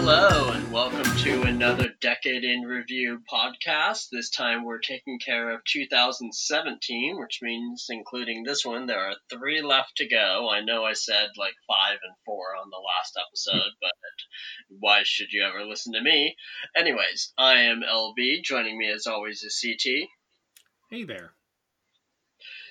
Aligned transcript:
Hello, 0.00 0.52
and 0.52 0.70
welcome 0.70 1.16
to 1.24 1.42
another 1.42 1.88
Decade 2.00 2.44
in 2.44 2.60
Review 2.60 3.20
podcast. 3.30 4.06
This 4.12 4.30
time 4.30 4.64
we're 4.64 4.78
taking 4.78 5.18
care 5.18 5.50
of 5.50 5.64
2017, 5.64 7.18
which 7.18 7.40
means, 7.42 7.86
including 7.90 8.44
this 8.44 8.64
one, 8.64 8.86
there 8.86 9.00
are 9.00 9.16
three 9.28 9.60
left 9.60 9.96
to 9.96 10.08
go. 10.08 10.48
I 10.48 10.60
know 10.60 10.84
I 10.84 10.92
said 10.92 11.30
like 11.36 11.54
five 11.66 11.98
and 12.00 12.14
four 12.24 12.54
on 12.56 12.70
the 12.70 12.76
last 12.76 13.18
episode, 13.26 13.72
but 13.80 13.90
why 14.68 15.00
should 15.02 15.32
you 15.32 15.44
ever 15.44 15.66
listen 15.66 15.92
to 15.94 16.00
me? 16.00 16.36
Anyways, 16.76 17.32
I 17.36 17.62
am 17.62 17.82
LB. 17.82 18.44
Joining 18.44 18.78
me 18.78 18.88
as 18.92 19.08
always 19.08 19.42
is 19.42 19.60
CT. 19.60 20.08
Hey 20.90 21.04
there. 21.06 21.32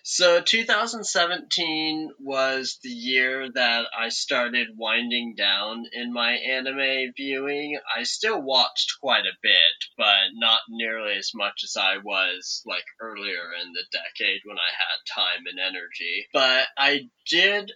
So 0.09 0.39
2017 0.39 2.11
was 2.17 2.79
the 2.81 2.87
year 2.87 3.51
that 3.51 3.87
I 3.93 4.07
started 4.07 4.77
winding 4.77 5.35
down 5.35 5.83
in 5.91 6.13
my 6.13 6.31
anime 6.31 7.11
viewing. 7.13 7.77
I 7.93 8.03
still 8.03 8.41
watched 8.41 9.01
quite 9.01 9.25
a 9.25 9.37
bit, 9.43 9.75
but 9.97 10.29
not 10.31 10.61
nearly 10.69 11.17
as 11.17 11.31
much 11.35 11.61
as 11.65 11.75
I 11.75 11.97
was 11.97 12.61
like 12.65 12.85
earlier 13.01 13.51
in 13.61 13.73
the 13.73 13.83
decade 13.91 14.39
when 14.45 14.57
I 14.57 14.71
had 14.77 15.13
time 15.13 15.43
and 15.45 15.59
energy. 15.59 16.29
But 16.31 16.69
I 16.77 17.09
did 17.29 17.73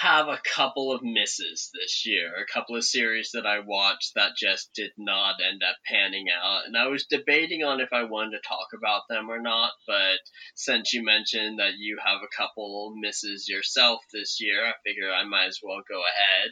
have 0.00 0.28
a 0.28 0.40
couple 0.54 0.92
of 0.92 1.02
misses 1.02 1.70
this 1.74 2.06
year, 2.06 2.32
a 2.34 2.50
couple 2.50 2.74
of 2.74 2.84
series 2.84 3.32
that 3.34 3.44
I 3.44 3.58
watched 3.58 4.12
that 4.14 4.32
just 4.34 4.72
did 4.74 4.92
not 4.96 5.34
end 5.46 5.62
up 5.62 5.76
panning 5.84 6.26
out. 6.30 6.62
And 6.64 6.74
I 6.74 6.86
was 6.86 7.04
debating 7.04 7.64
on 7.64 7.80
if 7.80 7.92
I 7.92 8.04
wanted 8.04 8.38
to 8.38 8.48
talk 8.48 8.68
about 8.74 9.02
them 9.10 9.30
or 9.30 9.42
not, 9.42 9.72
but 9.86 10.18
since 10.54 10.94
you 10.94 11.04
mentioned 11.04 11.58
that 11.58 11.74
you 11.76 11.98
have 12.02 12.20
a 12.22 12.34
couple 12.34 12.94
misses 12.98 13.46
yourself 13.46 14.00
this 14.10 14.38
year, 14.40 14.64
I 14.64 14.72
figure 14.86 15.12
I 15.12 15.24
might 15.24 15.48
as 15.48 15.60
well 15.62 15.82
go 15.86 16.00
ahead. 16.00 16.50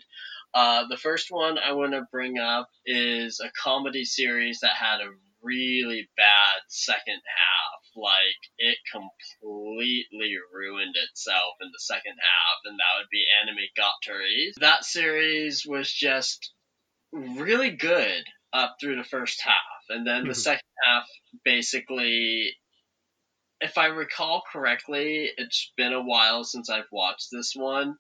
Uh, 0.53 0.89
the 0.89 0.99
first 0.99 1.29
one 1.31 1.57
I 1.59 1.73
want 1.73 1.93
to 1.93 2.07
bring 2.13 2.39
up 2.39 2.69
is 2.85 3.41
a 3.41 3.51
comedy 3.63 4.05
series 4.05 4.61
that 4.61 4.77
had 4.79 5.01
a 5.01 5.11
really 5.43 6.09
bad 6.17 6.61
second 6.69 7.21
half. 7.25 7.78
Like 7.99 8.41
it 8.59 8.79
completely 8.93 10.37
ruined 10.53 10.95
itself 10.97 11.55
in 11.61 11.69
the 11.73 11.81
second 11.81 12.15
half, 12.21 12.59
and 12.65 12.79
that 12.79 12.99
would 12.99 13.09
be 13.11 13.27
Anime 13.43 13.69
Gatari. 13.77 14.53
That 14.61 14.85
series 14.85 15.67
was 15.67 15.93
just 15.93 16.53
really 17.13 17.71
good 17.71 18.25
up 18.53 18.77
through 18.81 18.97
the 18.97 19.05
first 19.05 19.43
half, 19.43 19.55
and 19.89 20.07
then 20.07 20.23
the 20.23 20.31
mm-hmm. 20.31 20.39
second 20.39 20.69
half 20.85 21.07
basically. 21.45 22.55
If 23.61 23.77
I 23.77 23.87
recall 23.87 24.45
correctly, 24.53 25.33
it's 25.37 25.73
been 25.77 25.93
a 25.93 26.01
while 26.01 26.45
since 26.45 26.71
I've 26.71 26.93
watched 26.93 27.27
this 27.33 27.55
one. 27.57 27.97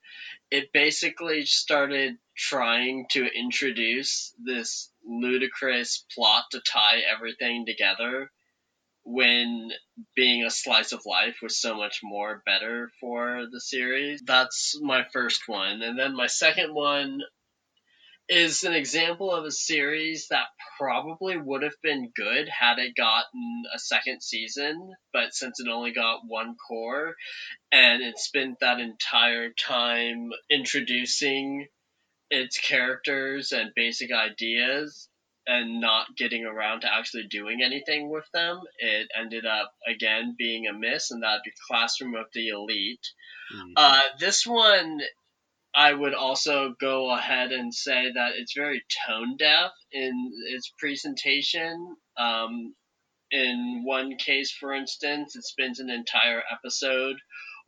It 0.52 0.72
basically 0.72 1.46
started 1.46 2.19
trying 2.36 3.06
to 3.10 3.26
introduce 3.26 4.32
this 4.38 4.92
ludicrous 5.04 6.04
plot 6.14 6.44
to 6.52 6.60
tie 6.60 7.00
everything 7.12 7.66
together 7.66 8.30
when 9.11 9.70
being 10.14 10.45
a 10.45 10.51
slice 10.51 10.92
of 10.92 11.01
life 11.06 11.39
was 11.42 11.59
so 11.59 11.75
much 11.75 12.01
more 12.03 12.42
better 12.45 12.91
for 13.01 13.47
the 13.50 13.61
series. 13.61 14.20
That's 14.27 14.78
my 14.83 15.06
first 15.15 15.42
one. 15.47 15.81
And 15.81 15.98
then 15.98 16.15
my 16.15 16.27
second 16.27 16.75
one 16.75 17.23
is 18.28 18.65
an 18.65 18.75
example 18.75 19.33
of 19.33 19.47
a 19.47 19.50
series 19.50 20.27
that 20.28 20.45
probably 20.78 21.39
would 21.39 21.62
have 21.62 21.81
been 21.83 22.12
good 22.15 22.50
had 22.50 22.78
it 22.78 22.95
gotten 22.95 23.62
a 23.75 23.78
second 23.78 24.23
season, 24.23 24.92
but 25.15 25.33
since 25.33 25.59
it 25.59 25.70
only 25.70 25.93
got 25.93 26.20
one 26.27 26.55
core 26.69 27.15
and 27.72 28.03
it 28.03 28.19
spent 28.19 28.61
that 28.61 28.78
entire 28.78 29.49
time 29.55 30.28
introducing 30.50 31.66
its 32.31 32.59
characters 32.59 33.53
and 33.53 33.71
basic 33.75 34.12
ideas 34.12 35.07
and 35.48 35.81
not 35.81 36.14
getting 36.14 36.44
around 36.44 36.82
to 36.82 36.94
actually 36.94 37.26
doing 37.26 37.62
anything 37.62 38.10
with 38.10 38.26
them, 38.34 38.60
it 38.78 39.09
ended 39.19 39.47
up 39.47 39.72
again 39.88 40.34
being 40.38 40.66
a 40.66 40.75
miss, 40.75 41.10
and 41.10 41.22
that'd 41.22 41.41
be 41.42 41.53
Classroom 41.66 42.14
of 42.14 42.26
the 42.34 42.48
Elite. 42.48 43.06
Mm-hmm. 43.56 43.72
Uh, 43.75 44.00
this 44.20 44.47
one, 44.47 45.00
I 45.75 45.94
would 45.94 46.12
also 46.12 46.75
go 46.78 47.10
ahead 47.10 47.50
and 47.50 47.75
say 47.75 48.12
that 48.12 48.32
it's 48.37 48.53
very 48.54 48.84
tone 49.06 49.37
deaf 49.38 49.72
in 49.91 50.31
its 50.48 50.70
presentation. 50.78 51.97
Um, 52.19 52.75
in 53.31 53.82
one 53.84 54.16
case, 54.16 54.53
for 54.53 54.75
instance, 54.75 55.34
it 55.34 55.44
spends 55.44 55.81
an 55.81 55.88
entire 55.88 56.42
episode 56.53 57.16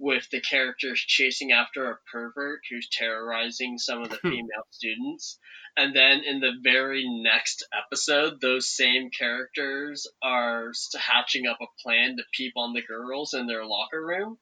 with 0.01 0.27
the 0.31 0.41
characters 0.41 0.99
chasing 0.99 1.53
after 1.53 1.91
a 1.91 1.99
pervert 2.11 2.63
who's 2.71 2.89
terrorizing 2.91 3.77
some 3.79 4.03
of 4.03 4.09
the 4.09 4.17
hmm. 4.17 4.31
female 4.31 4.67
students. 4.71 5.39
And 5.77 5.95
then 5.95 6.23
in 6.25 6.41
the 6.41 6.53
very 6.63 7.07
next 7.07 7.67
episode, 7.73 8.41
those 8.41 8.75
same 8.75 9.11
characters 9.11 10.09
are 10.23 10.73
hatching 10.99 11.47
up 11.47 11.59
a 11.61 11.83
plan 11.83 12.17
to 12.17 12.23
peep 12.33 12.55
on 12.57 12.73
the 12.73 12.83
girls 12.83 13.35
in 13.35 13.47
their 13.47 13.65
locker 13.65 14.05
room. 14.05 14.39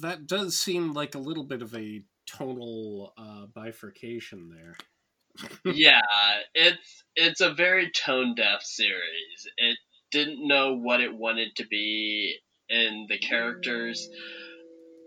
That 0.00 0.26
does 0.26 0.58
seem 0.58 0.94
like 0.94 1.14
a 1.14 1.20
little 1.20 1.44
bit 1.44 1.60
of 1.60 1.74
a 1.74 2.02
tonal 2.26 3.12
uh, 3.18 3.46
bifurcation 3.54 4.48
there. 4.48 4.76
yeah, 5.74 6.00
it's 6.54 7.04
it's 7.14 7.40
a 7.40 7.52
very 7.52 7.90
tone 7.90 8.34
deaf 8.34 8.62
series. 8.62 9.46
It 9.56 9.78
didn't 10.10 10.48
know 10.48 10.74
what 10.74 11.00
it 11.00 11.14
wanted 11.14 11.54
to 11.56 11.66
be 11.66 12.38
in 12.68 13.06
the 13.08 13.18
characters. 13.18 14.08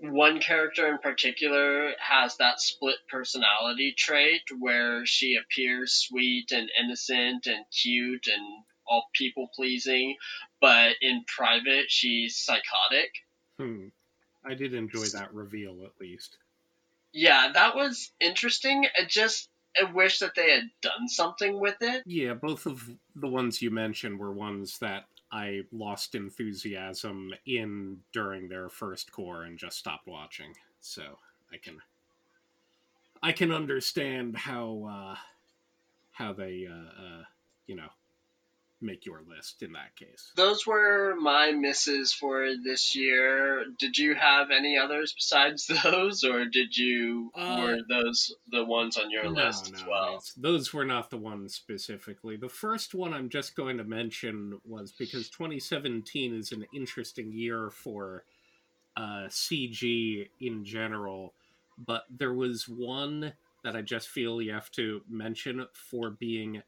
One 0.02 0.40
character 0.40 0.88
in 0.88 0.98
particular 0.98 1.92
has 2.00 2.38
that 2.38 2.60
split 2.60 2.96
personality 3.08 3.94
trait 3.96 4.42
where 4.58 5.06
she 5.06 5.36
appears 5.36 5.94
sweet 5.94 6.52
and 6.52 6.70
innocent 6.80 7.46
and 7.46 7.66
cute 7.72 8.28
and 8.28 8.64
all 8.88 9.10
people 9.14 9.50
pleasing, 9.56 10.16
but 10.60 10.96
in 11.02 11.24
private 11.28 11.86
she's 11.90 12.38
psychotic. 12.38 13.12
Hmm. 13.60 13.88
I 14.44 14.56
did 14.56 14.74
enjoy 14.74 15.06
that 15.14 15.34
reveal 15.34 15.84
at 15.84 15.92
least. 16.00 16.38
Yeah, 17.14 17.52
that 17.54 17.76
was 17.76 18.12
interesting. 18.20 18.86
I 18.98 19.06
just 19.06 19.50
I 19.80 19.92
wish 19.92 20.20
that 20.20 20.36
they 20.36 20.52
had 20.52 20.70
done 20.82 21.08
something 21.08 21.60
with 21.60 21.78
it. 21.82 22.04
Yeah, 22.06 22.34
both 22.34 22.66
of 22.66 22.90
the 23.16 23.28
ones 23.28 23.62
you 23.62 23.72
mentioned 23.72 24.20
were 24.20 24.34
ones 24.34 24.80
that 24.80 25.06
I 25.32 25.62
lost 25.72 26.16
enthusiasm 26.16 27.34
in 27.46 28.00
during 28.12 28.50
their 28.50 28.70
first 28.70 29.12
core 29.12 29.44
and 29.44 29.58
just 29.58 29.78
stopped 29.78 30.08
watching. 30.08 30.54
So 30.82 31.18
I 31.54 31.58
can 31.58 31.78
I 33.24 33.32
can 33.32 33.52
understand 33.52 34.36
how 34.36 35.14
uh, 35.14 35.18
how 36.12 36.34
they 36.34 36.68
uh, 36.70 37.02
uh, 37.04 37.24
you 37.68 37.76
know 37.76 37.90
make 38.82 39.06
your 39.06 39.22
list 39.28 39.62
in 39.62 39.74
that 39.74 39.96
case. 39.96 40.32
Those 40.36 40.66
were 40.66 41.16
my 41.20 41.52
misses 41.52 42.14
for 42.14 42.48
this 42.64 42.96
year. 42.96 43.66
Did 43.78 43.98
you 43.98 44.16
have 44.16 44.50
any 44.52 44.78
others 44.78 45.14
besides 45.14 45.68
those, 45.84 46.24
or 46.24 46.46
did 46.46 46.76
you 46.76 47.32
uh, 47.36 47.58
were 47.62 47.80
those 47.88 48.34
the 48.52 48.66
ones 48.66 48.98
on 48.98 49.12
your 49.12 49.26
no, 49.26 49.30
list 49.32 49.72
no, 49.72 49.78
as 49.78 49.86
well? 49.86 50.24
Those 50.38 50.74
were 50.74 50.86
not 50.86 51.10
the 51.10 51.18
ones 51.18 51.54
specifically. 51.54 52.38
The 52.38 52.50
first 52.50 52.94
one 52.94 53.14
I'm 53.14 53.30
just 53.30 53.56
going 53.56 53.78
to 53.78 53.84
mention 53.84 54.60
was 54.66 54.92
because 54.92 55.30
2017 55.30 56.36
is 56.36 56.52
an 56.52 56.66
interesting 56.74 57.32
year 57.32 57.70
for 57.70 58.24
uh, 58.98 59.28
CG 59.28 60.28
in 60.40 60.66
general, 60.66 61.34
but 61.78 62.04
there 62.10 62.34
was 62.34 62.68
one 62.68 63.34
that 63.64 63.76
I 63.76 63.82
just 63.82 64.10
feel 64.10 64.42
you 64.42 64.54
have 64.54 64.72
to 64.72 65.02
mention 65.08 65.66
for 65.74 66.10
being 66.10 66.64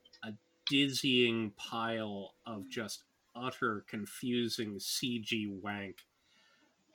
dizzying 0.67 1.51
pile 1.57 2.35
of 2.45 2.69
just 2.69 3.03
utter 3.35 3.85
confusing 3.87 4.75
CG 4.75 5.49
wank 5.61 5.97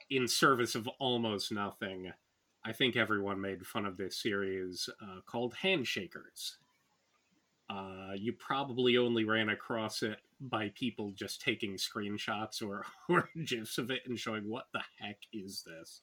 in 0.09 0.27
service 0.27 0.75
of 0.75 0.87
almost 0.99 1.51
nothing. 1.51 2.11
I 2.65 2.73
think 2.73 2.95
everyone 2.95 3.39
made 3.39 3.65
fun 3.65 3.85
of 3.85 3.97
this 3.97 4.21
series 4.21 4.89
uh, 5.01 5.21
called 5.25 5.55
Handshakers. 5.63 6.55
Uh, 7.69 8.13
you 8.15 8.33
probably 8.33 8.97
only 8.97 9.23
ran 9.23 9.49
across 9.49 10.01
it 10.01 10.17
by 10.41 10.71
people 10.73 11.11
just 11.11 11.41
taking 11.41 11.75
screenshots 11.75 12.63
or, 12.63 12.83
or 13.09 13.29
gifs 13.45 13.77
of 13.77 13.91
it 13.91 14.01
and 14.07 14.17
showing 14.17 14.49
what 14.49 14.67
the 14.73 14.81
heck 14.99 15.17
is 15.31 15.63
this? 15.63 16.01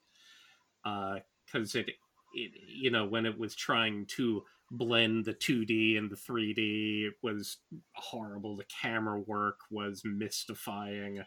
Because 0.85 1.75
uh, 1.75 1.81
it, 1.81 1.91
it, 2.35 2.53
you 2.69 2.91
know, 2.91 3.05
when 3.07 3.27
it 3.27 3.37
was 3.37 3.55
trying 3.57 4.07
to 4.07 4.45
blend 4.71 5.25
the 5.25 5.35
2D 5.35 5.99
and 5.99 6.11
the 6.11 6.17
3D. 6.17 7.07
It 7.07 7.15
was 7.23 7.59
horrible. 7.95 8.57
The 8.57 8.65
camera 8.65 9.21
work 9.21 9.61
was 9.71 10.03
mystifying. 10.05 11.23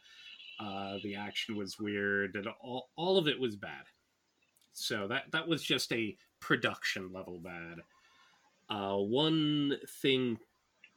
Uh, 0.59 0.97
the 1.03 1.15
action 1.15 1.55
was 1.55 1.79
weird, 1.79 2.35
and 2.35 2.47
all 2.61 2.89
all 2.97 3.17
of 3.17 3.27
it 3.27 3.39
was 3.39 3.55
bad. 3.55 3.85
So 4.73 5.07
that 5.07 5.31
that 5.31 5.47
was 5.47 5.63
just 5.63 5.91
a 5.93 6.17
production 6.41 7.11
level 7.13 7.39
bad. 7.39 7.79
Uh, 8.69 8.97
one 8.97 9.77
thing 10.01 10.37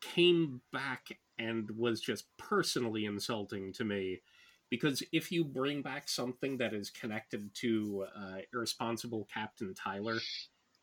came 0.01 0.61
back 0.73 1.17
and 1.39 1.71
was 1.71 2.01
just 2.01 2.25
personally 2.37 3.07
insulting 3.07 3.73
to 3.73 3.85
me 3.85 4.21
because 4.69 5.03
if 5.13 5.31
you 5.31 5.45
bring 5.45 5.83
back 5.83 6.09
something 6.09 6.57
that 6.59 6.75
is 6.75 6.91
connected 6.91 7.55
to 7.55 8.07
uh, 8.17 8.37
irresponsible 8.53 9.29
Captain 9.33 9.75
Tyler 9.75 10.19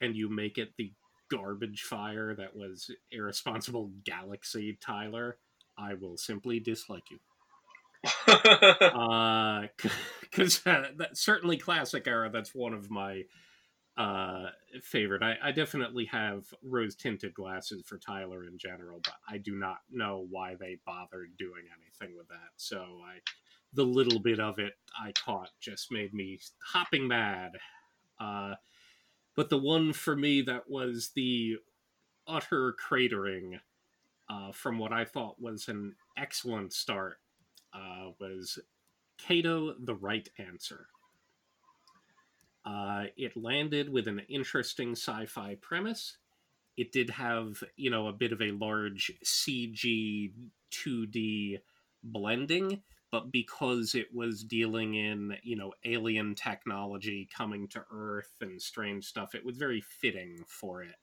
and 0.01 0.15
you 0.15 0.29
make 0.29 0.57
it 0.57 0.73
the 0.77 0.91
garbage 1.29 1.83
fire 1.83 2.33
that 2.35 2.55
was 2.55 2.91
irresponsible 3.11 3.91
galaxy 4.03 4.77
Tyler, 4.81 5.37
I 5.77 5.93
will 5.93 6.17
simply 6.17 6.59
dislike 6.59 7.05
you. 7.11 7.19
uh, 8.27 9.67
because 10.21 10.65
uh, 10.65 10.89
that's 10.97 11.21
certainly 11.21 11.57
classic 11.57 12.07
era. 12.07 12.29
That's 12.31 12.55
one 12.55 12.73
of 12.73 12.89
my 12.89 13.23
uh 13.97 14.49
favorite. 14.81 15.21
I, 15.23 15.35
I 15.43 15.51
definitely 15.51 16.05
have 16.05 16.45
rose 16.63 16.95
tinted 16.95 17.33
glasses 17.33 17.83
for 17.85 17.97
Tyler 17.97 18.45
in 18.45 18.57
general, 18.57 19.01
but 19.03 19.15
I 19.27 19.37
do 19.37 19.55
not 19.55 19.79
know 19.91 20.25
why 20.29 20.55
they 20.55 20.77
bothered 20.85 21.35
doing 21.37 21.63
anything 21.77 22.15
with 22.17 22.27
that. 22.29 22.51
So 22.55 23.01
I, 23.05 23.19
the 23.73 23.83
little 23.83 24.19
bit 24.19 24.39
of 24.39 24.59
it 24.59 24.73
I 24.97 25.11
caught 25.13 25.49
just 25.59 25.91
made 25.91 26.13
me 26.13 26.39
hopping 26.63 27.07
mad. 27.07 27.51
Uh, 28.19 28.55
but 29.39 29.49
the 29.49 29.57
one 29.57 29.93
for 29.93 30.17
me 30.17 30.41
that 30.41 30.69
was 30.69 31.11
the 31.15 31.55
utter 32.27 32.75
cratering 32.75 33.57
uh, 34.29 34.51
from 34.51 34.77
what 34.77 34.91
I 34.91 35.05
thought 35.05 35.39
was 35.39 35.69
an 35.69 35.95
excellent 36.17 36.73
start 36.73 37.19
uh, 37.73 38.09
was 38.19 38.59
Kado 39.17 39.75
the 39.79 39.95
Right 39.95 40.27
Answer. 40.37 40.87
Uh, 42.65 43.05
it 43.15 43.37
landed 43.37 43.87
with 43.87 44.09
an 44.09 44.19
interesting 44.27 44.91
sci 44.91 45.25
fi 45.27 45.55
premise. 45.61 46.17
It 46.75 46.91
did 46.91 47.09
have, 47.11 47.63
you 47.77 47.91
know, 47.91 48.09
a 48.09 48.11
bit 48.13 48.33
of 48.33 48.41
a 48.41 48.51
large 48.51 49.09
CG 49.23 50.33
2D 50.69 51.59
blending, 52.03 52.81
but 53.11 53.31
because 53.31 53.95
it 53.95 54.13
was 54.13 54.43
dealing 54.43 54.95
in, 54.95 55.35
you 55.41 55.55
know, 55.55 55.73
alien 55.85 56.35
technology 56.35 57.27
coming 57.35 57.67
to 57.69 57.83
Earth 57.91 58.35
and 58.41 58.61
strange 58.61 59.05
stuff, 59.05 59.33
it 59.33 59.43
was 59.43 59.57
very 59.57 59.81
fitting 59.81 60.43
for 60.47 60.83
it. 60.83 60.95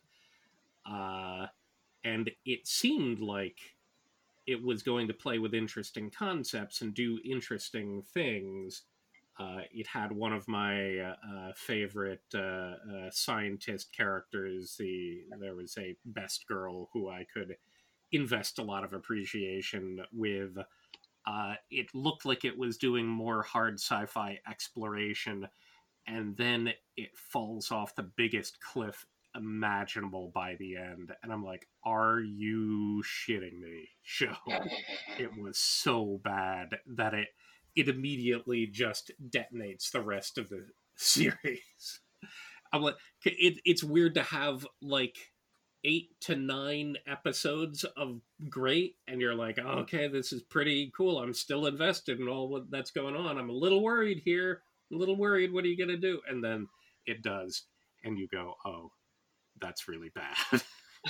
Uh, 0.89 1.47
and 2.05 2.31
it 2.45 2.67
seemed 2.67 3.19
like 3.19 3.59
it 4.47 4.63
was 4.63 4.83
going 4.83 5.09
to 5.09 5.15
play 5.15 5.39
with 5.39 5.55
interesting 5.55 6.11
concepts 6.11 6.81
and 6.81 6.95
do 6.95 7.19
interesting 7.25 8.03
things. 8.15 8.83
Uh, 9.39 9.63
it 9.73 9.87
had 9.89 10.13
one 10.13 10.33
of 10.33 10.49
my 10.49 10.99
uh, 10.99 11.15
uh 11.31 11.53
favorite 11.57 12.23
uh, 12.35 12.39
uh, 12.39 13.11
scientist 13.11 13.93
characters. 13.93 14.77
The 14.79 15.25
there 15.41 15.57
was 15.57 15.77
a 15.77 15.97
best 16.07 16.47
girl 16.47 16.89
who 16.93 17.11
I 17.11 17.27
could 17.35 17.57
invest 18.13 18.59
a 18.59 18.63
lot 18.63 18.85
of 18.85 18.93
appreciation 18.93 20.01
with. 20.13 20.57
Uh, 21.27 21.55
it 21.71 21.87
looked 21.95 22.25
like 22.25 22.45
it 22.45 22.57
was 22.57 22.79
doing 22.79 23.07
more 23.07 23.43
hard 23.43 23.75
sci-fi 23.75 24.39
exploration, 24.49 25.49
and 26.07 26.37
then 26.37 26.73
it 26.97 27.11
falls 27.17 27.71
off 27.73 27.95
the 27.95 28.11
biggest 28.17 28.61
cliff 28.61 29.07
imaginable 29.35 30.31
by 30.35 30.57
the 30.59 30.77
end 30.77 31.13
and 31.23 31.31
i'm 31.31 31.45
like 31.45 31.67
are 31.87 32.21
you 32.21 33.03
shitting 33.05 33.61
me? 33.61 33.89
Show 34.03 34.35
it 35.19 35.31
was 35.39 35.57
so 35.57 36.21
bad 36.23 36.79
that 36.87 37.15
it 37.15 37.29
it 37.77 37.89
immediately 37.89 38.67
just 38.67 39.13
detonates 39.31 39.91
the 39.91 40.01
rest 40.01 40.39
of 40.39 40.49
the 40.49 40.67
series. 40.97 42.01
I'm 42.73 42.83
like 42.83 42.97
it, 43.25 43.61
it's 43.65 43.85
weird 43.85 44.15
to 44.15 44.23
have 44.23 44.67
like 44.83 45.17
eight 45.87 46.11
to 46.21 46.35
nine 46.35 46.97
episodes 47.07 47.85
of 47.97 48.21
great 48.51 48.97
and 49.07 49.21
you're 49.21 49.35
like 49.35 49.59
oh, 49.65 49.79
okay 49.79 50.09
this 50.09 50.33
is 50.33 50.43
pretty 50.43 50.93
cool. 50.97 51.19
I'm 51.19 51.33
still 51.33 51.67
invested 51.67 52.21
in 52.21 52.29
all 52.29 52.49
what 52.49 52.71
that's 52.71 52.91
going 52.91 53.17
on. 53.17 53.39
I'm 53.39 53.51
a 53.51 53.55
little 53.55 53.83
worried 53.83 54.21
here 54.25 54.63
a 54.93 54.97
little 54.97 55.17
worried 55.17 55.53
what 55.53 55.65
are 55.65 55.69
you 55.69 55.77
going 55.79 55.89
to 55.89 55.97
do? 55.97 56.21
And 56.29 56.43
then 56.43 56.69
it 57.07 57.23
does 57.23 57.63
and 58.05 58.19
you 58.19 58.29
go 58.29 58.55
oh 58.67 58.91
that's 59.61 59.89
really 59.89 60.11
bad. 60.15 60.63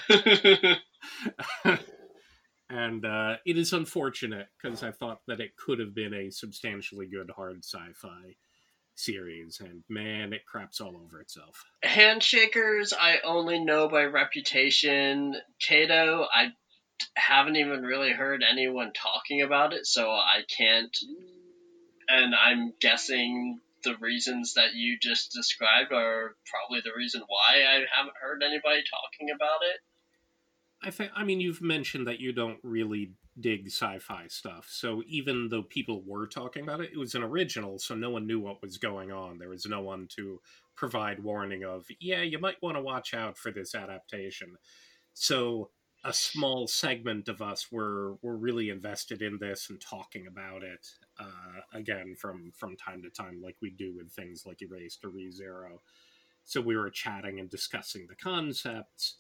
and 2.70 3.04
uh, 3.04 3.36
it 3.44 3.56
is 3.56 3.72
unfortunate 3.72 4.48
because 4.60 4.82
I 4.82 4.90
thought 4.90 5.20
that 5.26 5.40
it 5.40 5.56
could 5.56 5.78
have 5.78 5.94
been 5.94 6.14
a 6.14 6.30
substantially 6.30 7.06
good 7.06 7.30
hard 7.34 7.64
sci-fi 7.64 8.36
series, 8.96 9.60
and 9.60 9.82
man, 9.88 10.32
it 10.32 10.46
craps 10.46 10.80
all 10.80 10.96
over 10.96 11.20
itself. 11.20 11.64
Handshakers, 11.84 12.92
I 12.98 13.18
only 13.24 13.58
know 13.58 13.88
by 13.88 14.04
reputation. 14.04 15.36
Kado, 15.62 16.26
I 16.34 16.48
haven't 17.14 17.56
even 17.56 17.82
really 17.82 18.12
heard 18.12 18.42
anyone 18.48 18.92
talking 18.92 19.42
about 19.42 19.72
it, 19.72 19.86
so 19.86 20.10
I 20.10 20.42
can't. 20.48 20.96
And 22.08 22.34
I'm 22.34 22.72
guessing 22.80 23.60
the 23.84 23.96
reasons 24.00 24.54
that 24.54 24.74
you 24.74 24.98
just 25.00 25.32
described 25.32 25.92
are 25.92 26.34
probably 26.46 26.80
the 26.84 26.96
reason 26.96 27.22
why 27.26 27.62
I 27.62 27.84
haven't 27.94 28.16
heard 28.20 28.42
anybody 28.42 28.82
talking 28.90 29.30
about 29.34 29.60
it. 29.62 29.80
I 30.82 30.90
think 30.90 31.10
I 31.14 31.24
mean 31.24 31.40
you've 31.40 31.62
mentioned 31.62 32.06
that 32.06 32.20
you 32.20 32.32
don't 32.32 32.58
really 32.62 33.12
dig 33.38 33.66
sci-fi 33.66 34.26
stuff. 34.28 34.66
So 34.70 35.02
even 35.06 35.48
though 35.48 35.62
people 35.62 36.02
were 36.06 36.26
talking 36.26 36.62
about 36.62 36.80
it, 36.80 36.90
it 36.92 36.98
was 36.98 37.14
an 37.14 37.22
original, 37.22 37.78
so 37.78 37.94
no 37.94 38.10
one 38.10 38.26
knew 38.26 38.40
what 38.40 38.62
was 38.62 38.78
going 38.78 39.12
on. 39.12 39.38
There 39.38 39.48
was 39.48 39.66
no 39.66 39.82
one 39.82 40.08
to 40.16 40.40
provide 40.74 41.22
warning 41.22 41.64
of, 41.64 41.86
yeah, 42.00 42.22
you 42.22 42.38
might 42.38 42.62
want 42.62 42.76
to 42.76 42.82
watch 42.82 43.14
out 43.14 43.36
for 43.36 43.50
this 43.50 43.74
adaptation. 43.74 44.56
So 45.12 45.70
a 46.04 46.12
small 46.12 46.68
segment 46.68 47.28
of 47.28 47.42
us 47.42 47.72
were 47.72 48.14
were 48.22 48.36
really 48.36 48.70
invested 48.70 49.22
in 49.22 49.38
this 49.40 49.68
and 49.70 49.80
talking 49.80 50.26
about 50.26 50.62
it 50.62 50.86
uh, 51.18 51.60
again 51.72 52.14
from 52.16 52.52
from 52.54 52.76
time 52.76 53.02
to 53.02 53.10
time, 53.10 53.42
like 53.42 53.56
we 53.60 53.70
do 53.70 53.92
with 53.94 54.12
things 54.12 54.44
like 54.46 54.62
Erased 54.62 55.04
or 55.04 55.10
ReZero. 55.10 55.78
So 56.44 56.60
we 56.60 56.76
were 56.76 56.90
chatting 56.90 57.40
and 57.40 57.50
discussing 57.50 58.06
the 58.06 58.14
concepts, 58.14 59.16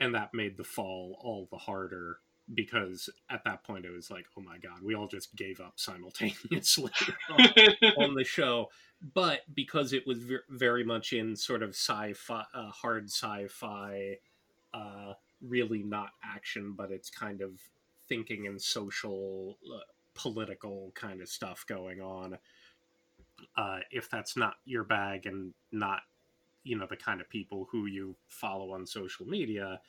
and 0.00 0.14
that 0.14 0.34
made 0.34 0.56
the 0.56 0.64
fall 0.64 1.16
all 1.20 1.46
the 1.50 1.58
harder 1.58 2.18
because 2.52 3.08
at 3.30 3.42
that 3.44 3.64
point 3.64 3.84
it 3.84 3.90
was 3.90 4.10
like, 4.10 4.26
oh 4.36 4.42
my 4.42 4.58
god, 4.58 4.82
we 4.82 4.94
all 4.94 5.08
just 5.08 5.34
gave 5.34 5.60
up 5.60 5.74
simultaneously 5.76 6.90
on, 7.30 7.40
on, 7.98 8.14
the 8.14 8.24
show. 8.24 8.68
But 9.14 9.40
because 9.54 9.92
it 9.92 10.06
was 10.06 10.18
very 10.50 10.84
much 10.84 11.12
in 11.12 11.36
sort 11.36 11.62
of 11.62 11.70
sci-fi, 11.70 12.44
uh, 12.54 12.70
hard 12.70 13.06
sci-fi. 13.06 14.18
Uh, 14.72 15.14
really 15.40 15.82
not 15.82 16.10
action, 16.24 16.74
but 16.76 16.90
it's 16.90 17.10
kind 17.10 17.40
of 17.40 17.52
thinking 18.08 18.46
and 18.46 18.60
social, 18.60 19.58
uh, 19.72 19.80
political 20.14 20.92
kind 20.94 21.20
of 21.20 21.28
stuff 21.28 21.64
going 21.66 22.00
on. 22.00 22.38
Uh, 23.56 23.78
if 23.90 24.08
that's 24.10 24.36
not 24.36 24.54
your 24.64 24.84
bag 24.84 25.26
and 25.26 25.52
not, 25.72 26.00
you 26.62 26.78
know, 26.78 26.86
the 26.88 26.96
kind 26.96 27.20
of 27.20 27.28
people 27.28 27.68
who 27.70 27.86
you 27.86 28.16
follow 28.28 28.72
on 28.72 28.86
social 28.86 29.26
media, 29.26 29.80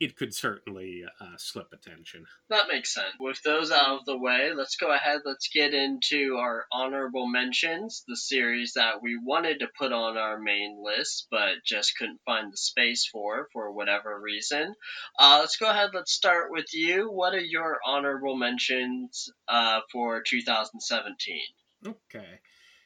it 0.00 0.16
could 0.16 0.34
certainly 0.34 1.04
uh, 1.20 1.36
slip 1.38 1.68
attention. 1.72 2.26
That 2.50 2.66
makes 2.70 2.92
sense. 2.92 3.14
With 3.20 3.40
those 3.42 3.70
out 3.70 4.00
of 4.00 4.04
the 4.04 4.18
way, 4.18 4.50
let's 4.54 4.76
go 4.76 4.92
ahead. 4.92 5.20
Let's 5.24 5.48
get 5.48 5.74
into 5.74 6.36
our 6.38 6.66
honorable 6.72 7.26
mentions, 7.26 8.02
the 8.06 8.16
series 8.16 8.72
that 8.74 9.02
we 9.02 9.18
wanted 9.22 9.60
to 9.60 9.68
put 9.78 9.92
on 9.92 10.16
our 10.16 10.38
main 10.38 10.82
list, 10.82 11.28
but 11.30 11.64
just 11.64 11.96
couldn't 11.98 12.20
find 12.26 12.52
the 12.52 12.56
space 12.56 13.08
for 13.10 13.48
for 13.52 13.72
whatever 13.72 14.20
reason. 14.20 14.74
Uh, 15.18 15.38
let's 15.40 15.56
go 15.56 15.70
ahead. 15.70 15.90
Let's 15.94 16.12
start 16.12 16.50
with 16.50 16.66
you. 16.72 17.10
What 17.10 17.34
are 17.34 17.40
your 17.40 17.78
honorable 17.86 18.36
mentions 18.36 19.30
uh, 19.48 19.80
for 19.92 20.22
2017? 20.26 21.38
Okay. 21.86 22.40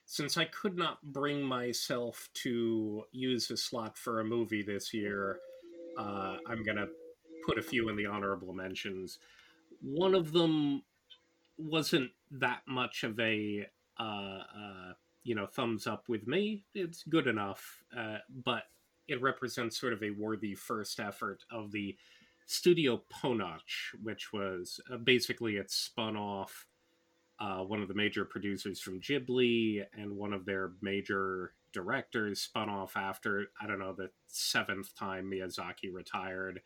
Since 0.06 0.36
I 0.36 0.44
could 0.44 0.76
not 0.76 0.98
bring 1.02 1.42
myself 1.42 2.28
to 2.42 3.04
use 3.12 3.50
a 3.50 3.56
slot 3.56 3.96
for 3.96 4.20
a 4.20 4.24
movie 4.24 4.62
this 4.62 4.92
year, 4.92 5.38
uh, 5.98 6.36
I'm 6.46 6.62
gonna 6.64 6.86
put 7.46 7.58
a 7.58 7.62
few 7.62 7.88
in 7.88 7.96
the 7.96 8.06
honorable 8.06 8.52
mentions. 8.52 9.18
One 9.82 10.14
of 10.14 10.32
them 10.32 10.82
wasn't 11.56 12.10
that 12.30 12.62
much 12.66 13.04
of 13.04 13.18
a 13.20 13.66
uh, 13.98 14.02
uh, 14.02 14.92
you 15.24 15.34
know 15.34 15.46
thumbs 15.46 15.86
up 15.86 16.08
with 16.08 16.26
me. 16.26 16.64
It's 16.74 17.02
good 17.04 17.26
enough, 17.26 17.82
uh, 17.96 18.18
but 18.44 18.64
it 19.08 19.20
represents 19.20 19.78
sort 19.78 19.92
of 19.92 20.02
a 20.02 20.10
worthy 20.10 20.54
first 20.54 21.00
effort 21.00 21.44
of 21.50 21.72
the 21.72 21.96
Studio 22.46 23.02
Ponoc, 23.12 23.60
which 24.02 24.32
was 24.32 24.80
uh, 24.92 24.96
basically 24.96 25.56
it 25.56 25.70
spun 25.70 26.16
off 26.16 26.66
uh, 27.38 27.58
one 27.58 27.80
of 27.80 27.88
the 27.88 27.94
major 27.94 28.24
producers 28.24 28.80
from 28.80 29.00
Ghibli 29.00 29.84
and 29.96 30.16
one 30.16 30.32
of 30.32 30.44
their 30.44 30.72
major 30.80 31.52
directors 31.72 32.40
spun 32.40 32.68
off 32.68 32.96
after 32.96 33.46
I 33.60 33.66
don't 33.66 33.78
know 33.78 33.92
the 33.92 34.10
seventh 34.26 34.94
time 34.96 35.30
Miyazaki 35.30 35.92
retired, 35.92 36.60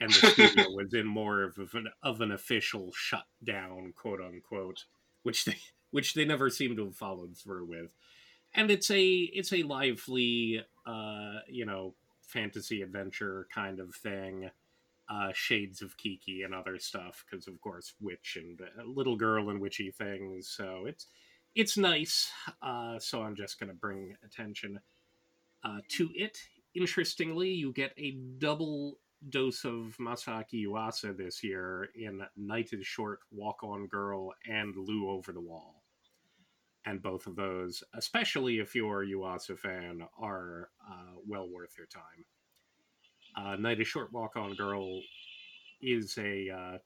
and 0.00 0.10
the 0.10 0.28
studio 0.28 0.64
was 0.74 0.94
in 0.94 1.06
more 1.06 1.42
of 1.42 1.56
an 1.74 1.88
of 2.02 2.20
an 2.20 2.32
official 2.32 2.92
shutdown, 2.92 3.92
quote 3.96 4.20
unquote, 4.20 4.84
which 5.22 5.44
they 5.44 5.56
which 5.90 6.14
they 6.14 6.24
never 6.24 6.50
seem 6.50 6.76
to 6.76 6.84
have 6.84 6.96
followed 6.96 7.36
through 7.36 7.66
with. 7.66 7.90
And 8.54 8.70
it's 8.70 8.90
a 8.90 9.04
it's 9.04 9.52
a 9.52 9.62
lively, 9.62 10.64
uh, 10.86 11.40
you 11.48 11.66
know, 11.66 11.94
fantasy 12.22 12.82
adventure 12.82 13.46
kind 13.54 13.80
of 13.80 13.94
thing. 13.94 14.50
Uh, 15.08 15.30
shades 15.32 15.82
of 15.82 15.96
Kiki 15.96 16.42
and 16.42 16.52
other 16.52 16.80
stuff 16.80 17.24
because, 17.24 17.46
of 17.46 17.60
course, 17.60 17.94
witch 18.00 18.36
and 18.40 18.60
uh, 18.60 18.82
little 18.84 19.14
girl 19.14 19.50
and 19.50 19.60
witchy 19.60 19.92
things. 19.92 20.48
So 20.48 20.86
it's 20.86 21.06
it's 21.56 21.78
nice. 21.78 22.30
Uh, 22.62 22.98
so 22.98 23.22
I'm 23.22 23.34
just 23.34 23.58
going 23.58 23.70
to 23.70 23.74
bring 23.74 24.14
attention 24.22 24.78
uh, 25.64 25.78
to 25.88 26.10
it. 26.14 26.38
interestingly, 26.74 27.48
you 27.48 27.72
get 27.72 27.92
a 27.96 28.12
double 28.38 28.98
dose 29.30 29.64
of 29.64 29.96
Masaaki 29.98 30.66
Yuasa 30.66 31.16
this 31.16 31.42
year 31.42 31.88
in 31.96 32.20
Night 32.36 32.68
is 32.72 32.86
Short, 32.86 33.20
Walk 33.32 33.64
on 33.64 33.86
Girl, 33.86 34.34
and 34.46 34.76
Lu 34.76 35.08
Over 35.08 35.32
the 35.32 35.40
Wall. 35.40 35.82
And 36.84 37.02
both 37.02 37.26
of 37.26 37.34
those, 37.34 37.82
especially 37.94 38.58
if 38.58 38.74
you're 38.74 39.02
a 39.02 39.06
Yuasa 39.06 39.58
fan, 39.58 40.02
are 40.20 40.68
uh, 40.86 41.14
well 41.26 41.48
worth 41.48 41.74
your 41.78 41.86
time. 41.86 42.24
Uh, 43.34 43.56
Night 43.56 43.80
is 43.80 43.88
Short, 43.88 44.12
Walk 44.12 44.36
on 44.36 44.54
Girl 44.54 45.00
is 45.80 46.16
a, 46.18 46.50
uh, 46.50 46.78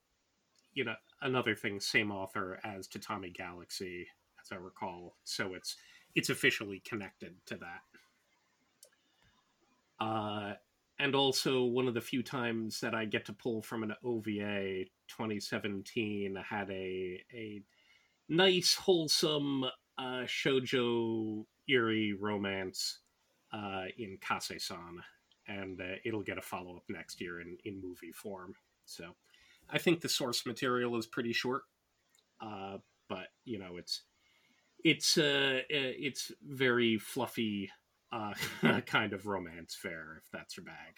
you 0.72 0.84
know, 0.84 0.94
another 1.20 1.56
thing, 1.56 1.80
same 1.80 2.12
author 2.12 2.60
as 2.64 2.86
Tatami 2.86 3.30
Galaxy, 3.30 4.06
I 4.52 4.56
recall. 4.56 5.16
So 5.24 5.54
it's 5.54 5.76
it's 6.14 6.30
officially 6.30 6.80
connected 6.80 7.34
to 7.46 7.56
that. 7.56 7.82
Uh, 10.04 10.54
and 10.98 11.14
also 11.14 11.64
one 11.64 11.88
of 11.88 11.94
the 11.94 12.00
few 12.00 12.22
times 12.22 12.80
that 12.80 12.94
I 12.94 13.04
get 13.04 13.24
to 13.26 13.32
pull 13.32 13.62
from 13.62 13.82
an 13.82 13.94
OVA 14.04 14.84
2017 15.08 16.36
had 16.48 16.70
a 16.70 17.22
a 17.32 17.62
nice 18.28 18.74
wholesome 18.74 19.64
uh, 19.98 20.24
shojo 20.26 21.44
eerie 21.68 22.12
romance 22.12 22.98
uh, 23.52 23.84
in 23.98 24.18
Kase-san, 24.20 25.02
and 25.48 25.80
uh, 25.80 25.96
it'll 26.04 26.22
get 26.22 26.38
a 26.38 26.42
follow 26.42 26.76
up 26.76 26.84
next 26.88 27.20
year 27.20 27.40
in 27.40 27.56
in 27.64 27.80
movie 27.80 28.12
form. 28.12 28.54
So 28.84 29.14
I 29.70 29.78
think 29.78 30.00
the 30.00 30.08
source 30.08 30.46
material 30.46 30.96
is 30.96 31.06
pretty 31.06 31.32
short, 31.32 31.62
uh, 32.40 32.78
but 33.08 33.28
you 33.44 33.58
know 33.58 33.76
it's 33.76 34.02
it's 34.84 35.18
uh, 35.18 35.60
it's 35.68 36.32
very 36.42 36.98
fluffy 36.98 37.70
uh, 38.12 38.34
kind 38.86 39.12
of 39.12 39.26
romance 39.26 39.74
fare, 39.74 40.20
if 40.22 40.30
that's 40.32 40.56
your 40.56 40.64
bag. 40.64 40.94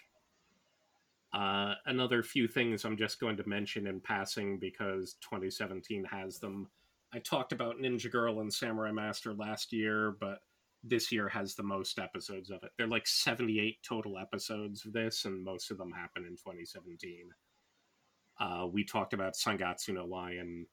Uh, 1.33 1.75
another 1.87 2.21
few 2.21 2.47
things 2.47 2.85
I'm 2.85 2.97
just 2.97 3.19
going 3.19 3.37
to 3.37 3.49
mention 3.49 3.87
in 3.87 3.99
passing 3.99 4.59
because 4.59 5.15
2017 5.21 6.05
has 6.05 6.39
them. 6.39 6.69
I 7.11 7.19
talked 7.19 7.51
about 7.51 7.77
Ninja 7.79 8.11
Girl 8.11 8.39
and 8.39 8.53
Samurai 8.53 8.91
Master 8.91 9.33
last 9.33 9.73
year, 9.73 10.15
but 10.19 10.39
this 10.83 11.11
year 11.11 11.27
has 11.29 11.55
the 11.55 11.63
most 11.63 11.97
episodes 11.97 12.49
of 12.49 12.63
it. 12.63 12.71
They're 12.77 12.87
like 12.87 13.07
78 13.07 13.77
total 13.83 14.19
episodes 14.19 14.85
of 14.85 14.93
this, 14.93 15.25
and 15.25 15.43
most 15.43 15.71
of 15.71 15.77
them 15.77 15.91
happen 15.91 16.23
in 16.25 16.35
2017. 16.35 17.29
Uh, 18.39 18.67
we 18.71 18.83
talked 18.83 19.13
about 19.13 19.35
Sangatsu 19.35 19.93
no 19.93 20.05
Lion 20.05 20.65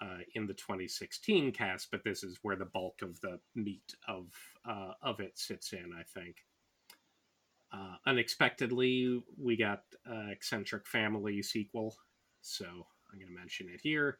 uh, 0.00 0.18
in 0.34 0.46
the 0.46 0.54
2016 0.54 1.52
cast, 1.52 1.90
but 1.90 2.04
this 2.04 2.22
is 2.22 2.38
where 2.42 2.56
the 2.56 2.66
bulk 2.66 3.00
of 3.02 3.20
the 3.20 3.38
meat 3.54 3.94
of 4.08 4.26
uh, 4.68 4.92
of 5.02 5.20
it 5.20 5.38
sits 5.38 5.72
in. 5.72 5.92
I 5.98 6.02
think. 6.02 6.36
Uh, 7.72 7.96
unexpectedly, 8.06 9.22
we 9.36 9.56
got 9.56 9.82
uh, 10.08 10.30
eccentric 10.30 10.86
family 10.86 11.42
sequel, 11.42 11.94
so 12.40 12.64
I'm 12.64 13.18
going 13.18 13.28
to 13.28 13.38
mention 13.38 13.68
it 13.68 13.80
here. 13.82 14.18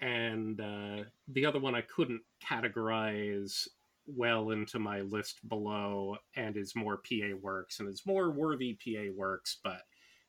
And 0.00 0.60
uh, 0.60 1.04
the 1.28 1.46
other 1.46 1.58
one 1.58 1.74
I 1.74 1.80
couldn't 1.80 2.20
categorize 2.44 3.66
well 4.06 4.50
into 4.50 4.78
my 4.78 5.00
list 5.00 5.48
below, 5.48 6.16
and 6.36 6.56
is 6.56 6.76
more 6.76 6.98
PA 6.98 7.34
works 7.40 7.80
and 7.80 7.88
is 7.88 8.04
more 8.06 8.30
worthy 8.30 8.74
PA 8.84 9.10
works, 9.16 9.58
but 9.64 9.82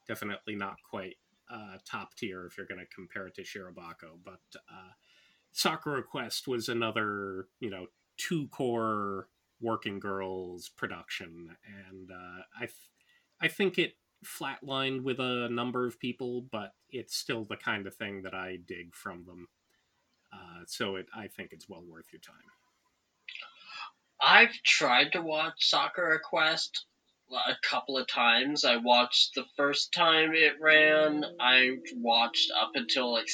definitely 0.08 0.56
not 0.56 0.78
quite 0.90 1.18
uh, 1.52 1.78
top 1.86 2.16
tier 2.16 2.46
if 2.46 2.58
you're 2.58 2.68
going 2.68 2.80
to 2.80 2.96
compare 2.96 3.28
it 3.28 3.36
to 3.36 3.44
Shirobako. 3.44 4.20
But 4.24 4.42
uh, 4.56 4.92
Sakura 5.52 6.04
Quest 6.04 6.48
was 6.48 6.70
another, 6.70 7.48
you 7.60 7.70
know, 7.70 7.88
two 8.18 8.48
core 8.48 9.28
working 9.60 10.00
girls 10.00 10.70
production, 10.70 11.56
and 11.88 12.12
uh, 12.12 12.44
I, 12.60 12.68
I 13.42 13.48
think 13.48 13.78
it 13.78 13.94
flatlined 14.26 15.04
with 15.04 15.20
a 15.20 15.50
number 15.50 15.86
of 15.86 16.00
people, 16.00 16.46
but 16.52 16.74
it's 16.90 17.16
still 17.16 17.46
the 17.46 17.58
kind 17.58 17.88
of 17.88 17.96
thing 17.96 18.24
that 18.24 18.34
I 18.34 18.58
dig 18.66 18.96
from 18.96 19.26
them. 19.26 19.48
Uh, 20.34 20.64
so 20.66 20.96
it, 20.96 21.08
I 21.16 21.28
think 21.28 21.52
it's 21.52 21.70
well 21.70 21.84
worth 21.88 22.08
your 22.12 22.22
time. 22.22 22.36
I've 24.20 24.54
tried 24.64 25.12
to 25.14 25.22
watch 25.22 25.70
Sakura 25.70 26.20
Quest 26.20 26.86
a 27.32 27.58
couple 27.62 27.98
of 27.98 28.08
times. 28.08 28.64
I 28.64 28.78
watched 28.78 29.36
the 29.36 29.46
first 29.56 29.94
time 29.94 30.32
it 30.34 30.54
ran. 30.62 31.24
I 31.40 31.78
watched 31.96 32.52
up 32.52 32.72
until 32.76 33.12
like 33.12 33.28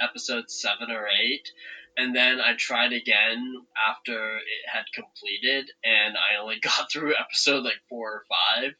episode 0.00 0.50
seven 0.50 0.90
or 0.90 1.06
eight, 1.08 1.50
and 1.96 2.14
then 2.14 2.40
I 2.40 2.54
tried 2.56 2.92
again 2.92 3.54
after 3.88 4.36
it 4.36 4.42
had 4.66 4.84
completed, 4.94 5.70
and 5.84 6.16
I 6.16 6.40
only 6.40 6.60
got 6.62 6.90
through 6.90 7.14
episode 7.18 7.64
like 7.64 7.80
four 7.88 8.12
or 8.12 8.24
five. 8.28 8.72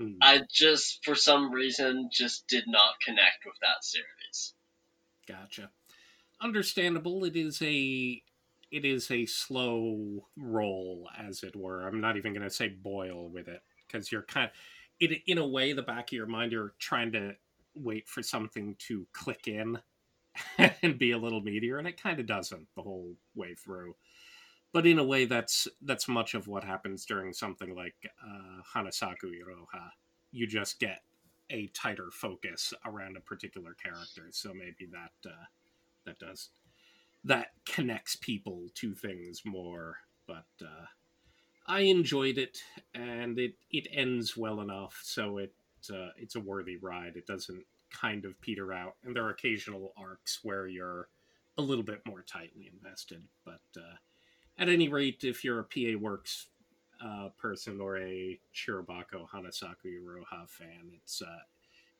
Mm. 0.00 0.16
I 0.22 0.42
just, 0.52 1.04
for 1.04 1.16
some 1.16 1.50
reason, 1.52 2.08
just 2.12 2.46
did 2.46 2.64
not 2.68 3.00
connect 3.04 3.44
with 3.44 3.56
that 3.62 3.82
series. 3.82 4.54
Gotcha. 5.26 5.70
Understandable. 6.40 7.24
It 7.24 7.36
is 7.36 7.60
a 7.62 8.22
it 8.70 8.84
is 8.84 9.10
a 9.10 9.24
slow 9.24 10.26
roll, 10.36 11.08
as 11.18 11.42
it 11.42 11.56
were. 11.56 11.86
I'm 11.86 12.02
not 12.02 12.18
even 12.18 12.34
going 12.34 12.44
to 12.44 12.50
say 12.50 12.68
boil 12.68 13.28
with 13.28 13.48
it 13.48 13.62
because 13.88 14.12
you're 14.12 14.22
kind 14.22 14.46
of, 14.46 14.52
it, 15.00 15.22
in 15.26 15.38
a 15.38 15.46
way, 15.46 15.72
the 15.72 15.82
back 15.82 16.08
of 16.08 16.12
your 16.12 16.26
mind, 16.26 16.52
you're 16.52 16.74
trying 16.78 17.12
to 17.12 17.34
wait 17.74 18.08
for 18.08 18.22
something 18.22 18.76
to 18.78 19.06
click 19.12 19.48
in 19.48 19.78
and 20.82 20.98
be 20.98 21.12
a 21.12 21.18
little 21.18 21.42
meatier, 21.42 21.78
and 21.78 21.88
it 21.88 22.00
kind 22.00 22.20
of 22.20 22.26
doesn't 22.26 22.66
the 22.76 22.82
whole 22.82 23.14
way 23.34 23.54
through. 23.54 23.94
But 24.72 24.86
in 24.86 24.98
a 24.98 25.04
way, 25.04 25.24
that's 25.24 25.66
that's 25.82 26.08
much 26.08 26.34
of 26.34 26.46
what 26.46 26.62
happens 26.64 27.06
during 27.06 27.32
something 27.32 27.74
like 27.74 27.94
uh, 28.22 28.62
Hanasaku 28.74 29.24
Iroha. 29.24 29.88
You 30.30 30.46
just 30.46 30.78
get 30.78 31.00
a 31.50 31.68
tighter 31.68 32.10
focus 32.12 32.74
around 32.84 33.16
a 33.16 33.20
particular 33.20 33.74
character, 33.82 34.26
so 34.30 34.52
maybe 34.52 34.90
that 34.92 35.30
uh, 35.30 35.44
that 36.04 36.18
does 36.18 36.50
that 37.24 37.48
connects 37.64 38.16
people 38.16 38.68
to 38.74 38.94
things 38.94 39.42
more. 39.46 39.96
But 40.26 40.46
uh, 40.62 40.84
I 41.68 41.80
enjoyed 41.80 42.38
it, 42.38 42.62
and 42.94 43.38
it 43.38 43.54
it 43.70 43.86
ends 43.92 44.36
well 44.36 44.60
enough, 44.60 44.98
so 45.02 45.36
it 45.36 45.52
uh, 45.92 46.08
it's 46.16 46.34
a 46.34 46.40
worthy 46.40 46.76
ride. 46.76 47.16
It 47.16 47.26
doesn't 47.26 47.64
kind 47.90 48.24
of 48.24 48.40
peter 48.40 48.72
out, 48.72 48.96
and 49.04 49.14
there 49.14 49.24
are 49.24 49.30
occasional 49.30 49.92
arcs 49.96 50.40
where 50.42 50.66
you're 50.66 51.08
a 51.58 51.62
little 51.62 51.84
bit 51.84 52.00
more 52.06 52.22
tightly 52.22 52.70
invested. 52.72 53.22
But 53.44 53.60
uh, 53.76 53.96
at 54.58 54.68
any 54.68 54.88
rate, 54.88 55.24
if 55.24 55.44
you're 55.44 55.60
a 55.60 55.64
PA 55.64 55.98
Works 56.00 56.46
uh, 57.04 57.28
person 57.38 57.80
or 57.80 57.98
a 57.98 58.40
Shirobako 58.54 59.28
Hanasaku 59.28 59.86
Iroha 59.86 60.48
fan, 60.48 60.90
it's 60.94 61.20
uh, 61.20 61.42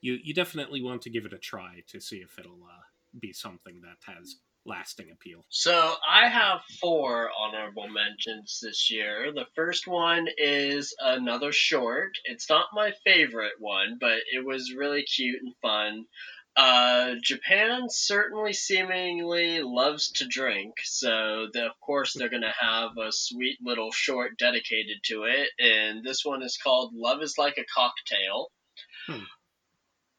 you 0.01 0.19
you 0.23 0.33
definitely 0.33 0.83
want 0.83 1.03
to 1.03 1.11
give 1.11 1.27
it 1.27 1.35
a 1.35 1.39
try 1.39 1.83
to 1.89 2.01
see 2.01 2.19
if 2.19 2.39
it'll 2.39 2.65
uh, 2.65 2.85
be 3.21 3.35
something 3.35 3.83
that 3.83 4.13
has 4.13 4.37
lasting 4.69 5.11
appeal. 5.11 5.45
So 5.49 5.95
I 6.09 6.29
have 6.29 6.61
four 6.81 7.31
honorable 7.39 7.89
mentions 7.89 8.61
this 8.63 8.91
year. 8.91 9.33
The 9.33 9.47
first 9.55 9.87
one 9.87 10.27
is 10.37 10.95
another 11.01 11.53
short. 11.53 12.13
It's 12.25 12.49
not 12.49 12.67
my 12.73 12.93
favorite 13.05 13.55
one, 13.59 13.97
but 14.01 14.19
it 14.33 14.45
was 14.45 14.75
really 14.77 15.03
cute 15.03 15.41
and 15.43 15.55
fun. 15.63 16.05
Uh, 16.57 17.15
Japan 17.23 17.87
certainly 17.89 18.53
seemingly 18.53 19.61
loves 19.63 20.11
to 20.11 20.27
drink, 20.27 20.75
so 20.83 21.47
the, 21.53 21.67
of 21.67 21.79
course 21.81 22.15
they're 22.15 22.29
gonna 22.29 22.55
have 22.59 22.91
a 22.99 23.13
sweet 23.13 23.59
little 23.63 23.93
short 23.93 24.37
dedicated 24.39 24.97
to 25.05 25.23
it, 25.23 25.51
and 25.61 26.03
this 26.03 26.25
one 26.25 26.43
is 26.43 26.59
called 26.61 26.93
"Love 26.95 27.23
Is 27.23 27.39
Like 27.39 27.59
a 27.59 27.65
Cocktail." 27.73 28.51
Hmm. 29.07 29.23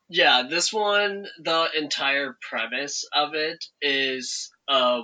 Yeah, 0.09 0.43
this 0.49 0.73
one, 0.73 1.27
the 1.39 1.67
entire 1.77 2.35
premise 2.41 3.07
of 3.13 3.35
it 3.35 3.63
is 3.79 4.49
a 4.67 5.01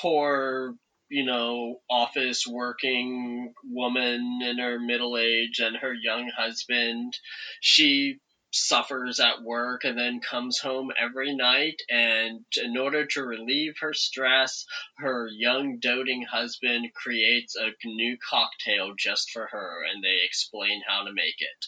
poor, 0.00 0.76
you 1.08 1.24
know, 1.24 1.80
office 1.90 2.46
working 2.46 3.52
woman 3.64 4.38
in 4.42 4.58
her 4.58 4.78
middle 4.78 5.18
age 5.18 5.58
and 5.58 5.76
her 5.76 5.92
young 5.92 6.30
husband. 6.36 7.12
She 7.60 8.20
suffers 8.52 9.18
at 9.18 9.42
work 9.42 9.82
and 9.82 9.98
then 9.98 10.20
comes 10.20 10.58
home 10.58 10.90
every 10.98 11.34
night 11.34 11.82
and 11.90 12.44
in 12.56 12.76
order 12.76 13.04
to 13.04 13.22
relieve 13.22 13.74
her 13.80 13.92
stress 13.92 14.64
her 14.96 15.28
young 15.30 15.78
doting 15.78 16.22
husband 16.22 16.86
creates 16.94 17.54
a 17.56 17.70
new 17.84 18.16
cocktail 18.30 18.92
just 18.98 19.30
for 19.30 19.46
her 19.46 19.82
and 19.92 20.02
they 20.02 20.20
explain 20.24 20.80
how 20.88 21.04
to 21.04 21.12
make 21.12 21.34
it 21.40 21.66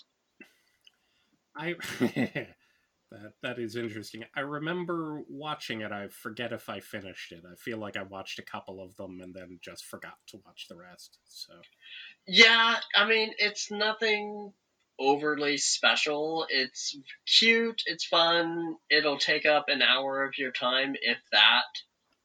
i 1.55 2.47
That 3.11 3.33
that 3.43 3.59
is 3.59 3.75
interesting. 3.75 4.25
I 4.37 4.41
remember 4.41 5.23
watching 5.31 5.81
it. 5.81 5.93
I 5.93 6.09
forget 6.09 6.53
if 6.53 6.69
I 6.69 6.81
finished 6.81 7.33
it. 7.33 7.43
I 7.51 7.55
feel 7.55 7.79
like 7.79 7.97
I 7.97 8.03
watched 8.03 8.39
a 8.39 8.43
couple 8.43 8.83
of 8.83 8.97
them 8.97 9.21
and 9.23 9.35
then 9.35 9.59
just 9.63 9.85
forgot 9.87 10.19
to 10.29 10.41
watch 10.45 10.67
the 10.69 10.77
rest. 10.77 11.19
So 11.25 11.55
Yeah, 12.27 12.77
I 12.95 13.09
mean, 13.09 13.33
it's 13.39 13.71
nothing 13.71 14.53
overly 14.99 15.57
special. 15.57 16.47
It's 16.51 16.99
cute, 17.39 17.83
it's 17.87 18.05
fun. 18.05 18.77
It'll 18.91 19.19
take 19.19 19.47
up 19.47 19.67
an 19.69 19.81
hour 19.81 20.25
of 20.25 20.37
your 20.37 20.53
time 20.53 20.95
if 21.01 21.19
that. 21.33 21.65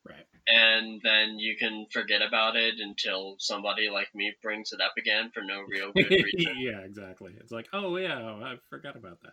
Right. 0.05 0.25
and 0.49 0.99
then 1.01 1.39
you 1.39 1.55
can 1.57 1.85
forget 1.93 2.21
about 2.21 2.57
it 2.57 2.75
until 2.77 3.37
somebody 3.39 3.89
like 3.89 4.13
me 4.13 4.33
brings 4.41 4.73
it 4.73 4.81
up 4.81 4.91
again 4.97 5.31
for 5.33 5.41
no 5.41 5.61
real 5.61 5.93
good 5.93 6.09
reason. 6.35 6.55
yeah, 6.59 6.79
exactly. 6.79 7.31
It's 7.39 7.53
like, 7.53 7.67
oh 7.71 7.95
yeah, 7.95 8.17
I 8.17 8.55
forgot 8.69 8.97
about 8.97 9.21
that. 9.21 9.31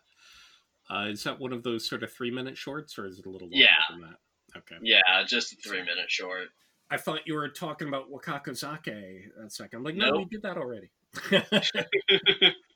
Uh, 0.93 1.07
is 1.09 1.23
that 1.25 1.39
one 1.39 1.53
of 1.53 1.63
those 1.63 1.89
sort 1.89 2.03
of 2.03 2.13
three 2.13 2.31
minute 2.31 2.57
shorts, 2.59 2.99
or 2.99 3.07
is 3.07 3.19
it 3.19 3.27
a 3.27 3.31
little 3.31 3.47
longer 3.49 3.59
Yeah. 3.59 3.69
than 3.91 4.01
that? 4.03 4.17
Okay. 4.59 4.77
yeah, 4.83 5.01
just 5.27 5.53
a 5.53 5.57
three 5.57 5.81
minute 5.81 6.11
short. 6.11 6.49
I 6.91 6.97
thought 6.97 7.21
you 7.27 7.35
were 7.35 7.49
talking 7.49 7.87
about 7.87 8.11
Wakakozake 8.11 9.29
that 9.41 9.53
second. 9.53 9.79
I'm 9.79 9.85
like, 9.85 9.95
no, 9.95 10.11
Nope. 10.11 10.19
we 10.19 10.25
did 10.25 10.43
that 10.43 10.57
already. 10.57 10.91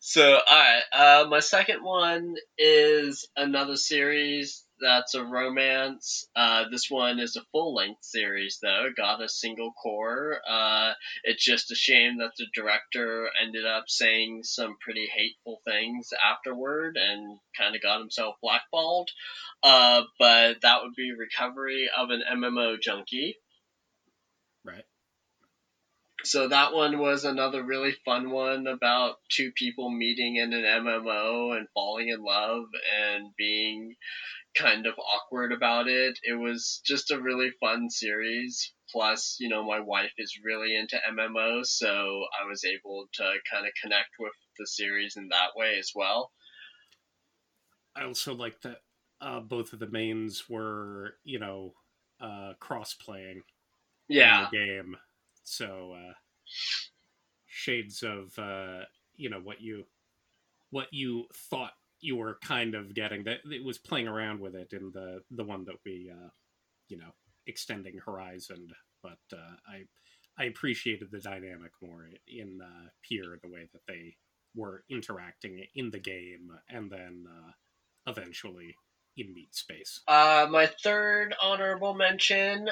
So, 0.00 0.22
alright, 0.22 0.82
uh, 0.92 1.26
my 1.28 1.40
second 1.40 1.82
one 1.82 2.36
is 2.56 3.28
another 3.36 3.76
series 3.76 4.64
that's 4.80 5.14
a 5.14 5.24
romance. 5.24 6.28
Uh, 6.36 6.64
this 6.70 6.88
one 6.88 7.18
is 7.18 7.36
a 7.36 7.44
full 7.52 7.74
length 7.74 8.04
series, 8.04 8.58
though. 8.62 8.86
Got 8.96 9.22
a 9.22 9.28
single 9.28 9.72
core. 9.72 10.40
Uh, 10.48 10.92
it's 11.24 11.44
just 11.44 11.72
a 11.72 11.74
shame 11.74 12.18
that 12.18 12.32
the 12.38 12.46
director 12.54 13.28
ended 13.42 13.66
up 13.66 13.84
saying 13.88 14.42
some 14.44 14.76
pretty 14.80 15.08
hateful 15.12 15.60
things 15.64 16.10
afterward 16.24 16.96
and 16.96 17.38
kind 17.56 17.74
of 17.74 17.82
got 17.82 18.00
himself 18.00 18.36
blackballed. 18.42 19.10
Uh, 19.62 20.02
but 20.18 20.60
that 20.62 20.82
would 20.82 20.94
be 20.96 21.12
Recovery 21.12 21.88
of 21.96 22.10
an 22.10 22.22
MMO 22.32 22.80
Junkie. 22.80 23.36
So 26.28 26.48
that 26.48 26.74
one 26.74 26.98
was 26.98 27.24
another 27.24 27.62
really 27.64 27.92
fun 28.04 28.30
one 28.30 28.66
about 28.66 29.16
two 29.30 29.50
people 29.52 29.88
meeting 29.90 30.36
in 30.36 30.52
an 30.52 30.64
MMO 30.64 31.52
and 31.52 31.68
falling 31.72 32.08
in 32.08 32.22
love 32.22 32.66
and 32.94 33.34
being 33.36 33.96
kind 34.54 34.86
of 34.86 34.94
awkward 34.98 35.52
about 35.52 35.88
it. 35.88 36.18
It 36.22 36.34
was 36.34 36.82
just 36.84 37.10
a 37.10 37.20
really 37.20 37.50
fun 37.60 37.90
series. 37.90 38.74
Plus, 38.90 39.38
you 39.40 39.48
know, 39.48 39.64
my 39.64 39.80
wife 39.80 40.12
is 40.18 40.40
really 40.44 40.76
into 40.76 41.00
MMOs, 41.08 41.68
so 41.68 42.26
I 42.38 42.44
was 42.46 42.64
able 42.64 43.08
to 43.14 43.38
kind 43.50 43.66
of 43.66 43.72
connect 43.82 44.10
with 44.18 44.34
the 44.58 44.66
series 44.66 45.16
in 45.16 45.28
that 45.28 45.56
way 45.56 45.78
as 45.78 45.92
well. 45.94 46.32
I 47.94 48.04
also 48.04 48.34
like 48.34 48.60
that 48.62 48.82
uh, 49.20 49.40
both 49.40 49.72
of 49.72 49.78
the 49.80 49.88
mains 49.88 50.48
were, 50.48 51.18
you 51.24 51.38
know, 51.38 51.74
uh, 52.20 52.54
cross 52.60 52.94
playing 52.94 53.42
Yeah, 54.08 54.48
game. 54.50 54.96
So 55.48 55.94
uh, 55.96 56.12
shades 57.46 58.02
of 58.02 58.38
uh, 58.38 58.84
you 59.16 59.30
know 59.30 59.40
what 59.40 59.60
you 59.60 59.84
what 60.70 60.88
you 60.92 61.26
thought 61.50 61.72
you 62.00 62.16
were 62.16 62.38
kind 62.42 62.74
of 62.74 62.94
getting. 62.94 63.24
That 63.24 63.38
it 63.44 63.64
was 63.64 63.78
playing 63.78 64.08
around 64.08 64.40
with 64.40 64.54
it 64.54 64.72
in 64.72 64.90
the 64.92 65.20
the 65.30 65.44
one 65.44 65.64
that 65.64 65.76
we 65.84 66.10
uh, 66.12 66.28
you 66.88 66.98
know 66.98 67.10
extending 67.46 67.98
horizon. 68.04 68.68
But 69.02 69.18
uh, 69.32 69.54
I 69.66 69.84
I 70.38 70.46
appreciated 70.46 71.10
the 71.10 71.20
dynamic 71.20 71.72
more 71.82 72.08
in 72.26 72.60
uh, 72.62 72.88
Pier, 73.02 73.38
the 73.42 73.50
way 73.50 73.68
that 73.72 73.82
they 73.88 74.16
were 74.54 74.84
interacting 74.88 75.64
in 75.74 75.90
the 75.90 75.98
game, 75.98 76.50
and 76.68 76.90
then 76.90 77.24
uh, 77.28 77.52
eventually 78.06 78.74
in 79.16 79.34
Meat 79.34 79.54
Space. 79.54 80.00
Uh, 80.06 80.46
my 80.50 80.66
third 80.66 81.34
honorable 81.42 81.94
mention 81.94 82.70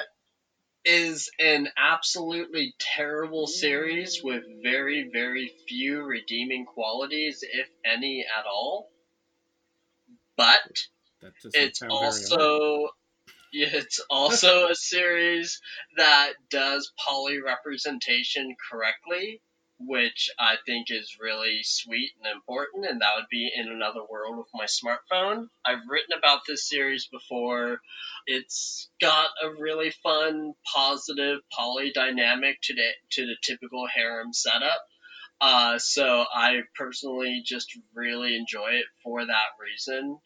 is 0.87 1.29
an 1.39 1.67
absolutely 1.77 2.73
terrible 2.79 3.47
series 3.47 4.21
with 4.23 4.43
very, 4.63 5.09
very 5.11 5.51
few 5.67 6.03
redeeming 6.03 6.65
qualities, 6.65 7.39
if 7.41 7.67
any 7.85 8.25
at 8.37 8.45
all. 8.45 8.89
But 10.37 10.61
it's 11.53 11.81
also 11.81 12.89
it's 13.53 13.99
also 14.09 14.69
a 14.69 14.75
series 14.75 15.59
that 15.97 16.33
does 16.49 16.91
poly 17.05 17.41
representation 17.41 18.55
correctly, 18.71 19.41
which 19.79 20.29
I 20.39 20.55
think 20.65 20.87
is 20.89 21.17
really 21.19 21.59
sweet 21.63 22.11
and 22.17 22.31
important, 22.31 22.85
and 22.85 23.01
that 23.01 23.15
would 23.15 23.29
be 23.29 23.51
in 23.55 23.67
another 23.67 24.01
world 24.09 24.37
with 24.37 24.47
my 24.53 24.65
smartphone. 24.65 25.49
I've 25.65 25.87
written 25.87 26.17
about 26.17 26.41
this 26.47 26.67
series 26.67 27.07
before. 27.07 27.81
It's 28.25 28.89
got 28.99 29.29
a 29.43 29.49
really 29.49 29.91
fun, 29.91 30.53
positive 30.75 31.39
polydynamic 31.57 32.55
to 32.63 32.73
the 32.73 32.89
to 33.11 33.25
the 33.25 33.35
typical 33.41 33.87
harem 33.87 34.33
setup. 34.33 34.87
Uh, 35.39 35.77
so 35.77 36.25
I 36.33 36.61
personally 36.75 37.43
just 37.45 37.77
really 37.93 38.35
enjoy 38.35 38.71
it 38.71 38.85
for 39.03 39.23
that 39.25 39.49
reason. 39.61 40.17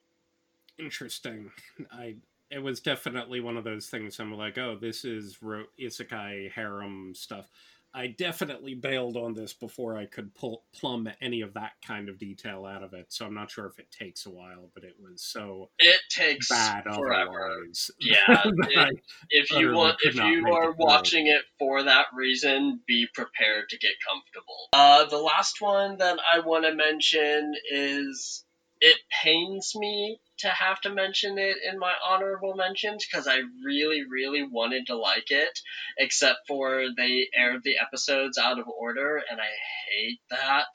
interesting. 0.79 1.51
I 1.91 2.15
it 2.49 2.59
was 2.61 2.81
definitely 2.81 3.39
one 3.39 3.55
of 3.55 3.63
those 3.63 3.87
things. 3.87 4.19
I'm 4.19 4.33
like, 4.33 4.57
oh, 4.57 4.77
this 4.79 5.05
is 5.05 5.41
ro- 5.41 5.67
isekai 5.79 6.51
harem 6.51 7.13
stuff. 7.15 7.49
I 7.93 8.07
definitely 8.07 8.73
bailed 8.75 9.17
on 9.17 9.33
this 9.33 9.53
before 9.53 9.97
I 9.97 10.05
could 10.05 10.33
pull 10.33 10.63
plumb 10.73 11.09
any 11.21 11.41
of 11.41 11.53
that 11.55 11.71
kind 11.85 12.07
of 12.09 12.17
detail 12.17 12.65
out 12.65 12.83
of 12.83 12.93
it. 12.93 13.07
So 13.09 13.25
I'm 13.25 13.33
not 13.33 13.51
sure 13.51 13.65
if 13.65 13.79
it 13.79 13.91
takes 13.91 14.25
a 14.25 14.29
while, 14.29 14.69
but 14.73 14.83
it 14.83 14.95
was 14.99 15.21
so 15.23 15.69
It 15.79 15.99
takes 16.09 16.47
bad 16.49 16.83
forever. 16.85 17.49
otherwise. 17.51 17.91
Yeah, 17.99 18.17
it- 18.69 18.99
if 19.29 19.51
you 19.51 19.71
want 19.73 19.97
if 20.01 20.15
you 20.15 20.47
are 20.53 20.71
it 20.71 20.75
watching 20.77 21.27
it 21.27 21.41
for 21.59 21.83
that 21.83 22.05
reason 22.13 22.81
be 22.87 23.07
prepared 23.13 23.69
to 23.69 23.77
get 23.77 23.91
comfortable 24.07 24.69
uh, 24.73 25.05
the 25.05 25.17
last 25.17 25.61
one 25.61 25.97
that 25.97 26.17
i 26.33 26.39
want 26.39 26.65
to 26.65 26.73
mention 26.75 27.53
is 27.71 28.43
it 28.81 28.97
pains 29.23 29.73
me 29.75 30.19
to 30.39 30.47
have 30.47 30.81
to 30.81 30.89
mention 30.89 31.37
it 31.37 31.57
in 31.71 31.77
my 31.77 31.93
honorable 32.05 32.55
mentions 32.55 33.05
because 33.05 33.27
i 33.27 33.39
really 33.63 34.03
really 34.09 34.43
wanted 34.43 34.87
to 34.87 34.97
like 34.97 35.29
it 35.29 35.59
except 35.97 36.39
for 36.47 36.85
they 36.97 37.27
aired 37.35 37.61
the 37.63 37.75
episodes 37.79 38.37
out 38.37 38.59
of 38.59 38.67
order 38.67 39.21
and 39.29 39.39
i 39.39 39.49
hate 39.95 40.19
that 40.29 40.67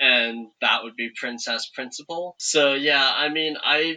and 0.00 0.48
that 0.60 0.82
would 0.82 0.96
be 0.96 1.10
princess 1.16 1.70
principal 1.74 2.34
so 2.38 2.74
yeah 2.74 3.10
i 3.16 3.28
mean 3.28 3.56
i 3.62 3.96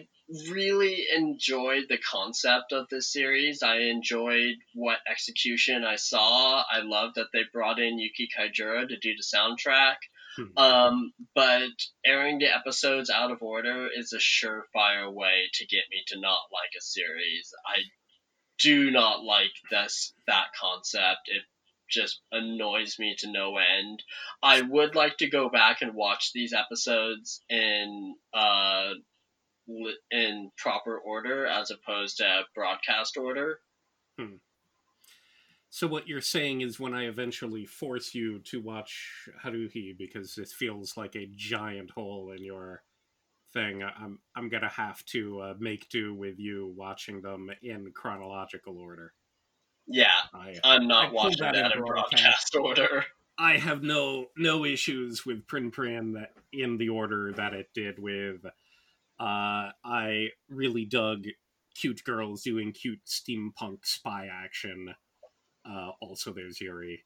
really 0.50 1.06
enjoyed 1.16 1.84
the 1.90 1.98
concept 1.98 2.72
of 2.72 2.88
this 2.90 3.12
series. 3.12 3.62
I 3.62 3.78
enjoyed 3.80 4.56
what 4.74 5.00
execution 5.10 5.84
I 5.84 5.98
saw. 5.98 6.64
I 6.70 6.80
love 6.82 7.16
that 7.16 7.28
they 7.34 7.42
brought 7.52 7.80
in 7.80 8.00
Yuki 8.00 8.30
Kajiura 8.36 8.88
to 8.88 8.98
do 8.98 9.12
the 9.16 9.38
soundtrack. 9.38 9.96
Hmm. 10.36 10.58
Um, 10.58 11.14
but 11.36 11.70
airing 12.06 12.40
the 12.40 12.54
episodes 12.54 13.10
out 13.10 13.32
of 13.32 13.42
order 13.42 13.88
is 13.96 14.14
a 14.14 14.18
surefire 14.18 15.12
way 15.12 15.50
to 15.54 15.66
get 15.66 15.84
me 15.92 16.04
to 16.08 16.20
not 16.20 16.40
like 16.52 16.72
a 16.78 16.82
series. 16.82 17.54
I 17.66 17.82
do 18.60 18.92
not 18.92 19.24
like 19.24 19.52
this 19.70 20.14
that 20.28 20.48
concept. 20.60 21.28
It 21.28 21.44
just 21.90 22.22
annoys 22.32 22.98
me 22.98 23.16
to 23.20 23.32
no 23.32 23.58
end. 23.58 24.04
I 24.42 24.62
would 24.62 24.96
like 24.96 25.18
to 25.18 25.30
go 25.30 25.50
back 25.50 25.82
and 25.82 25.94
watch 25.94 26.32
these 26.34 26.54
episodes 26.54 27.42
in 27.50 28.16
uh 28.34 28.94
in 30.12 30.52
proper 30.58 30.98
order 30.98 31.46
as 31.46 31.72
opposed 31.72 32.18
to 32.18 32.42
broadcast 32.56 33.18
order. 33.18 33.60
So 35.76 35.88
what 35.88 36.08
you're 36.08 36.22
saying 36.22 36.62
is 36.62 36.80
when 36.80 36.94
I 36.94 37.06
eventually 37.08 37.66
force 37.66 38.14
you 38.14 38.38
to 38.42 38.62
watch 38.62 39.28
Haruhi 39.44 39.98
because 39.98 40.38
it 40.38 40.50
feels 40.50 40.96
like 40.96 41.16
a 41.16 41.26
giant 41.36 41.90
hole 41.90 42.30
in 42.30 42.44
your 42.44 42.84
thing, 43.54 43.82
I- 43.82 43.92
I'm 43.98 44.20
I'm 44.36 44.50
gonna 44.50 44.70
have 44.70 45.04
to 45.06 45.40
uh, 45.42 45.54
make 45.58 45.90
do 45.90 46.14
with 46.14 46.38
you 46.38 46.72
watching 46.78 47.22
them 47.24 47.50
in 47.64 47.92
chronological 47.92 48.78
order. 48.78 49.16
Yeah, 49.88 50.14
I 50.32 50.60
I'm 50.64 50.88
not 50.88 51.06
pulled 51.06 51.16
watching 51.16 51.40
that 51.40 51.56
that, 51.56 51.72
in 51.72 51.80
in 51.80 51.84
broadcast. 51.86 52.54
broadcast 52.54 52.56
order. 52.56 53.06
I 53.40 53.58
have 53.58 53.82
no 53.82 54.28
no 54.38 54.66
issues 54.66 55.26
with 55.26 55.48
Prin 55.48 55.72
Prin 55.72 56.14
that 56.14 56.34
in 56.52 56.78
the 56.78 56.90
order 56.90 57.34
that 57.34 57.56
it 57.56 57.70
did 57.74 57.98
with. 57.98 58.46
Uh, 59.20 59.72
I 59.84 60.30
really 60.50 60.86
dug 60.86 61.26
cute 61.74 62.04
girls 62.04 62.44
doing 62.44 62.74
cute 62.74 63.04
steampunk 63.08 63.88
spy 63.88 64.28
action. 64.32 64.94
Uh, 65.68 65.92
also, 66.02 66.34
there's 66.34 66.60
Yuri. 66.60 67.04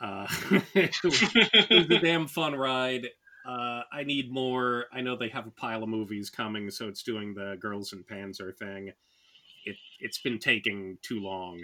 Uh, 0.00 0.26
it, 0.74 0.96
was, 1.04 1.22
a 1.90 1.98
damn 2.00 2.26
fun 2.26 2.54
ride. 2.54 3.08
Uh, 3.46 3.82
I 3.92 4.04
need 4.04 4.32
more. 4.32 4.86
I 4.92 5.00
know 5.00 5.16
they 5.16 5.28
have 5.28 5.46
a 5.46 5.52
pile 5.52 5.82
of 5.82 5.88
movies 5.88 6.30
coming, 6.30 6.70
so 6.70 6.88
it's 6.88 7.02
doing 7.02 7.34
the 7.34 7.56
Girls 7.60 7.92
and 7.92 8.06
Panzer 8.06 8.56
thing. 8.56 8.92
It 9.64 9.76
it's 9.98 10.20
been 10.20 10.38
taking 10.38 10.98
too 11.02 11.20
long. 11.20 11.62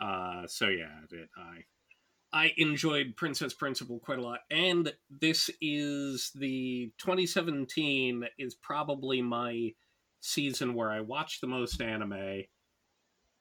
Uh, 0.00 0.46
so 0.46 0.68
yeah, 0.68 1.00
it, 1.10 1.28
I 1.36 1.64
I 2.32 2.52
enjoyed 2.56 3.16
Princess 3.16 3.52
Principal 3.52 4.00
quite 4.00 4.18
a 4.18 4.22
lot, 4.22 4.40
and 4.50 4.92
this 5.10 5.50
is 5.60 6.30
the 6.34 6.92
2017 6.98 8.24
is 8.38 8.54
probably 8.54 9.22
my 9.22 9.72
season 10.20 10.74
where 10.74 10.90
I 10.90 11.00
watched 11.00 11.40
the 11.40 11.46
most 11.46 11.80
anime. 11.80 12.44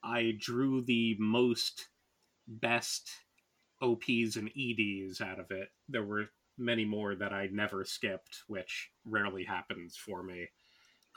I 0.03 0.33
drew 0.39 0.81
the 0.81 1.15
most 1.19 1.89
best 2.47 3.09
OPs 3.81 4.35
and 4.35 4.49
EDs 4.49 5.21
out 5.21 5.39
of 5.39 5.51
it. 5.51 5.69
There 5.89 6.03
were 6.03 6.29
many 6.57 6.85
more 6.85 7.15
that 7.15 7.33
I 7.33 7.49
never 7.51 7.83
skipped, 7.83 8.43
which 8.47 8.89
rarely 9.05 9.43
happens 9.43 9.95
for 9.97 10.23
me. 10.23 10.47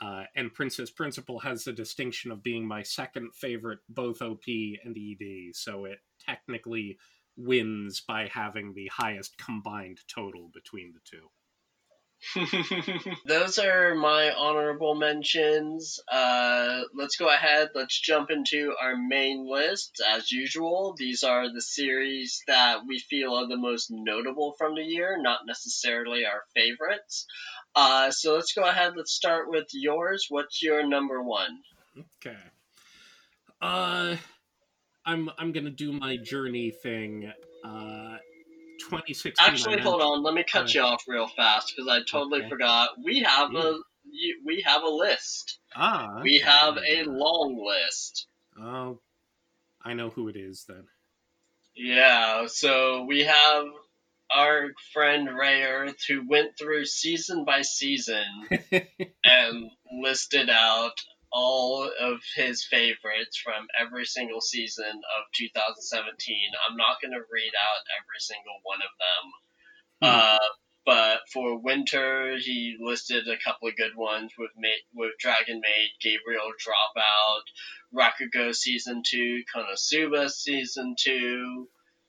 Uh, 0.01 0.23
and 0.35 0.53
Princess 0.53 0.89
Principal 0.89 1.39
has 1.39 1.63
the 1.63 1.71
distinction 1.71 2.31
of 2.31 2.43
being 2.43 2.67
my 2.67 2.83
second 2.83 3.33
favorite, 3.33 3.79
both 3.87 4.21
OP 4.21 4.43
and 4.83 4.97
ED. 4.97 5.55
So 5.55 5.85
it 5.85 5.99
technically 6.25 6.97
wins 7.37 8.01
by 8.01 8.27
having 8.31 8.73
the 8.73 8.89
highest 8.93 9.37
combined 9.37 9.99
total 10.13 10.49
between 10.53 10.93
the 10.93 10.99
two. 11.05 11.29
Those 13.25 13.59
are 13.59 13.95
my 13.95 14.31
honorable 14.31 14.95
mentions. 14.95 15.99
Uh, 16.11 16.81
let's 16.93 17.17
go 17.17 17.29
ahead. 17.29 17.69
Let's 17.75 17.99
jump 17.99 18.31
into 18.31 18.73
our 18.81 18.95
main 18.95 19.47
list. 19.49 20.01
As 20.07 20.31
usual, 20.31 20.95
these 20.97 21.23
are 21.23 21.51
the 21.51 21.61
series 21.61 22.41
that 22.47 22.79
we 22.87 22.99
feel 22.99 23.33
are 23.35 23.47
the 23.47 23.57
most 23.57 23.89
notable 23.91 24.55
from 24.57 24.75
the 24.75 24.83
year, 24.83 25.17
not 25.21 25.41
necessarily 25.45 26.25
our 26.25 26.43
favorites. 26.55 27.25
Uh, 27.75 28.11
so 28.11 28.35
let's 28.35 28.53
go 28.53 28.63
ahead. 28.63 28.93
Let's 28.95 29.13
start 29.13 29.49
with 29.49 29.67
yours. 29.73 30.27
What's 30.29 30.63
your 30.63 30.87
number 30.87 31.21
one? 31.21 31.59
Okay. 31.97 32.37
Uh, 33.61 34.15
I'm 35.05 35.29
I'm 35.37 35.51
gonna 35.51 35.69
do 35.69 35.91
my 35.91 36.17
journey 36.17 36.71
thing. 36.71 37.31
Uh, 37.63 38.17
2016. 38.89 39.45
Actually, 39.45 39.81
hold 39.81 40.01
on. 40.01 40.23
Let 40.23 40.33
me 40.33 40.43
cut 40.43 40.73
you 40.73 40.81
off 40.81 41.03
real 41.07 41.27
fast 41.27 41.73
because 41.75 41.89
I 41.89 41.99
totally 42.09 42.39
Okay. 42.39 42.49
forgot. 42.49 42.89
We 43.03 43.21
have 43.21 43.51
Yeah. 43.53 43.59
a 43.61 43.77
we 44.45 44.61
have 44.65 44.83
a 44.83 44.89
list. 44.89 45.59
Ah, 45.75 46.21
We 46.21 46.37
have 46.39 46.77
a 46.77 47.03
long 47.05 47.63
list. 47.65 48.27
Oh, 48.59 48.99
I 49.83 49.93
know 49.93 50.09
who 50.09 50.27
it 50.29 50.35
is 50.35 50.65
then. 50.67 50.87
Yeah, 51.75 52.45
so 52.47 53.03
we 53.03 53.23
have 53.25 53.65
our 54.31 54.69
friend 54.93 55.27
Ray 55.37 55.63
Earth 55.63 55.97
who 56.07 56.27
went 56.27 56.57
through 56.57 56.85
season 56.85 57.43
by 57.45 57.61
season 57.63 58.23
and 59.25 59.69
listed 60.01 60.49
out 60.49 60.93
all 61.35 61.83
of 61.83 62.21
his 62.37 62.63
favorites 62.63 63.37
from 63.43 63.67
every 63.77 64.05
single 64.05 64.39
season 64.39 64.87
of 64.87 65.23
2017. 65.35 66.37
I'm 66.67 66.77
not 66.77 67.01
going 67.01 67.11
to 67.11 67.19
read 67.29 67.51
out 67.59 67.83
every 67.99 68.19
single 68.19 68.59
one 68.63 68.79
of 68.79 68.93
them. 69.03 69.25
Hmm. 70.01 70.37
Uh, 70.39 70.47
but 70.85 71.19
for 71.33 71.57
winter, 71.57 72.37
he 72.37 72.77
listed 72.79 73.27
a 73.27 73.43
couple 73.43 73.67
of 73.67 73.75
good 73.75 73.97
ones 73.97 74.31
with 74.37 74.51
Ma- 74.55 74.85
with 74.93 75.17
Dragon 75.19 75.59
Maid, 75.59 75.89
Gabriel 75.99 76.51
Dropout, 76.63 77.43
Rakugo 77.93 78.55
Season 78.55 79.03
2, 79.05 79.43
Konosuba 79.53 80.29
Season 80.29 80.95
2. 80.97 81.67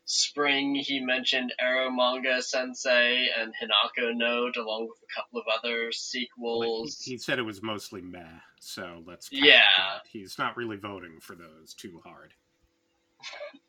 Spring, 0.09 0.77
he 0.77 1.01
mentioned 1.01 1.53
Eromanga 1.61 2.41
Sensei 2.41 3.27
and 3.37 3.53
Hinako 3.61 4.15
Note, 4.15 4.57
along 4.57 4.83
with 4.83 4.99
a 5.03 5.21
couple 5.21 5.41
of 5.41 5.47
other 5.53 5.91
sequels. 5.91 7.01
he, 7.01 7.13
he 7.13 7.19
said 7.19 7.41
it 7.41 7.43
was 7.43 7.61
mostly 7.61 8.03
meh, 8.03 8.23
so 8.61 9.03
let's. 9.07 9.29
Yeah. 9.31 9.61
that. 9.79 10.03
He's 10.09 10.39
not 10.39 10.57
really 10.57 10.77
voting 10.77 11.19
for 11.21 11.35
those 11.35 11.75
too 11.75 12.01
hard. 12.05 12.33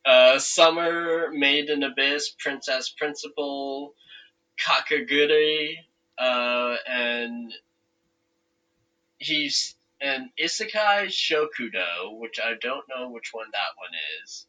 Uh, 0.06 0.40
Summer, 0.40 1.30
Made 1.32 1.70
in 1.70 1.84
Abyss, 1.84 2.30
Princess 2.38 2.90
Principal, 2.90 3.94
Kakegurui, 4.60 5.78
uh, 6.18 6.76
and 6.88 7.54
he's 9.18 9.76
and 10.00 10.30
Isekai 10.42 11.08
Shokudo, 11.08 12.18
which 12.20 12.40
I 12.44 12.54
don't 12.62 12.86
know 12.88 13.10
which 13.10 13.30
one 13.34 13.48
that 13.52 13.78
one 13.78 13.90
is, 14.24 14.46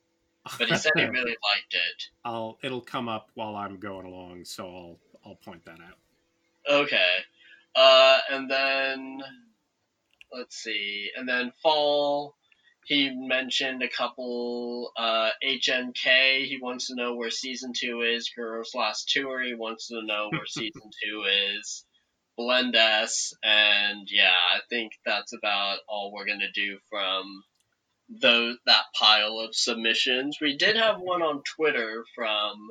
but 0.59 0.69
he 0.69 0.77
said 0.77 0.93
he 0.97 1.05
really 1.07 1.37
liked 1.55 1.75
it. 1.75 2.09
I'll. 2.25 2.59
It'll 2.63 2.81
come 2.81 3.09
up 3.09 3.31
while 3.35 3.57
I'm 3.57 3.79
going 3.79 4.07
along, 4.07 4.45
so 4.45 4.67
I'll. 4.67 4.99
I'll 5.27 5.35
point 5.35 5.65
that 5.67 5.79
out. 5.81 5.99
Okay. 6.71 7.17
Uh, 7.75 8.19
and 8.31 8.51
then 8.51 9.21
let's 10.33 10.57
see, 10.57 11.11
and 11.17 11.29
then 11.29 11.53
fall. 11.63 12.37
He 12.85 13.11
mentioned 13.11 13.83
a 13.83 13.89
couple. 13.89 14.93
Uh, 14.97 15.31
HNK. 15.45 16.47
He 16.47 16.59
wants 16.61 16.87
to 16.87 16.95
know 16.95 17.15
where 17.15 17.31
season 17.31 17.73
two 17.79 18.03
is. 18.03 18.31
Girls 18.35 18.71
Last 18.75 19.11
Tour. 19.11 19.43
He 19.43 19.55
wants 19.55 19.89
to 19.89 20.01
know 20.03 20.29
where 20.31 20.47
season 20.47 20.91
two 21.05 21.25
is. 21.59 21.85
Blend 22.37 22.77
S, 22.77 23.33
and 23.43 24.09
yeah, 24.11 24.37
I 24.55 24.61
think 24.71 24.93
that's 25.05 25.33
about 25.33 25.81
all 25.89 26.13
we're 26.13 26.25
gonna 26.25 26.53
do 26.55 26.79
from 26.89 27.43
those 28.09 28.57
that 28.65 28.85
pile 28.99 29.39
of 29.41 29.55
submissions. 29.55 30.39
We 30.41 30.57
did 30.57 30.77
have 30.77 31.01
one 31.01 31.21
on 31.21 31.43
Twitter 31.57 32.05
from 32.15 32.71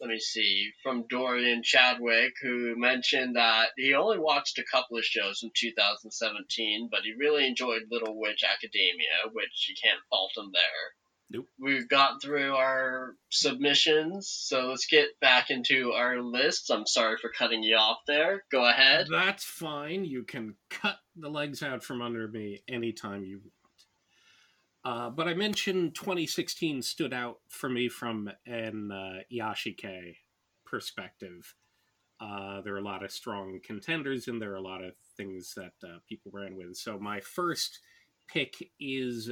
let 0.00 0.08
me 0.08 0.18
see, 0.18 0.70
from 0.82 1.06
Dorian 1.08 1.62
Chadwick, 1.62 2.32
who 2.42 2.74
mentioned 2.76 3.36
that 3.36 3.68
he 3.76 3.94
only 3.94 4.18
watched 4.18 4.58
a 4.58 4.64
couple 4.64 4.96
of 4.96 5.04
shows 5.04 5.42
in 5.42 5.50
2017, 5.54 6.88
but 6.90 7.00
he 7.02 7.12
really 7.18 7.46
enjoyed 7.46 7.82
Little 7.90 8.18
Witch 8.18 8.42
Academia, 8.42 9.30
which 9.32 9.66
you 9.68 9.74
can't 9.82 10.00
fault 10.08 10.32
him 10.36 10.50
there. 10.52 10.94
Nope. 11.32 11.46
We've 11.60 11.88
got 11.88 12.20
through 12.20 12.54
our 12.54 13.14
submissions, 13.28 14.28
so 14.28 14.68
let's 14.68 14.86
get 14.86 15.20
back 15.20 15.50
into 15.50 15.92
our 15.92 16.20
lists. 16.20 16.70
I'm 16.70 16.86
sorry 16.86 17.18
for 17.18 17.30
cutting 17.30 17.62
you 17.62 17.76
off 17.76 17.98
there. 18.06 18.42
Go 18.50 18.68
ahead. 18.68 19.06
That's 19.08 19.44
fine. 19.44 20.04
You 20.04 20.24
can 20.24 20.56
cut 20.70 20.96
the 21.14 21.28
legs 21.28 21.62
out 21.62 21.84
from 21.84 22.02
under 22.02 22.26
me 22.26 22.62
anytime 22.68 23.22
you 23.24 23.38
want. 23.38 23.52
Uh, 24.84 25.10
but 25.10 25.28
I 25.28 25.34
mentioned 25.34 25.94
2016 25.94 26.82
stood 26.82 27.12
out 27.12 27.38
for 27.48 27.68
me 27.68 27.88
from 27.88 28.30
an 28.46 28.90
uh, 28.90 29.20
Iyashikei 29.32 30.16
perspective. 30.64 31.54
Uh, 32.18 32.60
there 32.62 32.74
are 32.74 32.78
a 32.78 32.84
lot 32.84 33.04
of 33.04 33.10
strong 33.10 33.60
contenders, 33.62 34.28
and 34.28 34.40
there 34.40 34.52
are 34.52 34.56
a 34.56 34.62
lot 34.62 34.82
of 34.82 34.92
things 35.16 35.54
that 35.56 35.72
uh, 35.86 35.98
people 36.08 36.30
ran 36.34 36.56
with. 36.56 36.76
So 36.76 36.98
my 36.98 37.20
first 37.20 37.80
pick 38.26 38.54
is 38.78 39.30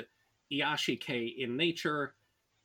Iyashikei 0.52 1.34
in 1.38 1.56
Nature. 1.56 2.14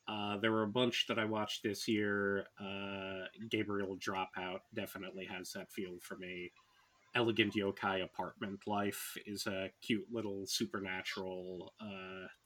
Uh, 0.06 0.36
there 0.38 0.52
were 0.52 0.64
a 0.64 0.68
bunch 0.68 1.06
that 1.08 1.18
I 1.18 1.24
watched 1.24 1.62
this 1.62 1.88
year. 1.88 2.46
Uh, 2.60 3.26
Gabriel 3.50 3.96
Dropout 3.96 4.60
definitely 4.74 5.24
has 5.26 5.52
that 5.52 5.72
feel 5.72 5.96
for 6.02 6.16
me. 6.16 6.52
Elegant 7.14 7.54
Yokai 7.54 8.02
Apartment 8.02 8.60
Life 8.66 9.16
is 9.24 9.46
a 9.46 9.70
cute 9.80 10.06
little 10.12 10.46
supernatural 10.46 11.72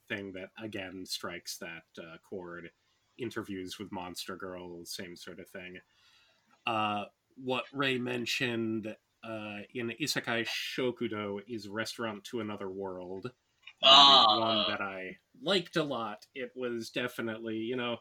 thing 0.09 0.33
that, 0.33 0.51
again, 0.63 1.05
strikes 1.07 1.59
that 1.59 1.85
uh, 1.99 2.17
chord. 2.29 2.71
Interviews 3.19 3.79
with 3.79 3.91
Monster 3.91 4.37
Girl, 4.37 4.85
same 4.85 5.17
sort 5.17 5.41
of 5.41 5.49
thing. 5.49 5.79
Uh, 6.67 7.05
what 7.37 7.65
Ray 7.73 7.99
mentioned 7.99 8.95
uh, 9.25 9.59
in 9.75 9.93
Isekai 10.01 10.47
Shokudo 10.47 11.41
is 11.49 11.69
Restaurant 11.69 12.23
to 12.25 12.41
Another 12.41 12.71
World. 12.71 13.31
Ah. 13.83 14.39
one 14.39 14.65
that 14.69 14.81
I 14.81 15.17
liked 15.43 15.77
a 15.77 15.83
lot. 15.83 16.27
It 16.35 16.51
was 16.57 16.91
definitely, 16.91 17.57
you 17.57 17.77
know, 17.77 17.99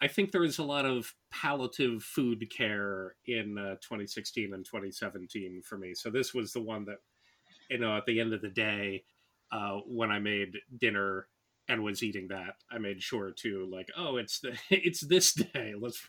I 0.00 0.08
think 0.08 0.32
there 0.32 0.40
was 0.40 0.58
a 0.58 0.64
lot 0.64 0.86
of 0.86 1.14
palliative 1.30 2.02
food 2.02 2.50
care 2.50 3.14
in 3.26 3.56
uh, 3.56 3.76
2016 3.76 4.52
and 4.52 4.64
2017 4.64 5.62
for 5.62 5.78
me. 5.78 5.94
So 5.94 6.10
this 6.10 6.34
was 6.34 6.52
the 6.52 6.60
one 6.60 6.84
that, 6.86 6.98
you 7.70 7.78
know, 7.78 7.96
at 7.96 8.06
the 8.06 8.20
end 8.20 8.34
of 8.34 8.42
the 8.42 8.48
day, 8.48 9.04
uh, 9.52 9.78
when 9.86 10.10
I 10.10 10.18
made 10.18 10.56
dinner 10.78 11.28
and 11.68 11.82
was 11.82 12.02
eating 12.02 12.28
that, 12.28 12.56
I 12.70 12.78
made 12.78 13.02
sure 13.02 13.30
to 13.30 13.68
like, 13.70 13.90
oh, 13.96 14.16
it's 14.16 14.40
the 14.40 14.58
it's 14.70 15.00
this 15.00 15.32
day. 15.32 15.74
Let's 15.78 16.08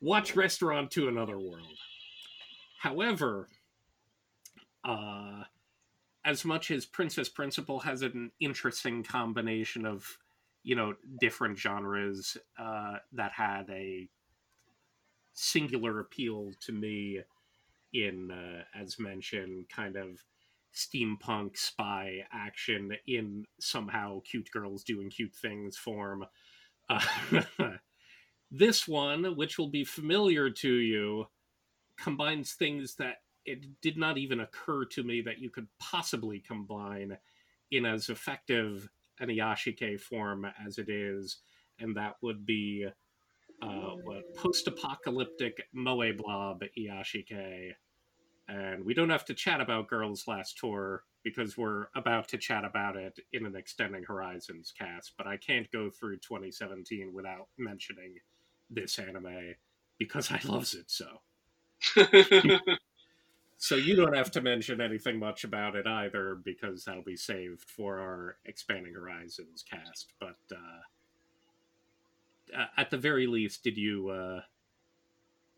watch 0.00 0.36
Restaurant 0.36 0.90
to 0.92 1.08
Another 1.08 1.38
World. 1.38 1.78
However, 2.78 3.48
uh, 4.84 5.42
as 6.24 6.44
much 6.44 6.70
as 6.70 6.86
Princess 6.86 7.28
Principal 7.28 7.80
has 7.80 8.02
an 8.02 8.30
interesting 8.40 9.02
combination 9.02 9.86
of, 9.86 10.18
you 10.62 10.74
know, 10.76 10.94
different 11.20 11.58
genres 11.58 12.36
uh, 12.58 12.96
that 13.12 13.32
had 13.32 13.68
a 13.70 14.08
singular 15.32 16.00
appeal 16.00 16.50
to 16.60 16.72
me 16.72 17.20
in, 17.92 18.30
uh, 18.30 18.62
as 18.78 18.98
mentioned, 18.98 19.66
kind 19.68 19.96
of 19.96 20.22
steampunk 20.78 21.56
spy 21.56 22.24
action 22.32 22.92
in 23.06 23.44
somehow 23.58 24.20
cute 24.20 24.48
girls 24.52 24.84
doing 24.84 25.10
cute 25.10 25.34
things 25.34 25.76
form. 25.76 26.24
Uh, 26.88 27.00
this 28.50 28.86
one, 28.86 29.36
which 29.36 29.58
will 29.58 29.68
be 29.68 29.84
familiar 29.84 30.50
to 30.50 30.72
you, 30.72 31.26
combines 31.98 32.52
things 32.52 32.94
that 32.94 33.16
it 33.44 33.80
did 33.80 33.96
not 33.96 34.18
even 34.18 34.40
occur 34.40 34.84
to 34.84 35.02
me 35.02 35.20
that 35.22 35.38
you 35.38 35.50
could 35.50 35.66
possibly 35.80 36.38
combine 36.38 37.16
in 37.70 37.84
as 37.84 38.08
effective 38.08 38.88
an 39.20 39.28
Iyashikei 39.28 39.98
form 39.98 40.46
as 40.64 40.78
it 40.78 40.88
is, 40.88 41.38
and 41.80 41.96
that 41.96 42.16
would 42.22 42.46
be 42.46 42.86
uh, 43.60 43.90
what 44.04 44.22
post-apocalyptic 44.36 45.64
Moe 45.72 46.12
Blob 46.12 46.62
Iyashikei. 46.78 47.72
And 48.48 48.84
we 48.84 48.94
don't 48.94 49.10
have 49.10 49.26
to 49.26 49.34
chat 49.34 49.60
about 49.60 49.88
Girls 49.88 50.26
Last 50.26 50.56
Tour 50.58 51.04
because 51.22 51.58
we're 51.58 51.88
about 51.94 52.28
to 52.28 52.38
chat 52.38 52.64
about 52.64 52.96
it 52.96 53.18
in 53.32 53.44
an 53.44 53.54
Extending 53.54 54.04
Horizons 54.04 54.72
cast, 54.76 55.12
but 55.18 55.26
I 55.26 55.36
can't 55.36 55.70
go 55.70 55.90
through 55.90 56.16
2017 56.18 57.12
without 57.12 57.48
mentioning 57.58 58.14
this 58.70 58.98
anime 58.98 59.54
because 59.98 60.30
I 60.30 60.40
loves 60.44 60.74
it 60.74 60.90
so. 60.90 61.20
so 63.58 63.74
you 63.74 63.96
don't 63.96 64.16
have 64.16 64.30
to 64.30 64.40
mention 64.40 64.80
anything 64.80 65.18
much 65.18 65.44
about 65.44 65.76
it 65.76 65.86
either 65.86 66.36
because 66.44 66.84
that'll 66.84 67.02
be 67.02 67.16
saved 67.16 67.60
for 67.60 67.98
our 67.98 68.36
expanding 68.44 68.94
horizons 68.94 69.64
cast 69.68 70.12
but 70.18 70.38
uh, 70.52 70.82
at 72.76 72.90
the 72.90 72.96
very 72.96 73.28
least 73.28 73.62
did 73.62 73.76
you 73.76 74.08
uh, 74.08 74.40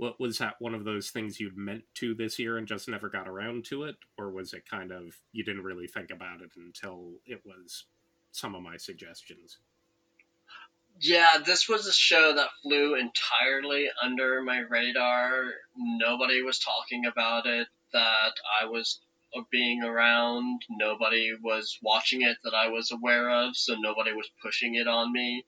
what 0.01 0.19
was 0.19 0.39
that 0.39 0.55
one 0.61 0.75
of 0.75 0.85
those 0.85 1.11
things 1.11 1.39
you'd 1.39 1.59
meant 1.59 1.85
to 1.93 2.15
this 2.15 2.39
year 2.39 2.57
and 2.57 2.67
just 2.67 2.89
never 2.89 3.11
got 3.11 3.29
around 3.29 3.67
to 3.67 3.83
it 3.83 3.97
or 4.17 4.31
was 4.31 4.55
it 4.55 4.67
kind 4.67 4.93
of 4.93 5.15
you 5.33 5.45
didn't 5.45 5.63
really 5.63 5.87
think 5.87 6.11
about 6.11 6.41
it 6.41 6.51
until 6.57 7.13
it 7.27 7.43
was 7.45 7.85
some 8.33 8.55
of 8.55 8.63
my 8.63 8.79
suggestions 8.79 9.59
yeah, 11.03 11.39
this 11.47 11.67
was 11.67 11.87
a 11.87 11.93
show 11.93 12.35
that 12.35 12.49
flew 12.63 12.95
entirely 12.95 13.89
under 14.03 14.43
my 14.43 14.59
radar. 14.69 15.45
Nobody 15.75 16.43
was 16.43 16.59
talking 16.59 17.07
about 17.07 17.47
it 17.47 17.69
that 17.95 18.33
I 18.61 18.67
was 18.67 19.01
being 19.51 19.83
around. 19.83 20.61
Nobody 20.69 21.31
was 21.43 21.79
watching 21.83 22.21
it 22.21 22.37
that 22.45 22.53
I 22.53 22.69
was 22.69 22.91
aware 22.91 23.31
of, 23.31 23.57
so 23.57 23.77
nobody 23.79 24.13
was 24.13 24.29
pushing 24.43 24.75
it 24.75 24.87
on 24.87 25.11
me. 25.11 25.47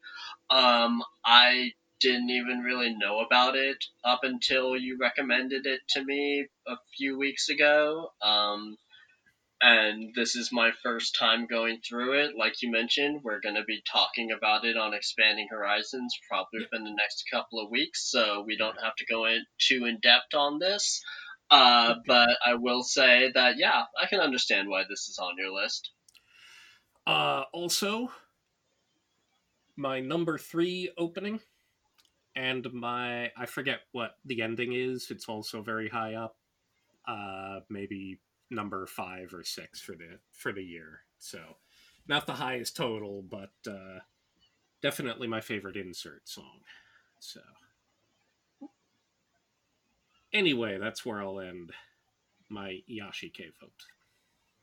Um, 0.48 1.02
I 1.22 1.72
didn't 2.02 2.30
even 2.30 2.58
really 2.58 2.94
know 2.94 3.20
about 3.20 3.56
it 3.56 3.84
up 4.04 4.20
until 4.24 4.76
you 4.76 4.98
recommended 5.00 5.66
it 5.66 5.80
to 5.90 6.04
me 6.04 6.46
a 6.66 6.76
few 6.96 7.18
weeks 7.18 7.48
ago. 7.48 8.08
Um, 8.20 8.76
and 9.62 10.12
this 10.16 10.34
is 10.34 10.50
my 10.50 10.72
first 10.82 11.16
time 11.16 11.46
going 11.46 11.78
through 11.88 12.24
it. 12.24 12.32
Like 12.36 12.60
you 12.62 12.70
mentioned, 12.72 13.20
we're 13.22 13.40
going 13.40 13.54
to 13.54 13.64
be 13.64 13.80
talking 13.90 14.32
about 14.32 14.64
it 14.64 14.76
on 14.76 14.92
Expanding 14.92 15.46
Horizons 15.48 16.18
probably 16.28 16.60
yeah. 16.60 16.66
within 16.72 16.84
the 16.84 16.96
next 16.96 17.24
couple 17.32 17.60
of 17.60 17.70
weeks, 17.70 18.10
so 18.10 18.42
we 18.44 18.56
don't 18.56 18.82
have 18.82 18.96
to 18.96 19.06
go 19.06 19.26
in 19.26 19.44
too 19.58 19.84
in 19.84 20.00
depth 20.00 20.34
on 20.34 20.58
this. 20.58 21.00
Uh, 21.48 21.94
but 22.06 22.30
I 22.44 22.54
will 22.54 22.82
say 22.82 23.30
that 23.34 23.56
yeah, 23.56 23.84
I 24.00 24.06
can 24.06 24.18
understand 24.18 24.68
why 24.68 24.82
this 24.88 25.08
is 25.08 25.18
on 25.22 25.34
your 25.38 25.52
list. 25.52 25.90
Uh, 27.06 27.44
also, 27.52 28.10
my 29.76 30.00
number 30.00 30.38
three 30.38 30.90
opening, 30.98 31.40
and 32.34 32.66
my 32.72 33.30
I 33.36 33.46
forget 33.46 33.80
what 33.92 34.16
the 34.24 34.42
ending 34.42 34.72
is. 34.72 35.10
It's 35.10 35.28
also 35.28 35.62
very 35.62 35.88
high 35.88 36.14
up. 36.14 36.36
Uh, 37.06 37.60
maybe 37.68 38.20
number 38.50 38.86
five 38.86 39.34
or 39.34 39.44
six 39.44 39.80
for 39.80 39.92
the 39.92 40.18
for 40.32 40.52
the 40.52 40.62
year. 40.62 41.00
So 41.18 41.40
not 42.08 42.26
the 42.26 42.34
highest 42.34 42.76
total, 42.76 43.22
but 43.22 43.52
uh, 43.66 44.00
definitely 44.82 45.28
my 45.28 45.40
favorite 45.40 45.76
insert 45.76 46.28
song. 46.28 46.60
So 47.20 47.40
anyway, 50.32 50.78
that's 50.78 51.04
where 51.04 51.22
I'll 51.22 51.40
end 51.40 51.72
my 52.48 52.80
Iyashikei 52.90 53.52
vote. 53.60 53.72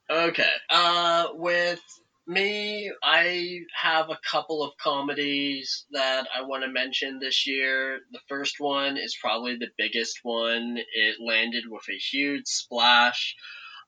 Okay. 0.09 0.49
Uh, 0.69 1.27
with 1.33 1.81
me, 2.29 2.91
I 3.03 3.61
have 3.75 4.09
a 4.09 4.19
couple 4.31 4.63
of 4.63 4.77
comedies 4.77 5.85
that 5.91 6.27
I 6.33 6.43
want 6.43 6.63
to 6.63 6.69
mention 6.69 7.19
this 7.19 7.47
year. 7.47 7.99
The 8.11 8.21
first 8.29 8.55
one 8.59 8.97
is 8.97 9.17
probably 9.19 9.55
the 9.55 9.71
biggest 9.77 10.19
one. 10.23 10.77
It 10.77 11.15
landed 11.19 11.63
with 11.67 11.83
a 11.89 11.97
huge 11.97 12.45
splash. 12.45 13.35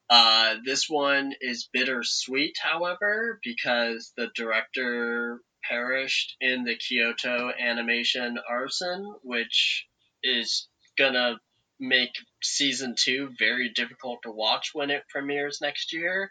Uh, 0.09 0.55
this 0.65 0.89
one 0.89 1.33
is 1.39 1.69
bittersweet, 1.71 2.55
however, 2.61 3.39
because 3.43 4.11
the 4.17 4.29
director 4.35 5.39
perished 5.63 6.35
in 6.41 6.63
the 6.63 6.75
Kyoto 6.75 7.51
animation 7.57 8.37
arson, 8.49 9.13
which 9.21 9.85
is 10.23 10.67
gonna 10.97 11.39
make 11.81 12.11
season 12.41 12.95
two 12.97 13.31
very 13.37 13.69
difficult 13.69 14.21
to 14.23 14.31
watch 14.31 14.69
when 14.73 14.89
it 14.91 15.03
premieres 15.09 15.59
next 15.61 15.91
year. 15.91 16.29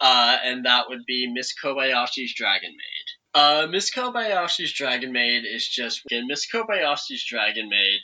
Uh, 0.00 0.38
and 0.42 0.64
that 0.64 0.88
would 0.88 1.04
be 1.06 1.30
Miss 1.30 1.52
Kobayashi's 1.54 2.34
Dragon 2.34 2.70
Maid. 2.70 3.22
Uh, 3.34 3.66
Miss 3.70 3.90
Kobayashi's 3.90 4.72
Dragon 4.72 5.10
Maid 5.10 5.44
is 5.46 5.66
just 5.66 6.02
Miss 6.10 6.46
Kobayashi's 6.50 7.24
Dragon 7.24 7.68
Maid 7.68 8.00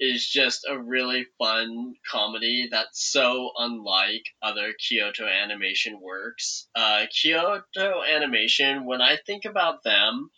is 0.00 0.26
just 0.26 0.66
a 0.68 0.76
really 0.76 1.26
fun 1.38 1.94
comedy 2.10 2.68
that's 2.70 3.12
so 3.12 3.52
unlike 3.56 4.24
other 4.42 4.72
Kyoto 4.78 5.26
Animation 5.26 6.00
works. 6.00 6.68
Uh, 6.74 7.04
Kyoto 7.10 8.02
Animation, 8.02 8.84
when 8.84 9.00
I 9.00 9.18
think 9.24 9.44
about 9.44 9.84
them, 9.84 10.30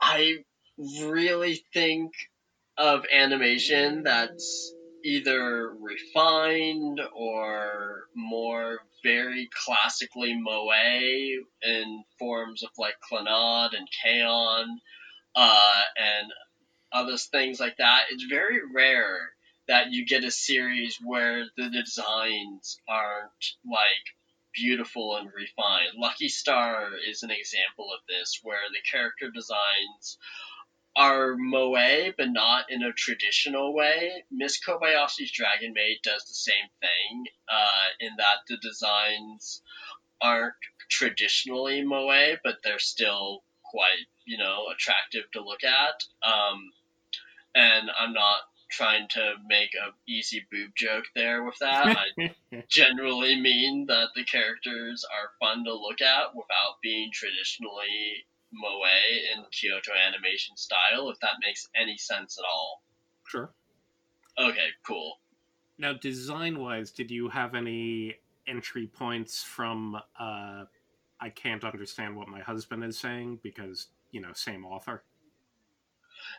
I 0.00 0.38
really 1.04 1.64
think 1.72 2.12
of 2.76 3.04
animation 3.12 4.02
that's 4.02 4.74
either 5.04 5.72
refined 5.80 7.00
or 7.14 8.04
more 8.14 8.78
very 9.02 9.48
classically 9.64 10.34
moe 10.34 10.70
in 11.62 12.04
forms 12.18 12.62
of 12.62 12.70
like 12.78 12.94
Clannad 13.10 13.76
and 13.76 13.88
K-On! 14.02 14.80
uh, 15.34 15.82
and 15.96 16.32
other 16.92 17.16
things 17.16 17.58
like 17.60 17.76
that. 17.78 18.04
It's 18.10 18.24
very 18.24 18.60
rare 18.74 19.30
that 19.68 19.90
you 19.90 20.04
get 20.06 20.24
a 20.24 20.30
series 20.30 20.98
where 21.02 21.44
the 21.56 21.70
designs 21.70 22.78
aren't 22.88 23.44
like 23.64 24.04
beautiful 24.54 25.16
and 25.16 25.28
refined. 25.34 25.92
Lucky 25.96 26.28
Star 26.28 26.88
is 27.08 27.22
an 27.22 27.30
example 27.30 27.88
of 27.94 28.00
this, 28.08 28.40
where 28.42 28.58
the 28.70 28.80
character 28.90 29.30
designs 29.30 30.18
are 30.94 31.36
moe, 31.36 32.12
but 32.16 32.28
not 32.28 32.70
in 32.70 32.82
a 32.82 32.92
traditional 32.92 33.74
way. 33.74 34.24
Miss 34.30 34.62
Kobayashi's 34.62 35.32
Dragon 35.32 35.72
Maid 35.72 35.98
does 36.02 36.24
the 36.24 36.34
same 36.34 36.68
thing, 36.80 37.26
uh, 37.48 37.88
in 38.00 38.10
that 38.18 38.40
the 38.48 38.58
designs 38.58 39.62
aren't 40.20 40.54
traditionally 40.90 41.82
moe, 41.82 42.36
but 42.44 42.58
they're 42.62 42.78
still 42.78 43.42
quite, 43.64 44.06
you 44.26 44.36
know, 44.36 44.66
attractive 44.72 45.30
to 45.32 45.42
look 45.42 45.64
at. 45.64 46.04
Um, 46.22 46.72
and 47.54 47.90
I'm 47.98 48.12
not 48.12 48.40
trying 48.70 49.06
to 49.06 49.34
make 49.46 49.70
a 49.74 49.92
easy 50.10 50.46
boob 50.50 50.70
joke 50.76 51.04
there 51.14 51.44
with 51.44 51.58
that. 51.60 51.96
I 51.96 52.34
generally 52.68 53.38
mean 53.38 53.86
that 53.86 54.08
the 54.14 54.24
characters 54.24 55.04
are 55.04 55.30
fun 55.38 55.64
to 55.64 55.74
look 55.74 56.00
at 56.00 56.34
without 56.34 56.80
being 56.82 57.10
traditionally 57.12 58.24
moe 58.52 58.82
in 59.34 59.44
Kyoto 59.50 59.92
animation 59.92 60.56
style, 60.56 61.10
if 61.10 61.18
that 61.20 61.36
makes 61.40 61.68
any 61.74 61.96
sense 61.96 62.38
at 62.38 62.44
all. 62.44 62.82
Sure. 63.26 63.52
Okay, 64.38 64.68
cool. 64.86 65.18
Now, 65.78 65.92
design 65.94 66.58
wise, 66.58 66.90
did 66.90 67.10
you 67.10 67.28
have 67.28 67.54
any 67.54 68.16
entry 68.46 68.86
points 68.86 69.42
from 69.42 69.96
uh, 70.18 70.64
I 71.22 71.30
can't 71.30 71.62
understand 71.62 72.16
what 72.16 72.28
my 72.28 72.40
husband 72.40 72.82
is 72.84 72.98
saying 72.98 73.38
because, 73.44 73.86
you 74.10 74.20
know, 74.20 74.32
same 74.34 74.66
author? 74.66 75.04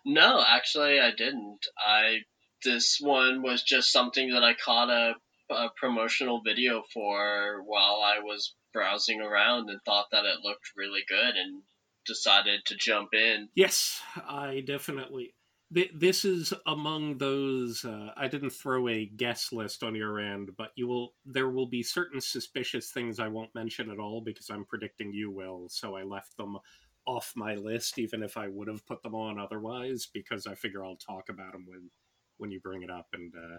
No, 0.06 0.44
actually, 0.46 1.00
I 1.00 1.12
didn't. 1.12 1.66
I 1.78 2.20
this 2.64 3.00
one 3.00 3.42
was 3.42 3.64
just 3.64 3.92
something 3.92 4.32
that 4.32 4.44
I 4.44 4.54
caught 4.54 4.90
a, 4.90 5.16
a 5.54 5.70
promotional 5.78 6.42
video 6.42 6.84
for 6.94 7.62
while 7.66 8.02
I 8.04 8.20
was 8.20 8.56
browsing 8.74 9.22
around 9.22 9.70
and 9.70 9.80
thought 9.84 10.08
that 10.12 10.26
it 10.26 10.42
looked 10.44 10.72
really 10.76 11.04
good 11.08 11.36
and 11.36 11.62
decided 12.06 12.66
to 12.66 12.76
jump 12.76 13.14
in. 13.14 13.50
Yes, 13.56 14.02
I 14.28 14.64
definitely. 14.66 15.36
This 15.72 16.24
is 16.24 16.54
among 16.68 17.18
those. 17.18 17.84
Uh, 17.84 18.10
I 18.16 18.28
didn't 18.28 18.52
throw 18.52 18.88
a 18.88 19.08
guest 19.08 19.52
list 19.52 19.82
on 19.82 19.96
your 19.96 20.20
end, 20.20 20.52
but 20.56 20.70
you 20.76 20.88
will. 20.88 21.14
There 21.26 21.50
will 21.50 21.66
be 21.66 21.82
certain 21.82 22.22
suspicious 22.22 22.92
things 22.92 23.20
I 23.20 23.28
won't 23.28 23.56
mention 23.56 23.90
at 23.90 23.98
all 24.00 24.22
because 24.22 24.50
I'm 24.50 24.66
predicting 24.66 25.14
you 25.14 25.32
will. 25.32 25.70
So 25.70 25.96
I 25.96 26.04
left 26.04 26.38
them 26.38 26.58
off 27.06 27.34
my 27.36 27.56
list, 27.56 27.98
even 28.00 28.24
if 28.24 28.38
I 28.38 28.48
would 28.48 28.68
have 28.68 28.86
put 28.86 29.02
them 29.04 29.16
on 29.16 29.40
otherwise, 29.40 30.08
because 30.14 30.48
I 30.48 30.56
figure 30.56 30.86
I'll 30.86 30.96
talk 30.96 31.30
about 31.30 31.54
them 31.54 31.66
when 31.68 31.90
when 32.38 32.52
you 32.52 32.60
bring 32.60 32.84
it 32.84 32.92
up. 32.92 33.08
And 33.14 33.34
uh, 33.36 33.58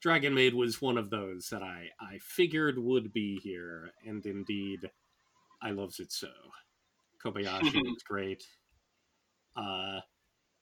Dragon 0.00 0.34
Maid 0.34 0.54
was 0.54 0.82
one 0.82 0.98
of 0.98 1.10
those 1.10 1.48
that 1.48 1.62
I 1.62 1.88
I 2.00 2.18
figured 2.20 2.78
would 2.78 3.12
be 3.12 3.40
here, 3.42 3.92
and 4.04 4.24
indeed, 4.26 4.90
I 5.62 5.70
loves 5.70 5.98
it 5.98 6.12
so. 6.12 6.28
Kobayashi 7.24 7.84
was 7.88 8.02
great. 8.02 8.44
Uh, 9.56 10.00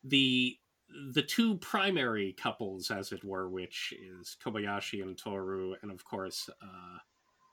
the 0.04 0.58
the 1.12 1.22
two 1.22 1.58
primary 1.58 2.34
couples, 2.34 2.90
as 2.90 3.12
it 3.12 3.24
were, 3.24 3.48
which 3.48 3.92
is 3.98 4.36
Kobayashi 4.42 5.02
and 5.02 5.18
Toru, 5.18 5.74
and 5.82 5.90
of 5.90 6.04
course, 6.04 6.48
uh, 6.62 6.98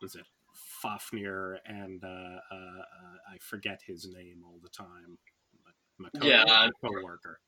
was 0.02 0.16
it 0.16 0.26
Fafnir 0.56 1.60
and 1.66 2.04
uh, 2.04 2.08
uh, 2.08 2.56
uh, 2.56 3.18
I 3.32 3.38
forget 3.39 3.82
his 3.86 4.08
name 4.08 4.44
all 4.46 4.60
the 4.62 4.70
time. 4.70 5.18
My 5.98 6.10
co- 6.20 6.28
yeah, 6.28 6.70
co-worker. 6.82 7.39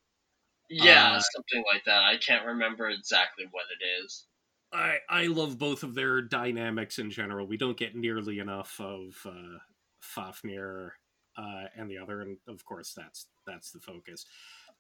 Yeah, 0.70 1.13
uh, 1.13 1.20
something 1.20 1.63
like 1.72 1.84
that. 1.86 2.04
I 2.04 2.18
can't 2.18 2.46
remember 2.46 2.89
exactly 2.89 3.46
what 3.52 3.65
it 3.80 3.86
is. 4.04 4.28
I 4.72 4.98
I 5.10 5.28
love 5.28 5.58
both 5.58 5.84
of 5.84 5.94
their 5.96 6.22
dynamics 6.22 7.00
in 7.00 7.12
general. 7.12 7.48
We 7.48 7.58
don't 7.58 7.78
get 7.78 7.96
nearly 7.96 8.39
enough 8.39 8.80
of 8.80 9.15
uh, 9.26 9.60
Fafnir 10.02 10.94
uh, 11.38 11.65
and 11.78 11.89
the 11.89 11.98
other, 11.98 12.21
and 12.21 12.38
of 12.48 12.63
course 12.65 12.93
that's 12.95 13.28
that's 13.45 13.71
the 13.71 13.80
focus. 13.80 14.26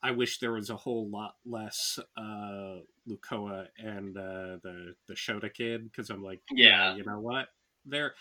I 0.03 0.11
wish 0.11 0.39
there 0.39 0.51
was 0.51 0.69
a 0.69 0.75
whole 0.75 1.09
lot 1.09 1.35
less 1.45 1.99
uh, 2.17 2.79
Lucoa 3.09 3.67
and 3.77 4.17
uh, 4.17 4.57
the 4.63 4.95
the 5.07 5.13
Shota 5.13 5.53
kid 5.53 5.89
because 5.89 6.09
I'm 6.09 6.23
like, 6.23 6.41
yeah. 6.51 6.91
yeah, 6.91 6.95
you 6.95 7.03
know 7.05 7.19
what? 7.19 7.47
There, 7.85 8.13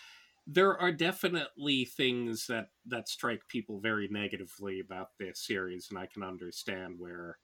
there 0.47 0.77
are 0.77 0.91
definitely 0.91 1.85
things 1.85 2.47
that 2.47 2.69
that 2.87 3.09
strike 3.09 3.41
people 3.49 3.79
very 3.79 4.07
negatively 4.09 4.79
about 4.79 5.09
this 5.19 5.45
series, 5.45 5.87
and 5.89 5.99
I 5.99 6.07
can 6.07 6.23
understand 6.23 6.95
where 6.97 7.37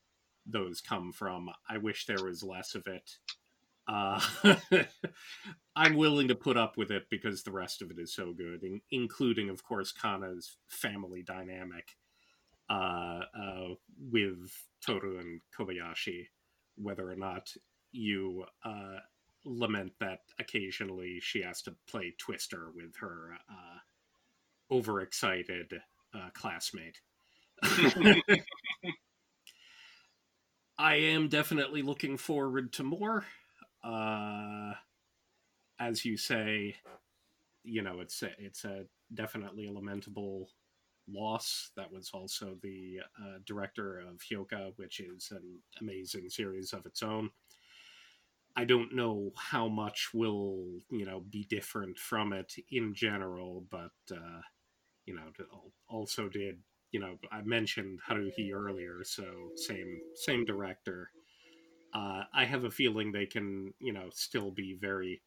those 0.45 0.81
come 0.81 1.11
from. 1.11 1.49
I 1.69 1.77
wish 1.77 2.05
there 2.05 2.23
was 2.23 2.43
less 2.43 2.75
of 2.75 2.87
it. 2.87 3.17
Uh, 3.91 4.21
I'm 5.75 5.95
willing 5.95 6.29
to 6.29 6.35
put 6.35 6.57
up 6.57 6.77
with 6.77 6.91
it 6.91 7.03
because 7.09 7.43
the 7.43 7.51
rest 7.51 7.81
of 7.81 7.91
it 7.91 7.99
is 7.99 8.13
so 8.13 8.33
good, 8.33 8.63
in, 8.63 8.81
including, 8.91 9.49
of 9.49 9.63
course, 9.63 9.93
Kanna's 9.93 10.57
family 10.69 11.23
dynamic 11.23 11.97
uh, 12.69 13.21
uh, 13.37 13.67
with 13.99 14.51
Tohru 14.87 15.19
and 15.19 15.41
Kobayashi, 15.57 16.27
whether 16.77 17.09
or 17.09 17.15
not 17.17 17.51
you 17.91 18.45
uh, 18.63 18.99
lament 19.45 19.91
that 19.99 20.19
occasionally 20.39 21.19
she 21.21 21.41
has 21.41 21.61
to 21.63 21.75
play 21.89 22.15
Twister 22.17 22.71
with 22.73 22.95
her 22.99 23.37
uh, 23.49 23.79
overexcited 24.73 25.73
uh, 26.15 26.29
classmate. 26.33 27.01
I 30.77 30.95
am 30.95 31.27
definitely 31.27 31.81
looking 31.81 32.17
forward 32.17 32.73
to 32.73 32.83
more. 32.83 33.25
Uh, 33.83 34.73
as 35.79 36.05
you 36.05 36.17
say, 36.17 36.75
you 37.63 37.81
know, 37.81 37.99
it's 37.99 38.21
a, 38.23 38.31
it's 38.39 38.65
a 38.65 38.85
definitely 39.13 39.67
a 39.67 39.71
lamentable 39.71 40.49
loss. 41.07 41.71
That 41.75 41.91
was 41.91 42.11
also 42.13 42.57
the 42.61 42.99
uh, 43.19 43.39
director 43.45 43.99
of 43.99 44.19
Hyouka, 44.19 44.73
which 44.77 44.99
is 44.99 45.31
an 45.31 45.59
amazing 45.79 46.29
series 46.29 46.73
of 46.73 46.85
its 46.85 47.03
own. 47.03 47.31
I 48.55 48.65
don't 48.65 48.93
know 48.93 49.31
how 49.37 49.67
much 49.69 50.09
will 50.13 50.65
you 50.89 51.05
know 51.05 51.21
be 51.29 51.45
different 51.45 51.97
from 51.97 52.33
it 52.33 52.53
in 52.69 52.93
general, 52.93 53.65
but 53.69 53.91
uh, 54.11 54.41
you 55.05 55.15
know, 55.15 55.23
also 55.87 56.27
did 56.29 56.59
you 56.91 56.99
know 56.99 57.17
I 57.31 57.41
mentioned 57.43 57.99
Haruhi 58.07 58.53
earlier, 58.53 59.03
so 59.03 59.23
same 59.55 60.01
same 60.15 60.45
director. 60.45 61.11
Uh, 61.93 62.23
I 62.33 62.45
have 62.45 62.63
a 62.63 62.71
feeling 62.71 63.11
they 63.11 63.25
can 63.25 63.73
you 63.79 63.93
know 63.93 64.09
still 64.13 64.51
be 64.51 64.73
very 64.73 65.21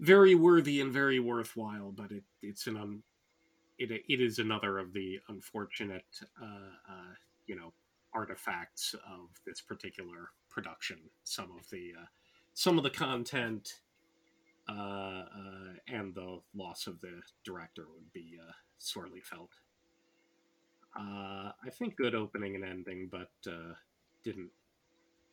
very 0.00 0.34
worthy 0.34 0.80
and 0.80 0.92
very 0.92 1.18
worthwhile, 1.18 1.92
but 1.92 2.10
it 2.10 2.24
it's 2.42 2.66
an 2.66 2.76
un, 2.76 3.02
it 3.78 3.90
it 3.90 4.20
is 4.20 4.38
another 4.38 4.78
of 4.78 4.92
the 4.92 5.18
unfortunate 5.28 6.20
uh, 6.40 6.44
uh, 6.88 7.14
you 7.46 7.56
know 7.56 7.72
artifacts 8.14 8.94
of 8.94 9.28
this 9.46 9.60
particular 9.60 10.30
production. 10.50 10.98
Some 11.24 11.50
of 11.58 11.68
the 11.70 11.92
uh, 12.00 12.06
some 12.54 12.78
of 12.78 12.84
the 12.84 12.90
content 12.90 13.80
uh, 14.68 14.72
uh, 14.72 15.24
and 15.88 16.14
the 16.14 16.40
loss 16.54 16.86
of 16.86 17.00
the 17.00 17.20
director 17.44 17.86
would 17.94 18.12
be 18.12 18.38
sorely 18.78 19.20
felt. 19.20 19.50
I 20.96 21.70
think 21.70 21.96
good 21.96 22.14
opening 22.16 22.56
and 22.56 22.64
ending, 22.64 23.08
but 23.10 23.30
didn't 24.24 24.50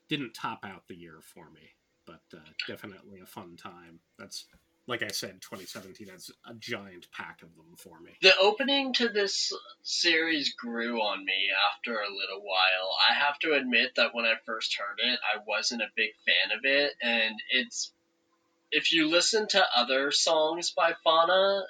didn't 0.10 0.34
top 0.34 0.63
out 0.63 0.88
the 0.88 0.96
year 0.96 1.20
for 1.22 1.50
me. 1.52 1.62
But 2.06 2.22
uh, 2.34 2.39
definitely 2.68 3.20
a 3.20 3.26
fun 3.26 3.58
time. 3.58 4.00
That's 4.20 4.46
like 4.88 5.02
I 5.02 5.08
said, 5.08 5.41
2017 5.41 6.08
has 6.10 6.30
a 6.46 6.54
giant 6.54 7.08
pack 7.12 7.41
of 7.41 7.56
them 7.56 7.76
for 7.78 8.00
me. 8.00 8.12
The 8.22 8.38
opening 8.39 8.94
to 8.94 9.10
this 9.10 9.52
series 9.82 10.54
grew 10.54 11.02
on 11.02 11.26
me 11.26 11.50
after 11.74 11.94
a 11.94 12.13
little 12.13 12.44
while. 12.44 12.96
I 13.10 13.15
have 13.15 13.39
to 13.39 13.54
admit 13.54 13.94
that 13.96 14.13
when 14.13 14.26
I 14.26 14.36
first 14.46 14.78
heard 14.78 15.00
it, 15.00 15.20
I 15.24 15.39
wasn't 15.48 15.82
a 15.82 15.88
big 15.96 16.12
fan 16.26 16.56
of 16.58 16.63
it, 16.65 16.94
and 17.02 17.36
it's 17.50 17.91
if 18.72 18.91
you 18.91 19.10
listen 19.10 19.48
to 19.50 19.65
other 19.76 20.12
songs 20.12 20.72
by 20.72 20.94
fhána, 21.06 21.63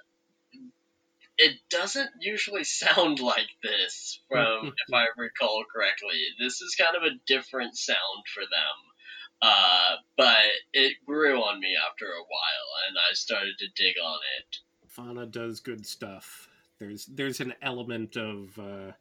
it 1.38 1.58
doesn't 1.70 2.10
usually 2.22 2.64
sound 2.64 3.20
like 3.20 3.50
this 3.62 4.20
from 4.30 4.68
if 4.88 4.94
I 4.94 5.06
recall 5.18 5.64
correctly. 5.74 6.22
This 6.40 6.62
is 6.62 6.76
kind 6.76 6.96
of 6.96 7.04
a 7.04 7.18
different 7.28 7.76
sound 7.78 8.24
for 8.34 8.42
them. 8.42 8.96
Uh, 9.42 9.96
but 10.18 10.38
it 10.74 10.94
grew 11.06 11.42
on 11.42 11.60
me 11.60 11.76
after 11.90 12.06
a 12.06 12.10
while, 12.10 12.88
and 12.88 12.98
I 12.98 13.14
started 13.14 13.58
to 13.60 13.68
dig 13.76 13.96
on 14.04 14.20
it. 14.40 14.58
fhána 14.90 15.30
does 15.30 15.60
good 15.60 15.86
stuff. 15.86 16.48
There's 16.80 17.06
there's 17.06 17.42
an 17.42 17.54
element 17.62 18.16
of 18.16 18.58
uh, 18.58 18.92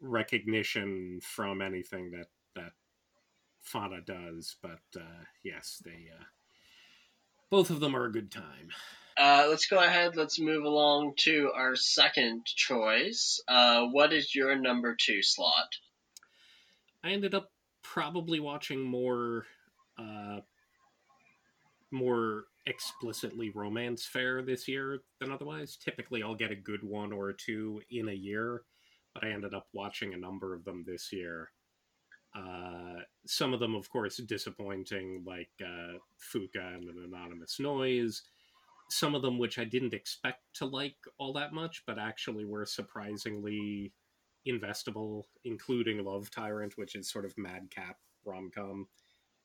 recognition 0.00 1.20
from 1.22 1.60
anything 1.60 2.10
that 2.12 2.28
that 2.56 2.72
fhána 3.70 4.04
does, 4.04 4.56
but 4.62 4.80
uh, 4.96 5.24
yes, 5.42 5.82
they 5.84 6.08
uh, 6.18 6.24
both 7.50 7.70
of 7.70 7.80
them 7.80 7.94
are 7.94 8.06
a 8.06 8.12
good 8.12 8.30
time. 8.30 8.70
Uh, 9.16 9.46
let's 9.48 9.66
go 9.66 9.78
ahead. 9.78 10.16
Let's 10.16 10.40
move 10.40 10.64
along 10.64 11.14
to 11.18 11.50
our 11.54 11.76
second 11.76 12.46
choice. 12.46 13.40
Uh, 13.46 13.86
what 13.86 14.12
is 14.12 14.34
your 14.34 14.56
number 14.56 14.96
two 14.98 15.22
slot? 15.22 15.68
I 17.04 17.10
ended 17.10 17.34
up 17.34 17.50
probably 17.82 18.40
watching 18.40 18.80
more 18.80 19.46
uh, 19.98 20.40
more 21.92 22.44
explicitly 22.66 23.50
romance 23.50 24.04
fare 24.04 24.42
this 24.42 24.66
year 24.66 25.00
than 25.20 25.30
otherwise. 25.30 25.76
Typically, 25.76 26.22
I'll 26.22 26.34
get 26.34 26.50
a 26.50 26.56
good 26.56 26.82
one 26.82 27.12
or 27.12 27.32
two 27.32 27.82
in 27.90 28.08
a 28.08 28.12
year, 28.12 28.62
but 29.14 29.22
I 29.22 29.28
ended 29.28 29.54
up 29.54 29.68
watching 29.72 30.12
a 30.12 30.18
number 30.18 30.54
of 30.54 30.64
them 30.64 30.82
this 30.84 31.12
year. 31.12 31.50
Uh, 32.36 33.02
some 33.26 33.54
of 33.54 33.60
them, 33.60 33.76
of 33.76 33.88
course, 33.90 34.16
disappointing, 34.16 35.22
like 35.24 35.50
uh, 35.62 35.98
Fuuka 36.18 36.74
and 36.74 36.88
an 36.88 37.04
Anonymous 37.04 37.60
Noise. 37.60 38.22
Some 38.94 39.16
of 39.16 39.22
them, 39.22 39.38
which 39.38 39.58
I 39.58 39.64
didn't 39.64 39.92
expect 39.92 40.38
to 40.54 40.66
like 40.66 40.94
all 41.18 41.32
that 41.32 41.52
much, 41.52 41.82
but 41.84 41.98
actually 41.98 42.44
were 42.44 42.64
surprisingly 42.64 43.92
investable, 44.46 45.24
including 45.42 46.04
Love 46.04 46.30
Tyrant, 46.30 46.78
which 46.78 46.94
is 46.94 47.10
sort 47.10 47.24
of 47.24 47.36
madcap 47.36 47.96
rom 48.24 48.52
com, 48.54 48.86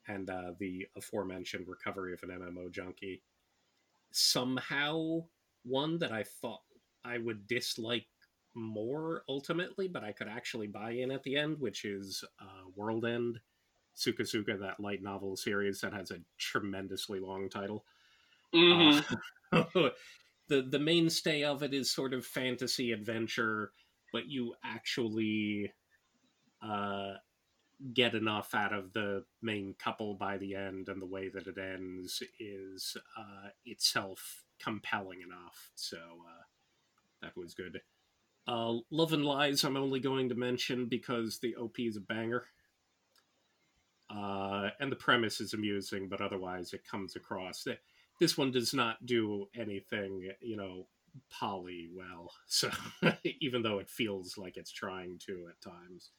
and 0.08 0.30
uh, 0.30 0.52
the 0.60 0.86
aforementioned 0.96 1.68
Recovery 1.68 2.14
of 2.14 2.22
an 2.22 2.30
MMO 2.30 2.72
Junkie. 2.72 3.24
Somehow, 4.12 5.24
one 5.64 5.98
that 5.98 6.12
I 6.12 6.22
thought 6.22 6.62
I 7.04 7.18
would 7.18 7.48
dislike 7.48 8.06
more 8.54 9.24
ultimately, 9.28 9.88
but 9.88 10.04
I 10.04 10.12
could 10.12 10.28
actually 10.28 10.68
buy 10.68 10.92
in 10.92 11.10
at 11.10 11.24
the 11.24 11.38
end, 11.38 11.60
which 11.60 11.86
is 11.86 12.24
uh, 12.40 12.70
World 12.76 13.04
End, 13.04 13.40
Suka 13.96 14.28
Suka, 14.28 14.58
that 14.58 14.80
light 14.80 15.02
novel 15.02 15.36
series 15.36 15.82
that 15.82 15.94
has 15.94 16.12
a 16.12 16.20
tremendously 16.38 17.20
long 17.20 17.50
title. 17.50 17.84
Mm-hmm. 18.54 19.14
Uh, 19.14 19.18
the 19.52 19.94
the 20.48 20.80
mainstay 20.80 21.44
of 21.44 21.64
it 21.64 21.74
is 21.74 21.92
sort 21.92 22.14
of 22.14 22.26
fantasy 22.26 22.92
adventure 22.92 23.72
but 24.12 24.28
you 24.28 24.56
actually 24.64 25.72
uh, 26.62 27.14
get 27.94 28.16
enough 28.16 28.54
out 28.54 28.74
of 28.74 28.94
the 28.94 29.24
main 29.42 29.76
couple 29.82 30.16
by 30.16 30.38
the 30.38 30.56
end, 30.56 30.90
and 30.90 31.02
the 31.02 31.08
way 31.08 31.30
that 31.30 31.48
it 31.48 31.58
ends 31.58 32.22
is 32.40 32.98
uh, 33.18 33.50
itself 33.66 34.44
compelling 34.62 35.22
enough. 35.22 35.72
So 35.76 35.98
uh, 35.98 36.44
that 37.22 37.38
was 37.38 37.54
good. 37.54 37.82
Uh, 38.48 38.78
Love 38.90 39.14
and 39.14 39.26
Lies, 39.26 39.64
I'm 39.64 39.78
only 39.78 40.00
going 40.00 40.30
to 40.30 40.36
mention 40.36 40.88
because 40.88 41.40
the 41.40 41.56
OP 41.56 41.80
is 41.80 41.98
a 41.98 42.02
banger. 42.02 42.46
Uh, 44.14 44.70
and 44.80 44.92
the 44.92 44.96
premise 44.96 45.40
is 45.40 45.54
amusing, 45.54 46.10
but 46.10 46.20
otherwise 46.20 46.74
it 46.74 46.82
comes 46.90 47.16
across. 47.16 47.68
This 48.20 48.38
one 48.38 48.52
does 48.52 48.74
not 48.74 49.06
do 49.06 49.48
anything, 49.56 50.30
you 50.42 50.58
know, 50.58 50.88
poly 51.30 51.90
well. 51.94 52.32
So 52.48 52.70
even 53.42 53.62
though 53.62 53.80
it 53.80 53.90
feels 53.90 54.38
like 54.38 54.58
it's 54.58 54.72
trying 54.72 55.20
to 55.28 55.48
at 55.50 55.62
times. 55.62 56.12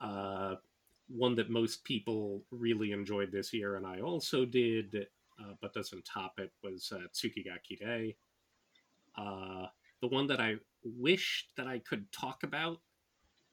Uh, 0.00 0.56
one 1.08 1.34
that 1.34 1.50
most 1.50 1.84
people 1.84 2.42
really 2.50 2.92
enjoyed 2.92 3.30
this 3.30 3.52
year, 3.52 3.76
and 3.76 3.86
I 3.86 4.00
also 4.00 4.44
did, 4.44 5.06
uh, 5.38 5.52
but 5.60 5.74
doesn't 5.74 6.04
top 6.04 6.38
it, 6.38 6.50
was 6.62 6.92
uh, 6.92 7.06
ga 7.22 8.14
Uh, 9.16 9.66
the 10.00 10.08
one 10.08 10.26
that 10.26 10.40
I 10.40 10.56
wish 10.82 11.48
that 11.56 11.66
I 11.66 11.78
could 11.78 12.10
talk 12.12 12.42
about 12.42 12.80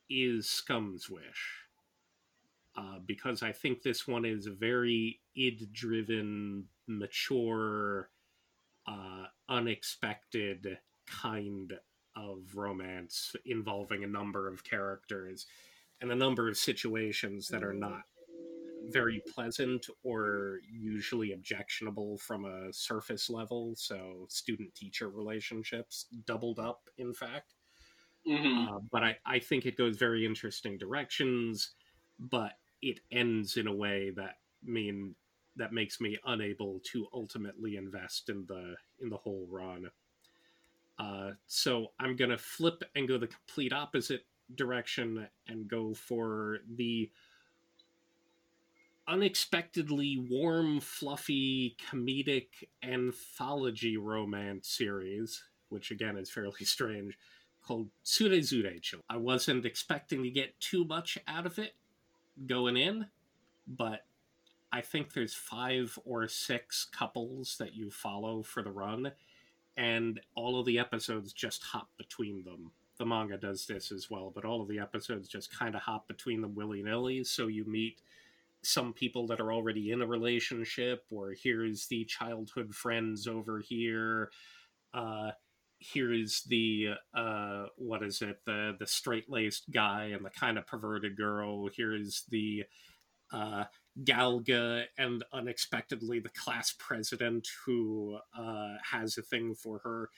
is 0.09 0.49
Scum's 0.49 1.09
Wish. 1.09 1.65
Uh, 2.77 2.99
because 3.05 3.43
I 3.43 3.51
think 3.51 3.81
this 3.81 4.07
one 4.07 4.23
is 4.23 4.47
a 4.47 4.51
very 4.51 5.19
id 5.35 5.67
driven, 5.73 6.65
mature, 6.97 8.09
uh, 8.87 9.25
unexpected 9.49 10.77
kind 11.05 11.73
of 12.15 12.55
romance 12.55 13.35
involving 13.45 14.03
a 14.03 14.07
number 14.07 14.47
of 14.47 14.63
characters 14.63 15.45
and 16.01 16.11
a 16.11 16.15
number 16.15 16.49
of 16.49 16.57
situations 16.57 17.47
that 17.47 17.63
are 17.63 17.73
not 17.73 18.01
very 18.89 19.21
pleasant 19.33 19.85
or 20.03 20.59
usually 20.71 21.33
objectionable 21.33 22.17
from 22.17 22.45
a 22.45 22.73
surface 22.73 23.29
level. 23.29 23.75
So, 23.75 24.25
student 24.29 24.73
teacher 24.73 25.09
relationships 25.09 26.07
doubled 26.25 26.59
up, 26.59 26.81
in 26.97 27.13
fact. 27.13 27.53
Mm-hmm. 28.27 28.75
Uh, 28.75 28.79
but 28.91 29.03
I, 29.03 29.17
I 29.25 29.39
think 29.39 29.65
it 29.65 29.77
goes 29.77 29.97
very 29.97 30.25
interesting 30.25 30.77
directions, 30.77 31.71
but 32.19 32.53
it 32.81 32.99
ends 33.11 33.57
in 33.57 33.67
a 33.67 33.73
way 33.73 34.11
that 34.15 34.35
I 34.65 34.69
mean 34.69 35.15
that 35.57 35.73
makes 35.73 35.99
me 35.99 36.17
unable 36.25 36.79
to 36.91 37.07
ultimately 37.13 37.75
invest 37.75 38.29
in 38.29 38.45
the 38.47 38.75
in 39.01 39.09
the 39.09 39.17
whole 39.17 39.47
run. 39.49 39.89
Uh, 40.97 41.31
so 41.47 41.87
I'm 41.99 42.15
gonna 42.15 42.37
flip 42.37 42.83
and 42.95 43.07
go 43.07 43.17
the 43.17 43.27
complete 43.27 43.73
opposite 43.73 44.25
direction 44.55 45.27
and 45.47 45.67
go 45.67 45.93
for 45.93 46.59
the 46.75 47.09
unexpectedly 49.07 50.17
warm, 50.29 50.79
fluffy, 50.79 51.75
comedic 51.91 52.47
anthology 52.83 53.97
romance 53.97 54.69
series, 54.69 55.43
which 55.69 55.91
again 55.91 56.17
is 56.17 56.29
fairly 56.29 56.53
strange, 56.65 57.17
called 57.65 57.89
Tsurezurecho. 58.05 58.95
I 59.09 59.17
wasn't 59.17 59.65
expecting 59.65 60.23
to 60.23 60.29
get 60.29 60.59
too 60.59 60.85
much 60.85 61.17
out 61.27 61.45
of 61.45 61.59
it 61.59 61.75
going 62.47 62.77
in, 62.77 63.07
but 63.67 64.05
I 64.71 64.81
think 64.81 65.13
there's 65.13 65.33
five 65.33 65.97
or 66.05 66.27
six 66.27 66.85
couples 66.85 67.57
that 67.59 67.75
you 67.75 67.91
follow 67.91 68.41
for 68.43 68.63
the 68.63 68.71
run, 68.71 69.11
and 69.75 70.19
all 70.35 70.59
of 70.59 70.65
the 70.65 70.79
episodes 70.79 71.33
just 71.33 71.63
hop 71.63 71.89
between 71.97 72.43
them. 72.43 72.71
The 72.97 73.05
manga 73.05 73.37
does 73.37 73.65
this 73.65 73.91
as 73.91 74.09
well, 74.09 74.31
but 74.33 74.45
all 74.45 74.61
of 74.61 74.67
the 74.67 74.79
episodes 74.79 75.27
just 75.27 75.57
kind 75.57 75.75
of 75.75 75.81
hop 75.81 76.07
between 76.07 76.41
them 76.41 76.55
willy 76.55 76.83
nilly. 76.83 77.23
So 77.23 77.47
you 77.47 77.65
meet 77.65 78.01
some 78.63 78.93
people 78.93 79.27
that 79.27 79.41
are 79.41 79.51
already 79.51 79.91
in 79.91 80.01
a 80.01 80.07
relationship, 80.07 81.03
or 81.09 81.33
here's 81.33 81.87
the 81.87 82.05
childhood 82.05 82.73
friends 82.73 83.27
over 83.27 83.59
here. 83.59 84.31
Uh, 84.93 85.31
here 85.79 86.13
is 86.13 86.43
the 86.43 86.89
uh, 87.13 87.65
what 87.75 88.03
is 88.03 88.21
it 88.21 88.39
the 88.45 88.75
the 88.79 88.85
straight 88.85 89.29
laced 89.29 89.71
guy 89.71 90.11
and 90.13 90.23
the 90.23 90.29
kind 90.29 90.57
of 90.57 90.67
perverted 90.67 91.17
girl. 91.17 91.67
Here 91.67 91.95
is 91.95 92.23
the 92.29 92.65
uh, 93.33 93.63
Galga 94.03 94.85
and 94.97 95.23
unexpectedly 95.33 96.19
the 96.19 96.29
class 96.29 96.73
president 96.77 97.47
who 97.65 98.17
uh, 98.37 98.75
has 98.91 99.17
a 99.17 99.21
thing 99.21 99.53
for 99.53 99.79
her. 99.79 100.09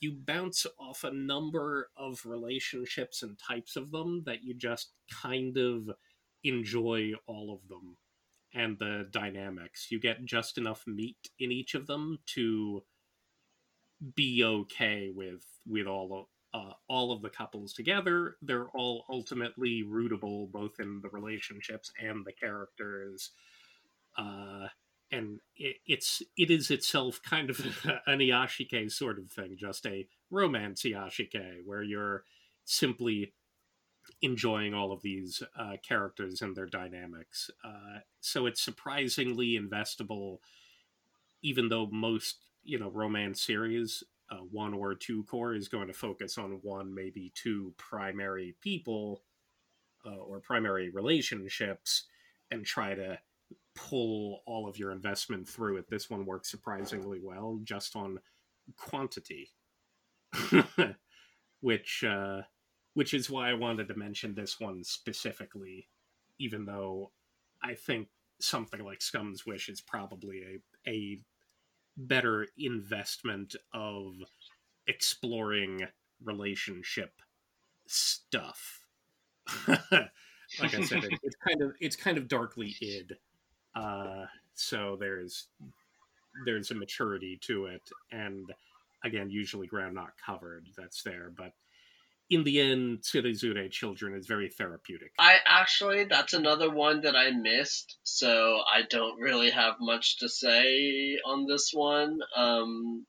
You 0.00 0.12
bounce 0.12 0.66
off 0.78 1.04
a 1.04 1.10
number 1.12 1.90
of 1.96 2.24
relationships 2.24 3.22
and 3.22 3.38
types 3.38 3.76
of 3.76 3.90
them 3.90 4.22
that 4.24 4.42
you 4.42 4.54
just 4.54 4.92
kind 5.10 5.56
of 5.58 5.90
enjoy 6.42 7.12
all 7.26 7.52
of 7.52 7.68
them 7.68 7.98
and 8.54 8.78
the 8.78 9.06
dynamics. 9.10 9.88
You 9.90 10.00
get 10.00 10.24
just 10.24 10.56
enough 10.56 10.84
meat 10.86 11.28
in 11.38 11.52
each 11.52 11.74
of 11.74 11.86
them 11.86 12.18
to 12.34 12.82
be 14.14 14.42
okay 14.42 15.10
with 15.14 15.44
with 15.66 15.86
all 15.86 16.18
of 16.18 16.26
uh, 16.52 16.72
all 16.88 17.12
of 17.12 17.22
the 17.22 17.30
couples 17.30 17.72
together. 17.72 18.36
They're 18.42 18.68
all 18.70 19.04
ultimately 19.08 19.84
rootable, 19.86 20.50
both 20.50 20.80
in 20.80 21.00
the 21.00 21.08
relationships 21.08 21.92
and 22.00 22.24
the 22.24 22.32
characters. 22.32 23.30
Uh, 24.16 24.68
and 25.12 25.40
it, 25.56 25.76
it's 25.86 26.22
it 26.36 26.50
is 26.50 26.70
itself 26.70 27.20
kind 27.22 27.50
of 27.50 27.58
an 28.06 28.18
Iyashikei 28.18 28.90
sort 28.90 29.18
of 29.18 29.30
thing, 29.30 29.56
just 29.58 29.86
a 29.86 30.06
romance 30.30 30.82
Iyashikei, 30.82 31.58
where 31.64 31.82
you're 31.82 32.24
simply 32.64 33.32
enjoying 34.22 34.74
all 34.74 34.92
of 34.92 35.02
these 35.02 35.42
uh, 35.56 35.76
characters 35.86 36.42
and 36.42 36.56
their 36.56 36.66
dynamics. 36.66 37.50
Uh, 37.64 38.00
so 38.20 38.46
it's 38.46 38.60
surprisingly 38.60 39.58
investable, 39.58 40.38
even 41.42 41.68
though 41.68 41.88
most 41.90 42.38
you 42.62 42.78
know 42.78 42.90
romance 42.90 43.40
series 43.40 44.04
uh, 44.30 44.36
one 44.50 44.74
or 44.74 44.94
two 44.94 45.24
cour 45.24 45.54
is 45.54 45.68
going 45.68 45.88
to 45.88 45.92
focus 45.92 46.38
on 46.38 46.60
one, 46.62 46.94
maybe 46.94 47.32
two 47.34 47.74
primary 47.76 48.56
people 48.60 49.22
uh, 50.06 50.16
or 50.16 50.40
primary 50.40 50.90
relationships 50.90 52.06
and 52.50 52.64
try 52.64 52.94
to 52.94 53.18
pull 53.74 54.42
all 54.46 54.68
of 54.68 54.78
your 54.78 54.92
investment 54.92 55.48
through 55.48 55.78
it. 55.78 55.88
This 55.88 56.08
one 56.10 56.26
works 56.26 56.50
surprisingly 56.50 57.20
well 57.22 57.60
just 57.64 57.96
on 57.96 58.18
quantity, 58.76 59.50
which 61.60 62.04
uh, 62.04 62.42
which 62.94 63.14
is 63.14 63.30
why 63.30 63.50
I 63.50 63.54
wanted 63.54 63.88
to 63.88 63.98
mention 63.98 64.34
this 64.34 64.60
one 64.60 64.84
specifically, 64.84 65.88
even 66.38 66.64
though 66.64 67.12
I 67.62 67.74
think 67.74 68.08
something 68.40 68.82
like 68.84 69.02
Scum's 69.02 69.44
Wish 69.46 69.68
is 69.68 69.80
probably 69.80 70.42
a 70.86 70.90
a 70.90 71.20
better 72.08 72.46
investment 72.58 73.56
of 73.72 74.14
exploring 74.86 75.86
relationship 76.24 77.12
stuff. 77.86 78.84
like 79.68 80.74
I 80.74 80.82
said, 80.82 81.04
it, 81.04 81.18
it's 81.22 81.36
kind 81.46 81.62
of 81.62 81.72
it's 81.80 81.96
kind 81.96 82.18
of 82.18 82.28
darkly 82.28 82.74
id. 82.80 83.16
Uh, 83.74 84.26
so 84.54 84.96
there's 84.98 85.48
there's 86.44 86.70
a 86.70 86.74
maturity 86.74 87.38
to 87.42 87.66
it, 87.66 87.82
and 88.12 88.52
again, 89.04 89.30
usually 89.30 89.66
ground 89.66 89.94
not 89.94 90.12
covered 90.24 90.66
that's 90.76 91.02
there, 91.02 91.32
but 91.36 91.52
in 92.30 92.44
the 92.44 92.60
end, 92.60 93.02
Tsurezure 93.02 93.70
Children 93.70 94.14
is 94.14 94.26
very 94.26 94.48
therapeutic. 94.48 95.12
I 95.18 95.36
actually, 95.44 96.04
that's 96.04 96.32
another 96.32 96.70
one 96.70 97.00
that 97.02 97.16
I 97.16 97.32
missed, 97.32 97.98
so 98.04 98.60
I 98.72 98.82
don't 98.88 99.20
really 99.20 99.50
have 99.50 99.74
much 99.80 100.18
to 100.20 100.28
say 100.28 101.18
on 101.26 101.46
this 101.46 101.70
one. 101.72 102.20
Um, 102.36 103.04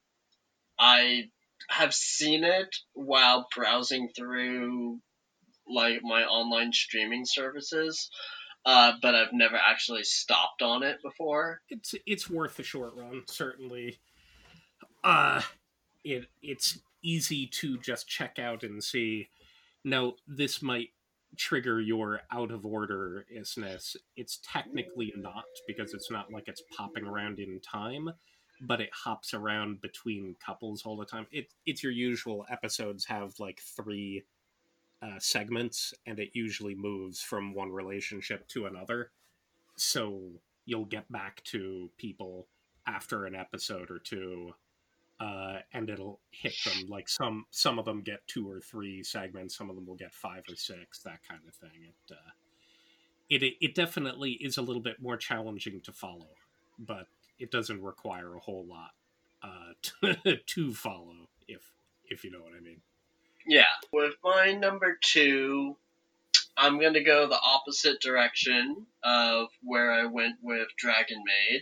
I 0.80 1.30
have 1.70 1.94
seen 1.94 2.44
it 2.44 2.76
while 2.94 3.48
browsing 3.56 4.10
through 4.16 5.00
like 5.70 6.00
my 6.02 6.24
online 6.24 6.74
streaming 6.74 7.24
services, 7.26 8.10
uh, 8.66 8.94
but 9.04 9.14
I've 9.14 9.34
never 9.34 9.56
actually 9.56 10.04
stopped 10.04 10.64
on 10.64 10.82
it 10.82 10.98
before. 11.04 11.62
It's 11.70 11.94
it's 12.08 12.30
worth 12.30 12.58
a 12.60 12.64
short 12.64 12.94
run, 12.96 13.24
certainly. 13.28 14.00
Uh 15.04 15.42
it 16.04 16.26
it's 16.42 16.80
easy 17.04 17.48
to 17.48 17.78
just 17.80 18.08
check 18.08 18.40
out 18.40 18.64
and 18.64 18.84
see. 18.84 19.30
Now, 19.84 20.14
this 20.28 20.62
might 20.62 20.90
trigger 21.38 21.80
your 21.80 22.22
out 22.32 22.52
of 22.52 22.66
order 22.66 23.26
isness. 23.34 23.96
It's 24.16 24.40
technically 24.44 25.14
not 25.16 25.46
because 25.68 25.94
it's 25.94 26.12
not 26.12 26.32
like 26.32 26.48
it's 26.48 26.64
popping 26.76 27.06
around 27.06 27.40
in 27.40 27.60
time, 27.62 28.12
but 28.62 28.82
it 28.82 28.90
hops 28.94 29.34
around 29.34 29.82
between 29.82 30.36
couples 30.46 30.84
all 30.86 30.98
the 30.98 31.06
time. 31.06 31.28
It 31.32 31.54
it's 31.66 31.84
your 31.84 31.92
usual 31.92 32.46
episodes 32.50 33.06
have 33.06 33.34
like 33.40 33.60
three 33.60 34.24
uh, 35.02 35.20
segments, 35.20 35.94
and 36.06 36.20
it 36.20 36.30
usually 36.34 36.76
moves 36.76 37.22
from 37.22 37.54
one 37.54 37.72
relationship 37.72 38.48
to 38.50 38.66
another. 38.66 39.12
So 39.78 40.22
you'll 40.66 40.86
get 40.86 41.12
back 41.12 41.44
to 41.46 41.90
people 41.98 42.48
after 42.86 43.26
an 43.26 43.36
episode 43.36 43.90
or 43.90 44.00
two 44.00 44.54
uh, 45.22 45.60
and 45.74 45.90
it'll 45.90 46.20
hit 46.32 46.56
them. 46.66 46.90
Like 46.90 47.08
some 47.08 47.46
some 47.52 47.78
of 47.80 47.86
them 47.86 48.02
get 48.02 48.26
two 48.28 48.50
or 48.50 48.60
three 48.60 49.04
segments 49.04 49.56
some 49.56 49.70
of 49.70 49.76
them 49.76 49.86
will 49.86 49.96
get 49.96 50.14
five 50.14 50.44
or 50.50 50.56
six 50.56 51.00
that 51.04 51.20
kind 51.28 51.42
of 51.48 51.54
thing. 51.54 51.70
It 51.88 52.14
uh, 52.14 52.32
it 53.30 53.56
it 53.62 53.76
definitely 53.76 54.32
is 54.32 54.58
a 54.58 54.62
little 54.62 54.82
bit 54.82 55.02
more 55.02 55.18
challenging 55.18 55.82
to 55.82 55.92
follow 55.92 56.28
but 56.82 57.08
it 57.40 57.52
doesn't 57.52 57.82
require 57.82 58.36
a 58.36 58.40
whole 58.40 58.66
lot 58.66 58.92
uh, 59.44 59.74
to, 60.24 60.38
to 60.38 60.74
follow 60.74 61.30
if 61.48 61.62
if 62.10 62.24
you 62.24 62.32
know 62.32 62.40
what 62.40 62.54
i 62.58 62.60
mean. 62.60 62.82
Yeah. 63.48 63.64
With 63.92 64.14
my 64.24 64.54
number 64.54 64.98
two 65.02 65.78
i'm 66.58 66.80
going 66.80 66.94
to 66.94 67.04
go 67.04 67.28
the 67.28 67.40
opposite 67.40 68.02
direction 68.02 68.86
of 69.04 69.48
where 69.64 69.92
i 69.92 70.06
went 70.06 70.36
with 70.42 70.68
dragon 70.78 71.24
maid 71.26 71.62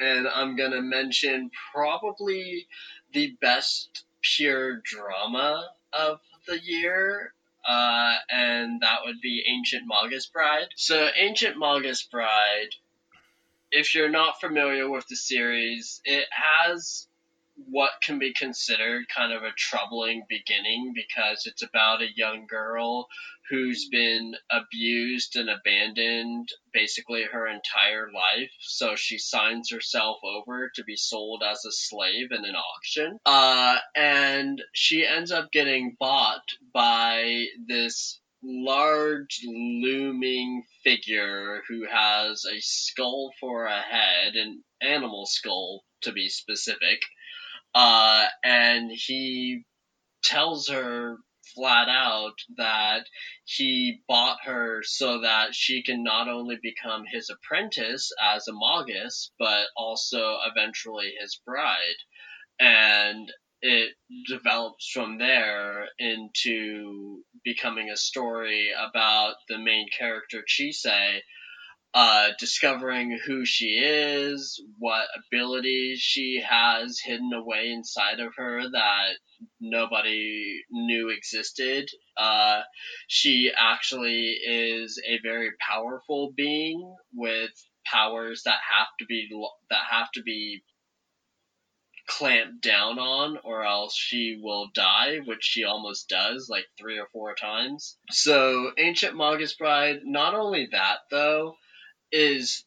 and 0.00 0.28
I'm 0.28 0.56
gonna 0.56 0.82
mention 0.82 1.50
probably 1.72 2.66
the 3.12 3.36
best 3.40 4.04
pure 4.22 4.80
drama 4.84 5.68
of 5.92 6.20
the 6.46 6.58
year, 6.62 7.32
uh, 7.66 8.16
and 8.28 8.80
that 8.80 9.00
would 9.04 9.20
be 9.20 9.44
Ancient 9.46 9.84
Magus 9.86 10.26
Bride. 10.26 10.68
So, 10.76 11.08
Ancient 11.16 11.58
Magus 11.58 12.02
Bride, 12.02 12.70
if 13.70 13.94
you're 13.94 14.10
not 14.10 14.40
familiar 14.40 14.90
with 14.90 15.06
the 15.08 15.16
series, 15.16 16.00
it 16.04 16.26
has 16.30 17.08
what 17.56 17.90
can 18.02 18.18
be 18.18 18.32
considered 18.32 19.08
kind 19.08 19.32
of 19.32 19.42
a 19.42 19.52
troubling 19.56 20.24
beginning 20.28 20.92
because 20.94 21.46
it's 21.46 21.62
about 21.62 22.02
a 22.02 22.16
young 22.16 22.46
girl 22.46 23.08
who's 23.50 23.88
been 23.90 24.34
abused 24.50 25.36
and 25.36 25.48
abandoned 25.48 26.48
basically 26.72 27.24
her 27.24 27.46
entire 27.46 28.08
life. 28.12 28.50
So 28.60 28.96
she 28.96 29.18
signs 29.18 29.70
herself 29.70 30.18
over 30.24 30.70
to 30.74 30.84
be 30.84 30.96
sold 30.96 31.42
as 31.48 31.64
a 31.64 31.72
slave 31.72 32.32
in 32.32 32.44
an 32.44 32.54
auction. 32.54 33.18
Uh, 33.26 33.76
and 33.94 34.62
she 34.72 35.06
ends 35.06 35.30
up 35.30 35.52
getting 35.52 35.96
bought 35.98 36.44
by 36.72 37.46
this 37.68 38.20
large 38.42 39.40
looming 39.46 40.64
figure 40.82 41.62
who 41.68 41.86
has 41.90 42.44
a 42.44 42.60
skull 42.60 43.32
for 43.40 43.66
a 43.66 43.80
head, 43.80 44.34
an 44.34 44.62
animal 44.82 45.26
skull 45.26 45.82
to 46.02 46.12
be 46.12 46.28
specific 46.28 47.00
uh, 47.74 48.26
and 48.44 48.90
he 48.92 49.64
tells 50.22 50.68
her 50.68 51.16
flat 51.54 51.88
out 51.88 52.34
that 52.56 53.04
he 53.44 54.00
bought 54.08 54.38
her 54.44 54.82
so 54.84 55.20
that 55.20 55.54
she 55.54 55.82
can 55.82 56.02
not 56.02 56.28
only 56.28 56.56
become 56.62 57.04
his 57.10 57.30
apprentice 57.30 58.10
as 58.34 58.48
a 58.48 58.52
magus, 58.52 59.30
but 59.38 59.66
also 59.76 60.38
eventually 60.46 61.12
his 61.20 61.40
bride. 61.46 62.00
And 62.60 63.30
it 63.60 63.94
develops 64.28 64.90
from 64.90 65.18
there 65.18 65.88
into 65.98 67.22
becoming 67.44 67.90
a 67.90 67.96
story 67.96 68.70
about 68.72 69.34
the 69.48 69.58
main 69.58 69.86
character 69.96 70.44
Chise 70.46 71.20
uh, 71.94 72.30
discovering 72.40 73.16
who 73.24 73.44
she 73.44 73.78
is, 73.78 74.60
what 74.78 75.06
abilities 75.16 76.00
she 76.00 76.42
has 76.44 76.98
hidden 76.98 77.32
away 77.32 77.70
inside 77.70 78.18
of 78.18 78.34
her 78.36 78.68
that 78.68 79.12
nobody 79.60 80.62
knew 80.72 81.08
existed. 81.10 81.88
Uh, 82.16 82.62
she 83.06 83.52
actually 83.56 84.36
is 84.44 85.00
a 85.08 85.20
very 85.22 85.50
powerful 85.60 86.32
being 86.36 86.96
with 87.14 87.50
powers 87.86 88.42
that 88.44 88.58
have 88.76 88.88
to 88.98 89.06
be 89.06 89.28
that 89.70 89.84
have 89.88 90.10
to 90.14 90.22
be 90.22 90.64
clamped 92.06 92.60
down 92.60 92.98
on 92.98 93.38
or 93.44 93.64
else 93.64 93.96
she 93.96 94.38
will 94.42 94.68
die, 94.74 95.18
which 95.24 95.42
she 95.42 95.64
almost 95.64 96.08
does 96.08 96.48
like 96.50 96.66
three 96.76 96.98
or 96.98 97.06
four 97.12 97.34
times. 97.34 97.96
So 98.10 98.72
Ancient 98.78 99.16
Magus 99.16 99.54
Bride, 99.54 100.00
not 100.04 100.34
only 100.34 100.68
that 100.72 100.98
though, 101.10 101.54
is 102.14 102.64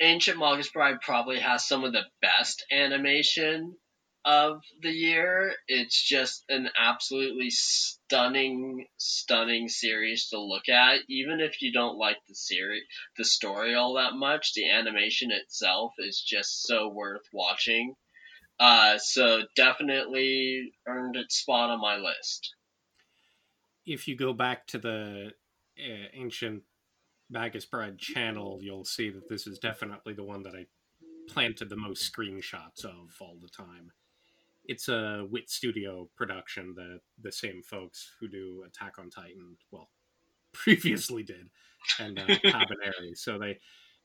Ancient 0.00 0.38
Magus 0.38 0.70
Bride 0.70 1.00
probably 1.02 1.38
has 1.38 1.68
some 1.68 1.84
of 1.84 1.92
the 1.92 2.04
best 2.22 2.64
animation 2.72 3.76
of 4.24 4.60
the 4.82 4.90
year. 4.90 5.54
It's 5.68 6.02
just 6.02 6.44
an 6.48 6.68
absolutely 6.76 7.50
stunning, 7.50 8.86
stunning 8.96 9.68
series 9.68 10.28
to 10.30 10.40
look 10.40 10.68
at. 10.68 11.00
Even 11.08 11.40
if 11.40 11.62
you 11.62 11.72
don't 11.72 11.98
like 11.98 12.16
the 12.26 12.34
series, 12.34 12.82
the 13.16 13.24
story 13.24 13.74
all 13.74 13.94
that 13.94 14.14
much, 14.14 14.52
the 14.54 14.70
animation 14.70 15.30
itself 15.30 15.92
is 15.98 16.20
just 16.20 16.62
so 16.62 16.88
worth 16.88 17.26
watching. 17.32 17.94
Uh, 18.58 18.96
so 18.98 19.42
definitely 19.54 20.72
earned 20.86 21.16
its 21.16 21.36
spot 21.36 21.70
on 21.70 21.80
my 21.80 21.96
list. 21.96 22.54
If 23.84 24.08
you 24.08 24.16
go 24.16 24.32
back 24.32 24.66
to 24.68 24.78
the 24.78 25.32
uh, 25.78 26.08
ancient 26.14 26.62
Magus 27.30 27.64
Bride 27.64 27.98
channel, 27.98 28.58
you'll 28.62 28.84
see 28.84 29.10
that 29.10 29.28
this 29.28 29.46
is 29.46 29.58
definitely 29.58 30.14
the 30.14 30.24
one 30.24 30.42
that 30.44 30.54
I 30.54 30.66
planted 31.28 31.68
the 31.68 31.76
most 31.76 32.12
screenshots 32.12 32.84
of 32.84 33.14
all 33.20 33.36
the 33.40 33.48
time. 33.48 33.92
It's 34.64 34.88
a 34.88 35.26
Wit 35.30 35.48
Studio 35.48 36.08
production, 36.16 36.74
the 36.74 37.00
the 37.22 37.32
same 37.32 37.62
folks 37.62 38.12
who 38.20 38.28
do 38.28 38.64
Attack 38.66 38.98
on 38.98 39.10
Titan, 39.10 39.56
well, 39.70 39.90
previously 40.52 41.22
did, 41.22 41.50
and 42.00 42.18
uh, 42.18 42.26
Kabaneri. 42.26 43.16
so 43.16 43.38
they 43.38 43.58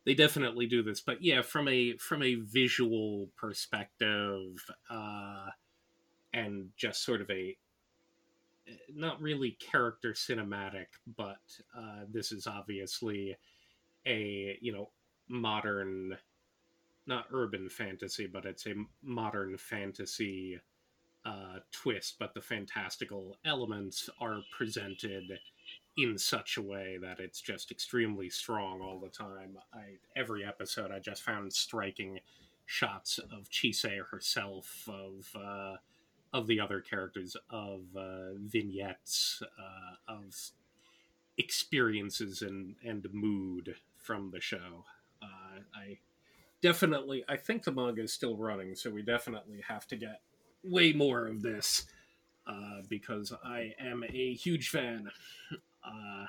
they 0.06 0.14
definitely 0.14 0.68
do 0.68 0.84
this. 0.84 1.02
But 1.02 1.24
yeah, 1.24 1.42
from 1.42 1.68
a 1.68 1.98
from 1.98 2.22
a 2.24 2.36
visual 2.36 3.30
perspective, 3.38 4.64
uh, 4.90 5.48
and 6.34 6.70
just 6.78 7.04
sort 7.04 7.22
of 7.22 7.30
a 7.30 7.58
not 8.94 9.22
really 9.22 9.52
character 9.52 10.14
cinematic, 10.14 10.88
but 11.18 11.40
uh, 11.78 12.06
this 12.10 12.32
is 12.32 12.48
obviously 12.48 13.36
a 14.06 14.58
you 14.62 14.72
know 14.72 14.90
modern, 15.28 16.18
not 17.08 17.26
urban 17.32 17.70
fantasy, 17.70 18.28
but 18.28 18.46
it's 18.46 18.66
a 18.68 18.74
modern 19.04 19.58
fantasy 19.58 20.60
uh, 21.26 21.60
twist. 21.72 22.18
But 22.20 22.34
the 22.34 22.42
fantastical 22.42 23.38
elements 23.46 24.10
are 24.20 24.40
presented 24.56 25.40
in 25.98 26.18
such 26.18 26.58
a 26.58 26.62
way 26.62 26.98
that 27.02 27.20
it's 27.20 27.42
just 27.42 27.72
extremely 27.72 28.30
strong 28.30 28.82
all 28.82 29.00
the 29.00 29.10
time. 29.10 29.58
I 29.74 29.98
every 30.16 30.46
episode 30.46 30.92
I 30.92 31.00
just 31.00 31.24
found 31.24 31.54
striking 31.54 32.20
shots 32.66 33.18
of 33.20 33.50
Chise 33.50 34.06
herself 34.10 34.88
of. 34.88 35.28
Uh, 35.36 35.78
of 36.34 36.48
the 36.48 36.60
other 36.60 36.80
characters, 36.80 37.36
of 37.50 37.82
uh, 37.96 38.34
vignettes, 38.38 39.42
uh, 39.60 40.14
of 40.14 40.36
experiences 41.38 42.42
and 42.42 42.76
and 42.84 43.08
mood 43.12 43.76
from 43.98 44.32
the 44.32 44.42
show. 44.42 44.86
Uh, 45.22 45.60
I 45.76 46.00
definitely, 46.62 47.24
I 47.28 47.38
think 47.38 47.64
the 47.64 47.72
manga 47.72 48.02
is 48.02 48.14
still 48.14 48.36
running, 48.38 48.76
so 48.76 48.90
we 48.90 49.02
definitely 49.02 49.62
have 49.68 49.88
to 49.88 49.96
get 49.96 50.22
way 50.64 50.94
more 50.94 51.28
of 51.28 51.42
this 51.42 51.86
uh, 52.48 52.82
because 52.90 53.34
I 53.44 53.74
am 53.80 54.04
a 54.04 54.34
huge 54.34 54.70
fan. 54.70 55.12
Uh, 55.84 56.26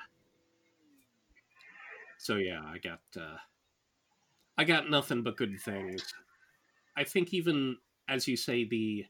so 2.17 2.37
yeah, 2.37 2.61
I 2.65 2.77
got 2.79 3.01
uh, 3.15 3.37
I 4.57 4.63
got 4.63 4.89
nothing 4.89 5.21
but 5.21 5.37
good 5.37 5.59
things. 5.59 6.13
I 6.95 7.03
think 7.03 7.33
even 7.33 7.77
as 8.07 8.27
you 8.27 8.35
say 8.37 8.65
the 8.65 9.05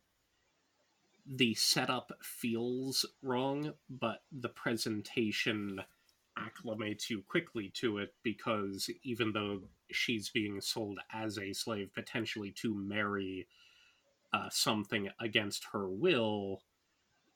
the 1.26 1.54
setup 1.54 2.12
feels 2.22 3.06
wrong, 3.22 3.74
but 3.90 4.24
the 4.32 4.50
presentation 4.50 5.82
acclimates 6.38 7.10
you 7.10 7.22
quickly 7.22 7.70
to 7.76 8.00
it 8.00 8.14
because 8.24 8.90
even 9.04 9.32
though 9.32 9.62
she's 9.92 10.30
being 10.30 10.60
sold 10.60 11.00
as 11.14 11.38
a 11.38 11.54
slave, 11.54 11.92
potentially 11.94 12.52
to 12.52 12.74
marry 12.74 13.48
uh, 14.34 14.50
something 14.50 15.10
against 15.22 15.66
her 15.72 15.88
will, 15.88 16.62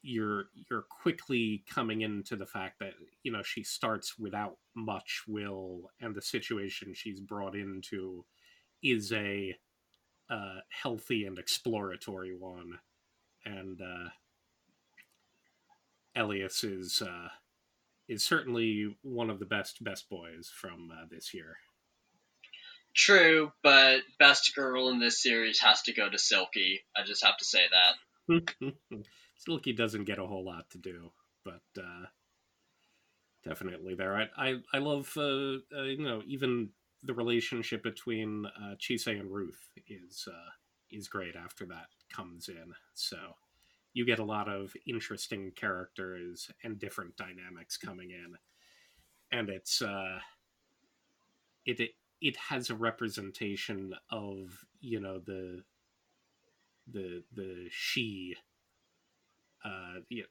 you're 0.02 0.46
you're 0.70 0.86
quickly 1.02 1.64
coming 1.70 2.02
into 2.02 2.36
the 2.36 2.46
fact 2.46 2.80
that 2.80 2.94
you 3.24 3.32
know 3.32 3.44
she 3.44 3.64
starts 3.64 4.18
without 4.18 4.58
much 4.76 5.24
will, 5.28 5.92
and 6.02 6.16
the 6.16 6.22
situation 6.22 6.94
she's 6.94 7.20
brought 7.20 7.56
into 7.56 8.26
is 8.84 9.12
a 9.12 9.56
uh, 10.30 10.60
healthy 10.70 11.26
and 11.26 11.40
exploratory 11.40 12.36
one 12.36 12.80
and 13.46 13.82
uh, 13.82 14.10
Elias 16.16 16.64
is 16.64 17.02
uh, 17.02 17.30
is 18.08 18.24
certainly 18.24 18.96
one 19.02 19.30
of 19.30 19.40
the 19.40 19.46
best 19.46 19.84
best 19.84 20.10
boys 20.10 20.52
from 20.54 20.92
uh, 20.92 21.06
this 21.10 21.34
year. 21.34 21.58
True, 22.96 23.52
but 23.62 24.02
best 24.18 24.56
girl 24.56 24.90
in 24.90 25.00
this 25.00 25.22
series 25.22 25.60
has 25.60 25.84
to 25.84 25.94
go 25.94 26.10
to 26.10 26.18
Silky. 26.18 26.82
I 26.96 27.04
just 27.04 27.24
have 27.24 27.38
to 27.38 27.46
say 27.46 27.62
that. 28.30 28.74
Silky 29.36 29.74
doesn't 29.74 30.06
get 30.06 30.18
a 30.18 30.26
whole 30.26 30.44
lot 30.44 30.70
to 30.72 30.80
do, 30.80 31.12
but 31.46 31.62
uh, 31.78 32.06
definitely 33.46 33.94
there. 33.94 34.16
I 34.16 34.28
I, 34.36 34.56
I 34.74 34.78
love 34.80 35.14
uh, 35.16 35.58
uh, 35.78 35.84
you 35.84 36.04
know 36.04 36.24
even 36.26 36.70
the 37.04 37.14
relationship 37.14 37.84
between 37.84 38.46
uh, 38.46 38.76
Chise 38.76 39.08
and 39.08 39.32
Ruth 39.32 39.70
is 39.88 40.28
uh, 40.28 40.50
is 40.90 41.08
great 41.08 41.36
after 41.36 41.66
that 41.68 41.88
comes 42.10 42.50
in. 42.50 42.74
So 42.94 43.18
you 43.94 44.06
get 44.06 44.20
a 44.20 44.24
lot 44.26 44.48
of 44.48 44.74
interesting 44.88 45.52
characters 45.56 46.52
and 46.64 46.80
different 46.80 47.16
dynamics 47.18 47.78
coming 47.78 48.12
in, 48.12 48.36
and 49.38 49.50
it's 49.50 49.82
uh, 49.82 50.20
it, 51.66 51.92
it 52.22 52.38
has 52.38 52.70
a 52.70 52.76
representation 52.76 53.94
of 54.12 54.66
you 54.80 55.00
know 55.00 55.20
the 55.20 55.64
the 56.92 57.24
the 57.34 57.68
she 57.70 58.36
uh 59.66 59.96
the, 60.10 60.26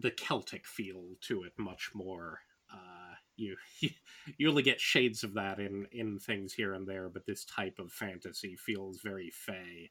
the 0.00 0.10
celtic 0.10 0.66
feel 0.66 1.16
to 1.20 1.42
it 1.42 1.52
much 1.58 1.90
more. 1.94 2.40
Uh 2.72 3.14
you 3.36 3.56
you 4.38 4.48
only 4.48 4.62
get 4.62 4.80
shades 4.80 5.22
of 5.22 5.34
that 5.34 5.58
in 5.60 5.86
in 5.92 6.18
things 6.18 6.52
here 6.52 6.74
and 6.74 6.86
there 6.86 7.08
but 7.08 7.26
this 7.26 7.44
type 7.44 7.78
of 7.78 7.92
fantasy 7.92 8.56
feels 8.56 9.00
very 9.02 9.30
fey 9.30 9.90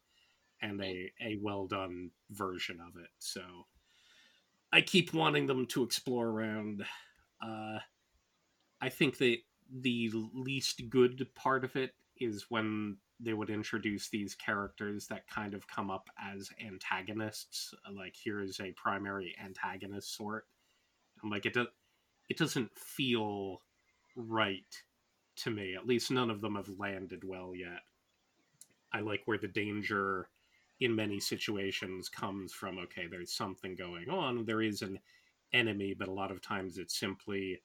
and 0.66 0.82
a, 0.82 1.12
a 1.22 1.38
well 1.42 1.68
done 1.68 2.12
version 2.32 2.80
of 2.80 3.02
it. 3.02 3.10
So 3.20 3.42
I 4.74 4.82
keep 4.82 5.14
wanting 5.14 5.46
them 5.46 5.66
to 5.68 5.84
explore 5.84 6.28
around. 6.28 6.84
Uh, 7.42 7.80
I 8.82 8.90
think 8.90 9.18
that 9.20 9.38
the 9.72 10.12
least 10.34 10.90
good 10.90 11.28
part 11.36 11.64
of 11.64 11.76
it 11.76 11.92
is 12.18 12.46
when 12.50 12.98
they 13.20 13.34
would 13.34 13.50
introduce 13.50 14.10
these 14.10 14.36
characters 14.36 15.08
that 15.08 15.28
kind 15.28 15.54
of 15.54 15.68
come 15.68 15.90
up 15.90 16.10
as 16.22 16.50
antagonists. 16.66 17.74
Like 17.96 18.16
here 18.16 18.42
is 18.42 18.60
a 18.60 18.74
primary 18.74 19.36
antagonist 19.44 20.16
sort. 20.16 20.46
I'm 21.24 21.30
like 21.30 21.46
it. 21.46 21.56
It 22.30 22.38
doesn't 22.38 22.78
feel 22.78 23.62
right 24.16 24.64
to 25.38 25.52
me. 25.52 25.76
At 25.76 25.88
least 25.88 26.12
none 26.12 26.30
of 26.30 26.42
them 26.42 26.56
have 26.56 26.70
landed 26.78 27.24
well 27.24 27.54
yet. 27.56 27.82
I 28.92 29.02
like 29.02 29.22
where 29.26 29.38
the 29.38 29.48
danger 29.48 30.28
in 30.82 30.96
many 30.96 31.20
situations 31.20 32.10
comes 32.10 32.52
from 32.52 32.78
okay 32.78 33.08
there's 33.08 33.32
something 33.32 33.76
going 33.76 34.10
on 34.10 34.46
there 34.46 34.62
is 34.62 34.82
an 34.82 35.00
enemy 35.54 35.96
but 35.98 36.08
a 36.08 36.14
lot 36.14 36.32
of 36.32 36.42
times 36.42 36.78
it's 36.78 37.00
simply 37.00 37.62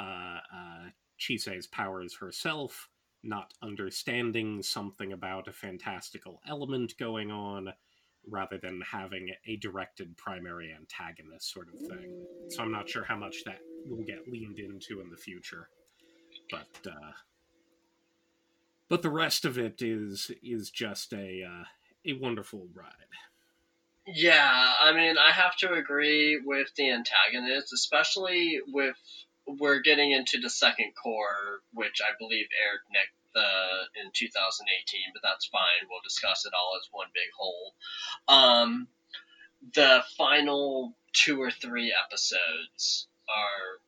uh, 0.00 0.38
uh, 0.54 0.88
Chise's 1.18 1.66
powers 1.66 2.14
herself 2.14 2.88
not 3.22 3.52
understanding 3.62 4.62
something 4.62 5.12
about 5.12 5.48
a 5.48 5.52
fantastical 5.52 6.40
element 6.48 6.96
going 6.98 7.30
on 7.30 7.72
rather 8.30 8.58
than 8.58 8.80
having 8.80 9.30
a 9.46 9.56
directed 9.56 10.16
primary 10.16 10.72
antagonist 10.72 11.52
sort 11.52 11.68
of 11.68 11.80
thing. 11.80 12.24
So 12.50 12.62
I'm 12.62 12.72
not 12.72 12.88
sure 12.88 13.04
how 13.04 13.16
much 13.16 13.44
that 13.44 13.58
will 13.86 14.04
get 14.04 14.28
leaned 14.28 14.58
into 14.58 15.00
in 15.00 15.10
the 15.10 15.16
future, 15.16 15.68
but 16.50 16.68
uh, 16.86 17.12
but 18.88 19.02
the 19.02 19.10
rest 19.10 19.44
of 19.44 19.58
it 19.58 19.82
is 19.82 20.30
is 20.42 20.70
just 20.70 21.12
a 21.12 21.42
uh, 21.42 21.64
a 22.06 22.12
wonderful 22.14 22.66
ride. 22.74 22.92
Yeah, 24.06 24.72
I 24.80 24.92
mean, 24.92 25.16
I 25.18 25.32
have 25.32 25.56
to 25.58 25.74
agree 25.74 26.40
with 26.42 26.68
the 26.76 26.90
antagonist, 26.90 27.72
especially 27.74 28.60
with 28.68 28.96
we're 29.46 29.80
getting 29.80 30.12
into 30.12 30.38
the 30.40 30.50
second 30.50 30.92
cour, 31.02 31.60
which 31.72 32.00
I 32.02 32.12
believe 32.18 32.46
aired 32.64 32.80
next 32.92 33.12
the 33.34 34.00
in 34.00 34.10
2018, 34.14 35.00
but 35.12 35.22
that's 35.22 35.46
fine. 35.46 35.88
We'll 35.88 36.00
discuss 36.04 36.46
it 36.46 36.52
all 36.54 36.78
as 36.80 36.88
one 36.90 37.08
big 37.14 37.30
whole. 37.36 37.74
Um, 38.26 38.88
the 39.74 40.02
final 40.16 40.96
two 41.12 41.40
or 41.40 41.50
three 41.50 41.92
episodes 41.92 43.08
are 43.28 43.80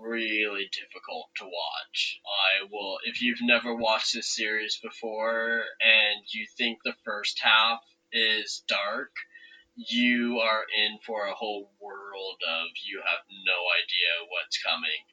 really 0.00 0.68
difficult 0.72 1.28
to 1.36 1.44
watch. 1.44 2.20
I 2.24 2.68
will, 2.70 2.98
if 3.04 3.22
you've 3.22 3.42
never 3.42 3.74
watched 3.74 4.14
this 4.14 4.34
series 4.34 4.78
before 4.82 5.62
and 5.80 6.24
you 6.32 6.46
think 6.56 6.78
the 6.84 6.94
first 7.04 7.40
half 7.42 7.80
is 8.12 8.62
dark, 8.68 9.10
you 9.76 10.40
are 10.42 10.64
in 10.76 10.98
for 11.06 11.26
a 11.26 11.34
whole 11.34 11.70
world 11.80 12.36
of 12.48 12.66
you 12.84 13.00
have 13.06 13.24
no 13.44 13.52
idea 13.82 14.28
what's 14.28 14.62
coming. 14.62 15.04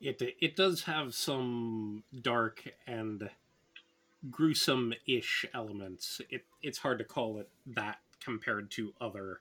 It 0.00 0.36
it 0.40 0.56
does 0.56 0.82
have 0.82 1.14
some 1.14 2.04
dark 2.20 2.62
and 2.86 3.30
gruesome-ish 4.30 5.46
elements. 5.54 6.20
It 6.30 6.44
it's 6.62 6.78
hard 6.78 6.98
to 6.98 7.04
call 7.04 7.38
it 7.38 7.48
that 7.66 7.98
compared 8.22 8.70
to 8.72 8.92
other, 9.00 9.40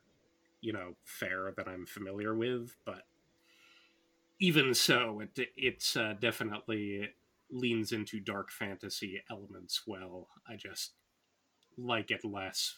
you 0.61 0.73
know, 0.73 0.95
fare 1.03 1.53
that 1.55 1.67
I'm 1.67 1.85
familiar 1.85 2.33
with, 2.33 2.75
but 2.85 3.03
even 4.39 4.73
so, 4.73 5.21
it 5.21 5.49
it's 5.55 5.95
uh, 5.95 6.13
definitely 6.19 7.09
leans 7.51 7.91
into 7.91 8.19
dark 8.19 8.51
fantasy 8.51 9.21
elements 9.29 9.83
well. 9.85 10.27
I 10.47 10.55
just 10.55 10.93
like 11.77 12.11
it 12.11 12.25
less 12.25 12.77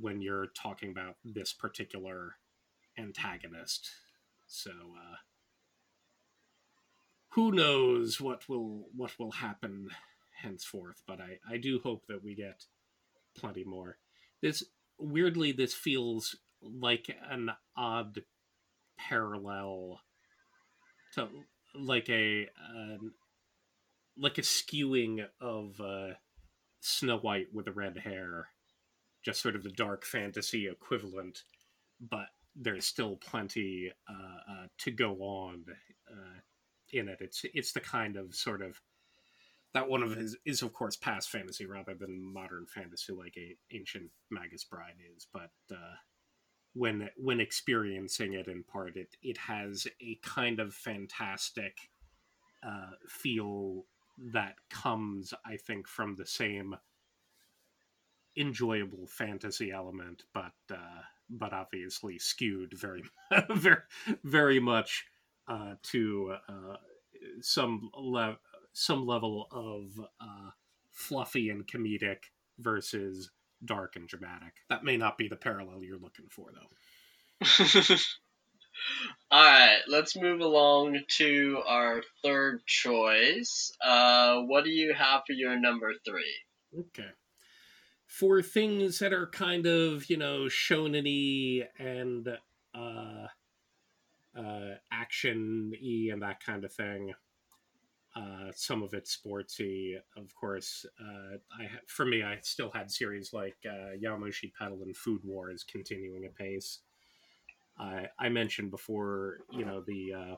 when 0.00 0.20
you're 0.20 0.46
talking 0.46 0.90
about 0.90 1.16
this 1.24 1.52
particular 1.52 2.36
antagonist. 2.98 3.90
So 4.46 4.70
uh, 4.70 5.16
who 7.30 7.52
knows 7.52 8.20
what 8.20 8.48
will 8.48 8.88
what 8.94 9.18
will 9.18 9.32
happen 9.32 9.88
henceforth, 10.42 11.02
but 11.06 11.20
I, 11.20 11.38
I 11.48 11.56
do 11.56 11.80
hope 11.82 12.06
that 12.08 12.24
we 12.24 12.34
get 12.34 12.64
plenty 13.36 13.64
more. 13.64 13.98
This 14.40 14.64
weirdly 14.98 15.52
this 15.52 15.74
feels 15.74 16.36
like 16.60 17.14
an 17.30 17.50
odd 17.76 18.22
parallel 18.98 20.00
to 21.12 21.28
like 21.74 22.08
a 22.08 22.48
uh, 22.58 22.98
like 24.16 24.38
a 24.38 24.42
skewing 24.42 25.26
of 25.40 25.80
uh, 25.80 26.14
Snow 26.80 27.18
White 27.18 27.48
with 27.52 27.66
the 27.66 27.72
red 27.72 27.98
hair 27.98 28.48
just 29.22 29.40
sort 29.40 29.56
of 29.56 29.62
the 29.62 29.70
dark 29.70 30.04
fantasy 30.04 30.68
equivalent, 30.68 31.44
but 32.00 32.26
there's 32.56 32.84
still 32.84 33.16
plenty 33.16 33.90
uh, 34.08 34.52
uh, 34.52 34.66
to 34.78 34.90
go 34.90 35.14
on 35.22 35.64
uh, 36.10 36.40
in 36.92 37.08
it. 37.08 37.18
It's 37.20 37.44
it's 37.54 37.72
the 37.72 37.80
kind 37.80 38.16
of 38.16 38.34
sort 38.34 38.62
of 38.62 38.80
that 39.74 39.88
one 39.88 40.02
of 40.02 40.14
his 40.16 40.36
is 40.44 40.62
of 40.62 40.72
course 40.72 40.96
past 40.96 41.30
fantasy 41.30 41.64
rather 41.64 41.94
than 41.94 42.32
modern 42.32 42.66
fantasy 42.66 43.12
like 43.12 43.34
a 43.38 43.56
ancient 43.74 44.10
Magus 44.30 44.64
Bride 44.64 44.96
is, 45.16 45.26
but 45.32 45.50
uh, 45.70 45.94
when 46.74 47.10
when 47.16 47.40
experiencing 47.40 48.34
it 48.34 48.48
in 48.48 48.62
part, 48.62 48.96
it 48.96 49.16
it 49.22 49.38
has 49.38 49.86
a 50.00 50.18
kind 50.22 50.60
of 50.60 50.74
fantastic 50.74 51.90
uh, 52.66 52.92
feel 53.08 53.84
that 54.18 54.54
comes, 54.70 55.34
I 55.44 55.56
think, 55.56 55.88
from 55.88 56.16
the 56.16 56.26
same 56.26 56.76
enjoyable 58.36 59.06
fantasy 59.06 59.70
element, 59.70 60.24
but 60.32 60.52
uh, 60.70 61.02
but 61.28 61.52
obviously 61.52 62.18
skewed 62.18 62.72
very 62.74 63.02
very 63.50 63.82
very 64.24 64.60
much 64.60 65.04
uh, 65.48 65.74
to 65.82 66.36
uh, 66.48 66.76
some 67.40 67.90
le- 67.94 68.38
some 68.72 69.06
level 69.06 69.48
of 69.50 70.04
uh, 70.20 70.50
fluffy 70.90 71.50
and 71.50 71.66
comedic 71.66 72.24
versus 72.58 73.30
dark 73.64 73.96
and 73.96 74.08
dramatic. 74.08 74.54
That 74.68 74.84
may 74.84 74.96
not 74.96 75.18
be 75.18 75.28
the 75.28 75.36
parallel 75.36 75.82
you're 75.82 75.98
looking 75.98 76.28
for, 76.30 76.50
though. 76.52 77.46
All 79.30 79.44
right, 79.44 79.80
let's 79.88 80.16
move 80.16 80.40
along 80.40 80.98
to 81.18 81.62
our 81.66 82.02
third 82.22 82.66
choice. 82.66 83.72
Uh, 83.84 84.40
what 84.42 84.64
do 84.64 84.70
you 84.70 84.94
have 84.94 85.22
for 85.26 85.32
your 85.32 85.58
number 85.58 85.92
three? 86.04 86.34
Okay 86.78 87.10
for 88.12 88.42
things 88.42 88.98
that 88.98 89.14
are 89.14 89.26
kind 89.26 89.66
of 89.66 90.08
you 90.10 90.18
know 90.18 90.44
shonen 90.44 91.64
and 91.78 92.28
uh, 92.74 93.26
uh, 94.38 94.74
action 94.92 95.72
y 95.82 96.10
and 96.12 96.22
that 96.22 96.44
kind 96.44 96.64
of 96.64 96.72
thing. 96.72 97.14
Uh, 98.14 98.50
some 98.54 98.82
of 98.82 98.92
it 98.92 99.06
sportsy, 99.06 99.94
of 100.16 100.34
course. 100.34 100.84
Uh, 101.00 101.36
I 101.58 101.68
for 101.86 102.04
me, 102.04 102.22
I 102.22 102.38
still 102.42 102.70
had 102.70 102.90
series 102.90 103.32
like 103.32 103.56
uh, 103.66 103.96
Yowamushi 103.98 104.52
Pedal 104.58 104.82
and 104.82 104.96
Food 104.96 105.22
Wars 105.24 105.64
continuing 105.64 106.26
apace. 106.26 106.80
I 107.78 108.08
I 108.18 108.28
mentioned 108.28 108.70
before, 108.70 109.38
you 109.50 109.64
know 109.64 109.82
the 109.86 110.12
uh, 110.12 110.36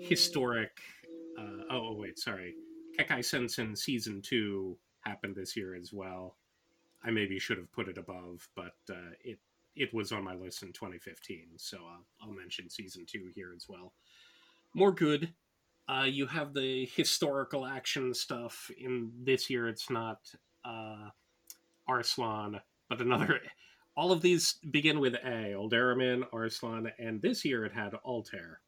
historic. 0.00 0.80
Uh, 1.38 1.62
oh, 1.70 1.88
oh 1.88 1.96
wait, 1.96 2.18
sorry, 2.18 2.54
Kekkai 2.98 3.24
Sensen 3.24 3.76
season 3.76 4.20
two 4.20 4.76
happened 5.02 5.36
this 5.36 5.56
year 5.56 5.76
as 5.76 5.92
well. 5.92 6.36
I 7.04 7.10
maybe 7.10 7.38
should 7.38 7.58
have 7.58 7.70
put 7.70 7.88
it 7.88 7.98
above, 7.98 8.48
but 8.56 8.74
uh, 8.90 9.12
it 9.22 9.38
it 9.76 9.94
was 9.94 10.10
on 10.10 10.24
my 10.24 10.34
list 10.34 10.62
in 10.62 10.72
2015, 10.72 11.46
so 11.56 11.78
I'll, 11.78 12.04
I'll 12.22 12.34
mention 12.34 12.70
season 12.70 13.04
two 13.06 13.30
here 13.34 13.52
as 13.54 13.66
well. 13.68 13.92
More 14.72 14.92
good. 14.92 15.32
Uh, 15.88 16.04
you 16.04 16.26
have 16.26 16.54
the 16.54 16.88
historical 16.94 17.66
action 17.66 18.14
stuff. 18.14 18.70
In 18.78 19.12
this 19.22 19.50
year, 19.50 19.68
it's 19.68 19.90
not 19.90 20.18
uh, 20.64 21.10
Arslan, 21.86 22.60
but 22.88 23.00
another. 23.00 23.40
All 23.96 24.10
of 24.10 24.22
these 24.22 24.54
begin 24.70 24.98
with 24.98 25.14
A. 25.14 25.54
Alderamin, 25.54 26.24
Arslan, 26.32 26.90
and 26.98 27.22
this 27.22 27.44
year 27.44 27.64
it 27.64 27.72
had 27.72 27.94
Altair. 28.04 28.60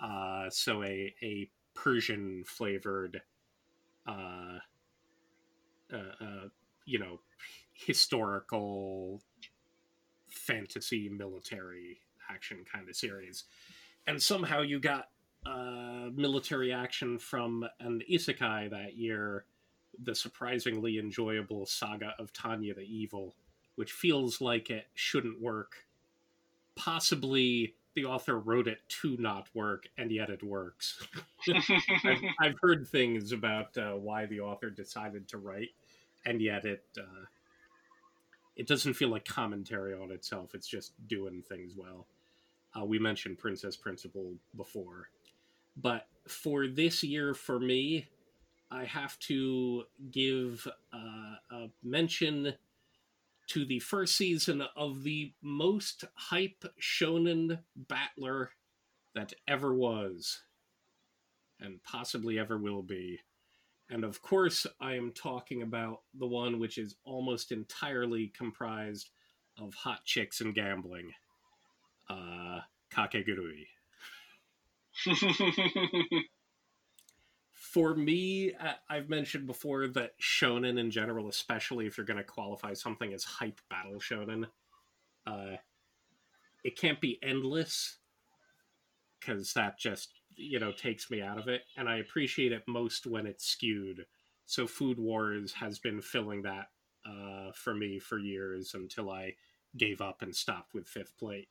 Uh, 0.00 0.48
so 0.48 0.82
a 0.84 1.14
a 1.22 1.50
Persian 1.74 2.44
flavored 2.46 3.20
uh, 4.06 4.58
uh, 5.92 5.96
uh, 6.20 6.48
you 6.86 6.98
know, 6.98 7.20
historical 7.72 9.22
fantasy 10.30 11.08
military 11.08 12.00
action 12.30 12.64
kind 12.70 12.88
of 12.88 12.96
series. 12.96 13.44
And 14.06 14.22
somehow 14.22 14.62
you 14.62 14.80
got 14.80 15.08
uh, 15.46 16.10
military 16.14 16.72
action 16.72 17.18
from 17.18 17.66
an 17.80 18.02
isekai 18.10 18.70
that 18.70 18.96
year, 18.96 19.44
the 20.02 20.14
surprisingly 20.14 20.98
enjoyable 20.98 21.66
saga 21.66 22.14
of 22.18 22.32
Tanya 22.32 22.74
the 22.74 22.82
Evil, 22.82 23.34
which 23.76 23.92
feels 23.92 24.40
like 24.40 24.70
it 24.70 24.86
shouldn't 24.94 25.40
work. 25.40 25.86
Possibly 26.76 27.74
the 27.94 28.04
author 28.04 28.38
wrote 28.38 28.68
it 28.68 28.80
to 28.88 29.16
not 29.18 29.48
work, 29.54 29.88
and 29.96 30.12
yet 30.12 30.30
it 30.30 30.42
works. 30.42 31.04
I've, 32.04 32.20
I've, 32.40 32.54
heard 32.60 32.86
things 32.86 33.32
about 33.32 33.76
uh, 33.76 33.92
why 33.92 34.26
the 34.26 34.40
author 34.40 34.70
decided 34.70 35.26
to 35.28 35.38
write 35.38 35.70
and 36.28 36.40
yet 36.40 36.64
it 36.64 36.84
uh, 36.98 37.24
it 38.56 38.66
doesn't 38.66 38.94
feel 38.94 39.08
like 39.08 39.24
commentary 39.24 39.94
on 39.94 40.10
itself. 40.10 40.54
It's 40.54 40.66
just 40.66 40.92
doing 41.08 41.42
things 41.48 41.74
well. 41.76 42.06
Uh, 42.78 42.84
we 42.84 42.98
mentioned 42.98 43.38
Princess 43.38 43.76
Principal 43.76 44.32
before, 44.56 45.08
but 45.80 46.06
for 46.26 46.66
this 46.66 47.02
year, 47.02 47.34
for 47.34 47.58
me, 47.58 48.08
I 48.70 48.84
have 48.84 49.18
to 49.20 49.84
give 50.10 50.66
uh, 50.92 51.56
a 51.56 51.70
mention 51.82 52.54
to 53.48 53.64
the 53.64 53.78
first 53.78 54.16
season 54.16 54.62
of 54.76 55.04
the 55.04 55.32
most 55.40 56.04
hype 56.14 56.64
shonen 56.80 57.60
battler 57.74 58.50
that 59.14 59.32
ever 59.46 59.72
was, 59.72 60.42
and 61.60 61.82
possibly 61.82 62.38
ever 62.38 62.58
will 62.58 62.82
be. 62.82 63.20
And 63.90 64.04
of 64.04 64.20
course, 64.20 64.66
I 64.80 64.96
am 64.96 65.12
talking 65.12 65.62
about 65.62 66.02
the 66.12 66.26
one 66.26 66.58
which 66.58 66.76
is 66.76 66.96
almost 67.04 67.52
entirely 67.52 68.32
comprised 68.36 69.08
of 69.56 69.72
hot 69.72 70.04
chicks 70.04 70.42
and 70.42 70.54
gambling. 70.54 71.12
Uh, 72.10 72.60
Kakegurui. 72.92 73.66
for 77.52 77.94
me, 77.94 78.52
I've 78.88 79.08
mentioned 79.08 79.46
before 79.46 79.86
that 79.88 80.18
shonen 80.20 80.78
in 80.78 80.90
general, 80.90 81.28
especially 81.28 81.86
if 81.86 81.96
you're 81.96 82.06
going 82.06 82.18
to 82.18 82.24
qualify 82.24 82.74
something 82.74 83.12
as 83.12 83.24
hype 83.24 83.60
battle 83.68 84.00
shonen, 84.00 84.46
uh, 85.26 85.56
it 86.64 86.76
can't 86.78 87.00
be 87.00 87.18
endless 87.22 87.98
because 89.20 89.52
that 89.52 89.78
just 89.78 90.12
you 90.36 90.58
know 90.58 90.72
takes 90.72 91.10
me 91.10 91.20
out 91.20 91.38
of 91.38 91.48
it, 91.48 91.62
and 91.76 91.88
I 91.88 91.98
appreciate 91.98 92.52
it 92.52 92.62
most 92.66 93.06
when 93.06 93.26
it's 93.26 93.44
skewed. 93.46 94.06
So 94.46 94.66
Food 94.66 94.98
Wars 94.98 95.52
has 95.54 95.78
been 95.78 96.00
filling 96.00 96.42
that 96.42 96.68
uh, 97.06 97.52
for 97.54 97.74
me 97.74 97.98
for 97.98 98.18
years 98.18 98.72
until 98.74 99.10
I 99.10 99.34
gave 99.76 100.00
up 100.00 100.22
and 100.22 100.34
stopped 100.34 100.74
with 100.74 100.88
Fifth 100.88 101.16
Plate. 101.18 101.48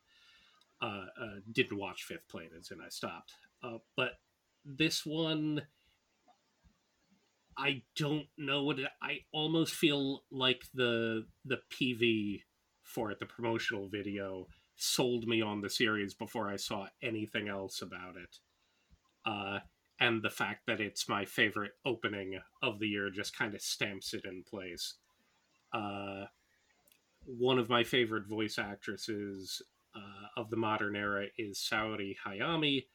Uh, 0.81 1.05
uh, 1.19 1.35
didn't 1.51 1.77
watch 1.77 2.03
Fifth 2.03 2.27
Plate, 2.29 2.51
and 2.53 2.81
I 2.81 2.89
stopped. 2.89 3.33
Uh, 3.63 3.79
but 3.95 4.19
this 4.63 5.05
one 5.05 5.63
I 7.57 7.81
don't 7.95 8.27
know 8.37 8.63
what 8.63 8.79
it, 8.79 8.87
I 9.01 9.21
almost 9.31 9.73
feel 9.73 10.23
like 10.31 10.63
the 10.73 11.25
the 11.43 11.59
PV 11.71 12.43
for 12.83 13.11
it, 13.11 13.19
the 13.19 13.25
promotional 13.25 13.87
video, 13.87 14.47
sold 14.75 15.27
me 15.27 15.41
on 15.41 15.61
the 15.61 15.69
series 15.69 16.13
before 16.13 16.49
I 16.49 16.55
saw 16.55 16.87
anything 17.01 17.47
else 17.49 17.81
about 17.81 18.15
it. 18.15 18.37
Uh, 19.25 19.59
and 19.99 20.21
the 20.21 20.29
fact 20.29 20.67
that 20.67 20.79
it's 20.79 21.09
my 21.09 21.25
favorite 21.25 21.71
opening 21.83 22.39
of 22.61 22.79
the 22.79 22.87
year 22.87 23.09
just 23.09 23.35
kind 23.35 23.55
of 23.55 23.61
stamps 23.61 24.13
it 24.13 24.23
in 24.25 24.43
place. 24.43 24.95
Uh, 25.73 26.25
one 27.25 27.57
of 27.57 27.69
my 27.69 27.83
favorite 27.83 28.27
voice 28.27 28.59
actresses 28.59 29.61
uh, 29.97 30.39
of 30.39 30.49
the 30.49 30.57
modern 30.57 30.95
era 30.95 31.25
is 31.37 31.57
Saori 31.57 32.15
Hayami. 32.25 32.85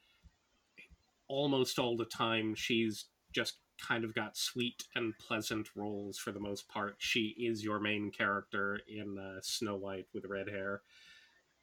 Almost 1.27 1.79
all 1.79 1.97
the 1.97 2.05
time, 2.05 2.55
she's 2.55 3.05
just 3.33 3.57
kind 3.81 4.03
of 4.03 4.13
got 4.13 4.37
sweet 4.37 4.83
and 4.95 5.17
pleasant 5.17 5.69
roles 5.75 6.17
for 6.17 6.31
the 6.31 6.39
most 6.39 6.67
part. 6.69 6.95
She 6.99 7.35
is 7.37 7.63
your 7.63 7.79
main 7.79 8.11
character 8.11 8.79
in 8.87 9.17
uh, 9.17 9.39
Snow 9.41 9.75
White 9.75 10.07
with 10.13 10.25
red 10.25 10.49
hair. 10.49 10.81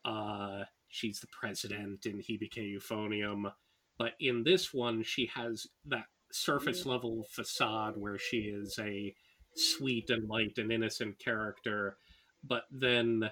Uh, 0.05 0.65
she's 0.89 1.21
the 1.21 1.29
president 1.29 2.07
in 2.07 2.19
Hibike 2.19 2.77
Euphonium. 2.77 3.53
But 3.99 4.15
in 4.19 4.45
this 4.45 4.73
one, 4.73 5.03
she 5.03 5.31
has 5.35 5.67
that 5.87 6.07
surface 6.33 6.87
level 6.87 7.27
facade 7.31 7.95
where 7.97 8.19
she 8.19 8.39
is 8.39 8.79
a 8.81 9.15
sweet 9.55 10.11
and 10.11 10.29
light 10.29 10.59
and 10.59 10.73
innocent 10.73 11.19
character. 11.19 11.97
But 12.43 12.65
then 12.71 13.31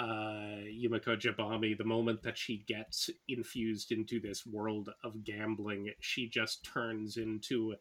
uh, 0.00 0.64
Yumeko 0.64 1.20
Jabami, 1.20 1.76
the 1.76 1.84
moment 1.84 2.22
that 2.22 2.38
she 2.38 2.64
gets 2.66 3.10
infused 3.28 3.92
into 3.92 4.18
this 4.18 4.46
world 4.46 4.88
of 5.04 5.24
gambling, 5.24 5.92
she 6.00 6.26
just 6.26 6.64
turns 6.64 7.18
into 7.18 7.74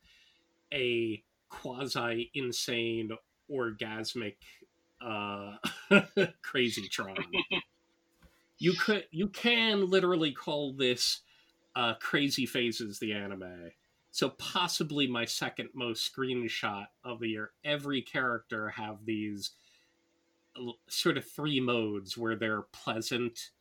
a 0.73 1.23
quasi 1.47 2.29
insane 2.33 3.09
orgasmic 3.51 4.35
uh 5.01 5.55
crazy 6.41 6.87
tron. 6.89 7.15
You 8.57 8.73
could 8.73 9.05
you 9.11 9.29
can 9.29 9.89
literally 9.89 10.33
call 10.33 10.73
this 10.73 11.21
uh 11.75 11.93
crazy 11.95 12.45
phases 12.45 12.99
the 12.99 13.13
anime. 13.13 13.71
So 14.11 14.29
possibly 14.31 15.07
my 15.07 15.23
second 15.23 15.69
most 15.73 16.13
screenshot 16.13 16.87
of 17.03 17.21
the 17.21 17.29
year. 17.29 17.51
Every 17.63 18.01
character 18.01 18.69
have 18.69 19.05
these 19.05 19.51
sort 20.87 21.17
of 21.17 21.25
three 21.25 21.59
modes 21.59 22.17
where 22.17 22.35
they're 22.35 22.63
pleasant 22.71 23.51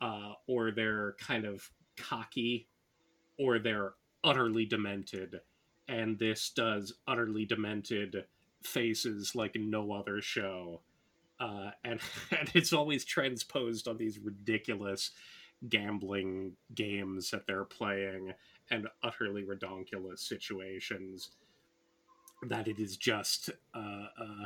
uh 0.00 0.32
or 0.46 0.70
they're 0.70 1.14
kind 1.20 1.44
of 1.44 1.70
cocky 1.96 2.68
or 3.38 3.58
they're 3.58 3.94
utterly 4.22 4.64
demented 4.64 5.40
and 5.88 6.18
this 6.18 6.50
does 6.50 6.94
utterly 7.06 7.44
demented 7.44 8.24
faces 8.62 9.34
like 9.34 9.54
no 9.56 9.92
other 9.92 10.20
show. 10.20 10.80
Uh, 11.38 11.70
and, 11.84 12.00
and 12.30 12.50
it's 12.54 12.72
always 12.72 13.04
transposed 13.04 13.88
on 13.88 13.96
these 13.96 14.18
ridiculous 14.18 15.10
gambling 15.68 16.52
games 16.74 17.30
that 17.30 17.46
they're 17.46 17.64
playing 17.64 18.32
and 18.70 18.88
utterly 19.02 19.44
redonkulous 19.44 20.20
situations 20.20 21.30
that 22.48 22.68
it 22.68 22.78
is 22.78 22.96
just 22.96 23.50
uh, 23.74 24.06
uh, 24.20 24.44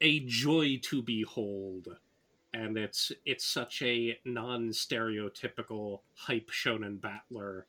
a 0.00 0.20
joy 0.20 0.78
to 0.82 1.02
behold 1.02 1.88
and 2.52 2.76
it's 2.76 3.12
it's 3.24 3.44
such 3.44 3.82
a 3.82 4.18
non-stereotypical 4.24 6.00
hype 6.14 6.50
shonen 6.50 7.00
battler 7.00 7.66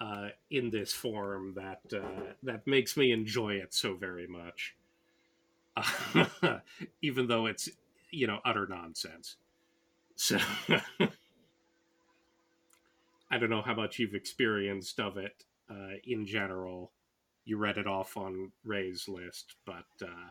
uh, 0.00 0.28
in 0.50 0.70
this 0.70 0.92
form 0.92 1.54
that 1.54 1.80
uh, 1.92 2.32
that 2.42 2.66
makes 2.66 2.96
me 2.96 3.12
enjoy 3.12 3.54
it 3.54 3.74
so 3.74 3.94
very 3.94 4.26
much, 4.26 4.76
even 7.02 7.26
though 7.26 7.46
it's 7.46 7.68
you 8.10 8.26
know 8.26 8.40
utter 8.44 8.66
nonsense. 8.66 9.36
So 10.16 10.38
I 13.30 13.38
don't 13.38 13.50
know 13.50 13.62
how 13.62 13.74
much 13.74 13.98
you've 13.98 14.14
experienced 14.14 15.00
of 15.00 15.16
it 15.16 15.44
uh, 15.70 15.96
in 16.04 16.26
general. 16.26 16.92
You 17.44 17.56
read 17.56 17.78
it 17.78 17.86
off 17.86 18.16
on 18.16 18.52
Ray's 18.64 19.08
list, 19.08 19.54
but 19.64 19.86
uh, 20.02 20.30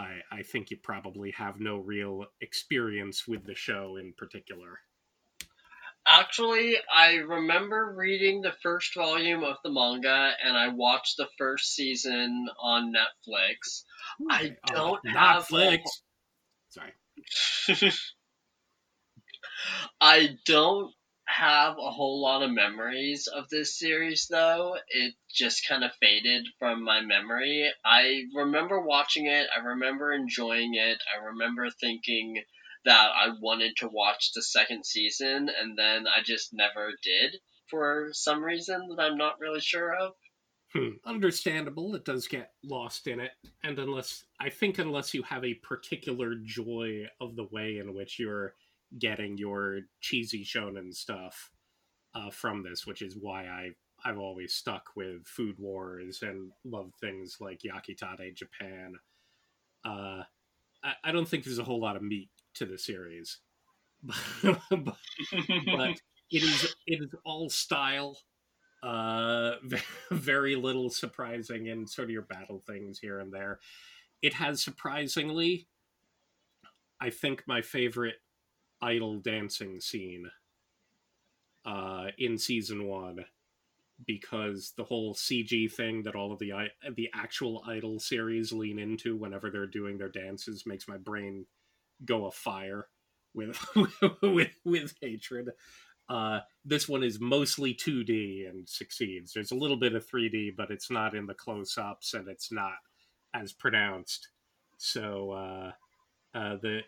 I 0.00 0.20
I 0.32 0.42
think 0.42 0.70
you 0.70 0.78
probably 0.82 1.32
have 1.32 1.60
no 1.60 1.76
real 1.76 2.26
experience 2.40 3.28
with 3.28 3.44
the 3.44 3.54
show 3.54 3.96
in 3.96 4.14
particular. 4.16 4.80
Actually, 6.06 6.76
I 6.94 7.16
remember 7.16 7.94
reading 7.96 8.40
the 8.40 8.54
first 8.62 8.94
volume 8.94 9.44
of 9.44 9.56
the 9.62 9.70
manga 9.70 10.32
and 10.44 10.56
I 10.56 10.68
watched 10.68 11.18
the 11.18 11.28
first 11.36 11.74
season 11.74 12.48
on 12.60 12.92
Netflix. 12.92 13.84
I 14.30 14.56
oh, 14.70 14.74
don't 14.74 15.00
oh, 15.06 15.10
have 15.10 15.46
Netflix. 15.48 15.82
Sorry. 16.70 16.92
I 20.00 20.38
don't 20.46 20.94
have 21.30 21.76
a 21.78 21.90
whole 21.90 22.20
lot 22.20 22.42
of 22.42 22.50
memories 22.50 23.26
of 23.26 23.48
this 23.48 23.78
series 23.78 24.26
though. 24.30 24.76
It 24.88 25.14
just 25.32 25.66
kind 25.68 25.84
of 25.84 25.92
faded 26.00 26.46
from 26.58 26.84
my 26.84 27.00
memory. 27.00 27.70
I 27.84 28.24
remember 28.34 28.80
watching 28.80 29.26
it, 29.26 29.46
I 29.56 29.60
remember 29.60 30.12
enjoying 30.12 30.74
it, 30.74 30.98
I 31.14 31.24
remember 31.24 31.68
thinking 31.70 32.42
that 32.84 33.10
I 33.14 33.28
wanted 33.40 33.76
to 33.78 33.88
watch 33.92 34.32
the 34.34 34.42
second 34.42 34.86
season, 34.86 35.50
and 35.60 35.78
then 35.78 36.06
I 36.06 36.22
just 36.24 36.50
never 36.52 36.92
did 37.02 37.36
for 37.68 38.08
some 38.12 38.42
reason 38.42 38.88
that 38.88 39.02
I'm 39.02 39.18
not 39.18 39.38
really 39.38 39.60
sure 39.60 39.94
of. 39.94 40.12
Hmm. 40.72 40.90
Understandable. 41.04 41.94
It 41.94 42.04
does 42.04 42.28
get 42.28 42.52
lost 42.62 43.06
in 43.06 43.20
it, 43.20 43.32
and 43.64 43.78
unless 43.78 44.24
I 44.40 44.50
think 44.50 44.78
unless 44.78 45.12
you 45.12 45.22
have 45.24 45.44
a 45.44 45.54
particular 45.54 46.34
joy 46.44 47.06
of 47.20 47.36
the 47.36 47.48
way 47.50 47.78
in 47.78 47.92
which 47.94 48.18
you're 48.18 48.54
getting 48.98 49.38
your 49.38 49.80
cheesy 50.00 50.44
shonen 50.44 50.94
stuff 50.94 51.50
uh, 52.14 52.30
from 52.30 52.62
this, 52.62 52.86
which 52.86 53.02
is 53.02 53.16
why 53.18 53.44
I 53.46 53.70
I've 54.04 54.18
always 54.18 54.54
stuck 54.54 54.90
with 54.96 55.26
Food 55.26 55.56
Wars 55.58 56.20
and 56.22 56.52
love 56.64 56.92
things 57.00 57.36
like 57.40 57.60
Yakitate 57.60 58.34
Japan. 58.34 58.94
Uh, 59.84 60.22
I, 60.82 60.92
I 61.04 61.12
don't 61.12 61.28
think 61.28 61.44
there's 61.44 61.58
a 61.58 61.64
whole 61.64 61.80
lot 61.80 61.96
of 61.96 62.02
meat 62.02 62.30
to 62.54 62.66
the 62.66 62.78
series, 62.78 63.38
but, 64.42 64.58
but 64.70 66.00
it 66.30 66.42
is 66.42 66.74
it 66.86 67.00
is 67.02 67.14
all 67.24 67.50
style, 67.50 68.16
uh, 68.82 69.52
very 70.10 70.56
little 70.56 70.90
surprising 70.90 71.68
and 71.68 71.88
sort 71.88 72.06
of 72.06 72.10
your 72.10 72.22
battle 72.22 72.62
things 72.66 72.98
here 72.98 73.18
and 73.20 73.32
there. 73.32 73.60
It 74.22 74.34
has 74.34 74.62
surprisingly, 74.62 75.66
I 77.00 77.10
think, 77.10 77.44
my 77.46 77.62
favorite 77.62 78.16
idol 78.82 79.18
dancing 79.18 79.80
scene 79.80 80.30
uh, 81.64 82.06
in 82.18 82.38
season 82.38 82.86
one 82.86 83.24
because 84.06 84.72
the 84.76 84.84
whole 84.84 85.14
CG 85.14 85.70
thing 85.72 86.02
that 86.02 86.14
all 86.14 86.32
of 86.32 86.38
the 86.38 86.52
the 86.96 87.10
actual 87.14 87.62
idol 87.66 87.98
series 87.98 88.52
lean 88.52 88.78
into 88.78 89.16
whenever 89.16 89.50
they're 89.50 89.66
doing 89.66 89.98
their 89.98 90.08
dances 90.08 90.64
makes 90.66 90.88
my 90.88 90.96
brain 90.96 91.44
go 92.04 92.26
afire 92.26 92.88
with 93.34 93.58
with 94.22 94.50
with 94.64 94.94
hatred. 95.00 95.50
Uh, 96.08 96.40
this 96.64 96.88
one 96.88 97.04
is 97.04 97.20
mostly 97.20 97.72
2D 97.72 98.48
and 98.48 98.68
succeeds. 98.68 99.32
There's 99.32 99.52
a 99.52 99.56
little 99.56 99.76
bit 99.76 99.94
of 99.94 100.04
3D, 100.10 100.56
but 100.56 100.72
it's 100.72 100.90
not 100.90 101.14
in 101.14 101.26
the 101.26 101.34
close-ups 101.34 102.14
and 102.14 102.26
it's 102.26 102.50
not 102.50 102.74
as 103.32 103.52
pronounced. 103.52 104.30
So 104.76 105.30
uh, 105.30 105.72
uh, 106.36 106.56
the 106.60 106.80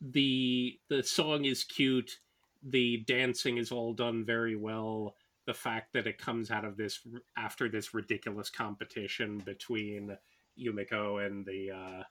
the 0.00 0.78
the 0.88 1.02
song 1.02 1.44
is 1.44 1.64
cute. 1.64 2.18
The 2.62 2.98
dancing 3.06 3.58
is 3.58 3.72
all 3.72 3.94
done 3.94 4.24
very 4.24 4.56
well. 4.56 5.14
The 5.46 5.54
fact 5.54 5.92
that 5.94 6.06
it 6.06 6.18
comes 6.18 6.50
out 6.50 6.64
of 6.64 6.76
this 6.76 7.00
after 7.36 7.68
this 7.68 7.94
ridiculous 7.94 8.50
competition 8.50 9.38
between 9.38 10.16
Yumeko 10.58 11.24
and 11.24 11.44
the 11.44 11.70
uh, 11.70 12.02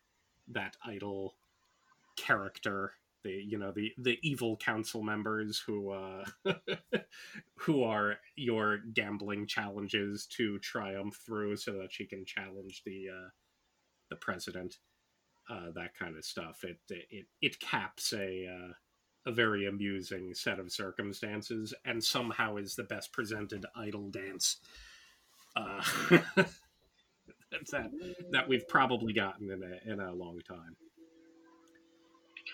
that 0.50 0.76
idol 0.86 1.36
character, 2.16 2.94
the 3.24 3.32
you 3.32 3.58
know 3.58 3.72
the 3.72 3.94
the 3.98 4.18
evil 4.22 4.58
council 4.58 5.04
members 5.04 5.60
who 5.60 5.92
uh 5.92 6.26
who 7.56 7.84
are 7.84 8.18
your 8.36 8.80
gambling 8.94 9.48
challenges 9.48 10.26
to 10.26 10.58
triumph 10.60 11.18
through 11.26 11.58
so 11.58 11.74
that 11.74 11.92
she 11.92 12.06
can 12.06 12.26
challenge 12.26 12.84
the 12.86 13.08
uh 13.10 13.30
the 14.10 14.16
president 14.16 14.78
uh 15.50 15.72
that 15.76 15.96
kind 15.98 16.18
of 16.18 16.26
stuff. 16.26 16.64
It 16.64 16.78
it 16.90 17.26
it 17.42 17.60
caps 17.60 18.14
a 18.14 18.48
uh 18.48 18.74
a 19.26 19.32
very 19.32 19.66
amusing 19.68 20.34
set 20.34 20.58
of 20.60 20.72
circumstances 20.72 21.74
and 21.84 22.02
somehow 22.04 22.56
is 22.56 22.76
the 22.76 22.84
best 22.84 23.12
presented 23.12 23.66
idol 23.76 24.10
dance 24.10 24.58
uh 25.58 25.84
that 27.72 27.92
that 28.32 28.48
we've 28.48 28.68
probably 28.68 29.14
gotten 29.14 29.52
in 29.52 29.64
a 29.64 29.92
in 29.92 30.00
a 30.00 30.14
long 30.14 30.40
time. 30.48 30.76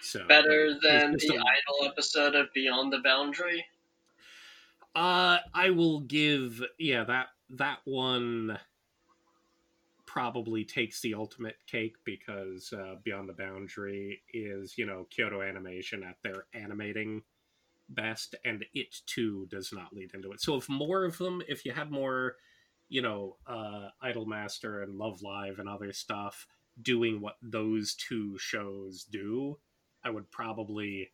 So 0.02 0.26
Better 0.28 0.74
than 0.82 1.14
it's 1.14 1.28
the 1.28 1.36
a- 1.36 1.40
idol 1.40 1.86
episode 1.92 2.36
of 2.36 2.48
Beyond 2.54 2.92
the 2.92 3.00
Boundary. 3.00 3.66
Uh, 4.96 5.38
I 5.54 5.70
will 5.72 6.02
give 6.02 6.62
yeah 6.78 7.04
that 7.06 7.28
that 7.52 7.80
one 7.86 8.58
probably 10.14 10.64
takes 10.64 11.02
the 11.02 11.16
ultimate 11.16 11.56
cake 11.66 11.96
because 12.06 12.72
uh, 12.72 12.94
Beyond 13.04 13.28
the 13.28 13.34
Boundary 13.34 14.22
is 14.32 14.78
you 14.78 14.86
know 14.86 15.08
Kyoto 15.10 15.42
Animation 15.42 16.04
at 16.04 16.18
their 16.22 16.46
animating 16.54 17.24
best, 17.90 18.36
and 18.46 18.64
it 18.76 18.96
too 19.08 19.48
does 19.50 19.74
not 19.74 19.92
lead 19.92 20.12
into 20.14 20.32
it. 20.32 20.40
So 20.40 20.56
if 20.56 20.70
more 20.70 21.04
of 21.04 21.18
them, 21.18 21.42
if 21.48 21.66
you 21.66 21.72
had 21.72 21.90
more, 21.90 22.36
you 22.90 23.02
know, 23.02 23.38
uh, 23.48 23.88
Idolmaster 24.04 24.84
and 24.84 25.00
Love 25.00 25.24
Live 25.24 25.58
and 25.58 25.68
other 25.68 25.92
stuff 25.92 26.46
doing 26.80 27.20
what 27.20 27.38
those 27.42 27.96
two 27.96 28.38
shows 28.38 29.06
do, 29.06 29.58
I 30.04 30.12
would 30.12 30.30
probably 30.30 31.10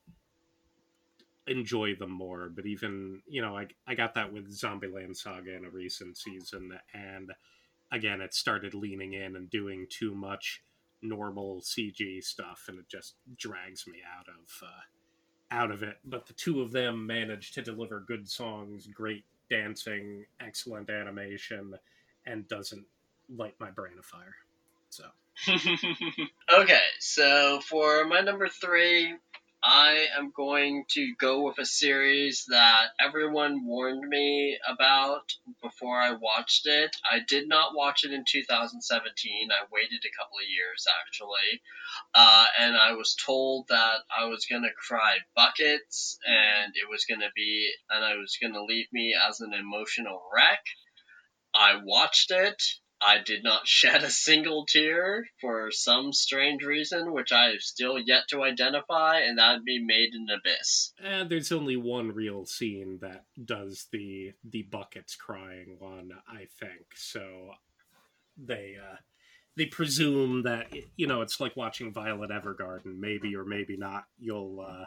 enjoy 1.47 1.95
them 1.95 2.11
more. 2.11 2.51
But 2.53 2.65
even 2.65 3.21
you 3.29 3.41
know, 3.41 3.57
I 3.57 3.67
I 3.87 3.95
got 3.95 4.15
that 4.15 4.33
with 4.33 4.53
Zombieland 4.53 5.15
Saga 5.15 5.55
in 5.55 5.63
a 5.63 5.69
recent 5.69 6.17
season, 6.17 6.77
and 6.93 7.31
again, 7.91 8.21
it 8.21 8.33
started 8.33 8.73
leaning 8.73 9.13
in 9.13 9.35
and 9.35 9.49
doing 9.49 9.87
too 9.89 10.13
much 10.15 10.61
normal 11.01 11.61
CG 11.61 12.23
stuff, 12.23 12.65
and 12.67 12.79
it 12.79 12.87
just 12.89 13.15
drags 13.37 13.87
me 13.87 13.99
out 14.17 14.27
of 14.27 14.67
uh, 14.67 14.81
out 15.51 15.71
of 15.71 15.83
it. 15.83 15.97
But 16.05 16.27
the 16.27 16.33
two 16.33 16.61
of 16.61 16.71
them 16.71 17.05
managed 17.05 17.53
to 17.55 17.61
deliver 17.61 18.01
good 18.01 18.29
songs, 18.29 18.87
great 18.87 19.23
dancing, 19.49 20.25
excellent 20.39 20.89
animation, 20.89 21.73
and 22.25 22.47
doesn't 22.47 22.85
light 23.35 23.55
my 23.59 23.71
brain 23.71 23.93
afire. 23.99 24.35
So 24.89 25.05
okay, 26.53 26.81
so 26.99 27.59
for 27.61 28.05
my 28.05 28.21
number 28.21 28.47
three, 28.49 29.15
I 29.61 30.07
am 30.17 30.31
going 30.31 30.85
to 30.91 31.13
go 31.19 31.41
with 31.41 31.57
a 31.57 31.65
series 31.65 32.45
that 32.47 32.91
everyone 32.97 33.65
warned 33.65 34.07
me 34.07 34.57
about 34.65 35.33
before 35.61 35.99
I 35.99 36.11
watched 36.11 36.65
it. 36.65 36.95
I 37.11 37.19
did 37.19 37.49
not 37.49 37.75
watch 37.75 38.05
it 38.05 38.13
in 38.13 38.23
2017. 38.25 39.49
I 39.51 39.65
waited 39.69 40.05
a 40.05 40.17
couple 40.17 40.37
of 40.37 40.49
years 40.49 40.85
actually. 41.01 41.61
Uh, 42.15 42.45
and 42.57 42.77
I 42.77 42.93
was 42.93 43.15
told 43.15 43.67
that 43.67 43.99
I 44.17 44.25
was 44.25 44.45
going 44.45 44.63
to 44.63 44.69
cry 44.87 45.17
buckets 45.35 46.17
and 46.25 46.73
it 46.75 46.89
was 46.89 47.03
going 47.03 47.21
to 47.21 47.31
be, 47.35 47.69
and 47.89 48.05
I 48.05 48.15
was 48.15 48.37
going 48.41 48.53
to 48.53 48.63
leave 48.63 48.87
me 48.93 49.13
as 49.27 49.41
an 49.41 49.53
emotional 49.53 50.21
wreck. 50.33 50.63
I 51.53 51.81
watched 51.83 52.31
it. 52.31 52.63
I 53.01 53.17
did 53.25 53.43
not 53.43 53.67
shed 53.67 54.03
a 54.03 54.09
single 54.09 54.65
tear 54.65 55.27
for 55.39 55.71
some 55.71 56.13
strange 56.13 56.63
reason, 56.63 57.13
which 57.13 57.31
I 57.31 57.49
have 57.51 57.61
still 57.61 57.97
yet 57.97 58.23
to 58.29 58.43
identify, 58.43 59.19
and 59.19 59.37
that 59.37 59.53
would 59.53 59.65
be 59.65 59.83
Made 59.83 60.13
in 60.13 60.27
Abyss. 60.29 60.93
and 61.01 61.21
uh, 61.21 61.29
there's 61.29 61.51
only 61.51 61.75
one 61.77 62.11
real 62.13 62.45
scene 62.45 62.99
that 63.01 63.25
does 63.43 63.87
the 63.91 64.33
the 64.43 64.63
buckets 64.63 65.15
crying 65.15 65.77
one, 65.79 66.11
I 66.27 66.47
think. 66.59 66.87
So 66.95 67.51
they 68.37 68.75
uh, 68.79 68.97
they 69.55 69.65
presume 69.65 70.43
that 70.43 70.67
you 70.95 71.07
know 71.07 71.21
it's 71.21 71.39
like 71.39 71.55
watching 71.55 71.91
Violet 71.93 72.31
Evergarden. 72.31 72.97
Maybe 72.99 73.35
or 73.35 73.45
maybe 73.45 73.77
not. 73.77 74.05
You'll 74.17 74.59
uh, 74.61 74.85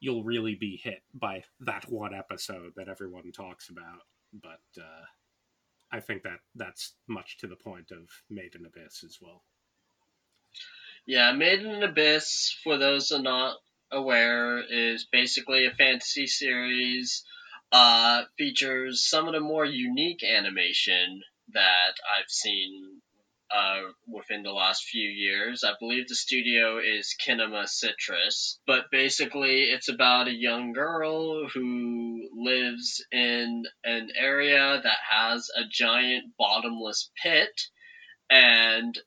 you'll 0.00 0.24
really 0.24 0.54
be 0.54 0.76
hit 0.82 1.02
by 1.14 1.44
that 1.60 1.90
one 1.90 2.14
episode 2.14 2.72
that 2.76 2.88
everyone 2.88 3.30
talks 3.32 3.68
about. 3.68 4.02
But 4.32 4.60
uh, 4.80 5.04
I 5.90 6.00
think 6.00 6.22
that 6.22 6.40
that's 6.54 6.94
much 7.06 7.38
to 7.38 7.46
the 7.46 7.56
point 7.56 7.90
of 7.90 8.08
Made 8.28 8.54
in 8.54 8.66
Abyss 8.66 9.04
as 9.04 9.18
well. 9.20 9.42
Yeah, 11.06 11.32
Made 11.32 11.60
in 11.60 11.82
Abyss, 11.82 12.54
for 12.62 12.76
those 12.76 13.10
are 13.12 13.22
not 13.22 13.56
aware, 13.90 14.58
is 14.58 15.06
basically 15.10 15.66
a 15.66 15.70
fantasy 15.70 16.26
series. 16.26 17.24
Uh, 17.72 18.24
features 18.36 19.08
some 19.08 19.26
of 19.28 19.34
the 19.34 19.40
more 19.40 19.64
unique 19.64 20.22
animation 20.22 21.22
that 21.52 21.94
I've 22.16 22.30
seen 22.30 22.97
uh, 23.54 23.80
within 24.06 24.42
the 24.42 24.50
last 24.50 24.84
few 24.84 25.08
years. 25.08 25.64
I 25.64 25.72
believe 25.80 26.08
the 26.08 26.14
studio 26.14 26.78
is 26.78 27.14
Kinema 27.24 27.66
Citrus, 27.68 28.60
but 28.66 28.84
basically 28.90 29.64
it's 29.64 29.88
about 29.88 30.28
a 30.28 30.34
young 30.34 30.72
girl 30.72 31.48
who 31.48 32.28
lives 32.36 33.04
in 33.12 33.62
an 33.84 34.08
area 34.16 34.80
that 34.82 34.98
has 35.10 35.48
a 35.56 35.62
giant 35.70 36.24
bottomless 36.38 37.10
pit 37.22 37.50
and 38.30 38.98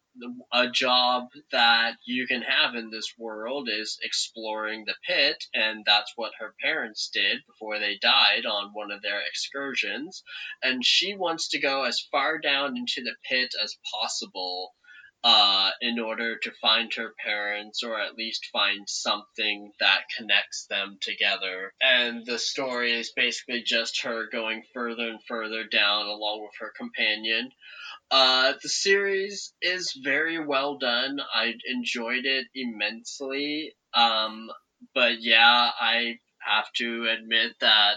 a 0.52 0.70
job 0.70 1.30
that 1.52 1.96
you 2.06 2.28
can 2.28 2.42
have 2.42 2.76
in 2.76 2.90
this 2.90 3.14
world 3.18 3.70
is 3.72 3.98
exploring 4.04 4.84
the 4.86 4.96
pit 5.08 5.44
and 5.54 5.84
that's 5.86 6.14
what 6.16 6.34
her 6.40 6.54
parents 6.62 7.10
did 7.14 7.40
before 7.48 7.80
they 7.80 7.98
died 8.02 8.46
on 8.46 8.74
one 8.74 8.92
of 8.92 9.02
their 9.02 9.22
excursions 9.22 10.24
and 10.62 10.86
she 10.86 11.16
wants 11.16 11.50
to 11.50 11.60
go 11.60 11.84
as 11.84 12.08
far 12.12 12.40
down 12.40 12.76
into 12.78 13.02
the 13.02 13.16
pit 13.30 13.54
as 13.64 13.78
possible 14.00 14.74
uh, 15.24 15.70
in 15.82 16.00
order 16.00 16.38
to 16.38 16.52
find 16.62 16.92
her 16.96 17.14
parents 17.24 17.84
or 17.84 18.00
at 18.00 18.16
least 18.16 18.50
find 18.52 18.90
something 18.90 19.72
that 19.80 20.02
connects 20.18 20.66
them 20.68 20.98
together. 21.00 21.72
And 21.80 22.26
the 22.26 22.40
story 22.40 22.94
is 22.94 23.12
basically 23.16 23.62
just 23.64 24.02
her 24.02 24.28
going 24.32 24.64
further 24.74 25.10
and 25.10 25.20
further 25.28 25.64
down 25.64 26.08
along 26.08 26.42
with 26.42 26.54
her 26.60 26.72
companion. 26.76 27.52
Uh, 28.12 28.54
the 28.62 28.68
series 28.68 29.54
is 29.62 29.98
very 30.04 30.38
well 30.46 30.78
done. 30.78 31.22
I 31.34 31.54
enjoyed 31.66 32.26
it 32.26 32.48
immensely. 32.54 33.74
Um, 33.94 34.52
but 34.94 35.22
yeah, 35.22 35.72
I 35.80 36.20
have 36.40 36.72
to 36.74 37.08
admit 37.08 37.54
that 37.62 37.96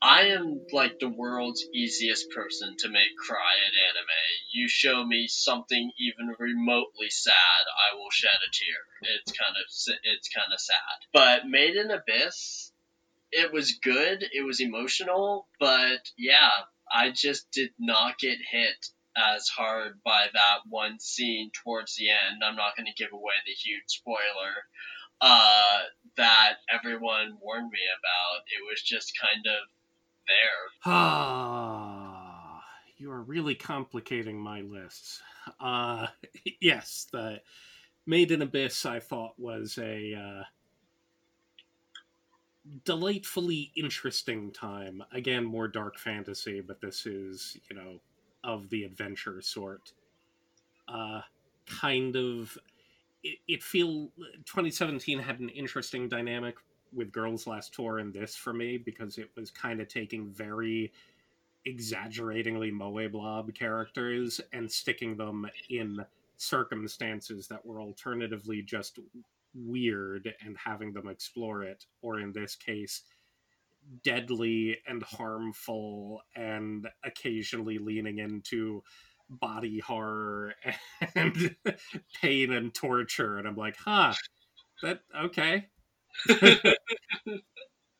I 0.00 0.28
am 0.28 0.64
like 0.72 1.00
the 1.00 1.08
world's 1.08 1.66
easiest 1.74 2.30
person 2.30 2.76
to 2.78 2.88
make 2.88 3.16
cry 3.18 3.54
at 3.66 3.74
anime. 3.74 4.06
You 4.52 4.68
show 4.68 5.04
me 5.04 5.26
something 5.26 5.90
even 5.98 6.34
remotely 6.38 7.10
sad, 7.10 7.34
I 7.34 7.96
will 7.96 8.10
shed 8.10 8.30
a 8.30 8.50
tear. 8.52 9.14
It's 9.16 9.32
kind 9.32 9.56
of 9.56 9.64
it's 10.04 10.28
kind 10.28 10.52
of 10.52 10.60
sad. 10.60 10.76
But 11.12 11.48
Made 11.48 11.76
in 11.76 11.90
Abyss, 11.90 12.72
it 13.32 13.52
was 13.52 13.72
good. 13.82 14.24
It 14.32 14.42
was 14.42 14.60
emotional, 14.60 15.48
but 15.58 16.08
yeah, 16.16 16.50
I 16.90 17.10
just 17.10 17.50
did 17.50 17.70
not 17.78 18.18
get 18.18 18.38
hit 18.50 18.88
as 19.16 19.48
hard 19.48 20.00
by 20.04 20.26
that 20.32 20.58
one 20.68 20.98
scene 21.00 21.50
towards 21.52 21.96
the 21.96 22.08
end. 22.10 22.42
I'm 22.44 22.56
not 22.56 22.76
going 22.76 22.86
to 22.86 23.02
give 23.02 23.12
away 23.12 23.34
the 23.46 23.52
huge 23.52 23.84
spoiler 23.86 24.64
uh, 25.20 25.80
that 26.16 26.54
everyone 26.72 27.38
warned 27.40 27.70
me 27.70 27.80
about. 27.98 28.44
It 28.46 28.64
was 28.68 28.82
just 28.82 29.12
kind 29.20 29.46
of 29.46 29.68
there. 30.26 30.92
Ah, 30.92 32.62
you 32.96 33.10
are 33.10 33.22
really 33.22 33.54
complicating 33.54 34.38
my 34.38 34.60
lists. 34.60 35.20
Uh, 35.58 36.06
yes, 36.60 37.06
the 37.12 37.40
Made 38.06 38.30
in 38.32 38.42
Abyss 38.42 38.86
I 38.86 39.00
thought 39.00 39.38
was 39.38 39.78
a 39.78 40.14
uh, 40.14 40.42
delightfully 42.84 43.72
interesting 43.76 44.52
time. 44.52 45.02
Again, 45.12 45.44
more 45.44 45.68
dark 45.68 45.98
fantasy, 45.98 46.60
but 46.60 46.80
this 46.80 47.06
is, 47.06 47.58
you 47.68 47.76
know, 47.76 48.00
of 48.44 48.68
the 48.70 48.84
adventure 48.84 49.40
sort. 49.42 49.92
Uh, 50.88 51.20
kind 51.66 52.16
of. 52.16 52.56
It, 53.22 53.38
it 53.46 53.62
feel 53.62 54.10
2017 54.46 55.18
had 55.18 55.40
an 55.40 55.50
interesting 55.50 56.08
dynamic 56.08 56.56
with 56.92 57.12
Girls 57.12 57.46
Last 57.46 57.74
Tour 57.74 57.98
and 57.98 58.12
this 58.12 58.34
for 58.34 58.52
me 58.52 58.78
because 58.78 59.18
it 59.18 59.30
was 59.36 59.50
kind 59.50 59.80
of 59.80 59.88
taking 59.88 60.30
very 60.30 60.90
exaggeratingly 61.66 62.70
Moe 62.70 63.08
Blob 63.08 63.54
characters 63.54 64.40
and 64.52 64.70
sticking 64.70 65.16
them 65.16 65.46
in 65.68 66.04
circumstances 66.36 67.46
that 67.48 67.64
were 67.64 67.80
alternatively 67.80 68.62
just 68.62 68.98
weird 69.54 70.32
and 70.44 70.56
having 70.56 70.92
them 70.92 71.08
explore 71.08 71.62
it, 71.62 71.84
or 72.02 72.20
in 72.20 72.32
this 72.32 72.56
case, 72.56 73.02
deadly 74.04 74.78
and 74.86 75.02
harmful 75.02 76.20
and 76.34 76.88
occasionally 77.04 77.78
leaning 77.78 78.18
into 78.18 78.82
body 79.28 79.78
horror 79.78 80.54
and 81.14 81.56
pain 82.20 82.52
and 82.52 82.74
torture. 82.74 83.38
And 83.38 83.46
I'm 83.46 83.56
like, 83.56 83.76
huh, 83.76 84.14
that 84.82 85.00
okay. 85.24 85.66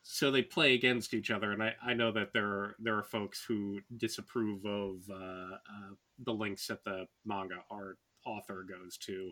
so 0.03 0.31
they 0.31 0.43
play 0.43 0.75
against 0.75 1.15
each 1.15 1.31
other, 1.31 1.53
and 1.53 1.63
I, 1.63 1.75
I 1.85 1.95
know 1.95 2.11
that 2.13 2.33
there 2.33 2.47
are 2.47 2.75
there 2.79 2.97
are 2.99 3.05
folks 3.05 3.45
who 3.47 3.81
disapprove 3.97 4.65
of 4.67 4.97
uh, 5.09 5.55
uh, 5.55 5.95
the 6.19 6.33
links 6.33 6.67
that 6.67 6.85
the 6.85 7.07
manga 7.25 7.63
art 7.71 7.99
author 8.27 8.65
goes 8.69 8.97
to. 8.99 9.31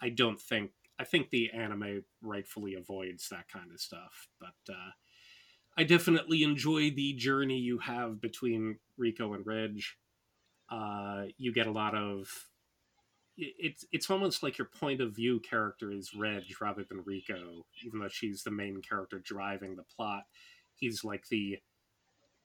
I 0.00 0.10
don't 0.10 0.40
think 0.40 0.70
I 0.98 1.04
think 1.04 1.30
the 1.30 1.50
anime 1.50 2.04
rightfully 2.22 2.74
avoids 2.74 3.28
that 3.30 3.48
kind 3.48 3.72
of 3.72 3.80
stuff, 3.80 4.28
but 4.38 4.72
uh, 4.72 4.90
I 5.76 5.84
definitely 5.84 6.42
enjoy 6.42 6.90
the 6.90 7.14
journey 7.14 7.58
you 7.58 7.78
have 7.78 8.20
between 8.20 8.78
Riko 8.98 9.34
and 9.34 9.46
Reg. 9.46 9.82
Uh, 10.68 11.24
you 11.38 11.52
get 11.52 11.66
a 11.66 11.72
lot 11.72 11.94
of 11.94 12.48
it's 13.36 13.86
it's 13.90 14.10
almost 14.10 14.42
like 14.42 14.58
your 14.58 14.66
point 14.66 15.00
of 15.00 15.14
view 15.16 15.40
character 15.40 15.90
is 15.90 16.14
Reg 16.14 16.44
rather 16.60 16.84
than 16.84 17.02
Riko, 17.02 17.62
even 17.84 18.00
though 18.00 18.08
she's 18.08 18.42
the 18.42 18.50
main 18.50 18.82
character 18.82 19.18
driving 19.18 19.76
the 19.76 19.82
plot. 19.82 20.24
He's 20.74 21.04
like 21.04 21.28
the 21.28 21.58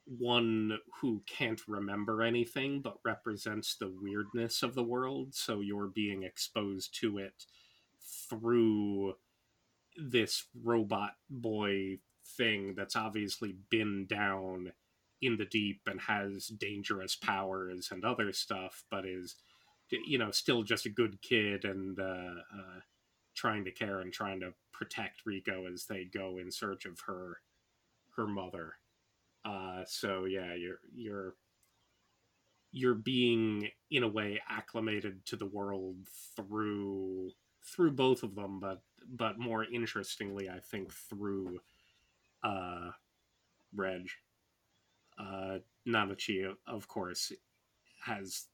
one 0.06 0.78
who 1.02 1.22
can't 1.26 1.62
remember 1.68 2.22
anything 2.22 2.80
but 2.80 2.98
represents 3.04 3.76
the 3.76 3.92
weirdness 4.02 4.64
of 4.64 4.76
the 4.76 4.84
world, 4.84 5.34
so 5.34 5.60
you're 5.60 5.88
being 5.88 6.24
exposed 6.24 6.98
to 7.02 7.18
it 7.18 7.46
through 8.30 9.16
this 9.98 10.46
robot 10.64 11.16
boy 11.30 11.98
thing 12.26 12.74
that's 12.76 12.96
obviously 12.96 13.56
been 13.70 14.06
down 14.08 14.72
in 15.22 15.38
the 15.38 15.46
deep 15.46 15.82
and 15.88 16.02
has 16.02 16.48
dangerous 16.48 17.16
powers 17.16 17.90
and 17.92 18.04
other 18.04 18.34
stuff, 18.34 18.84
but 18.90 19.06
is 19.06 19.36
you 20.06 20.18
know 20.18 20.32
still 20.32 20.64
just 20.64 20.86
a 20.86 20.90
good 20.90 21.22
kid 21.22 21.64
and 21.64 22.00
uh, 22.00 22.42
uh, 22.54 22.80
trying 23.36 23.64
to 23.66 23.72
care 23.72 24.00
and 24.00 24.12
trying 24.12 24.40
to 24.40 24.54
protect 24.72 25.26
Riko 25.26 25.72
as 25.72 25.86
they 25.86 26.06
go 26.06 26.38
in 26.38 26.52
search 26.52 26.86
of 26.86 27.00
her 27.08 27.38
her 28.16 28.28
mother. 28.28 28.74
Uh, 29.44 29.84
so 29.86 30.26
yeah, 30.26 30.54
you're 30.56 30.80
you're 30.94 31.36
you're 32.72 32.96
being 32.96 33.70
in 33.90 34.04
a 34.04 34.08
way 34.08 34.42
acclimated 34.50 35.26
to 35.28 35.36
the 35.36 35.46
world 35.46 35.96
through 36.36 37.32
through 37.64 37.92
both 37.92 38.24
of 38.24 38.36
them, 38.36 38.60
but 38.60 38.82
but 39.08 39.40
more 39.40 39.64
interestingly, 39.64 40.50
I 40.50 40.60
think 40.60 40.92
through 40.92 41.60
uh, 42.46 42.92
Reg. 43.76 44.08
Uh, 45.18 45.60
Nanachi, 45.88 46.46
of 46.68 46.88
course, 46.88 47.32
has 48.04 48.46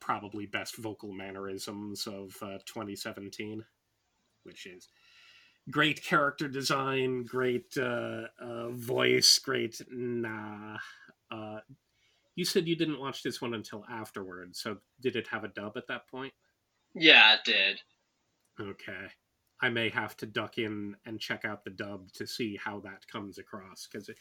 probably 0.00 0.46
best 0.46 0.76
vocal 0.76 1.12
mannerisms 1.12 2.06
of 2.06 2.36
uh, 2.42 2.58
2017, 2.66 3.64
which 4.44 4.66
is 4.66 4.88
great 5.70 6.02
character 6.02 6.48
design, 6.48 7.24
great 7.24 7.76
uh, 7.76 8.22
uh, 8.40 8.68
voice, 8.70 9.38
great 9.38 9.80
nah. 9.90 10.78
Uh, 11.30 11.60
you 12.34 12.44
said 12.44 12.66
you 12.66 12.76
didn't 12.76 13.00
watch 13.00 13.22
this 13.22 13.40
one 13.40 13.54
until 13.54 13.84
afterwards, 13.90 14.60
so 14.60 14.78
did 15.00 15.16
it 15.16 15.28
have 15.28 15.44
a 15.44 15.48
dub 15.48 15.76
at 15.76 15.86
that 15.88 16.08
point? 16.08 16.32
Yeah, 16.94 17.34
it 17.34 17.40
did. 17.44 17.80
Okay. 18.60 19.08
I 19.62 19.70
may 19.70 19.88
have 19.90 20.16
to 20.18 20.26
duck 20.26 20.58
in 20.58 20.96
and 21.06 21.20
check 21.20 21.44
out 21.44 21.64
the 21.64 21.70
dub 21.70 22.10
to 22.14 22.26
see 22.26 22.58
how 22.62 22.80
that 22.80 23.06
comes 23.06 23.38
across 23.38 23.86
because 23.90 24.08
it, 24.08 24.16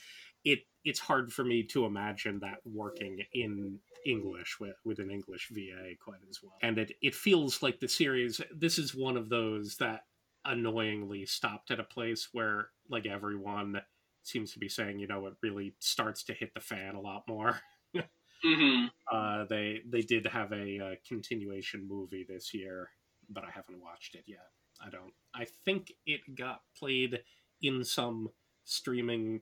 it 0.45 0.59
it's 0.85 0.99
hard 0.99 1.33
for 1.33 1.43
me 1.43 1.63
to 1.63 1.85
imagine 1.85 2.39
that 2.39 2.59
working 2.63 3.23
in 3.33 3.79
English 4.05 4.59
with, 4.59 4.75
with 4.85 4.99
an 4.99 5.09
English 5.09 5.49
VA 5.51 5.95
quite 6.03 6.19
as 6.29 6.39
well. 6.41 6.53
And 6.61 6.77
it, 6.77 6.93
it 7.01 7.15
feels 7.15 7.61
like 7.63 7.79
the 7.79 7.87
series 7.87 8.39
this 8.55 8.77
is 8.77 8.95
one 8.95 9.17
of 9.17 9.29
those 9.29 9.77
that 9.77 10.05
annoyingly 10.45 11.25
stopped 11.25 11.71
at 11.71 11.79
a 11.79 11.83
place 11.83 12.29
where 12.31 12.69
like 12.89 13.07
everyone 13.07 13.81
seems 14.23 14.53
to 14.53 14.59
be 14.59 14.69
saying, 14.69 14.99
you 14.99 15.07
know, 15.07 15.25
it 15.25 15.33
really 15.41 15.73
starts 15.79 16.23
to 16.25 16.33
hit 16.33 16.53
the 16.53 16.59
fan 16.59 16.93
a 16.93 17.01
lot 17.01 17.23
more. 17.27 17.59
mm-hmm. 17.95 18.85
uh, 19.11 19.45
they 19.45 19.81
they 19.89 20.01
did 20.01 20.27
have 20.27 20.51
a, 20.51 20.77
a 20.77 20.85
uh, 20.85 20.95
continuation 21.07 21.87
movie 21.87 22.25
this 22.27 22.53
year, 22.53 22.89
but 23.27 23.43
I 23.43 23.49
haven't 23.49 23.81
watched 23.81 24.13
it 24.13 24.25
yet. 24.27 24.49
I 24.85 24.89
don't. 24.89 25.13
I 25.33 25.45
think 25.65 25.93
it 26.05 26.35
got 26.35 26.61
played 26.77 27.21
in 27.61 27.83
some 27.83 28.29
streaming 28.65 29.41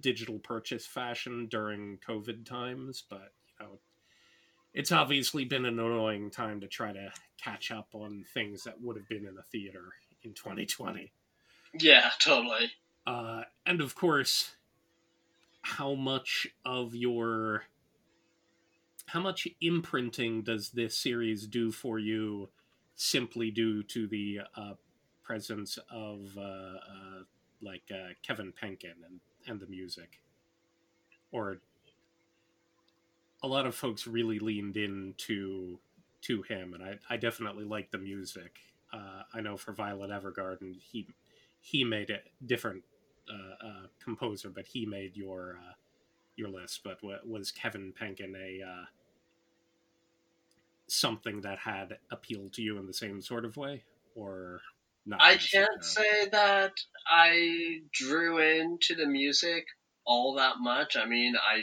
digital 0.00 0.38
purchase 0.38 0.86
fashion 0.86 1.46
during 1.46 1.98
COVID 2.06 2.46
times, 2.46 3.04
but 3.08 3.32
you 3.60 3.66
know, 3.66 3.78
it's 4.74 4.92
obviously 4.92 5.44
been 5.44 5.66
an 5.66 5.78
annoying 5.78 6.30
time 6.30 6.60
to 6.60 6.66
try 6.66 6.92
to 6.92 7.12
catch 7.42 7.70
up 7.70 7.88
on 7.92 8.24
things 8.32 8.64
that 8.64 8.80
would 8.80 8.96
have 8.96 9.08
been 9.08 9.26
in 9.26 9.36
a 9.38 9.42
theater 9.50 9.92
in 10.22 10.32
2020. 10.32 11.12
Yeah, 11.78 12.10
totally. 12.18 12.72
Uh, 13.06 13.42
and 13.66 13.80
of 13.80 13.94
course, 13.94 14.52
how 15.62 15.94
much 15.94 16.46
of 16.64 16.94
your 16.94 17.64
how 19.06 19.20
much 19.20 19.46
imprinting 19.60 20.42
does 20.42 20.70
this 20.70 20.96
series 20.96 21.46
do 21.46 21.70
for 21.70 21.98
you 21.98 22.48
simply 23.02 23.50
due 23.50 23.82
to 23.82 24.06
the 24.06 24.38
uh, 24.56 24.74
presence 25.24 25.76
of 25.90 26.20
uh, 26.38 26.40
uh 26.40 27.22
like 27.60 27.82
uh, 27.92 28.12
Kevin 28.22 28.52
Penkin 28.52 28.94
and, 29.06 29.20
and 29.46 29.60
the 29.60 29.66
music. 29.66 30.20
Or 31.30 31.58
a 33.42 33.48
lot 33.48 33.66
of 33.66 33.74
folks 33.74 34.06
really 34.06 34.38
leaned 34.38 34.76
into 34.76 35.78
to 36.22 36.42
him, 36.42 36.74
and 36.74 36.82
I, 36.82 36.98
I 37.10 37.16
definitely 37.16 37.64
like 37.64 37.90
the 37.90 37.98
music. 37.98 38.58
I 39.34 39.40
know 39.40 39.56
for 39.56 39.72
Violet 39.72 40.10
Evergarden, 40.10 40.78
he 40.78 41.08
he 41.60 41.82
made 41.82 42.10
a 42.10 42.18
different 42.44 42.82
composer, 44.04 44.50
but 44.50 44.66
he 44.66 44.84
made 44.84 45.16
your 45.16 45.58
your 46.36 46.48
list. 46.48 46.82
But 46.84 46.98
was 47.26 47.50
Kevin 47.50 47.94
Penkin 47.98 48.36
a 48.36 48.86
something 50.92 51.42
that 51.42 51.58
had 51.58 51.98
appealed 52.10 52.52
to 52.54 52.62
you 52.62 52.78
in 52.78 52.86
the 52.86 52.94
same 52.94 53.22
sort 53.22 53.44
of 53.44 53.56
way, 53.56 53.84
or 54.14 54.60
not? 55.06 55.20
I 55.22 55.36
can't 55.36 55.82
say 55.82 56.28
that 56.30 56.72
I 57.06 57.80
drew 57.92 58.38
into 58.38 58.94
the 58.94 59.06
music 59.06 59.64
all 60.04 60.34
that 60.34 60.56
much. 60.58 60.96
I 60.96 61.06
mean, 61.06 61.34
I 61.36 61.62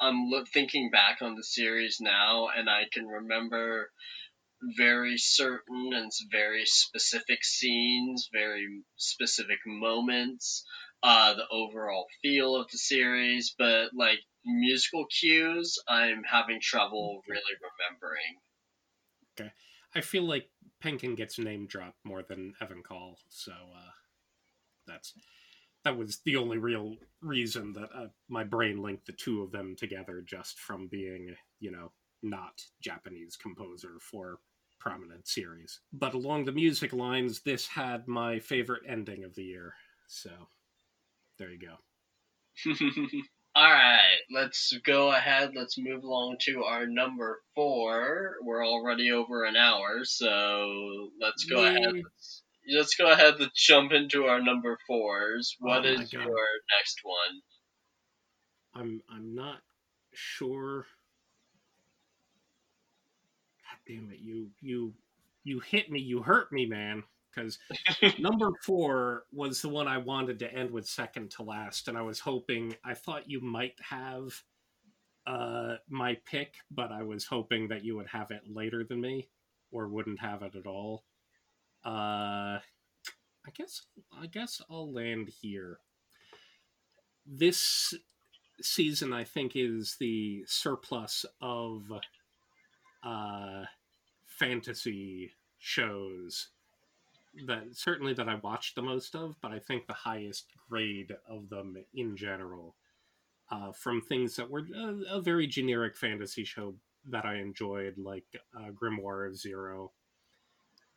I'm 0.00 0.30
thinking 0.52 0.90
back 0.90 1.22
on 1.22 1.34
the 1.34 1.42
series 1.42 1.98
now, 2.00 2.48
and 2.54 2.68
I 2.68 2.84
can 2.92 3.06
remember 3.06 3.90
very 4.76 5.18
certain 5.18 5.92
and 5.92 6.10
very 6.30 6.64
specific 6.66 7.44
scenes, 7.44 8.28
very 8.32 8.82
specific 8.96 9.58
moments, 9.66 10.64
uh, 11.02 11.34
the 11.34 11.46
overall 11.50 12.06
feel 12.22 12.56
of 12.56 12.68
the 12.70 12.78
series, 12.78 13.54
but 13.56 13.90
like 13.94 14.18
musical 14.44 15.06
cues, 15.06 15.78
I'm 15.88 16.22
having 16.24 16.60
trouble 16.60 17.22
really 17.28 17.54
remembering. 17.54 18.40
Okay. 19.38 19.50
I 19.94 20.00
feel 20.00 20.24
like 20.24 20.48
Penkin 20.82 21.16
gets 21.16 21.38
name 21.38 21.66
dropped 21.66 22.04
more 22.04 22.22
than 22.22 22.54
Evan 22.60 22.82
Call, 22.82 23.18
so 23.28 23.52
uh, 23.52 23.90
that's 24.86 25.14
that 25.84 25.96
was 25.96 26.18
the 26.24 26.36
only 26.36 26.58
real 26.58 26.96
reason 27.22 27.72
that 27.72 27.88
uh, 27.94 28.08
my 28.28 28.44
brain 28.44 28.82
linked 28.82 29.06
the 29.06 29.12
two 29.12 29.42
of 29.42 29.52
them 29.52 29.76
together, 29.76 30.22
just 30.26 30.58
from 30.58 30.88
being, 30.88 31.34
you 31.60 31.70
know, 31.70 31.92
not 32.22 32.62
Japanese 32.82 33.36
composer 33.36 33.92
for 34.00 34.40
prominent 34.80 35.26
series. 35.26 35.80
But 35.92 36.14
along 36.14 36.44
the 36.44 36.52
music 36.52 36.92
lines, 36.92 37.40
this 37.40 37.66
had 37.66 38.08
my 38.08 38.40
favorite 38.40 38.82
ending 38.86 39.24
of 39.24 39.34
the 39.34 39.44
year, 39.44 39.74
so 40.08 40.30
there 41.38 41.50
you 41.50 41.58
go. 41.58 41.76
All 43.58 43.64
right, 43.64 44.20
let's 44.30 44.72
go 44.86 45.10
ahead. 45.10 45.50
Let's 45.52 45.76
move 45.78 46.04
along 46.04 46.36
to 46.42 46.62
our 46.62 46.86
number 46.86 47.40
four. 47.56 48.34
We're 48.40 48.64
already 48.64 49.10
over 49.10 49.42
an 49.42 49.56
hour, 49.56 50.04
so 50.04 51.08
let's 51.20 51.44
go 51.44 51.64
ahead. 51.64 51.92
Let's, 51.92 52.42
let's, 52.72 52.94
go 52.94 53.10
ahead. 53.10 53.34
Let's 53.40 53.60
jump 53.60 53.90
into 53.90 54.26
our 54.26 54.40
number 54.40 54.78
fours. 54.86 55.56
What 55.58 55.84
oh 55.84 55.88
is 55.88 56.12
your 56.12 56.22
next 56.22 57.00
one? 57.02 57.40
I'm 58.76 59.02
I'm 59.12 59.34
not 59.34 59.58
sure. 60.14 60.86
God 63.64 63.92
damn 63.92 64.12
it! 64.12 64.20
You 64.20 64.50
you 64.60 64.94
you 65.42 65.58
hit 65.58 65.90
me. 65.90 65.98
You 65.98 66.22
hurt 66.22 66.52
me, 66.52 66.66
man 66.66 67.02
because 67.38 68.18
number 68.18 68.50
four 68.64 69.24
was 69.32 69.62
the 69.62 69.68
one 69.68 69.88
I 69.88 69.98
wanted 69.98 70.38
to 70.40 70.52
end 70.52 70.70
with 70.70 70.86
second 70.86 71.30
to 71.32 71.42
last, 71.42 71.88
and 71.88 71.96
I 71.96 72.02
was 72.02 72.20
hoping 72.20 72.74
I 72.84 72.94
thought 72.94 73.30
you 73.30 73.40
might 73.40 73.74
have 73.88 74.42
uh, 75.26 75.76
my 75.88 76.16
pick, 76.24 76.54
but 76.70 76.90
I 76.92 77.02
was 77.02 77.26
hoping 77.26 77.68
that 77.68 77.84
you 77.84 77.96
would 77.96 78.08
have 78.08 78.30
it 78.30 78.42
later 78.48 78.84
than 78.84 79.00
me 79.00 79.28
or 79.70 79.88
wouldn't 79.88 80.20
have 80.20 80.42
it 80.42 80.54
at 80.54 80.66
all. 80.66 81.04
Uh, 81.84 82.58
I 83.46 83.50
guess 83.54 83.82
I 84.20 84.26
guess 84.26 84.60
I'll 84.70 84.92
land 84.92 85.30
here. 85.40 85.78
This 87.26 87.94
season, 88.60 89.12
I 89.12 89.24
think, 89.24 89.52
is 89.54 89.96
the 90.00 90.44
surplus 90.46 91.24
of 91.40 91.92
uh, 93.04 93.64
fantasy 94.26 95.32
shows 95.58 96.48
that 97.46 97.64
certainly 97.72 98.14
that 98.14 98.28
I 98.28 98.36
watched 98.36 98.74
the 98.74 98.82
most 98.82 99.14
of, 99.14 99.36
but 99.40 99.52
I 99.52 99.58
think 99.58 99.86
the 99.86 99.92
highest 99.92 100.46
grade 100.68 101.12
of 101.28 101.48
them 101.48 101.76
in 101.94 102.16
general, 102.16 102.74
uh, 103.50 103.72
from 103.72 104.00
things 104.00 104.36
that 104.36 104.50
were 104.50 104.66
a, 104.74 105.16
a, 105.16 105.20
very 105.20 105.46
generic 105.46 105.96
fantasy 105.96 106.44
show 106.44 106.74
that 107.10 107.24
I 107.24 107.36
enjoyed, 107.36 107.96
like 107.96 108.26
uh, 108.56 108.70
Grimoire 108.70 109.28
of 109.28 109.36
Zero, 109.36 109.92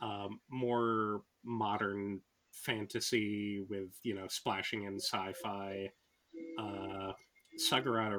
um, 0.01 0.39
more 0.49 1.21
modern 1.43 2.21
fantasy 2.51 3.63
with 3.69 3.89
you 4.03 4.15
know 4.15 4.27
splashing 4.27 4.83
in 4.83 4.99
sci-fi. 4.99 5.91
Uh, 6.59 7.11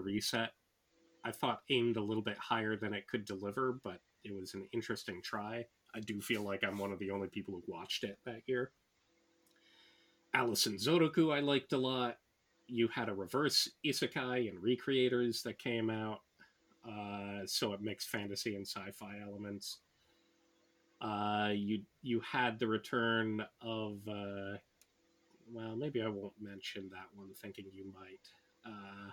Reset, 0.03 0.51
I 1.25 1.33
thought 1.33 1.63
aimed 1.71 1.97
a 1.97 2.03
little 2.03 2.23
bit 2.23 2.39
higher 2.39 2.77
than 2.77 2.95
it 2.95 3.09
could 3.09 3.25
deliver, 3.25 3.79
but 3.83 4.01
it 4.25 4.35
was 4.35 4.55
an 4.55 4.69
interesting 4.73 5.21
try. 5.23 5.67
I 5.95 6.01
do 6.01 6.21
feel 6.21 6.43
like 6.43 6.65
I'm 6.65 6.79
one 6.79 6.93
of 6.93 6.99
the 6.99 7.11
only 7.11 7.29
people 7.29 7.55
who 7.55 7.73
watched 7.73 8.05
it 8.05 8.19
that 8.25 8.43
year. 8.47 8.71
Alice 10.35 10.67
and 10.67 10.79
Zoroku 10.79 11.35
I 11.35 11.41
liked 11.41 11.73
a 11.73 11.79
lot. 11.79 12.19
You 12.67 12.89
had 12.89 13.09
a 13.09 13.15
reverse 13.15 13.71
isekai 13.85 14.49
and 14.49 14.63
Re:Creators 14.63 15.43
that 15.43 15.59
came 15.59 15.91
out, 15.91 16.21
uh, 16.89 17.47
so 17.47 17.73
it 17.75 17.83
mixed 17.83 18.09
fantasy 18.09 18.57
and 18.57 18.67
sci-fi 18.67 19.21
elements. 19.21 19.79
Uh, 21.01 21.51
you 21.55 21.83
you 22.03 22.21
had 22.21 22.59
the 22.59 22.67
return 22.67 23.45
of 23.61 23.99
uh, 24.09 24.57
well, 25.53 25.77
maybe 25.77 26.01
I 26.03 26.09
won't 26.09 26.41
mention 26.41 26.89
that 26.91 27.09
one, 27.15 27.29
thinking 27.35 27.67
you 27.73 27.85
might. 27.93 28.29
Uh, 28.65 29.11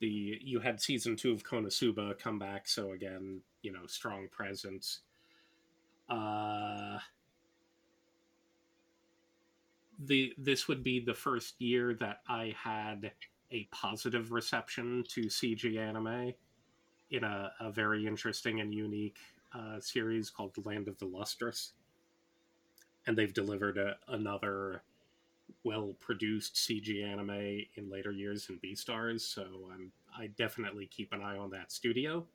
the 0.00 0.38
you 0.40 0.60
had 0.60 0.80
season 0.80 1.16
two 1.16 1.32
of 1.32 1.42
Konosuba 1.42 2.18
come 2.18 2.38
back, 2.38 2.68
so 2.68 2.92
again, 2.92 3.40
you 3.62 3.72
know, 3.72 3.86
strong 3.86 4.28
presence. 4.30 5.00
Uh, 6.08 6.98
the 9.98 10.32
this 10.38 10.68
would 10.68 10.82
be 10.82 11.00
the 11.00 11.14
first 11.14 11.60
year 11.60 11.94
that 11.94 12.20
I 12.28 12.54
had 12.56 13.12
a 13.50 13.64
positive 13.72 14.32
reception 14.32 15.04
to 15.08 15.22
CG 15.22 15.78
anime 15.78 16.32
in 17.10 17.24
a, 17.24 17.50
a 17.60 17.70
very 17.72 18.06
interesting 18.06 18.60
and 18.60 18.72
unique 18.72 19.18
uh, 19.54 19.80
series 19.80 20.30
called 20.30 20.54
Land 20.64 20.88
of 20.88 20.98
the 20.98 21.06
Lustrous. 21.06 21.72
And 23.06 23.16
they've 23.16 23.32
delivered 23.32 23.78
a, 23.78 23.96
another 24.08 24.82
well 25.64 25.94
produced 25.98 26.54
CG 26.56 27.04
anime 27.04 27.64
in 27.76 27.90
later 27.90 28.12
years 28.12 28.48
in 28.50 28.58
Beastars, 28.58 29.20
so 29.20 29.70
I'm 29.72 29.90
I 30.16 30.28
definitely 30.28 30.86
keep 30.86 31.12
an 31.12 31.22
eye 31.22 31.36
on 31.36 31.50
that 31.50 31.72
studio 31.72 32.26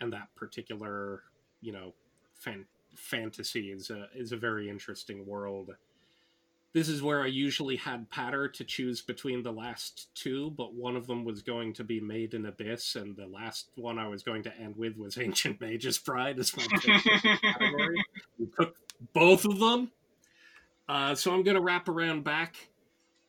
and 0.00 0.12
that 0.12 0.28
particular, 0.34 1.22
you 1.60 1.72
know, 1.72 1.94
fan, 2.34 2.66
fantasy 2.96 3.70
is 3.70 3.90
a 3.90 4.08
is 4.14 4.32
a 4.32 4.36
very 4.36 4.68
interesting 4.68 5.26
world. 5.26 5.74
This 6.72 6.88
is 6.88 7.02
where 7.04 7.22
I 7.22 7.28
usually 7.28 7.76
had 7.76 8.10
patter 8.10 8.48
to 8.48 8.64
choose 8.64 9.00
between 9.00 9.44
the 9.44 9.52
last 9.52 10.12
two, 10.16 10.50
but 10.50 10.74
one 10.74 10.96
of 10.96 11.06
them 11.06 11.24
was 11.24 11.40
going 11.40 11.72
to 11.74 11.84
be 11.84 12.00
Made 12.00 12.34
in 12.34 12.46
Abyss, 12.46 12.96
and 12.96 13.14
the 13.14 13.28
last 13.28 13.68
one 13.76 13.96
I 13.96 14.08
was 14.08 14.24
going 14.24 14.42
to 14.42 14.56
end 14.58 14.76
with 14.76 14.96
was 14.96 15.16
Ancient 15.20 15.60
Magus 15.60 15.98
Bride 15.98 16.38
as 16.38 16.56
my 16.56 16.64
category. 16.66 18.04
We 18.38 18.46
took 18.58 18.76
both 19.12 19.44
of 19.44 19.60
them, 19.60 19.92
uh, 20.88 21.14
so 21.14 21.32
I'm 21.32 21.44
going 21.44 21.56
to 21.56 21.62
wrap 21.62 21.88
around 21.88 22.24
back 22.24 22.56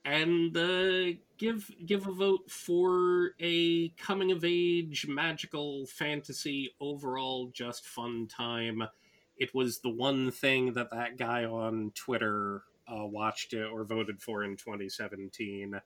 and 0.05 0.55
uh, 0.55 1.18
give 1.38 1.70
give 1.86 2.07
a 2.07 2.11
vote 2.11 2.49
for 2.49 3.32
a 3.39 3.89
coming 3.89 4.32
of 4.32 4.45
age 4.45 5.07
magical 5.07 5.86
fantasy 5.88 6.74
overall 6.80 7.49
just 7.53 7.86
fun 7.86 8.28
time 8.28 8.84
it 9.38 9.53
was 9.53 9.79
the 9.79 9.89
one 9.89 10.31
thing 10.31 10.73
that 10.73 10.91
that 10.91 11.17
guy 11.17 11.45
on 11.45 11.91
twitter 11.95 12.63
uh, 12.88 13.05
watched 13.05 13.53
it 13.53 13.65
or 13.65 13.83
voted 13.83 14.21
for 14.21 14.43
in 14.43 14.55
2017 14.55 15.79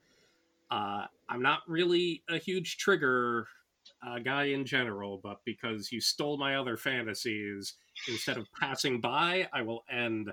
uh, 0.72 1.06
i'm 1.28 1.42
not 1.42 1.60
really 1.68 2.24
a 2.30 2.38
huge 2.38 2.78
trigger 2.78 3.48
uh, 4.06 4.20
guy 4.20 4.46
in 4.46 4.66
general 4.66 5.20
but 5.22 5.40
because 5.46 5.92
you 5.92 6.00
stole 6.02 6.38
my 6.38 6.56
other 6.56 6.78
fantasies 6.78 7.76
instead 8.08 8.38
of 8.38 8.48
passing 8.60 9.00
by 9.00 9.48
i 9.54 9.62
will 9.62 9.84
end 9.90 10.32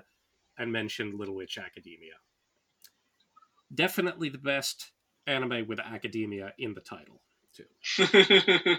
and 0.57 0.71
mention 0.71 1.17
little 1.17 1.35
witch 1.35 1.57
academia 1.57 2.13
definitely 3.73 4.29
the 4.29 4.37
best 4.37 4.91
anime 5.25 5.67
with 5.67 5.79
academia 5.79 6.53
in 6.57 6.73
the 6.73 6.81
title 6.81 7.21
too. 7.57 8.05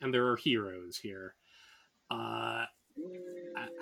and 0.00 0.12
there 0.12 0.28
are 0.28 0.36
heroes 0.36 0.98
here. 0.98 1.34
Uh, 2.10 2.64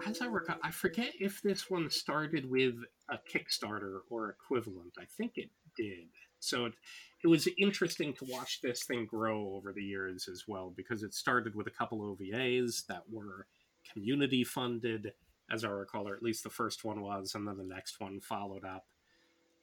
as 0.07 0.21
I 0.21 0.27
recall, 0.27 0.57
I 0.63 0.71
forget 0.71 1.13
if 1.19 1.43
this 1.43 1.71
one 1.71 1.91
started 1.91 2.49
with 2.51 2.75
a 3.09 3.19
Kickstarter 3.33 4.01
or 4.11 4.31
equivalent. 4.31 4.95
I 4.99 5.05
think 5.05 5.33
it 5.37 5.51
did. 5.77 6.09
So 6.41 6.67
it, 6.67 6.75
it 7.23 7.29
was 7.29 7.49
interesting 7.59 8.13
to 8.15 8.27
watch 8.29 8.61
this 8.61 8.85
thing 8.85 9.07
grow 9.07 9.55
over 9.55 9.73
the 9.73 9.83
years 9.83 10.29
as 10.29 10.45
well 10.47 10.73
because 10.77 11.03
it 11.03 11.15
started 11.15 11.55
with 11.55 11.67
a 11.67 11.71
couple 11.71 12.01
OVAs 12.01 12.87
that 12.87 13.05
were 13.11 13.47
community 13.93 14.45
funded, 14.45 15.13
as 15.51 15.65
I 15.65 15.69
recall, 15.69 16.09
or 16.09 16.15
at 16.15 16.23
least 16.23 16.45
the 16.45 16.51
first 16.51 16.85
one 16.85 17.01
was, 17.01 17.35
and 17.35 17.47
then 17.47 17.57
the 17.57 17.65
next 17.65 18.01
one 18.01 18.21
followed 18.21 18.65
up. 18.65 18.87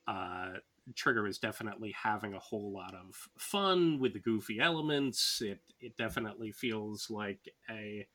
Uh, 0.07 0.53
Trigger 0.95 1.27
is 1.27 1.37
definitely 1.37 1.93
having 2.01 2.33
a 2.33 2.39
whole 2.39 2.71
lot 2.71 2.95
of 2.95 3.29
fun 3.37 3.99
with 3.99 4.13
the 4.13 4.19
goofy 4.19 4.59
elements. 4.59 5.41
It 5.43 5.59
it 5.79 5.95
definitely 5.95 6.51
feels 6.51 7.09
like 7.09 7.53
a 7.69 8.07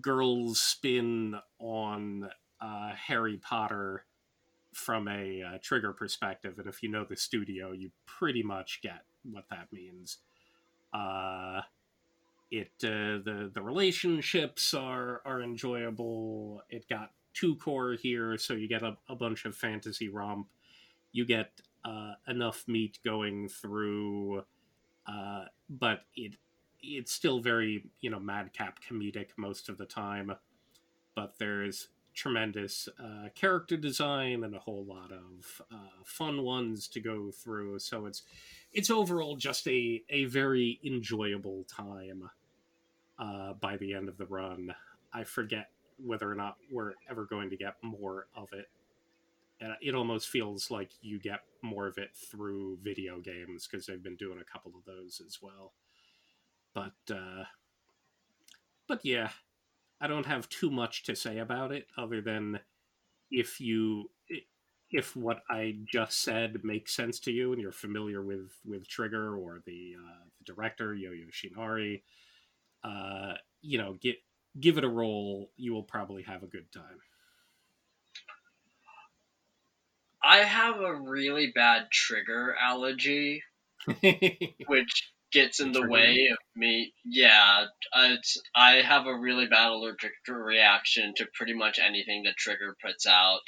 girls' 0.00 0.60
spin 0.60 1.36
on 1.58 2.28
uh, 2.60 2.92
Harry 3.06 3.36
Potter 3.36 4.04
from 4.72 5.08
a 5.08 5.42
uh, 5.42 5.58
Trigger 5.62 5.92
perspective, 5.92 6.58
and 6.58 6.68
if 6.68 6.82
you 6.82 6.90
know 6.90 7.04
the 7.04 7.16
studio, 7.16 7.72
you 7.72 7.90
pretty 8.06 8.42
much 8.42 8.80
get 8.82 9.02
what 9.24 9.44
that 9.50 9.72
means. 9.72 10.18
Uh, 10.92 11.62
it 12.50 12.72
uh, 12.82 13.20
the 13.24 13.50
the 13.52 13.62
relationships 13.62 14.72
are 14.74 15.20
are 15.24 15.42
enjoyable. 15.42 16.62
It 16.70 16.88
got 16.88 17.12
two 17.34 17.56
cour 17.56 17.96
here, 17.96 18.38
so 18.38 18.54
you 18.54 18.68
get 18.68 18.82
a, 18.82 18.96
a 19.08 19.14
bunch 19.14 19.44
of 19.44 19.56
fantasy 19.56 20.08
romp 20.08 20.48
you 21.12 21.24
get 21.24 21.50
uh, 21.84 22.14
enough 22.26 22.64
meat 22.66 22.98
going 23.04 23.48
through, 23.48 24.44
uh, 25.06 25.44
but 25.68 26.02
it 26.14 26.34
it's 26.82 27.12
still 27.12 27.40
very 27.40 27.90
you 28.00 28.10
know 28.10 28.20
madcap 28.20 28.78
comedic 28.82 29.28
most 29.36 29.68
of 29.68 29.78
the 29.78 29.86
time. 29.86 30.34
But 31.14 31.34
there's 31.38 31.88
tremendous 32.14 32.88
uh, 33.02 33.28
character 33.34 33.76
design 33.76 34.44
and 34.44 34.54
a 34.54 34.58
whole 34.58 34.84
lot 34.84 35.12
of 35.12 35.62
uh, 35.72 36.02
fun 36.04 36.42
ones 36.42 36.88
to 36.88 37.00
go 37.00 37.30
through. 37.30 37.78
So 37.78 38.06
it's 38.06 38.22
it's 38.72 38.90
overall 38.90 39.36
just 39.36 39.66
a 39.68 40.02
a 40.10 40.24
very 40.26 40.80
enjoyable 40.84 41.64
time. 41.64 42.30
Uh, 43.18 43.52
by 43.54 43.76
the 43.76 43.94
end 43.94 44.08
of 44.08 44.16
the 44.16 44.26
run, 44.26 44.72
I 45.12 45.24
forget 45.24 45.70
whether 45.96 46.30
or 46.30 46.36
not 46.36 46.56
we're 46.70 46.92
ever 47.10 47.24
going 47.24 47.50
to 47.50 47.56
get 47.56 47.74
more 47.82 48.28
of 48.36 48.52
it 48.52 48.68
and 49.60 49.74
it 49.80 49.94
almost 49.94 50.28
feels 50.28 50.70
like 50.70 50.90
you 51.00 51.18
get 51.18 51.40
more 51.62 51.86
of 51.86 51.98
it 51.98 52.10
through 52.14 52.78
video 52.82 53.18
games 53.18 53.66
because 53.66 53.86
they've 53.86 54.02
been 54.02 54.16
doing 54.16 54.38
a 54.40 54.44
couple 54.44 54.72
of 54.76 54.84
those 54.84 55.20
as 55.26 55.38
well. 55.42 55.72
But 56.74 56.94
uh, 57.10 57.44
but 58.86 59.04
yeah, 59.04 59.30
I 60.00 60.06
don't 60.06 60.26
have 60.26 60.48
too 60.48 60.70
much 60.70 61.04
to 61.04 61.16
say 61.16 61.38
about 61.38 61.72
it 61.72 61.86
other 61.96 62.20
than 62.20 62.60
if 63.30 63.60
you 63.60 64.10
if 64.90 65.14
what 65.14 65.42
I 65.50 65.76
just 65.86 66.22
said 66.22 66.64
makes 66.64 66.94
sense 66.94 67.20
to 67.20 67.32
you 67.32 67.52
and 67.52 67.60
you're 67.60 67.72
familiar 67.72 68.22
with 68.22 68.52
with 68.64 68.88
Trigger 68.88 69.36
or 69.36 69.60
the 69.66 69.94
uh, 69.98 70.24
the 70.38 70.52
director 70.52 70.94
Yo 70.94 71.10
Yoshinari, 71.10 72.02
uh, 72.84 73.34
you 73.60 73.78
know, 73.78 73.98
get 74.00 74.16
give 74.58 74.78
it 74.78 74.84
a 74.84 74.88
roll. 74.88 75.50
You 75.56 75.74
will 75.74 75.82
probably 75.82 76.22
have 76.22 76.42
a 76.42 76.46
good 76.46 76.70
time. 76.72 77.00
I 80.22 80.38
have 80.38 80.80
a 80.80 80.94
really 80.94 81.52
bad 81.54 81.90
trigger 81.92 82.56
allergy, 82.60 83.42
which 84.66 85.12
gets 85.32 85.60
in 85.60 85.72
the 85.72 85.86
way 85.86 86.28
of 86.30 86.38
me. 86.56 86.92
Yeah, 87.04 87.64
I 88.54 88.82
have 88.82 89.06
a 89.06 89.18
really 89.18 89.46
bad 89.46 89.70
allergic 89.70 90.12
reaction 90.28 91.14
to 91.16 91.26
pretty 91.34 91.54
much 91.54 91.78
anything 91.78 92.24
that 92.24 92.36
Trigger 92.36 92.76
puts 92.82 93.06
out. 93.06 93.42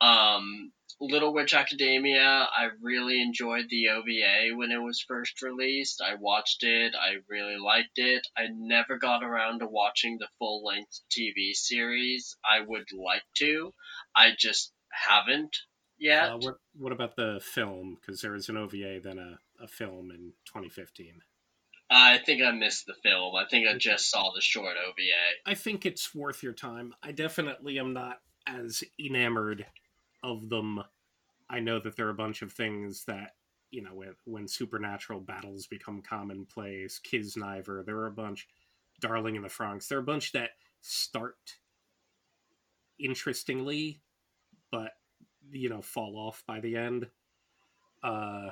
Um, 0.00 0.72
Little 1.00 1.32
Witch 1.32 1.54
Academia, 1.54 2.48
I 2.52 2.70
really 2.82 3.22
enjoyed 3.22 3.66
the 3.68 3.90
OVA 3.90 4.56
when 4.56 4.72
it 4.72 4.82
was 4.82 5.04
first 5.06 5.42
released. 5.42 6.02
I 6.04 6.16
watched 6.16 6.64
it, 6.64 6.94
I 6.96 7.18
really 7.28 7.56
liked 7.56 7.98
it. 7.98 8.26
I 8.36 8.48
never 8.52 8.98
got 8.98 9.22
around 9.22 9.60
to 9.60 9.66
watching 9.66 10.18
the 10.18 10.28
full 10.38 10.64
length 10.64 11.00
TV 11.16 11.52
series. 11.52 12.36
I 12.44 12.60
would 12.66 12.88
like 12.92 13.22
to, 13.38 13.72
I 14.16 14.30
just 14.36 14.72
haven't 14.90 15.56
yet. 15.98 16.30
Uh, 16.32 16.38
what 16.38 16.54
What 16.76 16.92
about 16.92 17.14
the 17.14 17.40
film? 17.42 17.98
Because 18.00 18.20
there 18.20 18.32
was 18.32 18.48
an 18.48 18.56
OVA, 18.56 19.00
then 19.00 19.18
a, 19.18 19.38
a 19.60 19.68
film 19.68 20.10
in 20.10 20.32
2015. 20.46 21.20
I 21.90 22.18
think 22.18 22.42
I 22.42 22.50
missed 22.50 22.86
the 22.86 22.94
film. 23.02 23.34
I 23.34 23.46
think 23.46 23.66
I 23.66 23.76
just 23.76 24.10
saw 24.10 24.30
the 24.34 24.42
short 24.42 24.76
OVA. 24.76 25.50
I 25.50 25.54
think 25.54 25.86
it's 25.86 26.14
worth 26.14 26.42
your 26.42 26.52
time. 26.52 26.94
I 27.02 27.12
definitely 27.12 27.78
am 27.78 27.94
not 27.94 28.20
as 28.46 28.84
enamored 29.00 29.64
of 30.22 30.48
them. 30.48 30.82
I 31.48 31.60
know 31.60 31.80
that 31.80 31.96
there 31.96 32.06
are 32.06 32.10
a 32.10 32.14
bunch 32.14 32.42
of 32.42 32.52
things 32.52 33.04
that 33.04 33.36
you 33.70 33.82
know 33.82 33.94
when, 33.94 34.14
when 34.24 34.48
supernatural 34.48 35.20
battles 35.20 35.66
become 35.66 36.02
commonplace. 36.02 37.00
Kiznaiver, 37.00 37.84
there 37.84 37.96
are 37.98 38.06
a 38.06 38.12
bunch. 38.12 38.48
Darling 39.00 39.36
in 39.36 39.42
the 39.42 39.48
Franxx, 39.48 39.86
there 39.86 39.98
are 39.98 40.02
a 40.02 40.04
bunch 40.04 40.32
that 40.32 40.50
start 40.80 41.36
interestingly, 42.98 44.00
but 44.72 44.92
you 45.52 45.68
know 45.68 45.80
fall 45.80 46.16
off 46.16 46.42
by 46.46 46.60
the 46.60 46.76
end. 46.76 47.06
Uh, 48.02 48.50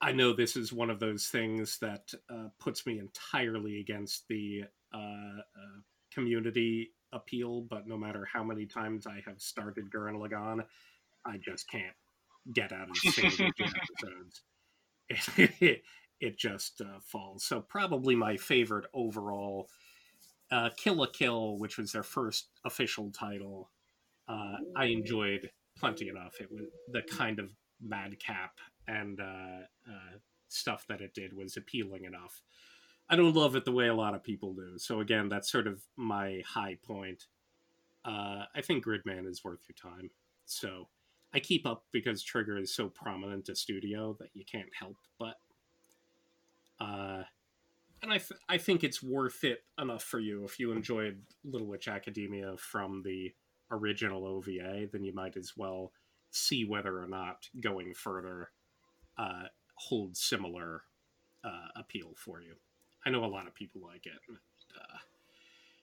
I 0.00 0.12
know 0.12 0.32
this 0.32 0.56
is 0.56 0.72
one 0.72 0.90
of 0.90 1.00
those 1.00 1.26
things 1.26 1.78
that 1.80 2.12
uh, 2.30 2.48
puts 2.58 2.86
me 2.86 2.98
entirely 2.98 3.80
against 3.80 4.28
the 4.28 4.64
uh, 4.94 4.98
uh, 4.98 5.80
community 6.12 6.90
appeal, 7.12 7.62
but 7.62 7.86
no 7.86 7.96
matter 7.96 8.26
how 8.30 8.44
many 8.44 8.66
times 8.66 9.06
I 9.06 9.22
have 9.26 9.40
started 9.40 9.90
Gurren 9.90 10.16
Lagann, 10.16 10.64
I 11.24 11.38
just 11.38 11.68
can't 11.70 11.94
get 12.52 12.72
out 12.72 12.90
of 12.90 12.96
the 13.02 13.10
single 13.10 13.46
episodes. 13.60 14.42
It, 15.08 15.82
it, 16.20 16.38
just 16.38 16.80
uh, 16.80 17.00
falls. 17.00 17.44
So 17.44 17.60
probably 17.60 18.14
my 18.14 18.36
favorite 18.36 18.86
overall, 18.92 19.68
uh, 20.50 20.70
Kill 20.76 20.96
la 20.96 21.06
Kill, 21.06 21.58
which 21.58 21.78
was 21.78 21.92
their 21.92 22.02
first 22.02 22.48
official 22.64 23.10
title. 23.10 23.70
Uh, 24.28 24.56
I 24.76 24.86
enjoyed 24.86 25.50
plenty 25.78 26.08
enough. 26.08 26.34
It 26.40 26.50
was 26.50 26.64
the 26.92 27.02
kind 27.02 27.38
of 27.38 27.50
madcap 27.80 28.58
and 28.88 29.20
uh, 29.20 29.64
uh, 29.88 30.16
stuff 30.48 30.86
that 30.88 31.00
it 31.00 31.14
did 31.14 31.36
was 31.36 31.56
appealing 31.56 32.04
enough. 32.04 32.42
I 33.08 33.16
don't 33.16 33.34
love 33.34 33.54
it 33.54 33.64
the 33.64 33.72
way 33.72 33.88
a 33.88 33.94
lot 33.94 34.14
of 34.14 34.24
people 34.24 34.52
do. 34.52 34.78
So 34.78 35.00
again, 35.00 35.28
that's 35.28 35.50
sort 35.50 35.66
of 35.66 35.80
my 35.96 36.42
high 36.46 36.76
point. 36.82 37.26
Uh, 38.04 38.44
I 38.54 38.60
think 38.62 38.84
Gridman 38.84 39.26
is 39.26 39.44
worth 39.44 39.60
your 39.68 39.92
time. 39.92 40.10
So 40.44 40.88
I 41.32 41.40
keep 41.40 41.66
up 41.66 41.84
because 41.92 42.22
Trigger 42.22 42.58
is 42.58 42.74
so 42.74 42.88
prominent 42.88 43.48
a 43.48 43.56
studio 43.56 44.16
that 44.20 44.30
you 44.34 44.44
can't 44.44 44.74
help 44.78 44.96
but. 45.18 45.36
Uh, 46.78 47.22
and 48.02 48.12
I, 48.12 48.18
th- 48.18 48.40
I 48.48 48.58
think 48.58 48.84
it's 48.84 49.02
worth 49.02 49.42
it 49.42 49.64
enough 49.80 50.02
for 50.02 50.20
you 50.20 50.44
if 50.44 50.60
you 50.60 50.72
enjoyed 50.72 51.20
Little 51.44 51.66
Witch 51.66 51.88
Academia 51.88 52.56
from 52.58 53.02
the 53.02 53.32
original 53.70 54.26
OVA, 54.26 54.86
then 54.92 55.02
you 55.02 55.14
might 55.14 55.36
as 55.36 55.54
well 55.56 55.92
see 56.30 56.64
whether 56.64 57.02
or 57.02 57.06
not 57.06 57.48
going 57.60 57.94
further 57.94 58.50
uh, 59.18 59.44
holds 59.74 60.20
similar 60.20 60.82
uh, 61.44 61.68
appeal 61.76 62.12
for 62.16 62.40
you. 62.40 62.54
I 63.04 63.10
know 63.10 63.24
a 63.24 63.26
lot 63.26 63.46
of 63.46 63.54
people 63.54 63.80
like 63.84 64.06
it. 64.06 64.18
Uh, 64.76 64.98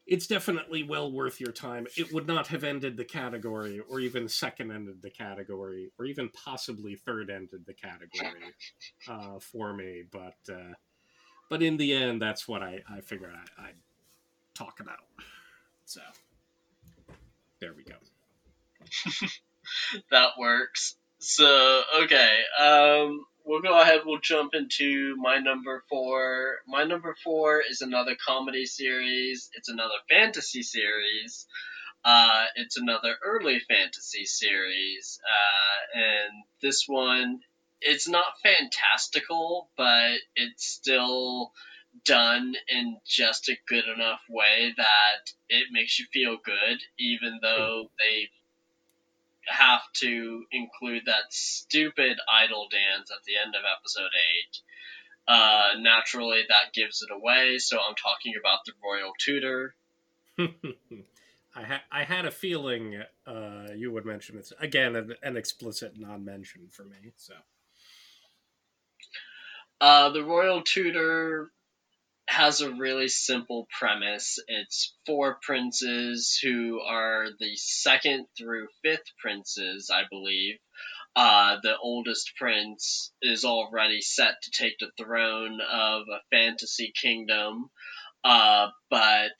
it's 0.05 0.27
definitely 0.27 0.83
well 0.83 1.11
worth 1.11 1.39
your 1.39 1.53
time. 1.53 1.87
It 1.95 2.11
would 2.11 2.27
not 2.27 2.47
have 2.47 2.63
ended 2.63 2.97
the 2.97 3.05
category, 3.05 3.81
or 3.89 3.99
even 4.01 4.27
second 4.27 4.71
ended 4.71 5.01
the 5.01 5.09
category, 5.09 5.91
or 5.97 6.05
even 6.05 6.29
possibly 6.29 6.95
third 6.95 7.29
ended 7.29 7.65
the 7.65 7.73
category 7.73 8.41
uh, 9.07 9.39
for 9.39 9.73
me. 9.73 10.03
But 10.11 10.35
uh, 10.51 10.73
but 11.49 11.61
in 11.61 11.77
the 11.77 11.93
end, 11.93 12.21
that's 12.21 12.47
what 12.47 12.61
I, 12.61 12.81
I 12.89 12.99
figured 13.01 13.33
I, 13.33 13.67
I'd 13.67 13.75
talk 14.53 14.79
about. 14.81 14.99
So 15.85 16.01
there 17.61 17.73
we 17.73 17.83
go. 17.83 17.95
that 20.11 20.31
works. 20.37 20.95
So 21.25 21.83
okay, 22.03 22.39
um, 22.59 23.25
we'll 23.45 23.61
go 23.61 23.79
ahead. 23.79 24.01
We'll 24.05 24.19
jump 24.19 24.53
into 24.53 25.15
my 25.17 25.37
number 25.37 25.81
four. 25.87 26.57
My 26.67 26.83
number 26.83 27.15
four 27.23 27.61
is 27.61 27.79
another 27.79 28.17
comedy 28.27 28.65
series. 28.65 29.49
It's 29.53 29.69
another 29.69 29.95
fantasy 30.09 30.63
series. 30.63 31.47
Uh, 32.03 32.43
it's 32.57 32.75
another 32.75 33.15
early 33.25 33.61
fantasy 33.69 34.25
series, 34.25 35.21
uh, 35.25 35.97
and 35.97 36.43
this 36.61 36.83
one 36.87 37.39
it's 37.79 38.09
not 38.09 38.25
fantastical, 38.43 39.69
but 39.77 40.17
it's 40.35 40.65
still 40.65 41.53
done 42.05 42.53
in 42.67 42.97
just 43.05 43.47
a 43.47 43.57
good 43.67 43.85
enough 43.85 44.21
way 44.29 44.73
that 44.75 45.31
it 45.47 45.67
makes 45.71 45.99
you 45.99 46.05
feel 46.11 46.37
good, 46.43 46.79
even 46.99 47.39
though 47.41 47.89
they 47.99 48.29
have 49.47 49.81
to 49.95 50.43
include 50.51 51.03
that 51.05 51.31
stupid 51.31 52.17
idol 52.31 52.67
dance 52.71 53.11
at 53.11 53.23
the 53.25 53.33
end 53.35 53.55
of 53.55 53.61
episode 53.79 54.09
8. 54.47 54.59
Uh, 55.25 55.79
naturally, 55.79 56.41
that 56.47 56.73
gives 56.73 57.01
it 57.01 57.09
away, 57.13 57.57
so 57.57 57.77
I'm 57.77 57.95
talking 57.95 58.33
about 58.39 58.59
the 58.65 58.73
Royal 58.83 59.13
Tutor. 59.19 59.75
I, 61.55 61.63
ha- 61.63 61.83
I 61.91 62.03
had 62.03 62.25
a 62.25 62.31
feeling 62.31 63.01
uh, 63.25 63.67
you 63.75 63.91
would 63.91 64.05
mention 64.05 64.37
it. 64.37 64.51
Again, 64.59 64.95
an, 64.95 65.15
an 65.21 65.37
explicit 65.37 65.93
non 65.97 66.25
mention 66.25 66.67
for 66.71 66.83
me, 66.83 67.13
so. 67.15 67.35
Uh, 69.79 70.09
the 70.09 70.23
Royal 70.23 70.61
Tutor 70.61 71.51
has 72.27 72.61
a 72.61 72.73
really 72.73 73.07
simple 73.07 73.67
premise. 73.77 74.39
It's 74.47 74.95
four 75.05 75.39
princes 75.41 76.39
who 76.41 76.79
are 76.81 77.27
the 77.39 77.55
second 77.55 78.27
through 78.37 78.67
fifth 78.83 79.11
princes, 79.19 79.91
I 79.93 80.03
believe. 80.09 80.55
Uh, 81.15 81.57
the 81.61 81.77
oldest 81.77 82.31
prince 82.37 83.13
is 83.21 83.45
already 83.45 84.01
set 84.01 84.41
to 84.41 84.51
take 84.51 84.79
the 84.79 84.91
throne 84.97 85.59
of 85.61 86.03
a 86.09 86.21
fantasy 86.35 86.91
kingdom, 86.99 87.69
uh, 88.23 88.69
but 88.89 89.31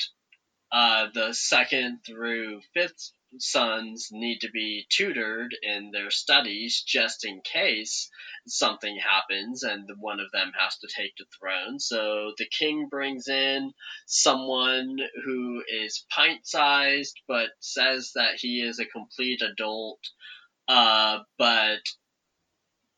uh, 0.72 1.08
the 1.14 1.34
second 1.34 2.00
through 2.06 2.62
fifth 2.74 3.12
sons 3.38 4.10
need 4.12 4.40
to 4.42 4.50
be 4.50 4.86
tutored 4.90 5.56
in 5.62 5.92
their 5.92 6.12
studies 6.12 6.84
just 6.86 7.26
in 7.26 7.42
case 7.42 8.10
something 8.48 8.98
happens 8.98 9.64
and 9.64 9.90
one 10.00 10.20
of 10.20 10.32
them 10.32 10.52
has 10.58 10.78
to 10.78 10.88
take 10.88 11.16
the 11.18 11.26
throne. 11.40 11.80
So 11.80 12.34
the 12.38 12.46
king 12.46 12.88
brings 12.90 13.28
in 13.28 13.74
someone 14.06 14.98
who 15.26 15.64
is 15.68 16.06
pint 16.10 16.46
sized 16.46 17.20
but 17.28 17.50
says 17.60 18.12
that 18.16 18.36
he 18.38 18.62
is 18.62 18.80
a 18.80 18.86
complete 18.86 19.42
adult, 19.42 20.00
uh, 20.68 21.20
but 21.38 21.82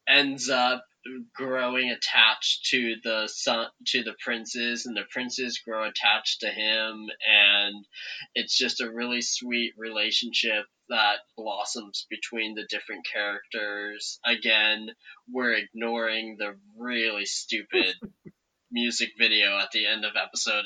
ends 0.07 0.49
up 0.49 0.85
growing 1.33 1.91
attached 1.91 2.65
to 2.65 2.95
the 3.03 3.27
son 3.27 3.67
to 3.85 4.03
the 4.03 4.15
princes 4.23 4.85
and 4.85 4.97
the 4.97 5.03
princes 5.11 5.59
grow 5.59 5.87
attached 5.87 6.41
to 6.41 6.47
him 6.47 7.07
and 7.27 7.85
it's 8.33 8.57
just 8.57 8.81
a 8.81 8.91
really 8.91 9.21
sweet 9.21 9.73
relationship 9.77 10.65
that 10.89 11.17
blossoms 11.35 12.05
between 12.09 12.53
the 12.53 12.65
different 12.69 13.05
characters. 13.11 14.19
Again 14.25 14.89
we're 15.31 15.53
ignoring 15.53 16.37
the 16.39 16.55
really 16.77 17.25
stupid 17.25 17.95
music 18.71 19.11
video 19.17 19.57
at 19.59 19.71
the 19.71 19.85
end 19.85 20.05
of 20.05 20.13
episode 20.15 20.65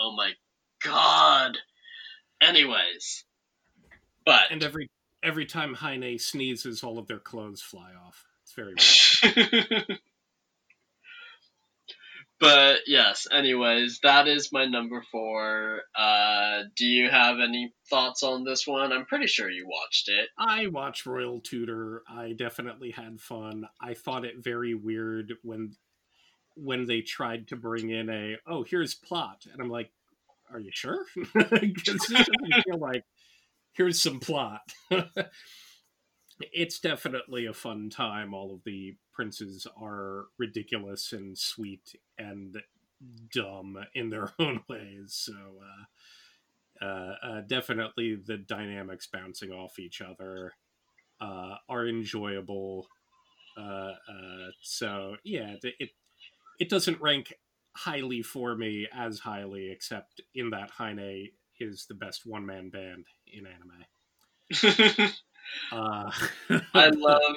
oh 0.00 0.14
my 0.16 0.30
god! 0.84 1.58
Anyways 2.40 3.24
but 4.24 4.42
and 4.50 4.62
every 4.62 4.90
every 5.22 5.46
time 5.46 5.74
Heine 5.74 6.18
sneezes 6.18 6.84
all 6.84 6.98
of 6.98 7.08
their 7.08 7.18
clothes 7.18 7.62
fly 7.62 7.90
off 8.06 8.26
it's 8.54 9.20
very 9.22 9.74
weird. 9.86 9.98
but 12.40 12.80
yes, 12.86 13.26
anyways, 13.30 14.00
that 14.02 14.28
is 14.28 14.52
my 14.52 14.66
number 14.66 15.02
four. 15.10 15.82
Uh, 15.96 16.62
do 16.76 16.86
you 16.86 17.08
have 17.08 17.38
any 17.40 17.72
thoughts 17.88 18.22
on 18.22 18.44
this 18.44 18.66
one? 18.66 18.92
I'm 18.92 19.06
pretty 19.06 19.26
sure 19.26 19.50
you 19.50 19.66
watched 19.66 20.08
it. 20.08 20.28
I 20.38 20.66
watched 20.66 21.06
Royal 21.06 21.40
Tutor. 21.40 22.02
I 22.08 22.32
definitely 22.32 22.90
had 22.90 23.20
fun. 23.20 23.66
I 23.80 23.94
thought 23.94 24.24
it 24.24 24.42
very 24.42 24.74
weird 24.74 25.34
when 25.42 25.76
when 26.54 26.86
they 26.86 27.00
tried 27.00 27.48
to 27.48 27.56
bring 27.56 27.88
in 27.88 28.10
a 28.10 28.36
oh 28.46 28.62
here's 28.62 28.94
plot 28.94 29.44
and 29.50 29.62
I'm 29.62 29.70
like, 29.70 29.90
are 30.52 30.60
you 30.60 30.70
sure? 30.72 31.06
Because 31.32 32.10
it 32.10 32.26
doesn't 32.28 32.64
feel 32.64 32.78
like 32.78 33.04
here's 33.72 34.02
some 34.02 34.20
plot 34.20 34.60
it's 36.40 36.78
definitely 36.80 37.46
a 37.46 37.52
fun 37.52 37.90
time. 37.90 38.34
All 38.34 38.54
of 38.54 38.64
the 38.64 38.96
princes 39.12 39.66
are 39.80 40.26
ridiculous 40.38 41.12
and 41.12 41.36
sweet 41.36 41.94
and 42.18 42.56
dumb 43.32 43.78
in 43.94 44.10
their 44.10 44.32
own 44.38 44.62
ways. 44.68 45.14
So, 45.14 45.34
uh, 46.82 46.84
uh, 46.84 47.14
uh, 47.22 47.40
definitely 47.42 48.16
the 48.16 48.38
dynamics 48.38 49.06
bouncing 49.12 49.52
off 49.52 49.78
each 49.78 50.00
other 50.00 50.54
uh, 51.20 51.56
are 51.68 51.86
enjoyable. 51.86 52.88
Uh, 53.56 53.92
uh, 54.08 54.50
so, 54.62 55.16
yeah, 55.24 55.56
it 55.62 55.90
it 56.58 56.68
doesn't 56.68 57.00
rank 57.00 57.34
highly 57.76 58.22
for 58.22 58.56
me 58.56 58.88
as 58.92 59.20
highly, 59.20 59.70
except 59.70 60.20
in 60.34 60.50
that 60.50 60.70
Heine 60.70 61.30
is 61.60 61.86
the 61.86 61.94
best 61.94 62.26
one 62.26 62.46
man 62.46 62.70
band 62.70 63.06
in 63.26 63.46
anime. 63.46 65.12
Uh, 65.70 66.10
I 66.74 66.88
love. 66.94 67.36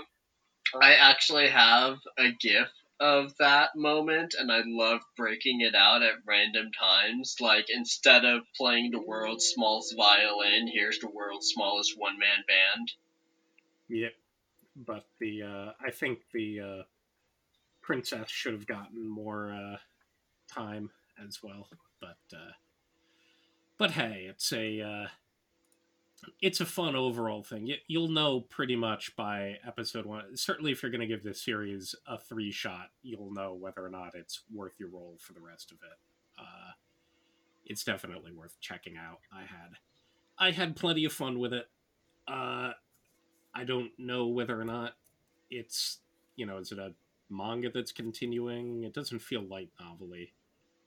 I 0.82 0.94
actually 0.96 1.48
have 1.50 1.98
a 2.18 2.32
GIF 2.40 2.70
of 3.00 3.36
that 3.40 3.76
moment, 3.76 4.36
and 4.38 4.52
I 4.52 4.62
love 4.66 5.02
breaking 5.18 5.62
it 5.62 5.76
out 5.76 6.02
at 6.02 6.26
random 6.26 6.72
times. 6.80 7.36
Like 7.40 7.68
instead 7.70 8.26
of 8.26 8.42
playing 8.56 8.92
the 8.92 9.02
world's 9.02 9.46
smallest 9.46 9.96
violin, 9.96 10.70
here's 10.72 11.00
the 11.00 11.10
world's 11.10 11.48
smallest 11.48 11.94
one 11.98 12.18
man 12.18 12.44
band. 12.48 12.92
Yeah, 13.88 14.10
but 14.76 15.06
the 15.20 15.44
uh, 15.44 15.72
I 15.86 15.92
think 15.92 16.20
the 16.34 16.60
uh, 16.60 16.84
princess 17.82 18.30
should 18.30 18.54
have 18.54 18.68
gotten 18.68 19.08
more 19.08 19.52
uh, 19.52 19.78
time 20.52 20.90
as 21.26 21.44
well. 21.44 21.68
But 22.00 22.18
uh, 22.34 22.54
but 23.78 23.92
hey, 23.92 24.28
it's 24.30 24.52
a 24.54 24.82
uh, 24.82 25.08
it's 26.42 26.60
a 26.60 26.66
fun 26.66 26.96
overall 26.96 27.44
thing. 27.44 27.68
You, 27.88 28.00
will 28.00 28.08
know 28.08 28.42
pretty 28.42 28.76
much 28.76 29.16
by 29.16 29.58
episode 29.66 30.06
one. 30.06 30.36
Certainly, 30.36 30.72
if 30.72 30.82
you're 30.82 30.92
going 30.92 31.02
to 31.02 31.08
give 31.08 31.24
this 31.24 31.42
series 31.42 31.96
a 32.08 32.18
three 32.18 32.52
shot, 32.52 32.90
you'll 33.04 33.34
know 33.34 33.54
whether 33.54 33.84
or 33.86 33.90
not 33.90 34.16
it's 34.16 34.42
worth 34.54 34.74
your 34.80 34.90
roll 34.90 35.18
for 35.20 35.34
the 35.34 35.42
rest 35.42 35.72
of 35.72 35.78
it. 35.78 35.98
Uh, 36.40 36.72
it's 37.66 37.84
definitely 37.84 38.32
worth 38.32 38.60
checking 38.60 38.98
out. 38.98 39.20
I 39.32 39.42
had 39.42 39.78
I 40.38 40.52
had 40.52 40.76
plenty 40.76 41.06
of 41.06 41.14
fun 41.14 41.40
with 41.40 41.54
it. 41.54 41.68
Uh, 42.28 42.72
I 43.54 43.64
don't 43.66 43.92
know 43.98 44.28
whether 44.28 44.60
or 44.60 44.66
not 44.66 44.94
it's 45.50 46.00
you 46.36 46.46
know 46.46 46.58
is 46.58 46.72
it 46.72 46.80
a 46.80 46.94
manga 47.30 47.70
that's 47.72 47.92
continuing? 47.92 48.84
It 48.84 48.94
doesn't 48.94 49.20
feel 49.20 49.42
light 49.42 49.70
novelly. 49.80 50.34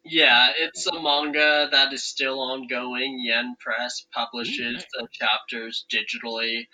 Yeah, 0.04 0.52
it's 0.56 0.86
a 0.86 1.00
manga 1.00 1.68
that 1.70 1.92
is 1.92 2.04
still 2.04 2.40
ongoing. 2.40 3.20
Yen 3.24 3.56
Press 3.60 4.06
publishes 4.12 4.84
the 4.92 5.06
chapters 5.12 5.86
digitally. 5.92 6.68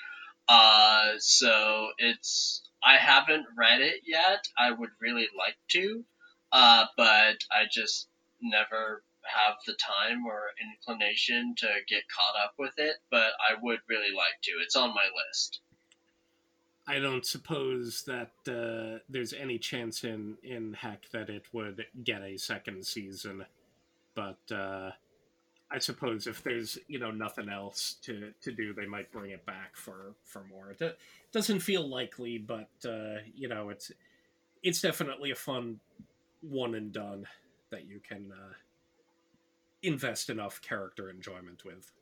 Uh, 0.49 1.15
so 1.19 1.89
it's 1.99 2.63
I 2.85 2.97
haven't 2.97 3.47
read 3.57 3.81
it 3.81 4.03
yet. 4.07 4.45
I 4.59 4.71
would 4.71 4.91
really 5.01 5.29
like 5.37 5.57
to, 5.71 6.05
uh, 6.53 6.87
but 6.97 7.39
I 7.51 7.65
just 7.71 8.09
never 8.43 9.03
have 9.25 9.55
the 9.67 9.75
time 9.75 10.27
or 10.27 10.43
inclination 10.63 11.55
to 11.59 11.69
get 11.89 12.05
caught 12.15 12.45
up 12.45 12.55
with 12.59 12.75
it. 12.79 12.97
But 13.11 13.33
I 13.51 13.55
would 13.61 13.81
really 13.89 14.15
like 14.15 14.41
to. 14.45 14.51
It's 14.63 14.77
on 14.77 14.91
my 14.91 15.09
list. 15.29 15.61
I 16.87 16.99
don't 16.99 17.25
suppose 17.25 18.03
that 18.03 18.33
uh, 18.47 18.99
there's 19.09 19.33
any 19.33 19.59
chance 19.59 20.05
in 20.05 20.37
in 20.43 20.75
heck 20.75 21.09
that 21.11 21.31
it 21.31 21.45
would 21.53 21.87
get 22.05 22.23
a 22.23 22.37
second 22.37 22.87
season, 22.87 23.47
but 24.15 24.39
uh, 24.53 24.91
I 25.71 25.79
suppose 25.79 26.27
if 26.27 26.43
there's 26.43 26.79
you 26.87 26.99
know 26.99 27.11
nothing 27.11 27.49
else 27.49 27.97
to, 28.03 28.33
to 28.43 28.53
do, 28.53 28.75
they 28.75 28.87
might 28.87 29.11
bring 29.11 29.31
it 29.31 29.47
back 29.47 29.77
for 29.77 30.15
for 30.25 30.45
more. 30.45 30.77
It 30.79 30.99
doesn't 31.33 31.61
feel 31.61 31.89
likely, 31.89 32.37
but 32.39 32.71
uh, 32.87 33.17
you 33.35 33.49
know 33.49 33.71
it's 33.71 33.91
it's 34.63 34.83
definitely 34.83 35.31
a 35.31 35.37
fun 35.37 35.81
one 36.43 36.75
and 36.75 36.93
done 36.93 37.27
that 37.71 37.87
you 37.87 37.99
can 38.07 38.31
uh, 38.31 38.53
invest 39.83 40.29
enough 40.29 40.61
character 40.61 41.09
enjoyment 41.09 41.65
with. 41.65 41.93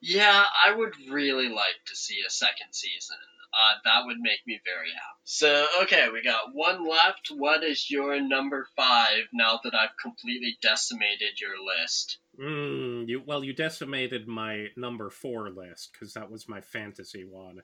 Yeah, 0.00 0.44
I 0.64 0.74
would 0.74 0.94
really 1.10 1.48
like 1.48 1.84
to 1.86 1.96
see 1.96 2.20
a 2.26 2.30
second 2.30 2.72
season 2.72 3.16
uh, 3.52 3.74
that 3.84 4.06
would 4.06 4.18
make 4.18 4.40
me 4.46 4.60
very 4.64 4.88
happy. 4.88 5.20
So, 5.24 5.66
okay, 5.82 6.08
we 6.12 6.22
got 6.22 6.54
one 6.54 6.88
left. 6.88 7.30
What 7.34 7.62
is 7.62 7.90
your 7.90 8.20
number 8.20 8.66
five 8.76 9.24
now 9.32 9.60
that 9.62 9.74
I've 9.74 9.96
completely 10.00 10.56
decimated 10.62 11.40
your 11.40 11.54
list? 11.62 12.18
Mm, 12.40 13.08
you 13.08 13.22
well, 13.24 13.44
you 13.44 13.52
decimated 13.52 14.26
my 14.26 14.68
number 14.76 15.10
four 15.10 15.50
list 15.50 15.90
because 15.92 16.14
that 16.14 16.30
was 16.30 16.48
my 16.48 16.60
fantasy 16.60 17.24
one. 17.24 17.60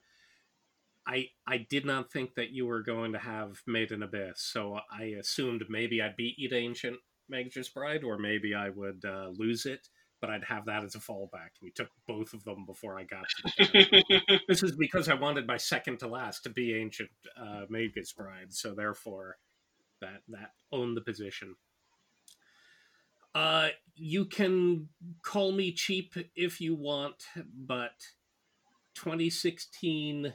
I 1.07 1.29
I 1.47 1.67
did 1.71 1.87
not 1.87 2.13
think 2.13 2.35
that 2.35 2.51
you 2.51 2.67
were 2.67 2.83
going 2.83 3.13
to 3.13 3.19
have 3.19 3.63
Made 3.67 3.93
in 3.93 4.03
Abyss, 4.03 4.43
so 4.43 4.79
I 4.93 5.05
assumed 5.19 5.65
maybe 5.71 6.03
I'd 6.03 6.17
beat 6.17 6.39
Eat 6.39 6.53
Ancient 6.53 6.99
Magus 7.31 7.71
Bride, 7.71 8.05
or 8.05 8.19
maybe 8.19 8.55
I 8.55 8.69
would 8.69 9.05
uh, 9.07 9.31
lose 9.33 9.65
it 9.65 9.89
but 10.21 10.31
I'd 10.31 10.45
have 10.45 10.67
that 10.67 10.85
as 10.85 10.95
a 10.95 10.99
fallback. 10.99 11.51
We 11.63 11.71
took 11.71 11.89
both 12.07 12.33
of 12.33 12.45
them 12.45 12.65
before 12.67 12.99
I 12.99 13.05
got 13.05 13.25
to 13.59 14.21
This 14.49 14.63
is 14.63 14.77
because 14.77 15.09
I 15.09 15.15
wanted 15.15 15.47
my 15.47 15.57
second 15.57 15.99
to 16.01 16.09
last 16.09 16.43
to 16.45 16.51
be 16.51 16.75
Ancient 16.75 17.11
uh, 17.41 17.63
Magus 17.69 18.13
Bride, 18.13 18.53
so 18.53 18.75
therefore 18.75 19.37
that 20.01 20.23
that 20.29 20.53
owned 20.73 20.97
the 20.97 21.03
position. 21.03 21.57
Uh, 23.35 23.69
you 23.95 24.25
can 24.25 24.89
call 25.23 25.53
me 25.53 25.73
cheap 25.73 26.15
if 26.35 26.61
you 26.61 26.75
want, 26.75 27.25
but 27.55 27.93
2016 28.95 30.33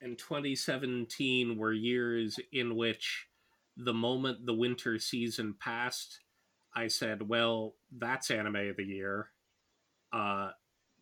and 0.00 0.18
2017 0.18 1.56
were 1.56 1.72
years 1.72 2.38
in 2.52 2.76
which 2.76 3.26
the 3.76 3.94
moment 3.94 4.46
the 4.46 4.54
winter 4.54 4.98
season 4.98 5.54
passed, 5.60 6.20
I 6.78 6.86
said, 6.86 7.28
well, 7.28 7.74
that's 7.90 8.30
anime 8.30 8.54
of 8.54 8.76
the 8.76 8.84
year. 8.84 9.30
Uh, 10.12 10.50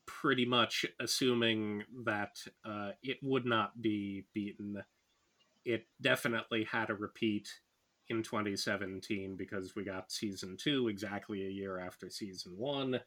pretty 0.06 0.46
much 0.46 0.86
assuming 0.98 1.82
that 2.06 2.38
uh, 2.64 2.92
it 3.02 3.18
would 3.22 3.44
not 3.44 3.82
be 3.82 4.24
beaten. 4.32 4.82
It 5.66 5.86
definitely 6.00 6.64
had 6.64 6.88
a 6.88 6.94
repeat 6.94 7.48
in 8.08 8.22
2017 8.22 9.36
because 9.36 9.76
we 9.76 9.84
got 9.84 10.10
season 10.10 10.56
two 10.58 10.88
exactly 10.88 11.44
a 11.44 11.50
year 11.50 11.78
after 11.78 12.08
season 12.08 12.54
one. 12.56 13.00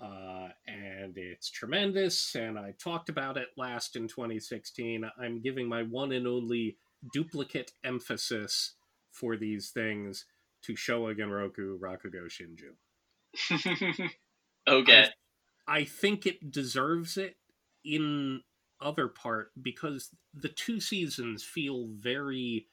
Uh, 0.00 0.48
and 0.66 1.18
it's 1.18 1.50
tremendous. 1.50 2.34
And 2.34 2.58
I 2.58 2.72
talked 2.82 3.10
about 3.10 3.36
it 3.36 3.48
last 3.58 3.94
in 3.94 4.08
2016. 4.08 5.04
I'm 5.20 5.42
giving 5.42 5.68
my 5.68 5.82
one 5.82 6.12
and 6.12 6.26
only 6.26 6.78
duplicate 7.12 7.72
emphasis 7.84 8.76
for 9.10 9.36
these 9.36 9.68
things 9.68 10.24
to 10.62 10.74
Showa 10.74 11.16
Genroku 11.16 11.78
Rakugo 11.78 12.26
Shinju. 12.28 12.74
okay. 14.68 15.06
I, 15.66 15.78
I 15.78 15.84
think 15.84 16.26
it 16.26 16.50
deserves 16.50 17.16
it 17.16 17.36
in 17.84 18.42
other 18.80 19.08
part 19.08 19.52
because 19.60 20.10
the 20.34 20.48
two 20.48 20.80
seasons 20.80 21.42
feel 21.42 21.86
very 21.88 22.66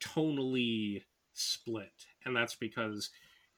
tonally 0.00 1.02
split 1.34 2.06
and 2.24 2.36
that's 2.36 2.54
because 2.54 3.10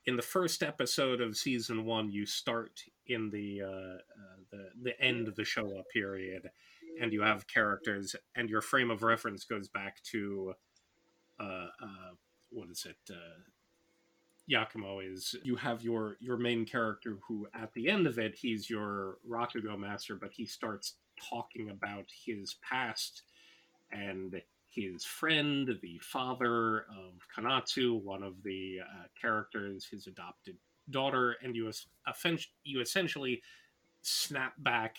in 0.07 0.17
the 0.17 0.23
first 0.23 0.63
episode 0.63 1.21
of 1.21 1.37
season 1.37 1.85
one 1.85 2.11
you 2.11 2.27
start 2.27 2.83
in 3.07 3.31
the 3.31 3.63
uh, 3.63 3.67
uh, 3.67 4.37
the 4.51 4.69
the 4.83 5.01
end 5.01 5.29
of 5.29 5.35
the 5.35 5.43
Showa 5.43 5.83
period 5.93 6.51
and 7.01 7.13
you 7.13 7.23
have 7.23 7.47
characters 7.47 8.15
and 8.37 8.51
your 8.51 8.61
frame 8.61 8.91
of 8.91 9.03
reference 9.03 9.45
goes 9.45 9.69
back 9.69 10.03
to 10.05 10.55
uh, 11.41 11.69
uh 11.83 12.13
what 12.51 12.69
is 12.71 12.87
it 12.89 12.97
uh, 13.11 13.41
Yakumo 14.51 15.01
is 15.01 15.35
you 15.43 15.57
have 15.57 15.83
your 15.83 16.17
your 16.21 16.37
main 16.37 16.67
character 16.67 17.17
who 17.27 17.47
at 17.55 17.73
the 17.73 17.89
end 17.89 18.07
of 18.07 18.19
it 18.19 18.35
he's 18.35 18.69
your 18.69 19.17
Rakugo 19.29 19.79
master, 19.79 20.17
but 20.17 20.33
he 20.33 20.45
starts 20.45 20.95
talking 21.31 21.71
about 21.71 22.05
his 22.25 22.57
past 22.63 23.23
and 23.91 24.43
his 24.69 25.05
friend, 25.05 25.79
the 25.83 25.99
father 26.03 26.81
of 26.81 27.27
Konatsu, 27.35 28.03
one 28.03 28.23
of 28.23 28.43
the 28.43 28.81
uh, 28.83 29.05
characters, 29.21 29.87
his 29.89 30.07
adopted 30.09 30.57
daughter, 30.91 31.37
and 31.43 31.55
you 31.55 31.71
you 32.65 32.81
essentially 32.81 33.41
snap 34.03 34.55
back. 34.59 34.97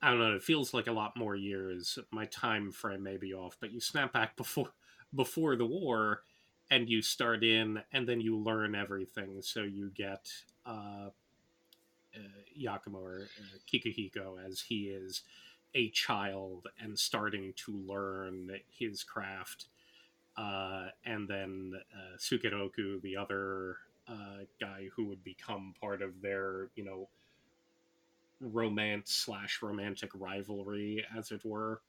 I 0.00 0.10
don't 0.10 0.20
know. 0.20 0.34
It 0.34 0.42
feels 0.42 0.74
like 0.74 0.86
a 0.86 0.92
lot 0.92 1.16
more 1.16 1.34
years. 1.34 1.98
My 2.12 2.26
time 2.26 2.70
frame 2.70 3.02
may 3.02 3.16
be 3.16 3.34
off, 3.34 3.56
but 3.60 3.72
you 3.72 3.80
snap 3.80 4.12
back 4.12 4.36
before 4.36 4.70
before 5.14 5.56
the 5.56 5.66
war 5.66 6.22
and 6.70 6.88
you 6.88 7.02
start 7.02 7.44
in 7.44 7.82
and 7.92 8.08
then 8.08 8.20
you 8.20 8.36
learn 8.36 8.74
everything. 8.74 9.42
So 9.42 9.62
you 9.62 9.90
get 9.94 10.28
uh, 10.66 11.10
uh, 12.14 12.18
Yakumo 12.58 12.96
or 13.02 13.28
uh, 13.40 13.58
Kikuhiko 13.70 14.36
as 14.46 14.60
he 14.60 14.84
is 14.84 15.22
a 15.74 15.90
child 15.90 16.68
and 16.80 16.98
starting 16.98 17.52
to 17.56 17.72
learn 17.72 18.50
his 18.70 19.02
craft 19.02 19.66
uh, 20.36 20.86
and 21.04 21.28
then 21.28 21.74
uh, 21.94 22.16
Sukeroku 22.16 23.00
the 23.02 23.16
other 23.16 23.76
uh, 24.08 24.44
guy 24.60 24.88
who 24.94 25.06
would 25.06 25.24
become 25.24 25.74
part 25.80 26.02
of 26.02 26.20
their 26.20 26.68
you 26.74 26.84
know 26.84 27.08
romance 28.40 29.12
slash 29.12 29.60
romantic 29.62 30.10
rivalry 30.14 31.04
as 31.16 31.30
it 31.30 31.44
were 31.44 31.80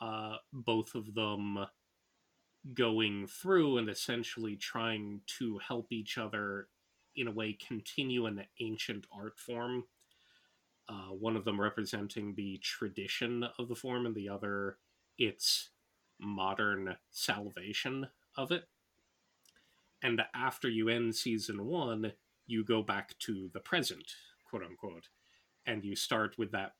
uh, 0.00 0.36
both 0.52 0.94
of 0.94 1.14
them 1.14 1.58
going 2.74 3.26
through 3.26 3.78
and 3.78 3.88
essentially 3.88 4.56
trying 4.56 5.20
to 5.38 5.58
help 5.66 5.92
each 5.92 6.18
other 6.18 6.68
in 7.16 7.26
a 7.26 7.32
way 7.32 7.56
continue 7.66 8.26
an 8.26 8.44
ancient 8.60 9.06
art 9.12 9.38
form. 9.38 9.84
Uh, 10.88 11.12
one 11.12 11.36
of 11.36 11.44
them 11.44 11.60
representing 11.60 12.34
the 12.34 12.58
tradition 12.58 13.44
of 13.58 13.68
the 13.68 13.74
form, 13.74 14.06
and 14.06 14.14
the 14.14 14.28
other 14.28 14.78
its 15.18 15.70
modern 16.18 16.96
salvation 17.10 18.08
of 18.36 18.50
it. 18.50 18.64
And 20.02 20.22
after 20.34 20.68
you 20.68 20.88
end 20.88 21.14
season 21.14 21.64
one, 21.66 22.12
you 22.46 22.64
go 22.64 22.82
back 22.82 23.16
to 23.20 23.50
the 23.52 23.60
present, 23.60 24.14
quote 24.48 24.62
unquote, 24.64 25.08
and 25.66 25.84
you 25.84 25.94
start 25.94 26.36
with 26.38 26.52
that 26.52 26.72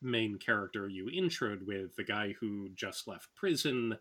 main 0.00 0.38
character 0.38 0.88
you 0.88 1.06
introed 1.06 1.66
with, 1.66 1.96
the 1.96 2.04
guy 2.04 2.34
who 2.40 2.68
just 2.74 3.08
left 3.08 3.34
prison 3.34 3.96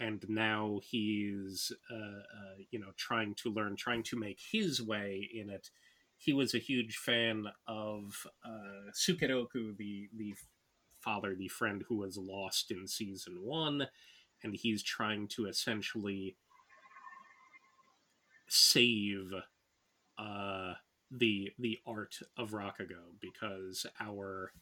and 0.00 0.24
now 0.28 0.80
he's 0.82 1.72
uh, 1.90 1.94
uh, 1.94 2.56
you 2.70 2.80
know 2.80 2.92
trying 2.96 3.34
to 3.36 3.50
learn, 3.50 3.76
trying 3.76 4.02
to 4.04 4.18
make 4.18 4.40
his 4.50 4.82
way 4.82 5.28
in 5.32 5.50
it. 5.50 5.70
He 6.16 6.32
was 6.32 6.54
a 6.54 6.58
huge 6.58 6.96
fan 6.96 7.46
of 7.68 8.26
uh, 8.44 8.90
Sukeroku, 8.92 9.76
the 9.76 10.08
the 10.16 10.34
father, 11.00 11.34
the 11.34 11.48
friend 11.48 11.84
who 11.88 11.96
was 11.96 12.16
lost 12.16 12.70
in 12.70 12.86
season 12.88 13.38
one, 13.42 13.86
and 14.42 14.54
he's 14.54 14.82
trying 14.82 15.28
to 15.28 15.46
essentially 15.46 16.36
save 18.48 19.32
uh, 20.18 20.74
the 21.10 21.50
the 21.58 21.78
art 21.86 22.18
of 22.36 22.50
Rakugo 22.50 23.18
because 23.20 23.86
our 24.00 24.52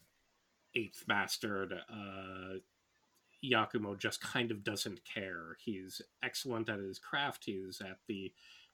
eighth 0.75 1.05
bastard 1.07 1.73
uh, 1.73 2.59
Yakumo 3.45 3.97
just 3.99 4.21
kind 4.21 4.51
of 4.51 4.65
doesn't 4.65 5.01
care. 5.05 5.57
He's 5.65 6.03
excellent 6.23 6.69
at 6.69 6.81
his 6.81 6.99
craft. 6.99 7.45
He's 7.45 7.81
at 7.81 7.99
the 8.07 8.33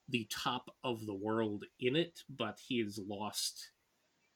the 0.09 0.27
top 0.31 0.70
of 0.82 1.07
the 1.07 1.15
world 1.15 1.65
in 1.81 1.97
it, 1.97 2.24
but 2.28 2.61
he's 2.69 2.99
lost 2.99 3.70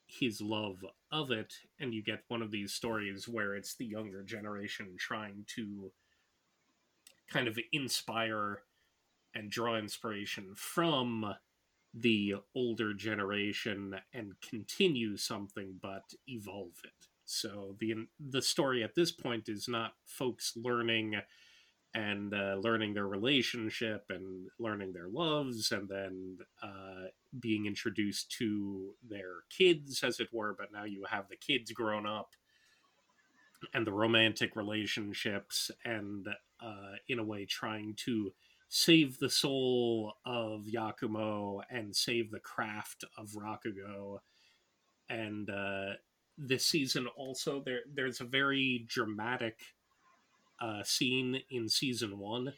his 0.07 0.41
love 0.41 0.83
of 1.13 1.31
it. 1.31 1.55
And 1.79 1.93
you 1.93 2.03
get 2.03 2.25
one 2.29 2.41
of 2.41 2.51
these 2.51 2.73
stories 2.73 3.29
where 3.29 3.55
it's 3.55 3.75
the 3.75 3.85
younger 3.85 4.23
generation 4.23 4.97
trying 4.99 5.45
to 5.57 5.93
kind 7.31 7.47
of 7.49 7.59
inspire 7.73 8.63
and 9.35 9.51
draw 9.51 9.77
inspiration 9.77 10.55
from 10.57 11.35
the 11.93 12.35
older 12.55 12.95
generation 12.95 13.97
and 14.15 14.41
continue 14.41 15.17
something 15.17 15.79
but 15.81 16.15
evolve 16.27 16.81
it. 16.85 17.08
So 17.31 17.77
the 17.79 18.07
the 18.19 18.43
story 18.43 18.83
at 18.83 18.95
this 18.95 19.13
point 19.13 19.49
is 19.49 19.69
not 19.69 19.93
folks 20.07 20.55
learning 20.57 21.17
and 21.95 22.35
uh, 22.35 22.57
learning 22.61 22.95
their 22.95 23.07
relationship 23.07 24.07
and 24.11 24.49
learning 24.59 24.93
their 24.93 25.09
loves 25.09 25.73
and 25.73 25.89
then 25.89 26.39
uh, 26.63 27.09
being 27.39 27.67
introduced 27.67 28.31
to 28.39 28.95
their 29.09 29.45
kids 29.51 30.03
as 30.03 30.21
it 30.21 30.29
were 30.33 30.55
but 30.59 30.71
now 30.71 30.85
you 30.85 31.05
have 31.09 31.29
the 31.29 31.37
kids 31.37 31.73
grown 31.73 32.07
up 32.07 32.35
and 33.73 33.87
the 33.87 33.93
romantic 33.93 34.55
relationships 34.55 35.71
and 35.85 36.29
uh, 36.61 36.93
in 37.09 37.19
a 37.19 37.25
way 37.25 37.45
trying 37.45 37.95
to 37.95 38.33
save 38.69 39.19
the 39.19 39.31
soul 39.31 40.15
of 40.25 40.67
Yakumo 40.67 41.63
and 41.71 41.95
save 41.95 42.31
the 42.31 42.41
craft 42.41 43.05
of 43.17 43.31
Rakugo. 43.31 44.19
And 45.09 45.49
uh, 45.49 45.95
this 46.39 46.65
season 46.65 47.09
also 47.17 47.61
there 47.61 47.81
there's 47.93 48.21
a 48.21 48.25
very 48.25 48.87
dramatic 48.89 49.59
uh, 50.61 50.83
scene 50.83 51.43
in 51.51 51.69
season 51.69 52.19
one, 52.19 52.53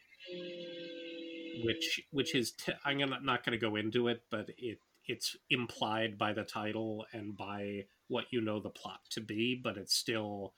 which 1.65 2.03
which 2.11 2.35
is 2.35 2.55
I'm 2.85 2.99
gonna, 2.99 3.21
not 3.23 3.45
going 3.45 3.59
to 3.59 3.67
go 3.67 3.77
into 3.77 4.09
it, 4.09 4.23
but 4.31 4.51
it 4.59 4.79
it's 5.07 5.37
implied 5.49 6.19
by 6.19 6.33
the 6.33 6.45
title 6.45 7.07
and 7.13 7.37
by 7.37 7.87
what 8.09 8.27
you 8.31 8.41
know 8.41 8.61
the 8.61 8.71
plot 8.71 9.01
to 9.11 9.21
be, 9.21 9.55
but 9.55 9.77
it's 9.77 9.95
still 9.95 10.53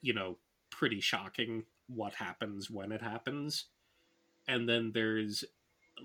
you 0.00 0.12
know 0.12 0.36
pretty 0.70 1.00
shocking 1.00 1.64
what 1.88 2.14
happens 2.14 2.70
when 2.70 2.92
it 2.92 3.02
happens. 3.02 3.66
And 4.48 4.68
then 4.68 4.92
there's 4.92 5.44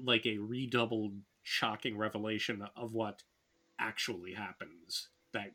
like 0.03 0.26
a 0.26 0.38
redoubled 0.38 1.14
shocking 1.44 1.98
revelation 1.98 2.68
of 2.76 2.94
what 2.94 3.24
actually 3.80 4.34
happens 4.34 5.07
that 5.34 5.53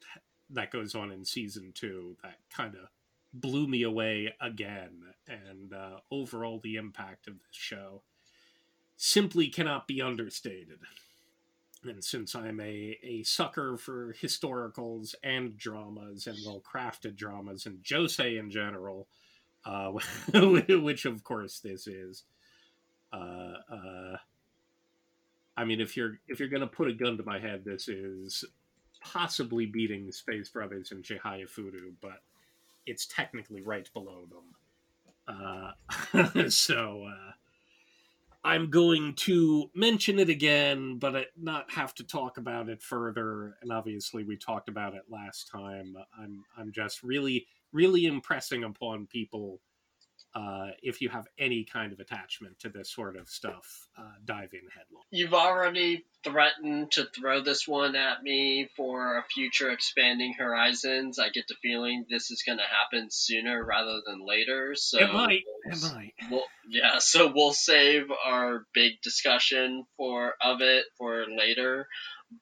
that 0.52 0.70
goes 0.70 0.94
on 0.94 1.10
in 1.10 1.24
season 1.24 1.72
two 1.74 2.16
that 2.22 2.36
kind 2.54 2.74
of 2.74 2.88
blew 3.32 3.66
me 3.66 3.82
away 3.82 4.34
again. 4.40 5.04
And 5.28 5.72
uh, 5.72 5.98
overall 6.10 6.60
the 6.62 6.76
impact 6.76 7.26
of 7.28 7.34
this 7.34 7.56
show 7.56 8.02
simply 8.96 9.48
cannot 9.48 9.86
be 9.86 10.02
understated. 10.02 10.78
And 11.84 12.04
since 12.04 12.36
i'm 12.36 12.60
a, 12.60 12.96
a 13.02 13.24
sucker 13.24 13.76
for 13.76 14.14
historicals 14.14 15.16
and 15.24 15.56
dramas 15.56 16.28
and 16.28 16.38
well 16.46 16.62
crafted 16.62 17.16
dramas 17.16 17.66
and 17.66 17.82
josei 17.82 18.38
in 18.38 18.50
general 18.52 19.08
uh, 19.64 19.90
which 20.32 21.06
of 21.06 21.24
course 21.24 21.58
this 21.58 21.88
is 21.88 22.22
uh, 23.12 23.54
uh, 23.68 24.16
I 25.56 25.64
mean, 25.64 25.80
if 25.80 25.96
you're 25.96 26.18
if 26.28 26.40
you're 26.40 26.48
gonna 26.48 26.66
put 26.66 26.88
a 26.88 26.94
gun 26.94 27.16
to 27.18 27.24
my 27.24 27.38
head, 27.38 27.64
this 27.64 27.88
is 27.88 28.44
possibly 29.04 29.66
beating 29.66 30.10
Space 30.12 30.48
Brothers 30.48 30.92
and 30.92 31.04
Chihayafuru, 31.04 31.92
but 32.00 32.22
it's 32.86 33.06
technically 33.06 33.62
right 33.62 33.88
below 33.92 34.26
them. 34.30 35.74
Uh, 36.24 36.48
so 36.48 37.06
uh, 37.06 37.32
I'm 38.44 38.70
going 38.70 39.14
to 39.14 39.70
mention 39.74 40.18
it 40.18 40.28
again, 40.28 40.98
but 40.98 41.26
not 41.40 41.70
have 41.72 41.94
to 41.96 42.04
talk 42.04 42.38
about 42.38 42.68
it 42.68 42.82
further. 42.82 43.56
And 43.62 43.72
obviously, 43.72 44.24
we 44.24 44.36
talked 44.36 44.68
about 44.68 44.94
it 44.94 45.02
last 45.08 45.48
time. 45.48 45.96
I'm 46.18 46.44
I'm 46.56 46.72
just 46.72 47.02
really 47.02 47.46
really 47.72 48.04
impressing 48.06 48.64
upon 48.64 49.06
people 49.06 49.60
uh, 50.34 50.68
if 50.82 51.00
you 51.00 51.08
have 51.10 51.26
any 51.38 51.64
kind 51.64 51.92
of 51.92 52.00
attachment 52.00 52.58
to 52.60 52.70
this 52.70 52.90
sort 52.90 53.16
of 53.16 53.28
stuff, 53.28 53.88
uh, 53.98 54.02
dive 54.24 54.50
in 54.52 54.60
headlong. 54.74 55.02
You've 55.10 55.34
already 55.34 56.04
threatened 56.24 56.92
to 56.92 57.04
throw 57.04 57.42
this 57.42 57.68
one 57.68 57.96
at 57.96 58.22
me 58.22 58.68
for 58.76 59.18
a 59.18 59.24
future 59.24 59.70
expanding 59.70 60.34
horizons. 60.38 61.18
I 61.18 61.28
get 61.28 61.44
the 61.48 61.56
feeling 61.62 62.06
this 62.08 62.30
is 62.30 62.42
going 62.46 62.58
to 62.58 62.64
happen 62.64 63.08
sooner 63.10 63.62
rather 63.62 64.00
than 64.06 64.26
later. 64.26 64.74
So 64.74 65.00
it 65.00 65.12
might. 65.12 65.42
It 65.64 65.82
might. 65.82 66.14
We'll, 66.30 66.44
yeah. 66.68 66.98
So 66.98 67.32
we'll 67.34 67.52
save 67.52 68.04
our 68.24 68.64
big 68.72 69.02
discussion 69.02 69.84
for 69.96 70.34
of 70.40 70.62
it 70.62 70.84
for 70.96 71.26
later 71.36 71.88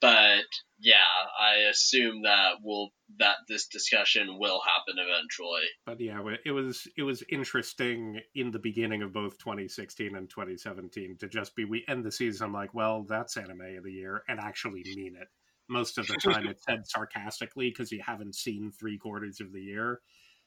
but 0.00 0.44
yeah, 0.78 0.96
I 1.38 1.68
assume 1.70 2.22
that 2.22 2.56
will 2.62 2.90
that 3.18 3.36
this 3.48 3.66
discussion 3.66 4.38
will 4.38 4.60
happen 4.60 4.96
eventually. 4.98 5.66
But 5.86 6.00
yeah, 6.00 6.20
it 6.44 6.52
was 6.52 6.86
it 6.96 7.02
was 7.02 7.22
interesting 7.30 8.20
in 8.34 8.50
the 8.50 8.58
beginning 8.58 9.02
of 9.02 9.12
both 9.12 9.38
2016 9.38 10.14
and 10.14 10.28
2017 10.28 11.16
to 11.20 11.28
just 11.28 11.56
be 11.56 11.64
we 11.64 11.84
end 11.88 12.04
the 12.04 12.12
season 12.12 12.46
I'm 12.46 12.52
like, 12.52 12.74
well, 12.74 13.04
that's 13.08 13.36
anime 13.36 13.76
of 13.78 13.84
the 13.84 13.92
year, 13.92 14.22
and 14.28 14.38
actually 14.38 14.82
mean 14.94 15.16
it. 15.20 15.28
Most 15.68 15.98
of 15.98 16.06
the 16.06 16.16
time, 16.16 16.46
it's 16.48 16.64
said 16.64 16.82
sarcastically 16.86 17.70
because 17.70 17.92
you 17.92 18.00
haven't 18.04 18.34
seen 18.34 18.72
three 18.72 18.98
quarters 18.98 19.40
of 19.40 19.52
the 19.52 19.62
year. 19.62 20.00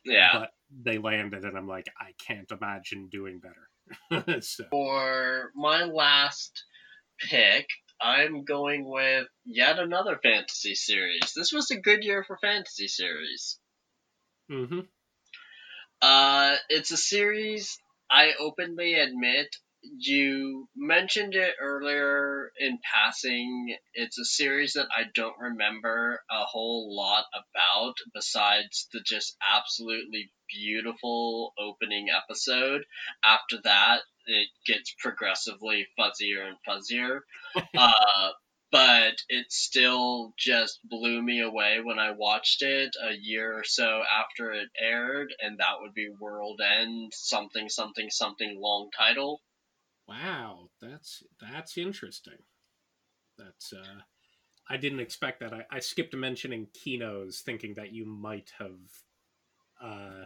Yeah, 0.06 0.30
but 0.34 0.50
they 0.84 0.98
landed, 0.98 1.46
and 1.46 1.58
I'm 1.58 1.68
like, 1.68 1.88
I 2.00 2.12
can't 2.26 2.52
imagine 2.52 3.08
doing 3.10 3.40
better. 3.40 4.42
so. 4.42 4.66
For 4.70 5.52
my 5.56 5.84
last 5.84 6.66
pick, 7.20 7.68
I'm 8.02 8.44
going 8.44 8.90
with 8.90 9.28
yet 9.46 9.80
another 9.80 10.20
fantasy 10.22 10.76
series. 10.76 11.34
This 11.36 11.52
was 11.54 11.72
a 11.72 11.80
good 11.80 12.04
year 12.04 12.24
for 12.24 12.38
fantasy 12.38 12.88
series. 12.88 13.60
Mm-hmm. 14.52 14.80
Uh, 16.02 16.56
it's 16.70 16.92
a 16.92 16.98
series 16.98 17.78
I 18.12 18.34
openly 18.40 18.96
admit 18.96 19.56
you 19.84 20.68
mentioned 20.76 21.36
it 21.36 21.56
earlier 21.62 22.52
in 22.60 22.80
passing. 22.84 23.76
It's 23.94 24.18
a 24.18 24.26
series 24.26 24.74
that 24.74 24.88
I 24.96 25.04
don't 25.14 25.38
remember 25.40 26.22
a 26.32 26.46
whole 26.46 26.96
lot 26.96 27.26
about 27.34 27.96
besides 28.14 28.88
the 28.94 29.02
just 29.06 29.36
absolutely 29.56 30.32
beautiful 30.50 31.54
opening 31.60 32.08
episode. 32.10 32.86
After 33.24 33.60
that, 33.64 34.02
it 34.26 34.48
gets 34.66 34.96
progressively 35.00 35.88
fuzzier 35.98 36.48
and 36.48 36.58
fuzzier. 36.68 37.20
uh, 37.78 38.30
but 38.72 39.14
it 39.30 39.52
still 39.52 40.34
just 40.38 40.80
blew 40.84 41.22
me 41.22 41.42
away 41.42 41.80
when 41.84 42.00
I 42.00 42.12
watched 42.12 42.64
it 42.64 42.96
a 43.02 43.14
year 43.14 43.54
or 43.60 43.64
so 43.64 44.02
after 44.12 44.52
it 44.52 44.70
aired, 44.80 45.32
and 45.40 45.60
that 45.60 45.76
would 45.80 45.94
be 45.94 46.10
World 46.20 46.60
End 46.60 47.12
something 47.14 47.70
something 47.70 48.10
something 48.10 48.60
long 48.60 48.90
title. 48.98 49.42
Wow, 50.08 50.70
that's 50.82 51.24
that's 51.40 51.78
interesting. 51.78 52.40
That's 53.38 53.74
uh 53.74 54.02
I 54.70 54.78
didn't 54.78 55.02
expect 55.02 55.42
that. 55.42 55.54
I, 55.54 55.66
I 55.70 55.80
skipped 55.80 56.16
mentioning 56.16 56.68
Kino's 56.74 57.42
thinking 57.46 57.74
that 57.76 57.94
you 57.94 58.06
might 58.06 58.52
have 58.60 58.80
uh 59.82 60.26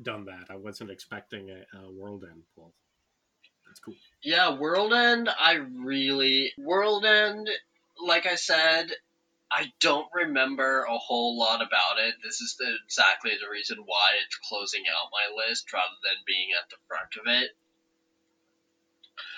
done 0.00 0.26
that. 0.26 0.46
I 0.50 0.56
wasn't 0.56 0.90
expecting 0.90 1.50
a, 1.50 1.78
a 1.78 1.90
World 1.90 2.24
End 2.30 2.42
pull. 2.54 2.74
That's 3.66 3.80
cool. 3.80 3.94
Yeah, 4.22 4.58
World 4.58 4.92
End, 4.94 5.28
I 5.28 5.54
really 5.54 6.52
World 6.58 7.04
End, 7.04 7.48
like 8.04 8.26
I 8.26 8.36
said, 8.36 8.90
I 9.50 9.72
don't 9.80 10.08
remember 10.12 10.82
a 10.84 10.98
whole 10.98 11.38
lot 11.38 11.62
about 11.62 11.98
it. 11.98 12.14
This 12.22 12.40
is 12.40 12.56
the, 12.58 12.70
exactly 12.84 13.32
the 13.40 13.50
reason 13.50 13.78
why 13.84 14.12
it's 14.24 14.36
closing 14.48 14.84
out 14.88 15.10
my 15.12 15.44
list 15.48 15.72
rather 15.72 15.96
than 16.04 16.24
being 16.26 16.48
at 16.52 16.68
the 16.68 16.76
front 16.86 17.16
of 17.16 17.26
it. 17.26 17.50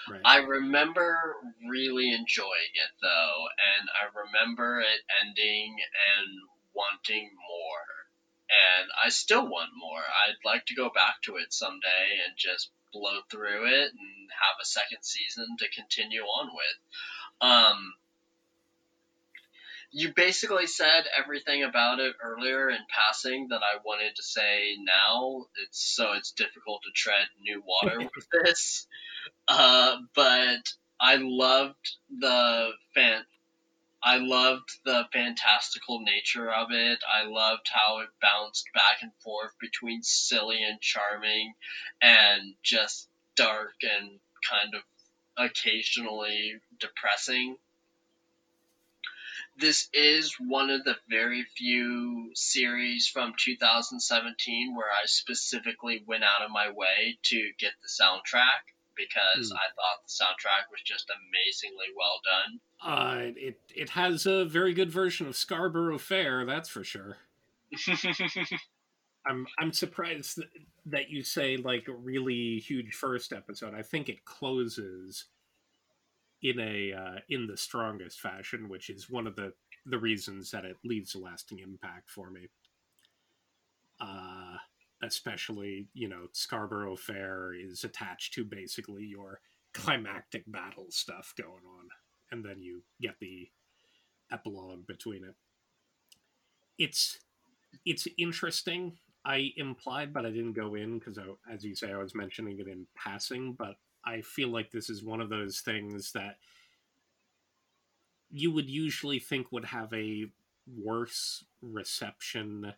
Right. 0.08 0.20
I 0.24 0.36
remember 0.38 1.36
really 1.68 2.12
enjoying 2.12 2.72
it 2.74 2.92
though, 3.02 3.46
and 3.78 3.88
I 4.00 4.08
remember 4.26 4.80
it 4.80 5.00
ending 5.22 5.76
and 6.18 6.28
wanting 6.74 7.30
more. 7.48 7.86
and 8.50 8.90
I 9.04 9.10
still 9.10 9.46
want 9.46 9.70
more. 9.76 10.02
I'd 10.02 10.44
like 10.44 10.66
to 10.66 10.74
go 10.74 10.90
back 10.90 11.22
to 11.22 11.36
it 11.36 11.52
someday 11.52 12.18
and 12.26 12.34
just 12.36 12.70
blow 12.92 13.20
through 13.30 13.66
it 13.66 13.92
and 13.92 14.30
have 14.30 14.56
a 14.60 14.64
second 14.64 15.02
season 15.02 15.46
to 15.58 15.68
continue 15.70 16.22
on 16.22 16.50
with. 16.52 16.78
Um, 17.40 17.94
you 19.92 20.12
basically 20.14 20.66
said 20.66 21.04
everything 21.18 21.64
about 21.64 21.98
it 21.98 22.14
earlier 22.22 22.70
in 22.70 22.78
passing 22.88 23.48
that 23.48 23.62
I 23.62 23.78
wanted 23.84 24.14
to 24.16 24.22
say 24.22 24.76
now. 24.78 25.46
It's 25.64 25.80
so 25.80 26.12
it's 26.12 26.32
difficult 26.32 26.82
to 26.82 26.90
tread 26.94 27.26
new 27.40 27.62
water 27.66 27.98
with 28.14 28.28
this. 28.30 28.86
Uh, 29.48 29.96
but 30.14 30.72
I 31.00 31.16
loved 31.16 31.96
the 32.16 32.70
fan. 32.94 33.22
I 34.02 34.16
loved 34.18 34.70
the 34.84 35.06
fantastical 35.12 36.00
nature 36.00 36.50
of 36.50 36.68
it. 36.70 37.00
I 37.06 37.26
loved 37.26 37.68
how 37.70 37.98
it 38.00 38.08
bounced 38.22 38.66
back 38.72 38.98
and 39.02 39.12
forth 39.22 39.52
between 39.60 40.02
silly 40.02 40.62
and 40.62 40.80
charming, 40.80 41.52
and 42.00 42.54
just 42.62 43.08
dark 43.36 43.74
and 43.82 44.20
kind 44.48 44.74
of 44.74 44.82
occasionally 45.36 46.54
depressing 46.78 47.56
this 49.60 49.88
is 49.92 50.34
one 50.40 50.70
of 50.70 50.84
the 50.84 50.96
very 51.08 51.44
few 51.56 52.30
series 52.34 53.06
from 53.06 53.34
2017 53.38 54.74
where 54.74 54.86
I 54.86 55.06
specifically 55.06 56.02
went 56.06 56.24
out 56.24 56.42
of 56.44 56.50
my 56.50 56.70
way 56.70 57.18
to 57.24 57.50
get 57.58 57.72
the 57.82 57.88
soundtrack 57.88 58.72
because 58.96 59.52
mm. 59.52 59.54
I 59.54 59.68
thought 59.74 60.02
the 60.04 60.12
soundtrack 60.12 60.70
was 60.70 60.80
just 60.84 61.10
amazingly 61.10 61.86
well 61.96 62.20
done. 62.24 62.60
Uh, 62.82 63.32
it 63.36 63.60
it 63.74 63.90
has 63.90 64.26
a 64.26 64.44
very 64.44 64.72
good 64.72 64.90
version 64.90 65.26
of 65.26 65.36
Scarborough 65.36 65.98
Fair, 65.98 66.44
that's 66.44 66.68
for 66.68 66.84
sure. 66.84 67.18
I'm 69.26 69.46
I'm 69.58 69.72
surprised 69.72 70.38
that, 70.38 70.48
that 70.86 71.10
you 71.10 71.22
say 71.22 71.56
like 71.56 71.88
a 71.88 71.92
really 71.92 72.58
huge 72.58 72.94
first 72.94 73.32
episode. 73.32 73.74
I 73.74 73.82
think 73.82 74.08
it 74.08 74.24
closes 74.24 75.26
in 76.42 76.58
a 76.60 76.92
uh, 76.92 77.18
in 77.28 77.46
the 77.46 77.56
strongest 77.56 78.20
fashion, 78.20 78.68
which 78.68 78.90
is 78.90 79.10
one 79.10 79.26
of 79.26 79.36
the 79.36 79.52
the 79.86 79.98
reasons 79.98 80.50
that 80.50 80.64
it 80.64 80.76
leaves 80.84 81.14
a 81.14 81.18
lasting 81.18 81.58
impact 81.58 82.10
for 82.10 82.30
me. 82.30 82.48
Uh, 84.00 84.56
especially, 85.02 85.88
you 85.94 86.08
know, 86.08 86.26
Scarborough 86.32 86.96
Fair 86.96 87.52
is 87.54 87.84
attached 87.84 88.34
to 88.34 88.44
basically 88.44 89.04
your 89.04 89.40
climactic 89.74 90.44
battle 90.46 90.86
stuff 90.90 91.34
going 91.36 91.50
on, 91.78 91.88
and 92.32 92.44
then 92.44 92.62
you 92.62 92.82
get 93.00 93.14
the 93.20 93.48
epilogue 94.32 94.86
between 94.86 95.24
it. 95.24 95.34
It's 96.78 97.18
it's 97.84 98.06
interesting. 98.18 98.96
I 99.24 99.52
implied, 99.56 100.14
but 100.14 100.24
I 100.24 100.30
didn't 100.30 100.54
go 100.54 100.74
in 100.74 100.98
because, 100.98 101.18
as 101.52 101.62
you 101.62 101.74
say, 101.74 101.92
I 101.92 101.98
was 101.98 102.14
mentioning 102.14 102.58
it 102.58 102.68
in 102.68 102.86
passing. 102.96 103.52
But 103.52 103.76
I 104.04 104.22
feel 104.22 104.48
like 104.48 104.70
this 104.70 104.90
is 104.90 105.04
one 105.04 105.20
of 105.20 105.28
those 105.28 105.60
things 105.60 106.12
that 106.12 106.36
you 108.30 108.52
would 108.52 108.70
usually 108.70 109.18
think 109.18 109.50
would 109.50 109.66
have 109.66 109.92
a 109.92 110.26
worse 110.82 111.44
reception 111.62 112.72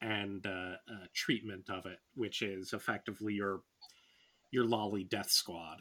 and 0.00 0.46
uh, 0.46 0.76
uh, 0.90 1.06
treatment 1.14 1.70
of 1.70 1.86
it, 1.86 1.98
which 2.14 2.42
is 2.42 2.72
effectively 2.72 3.34
your 3.34 3.60
your 4.50 4.64
loli 4.64 5.08
death 5.08 5.30
squad. 5.30 5.78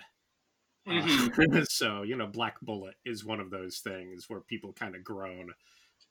Uh, 0.87 0.91
mm-hmm. 0.91 1.57
Uh, 1.57 1.65
so 1.69 2.03
you 2.03 2.15
know, 2.15 2.27
Black 2.27 2.59
Bullet 2.61 2.95
is 3.05 3.25
one 3.25 3.39
of 3.39 3.49
those 3.49 3.79
things 3.79 4.29
where 4.29 4.39
people 4.39 4.73
kind 4.73 4.95
of 4.95 5.03
groan 5.03 5.51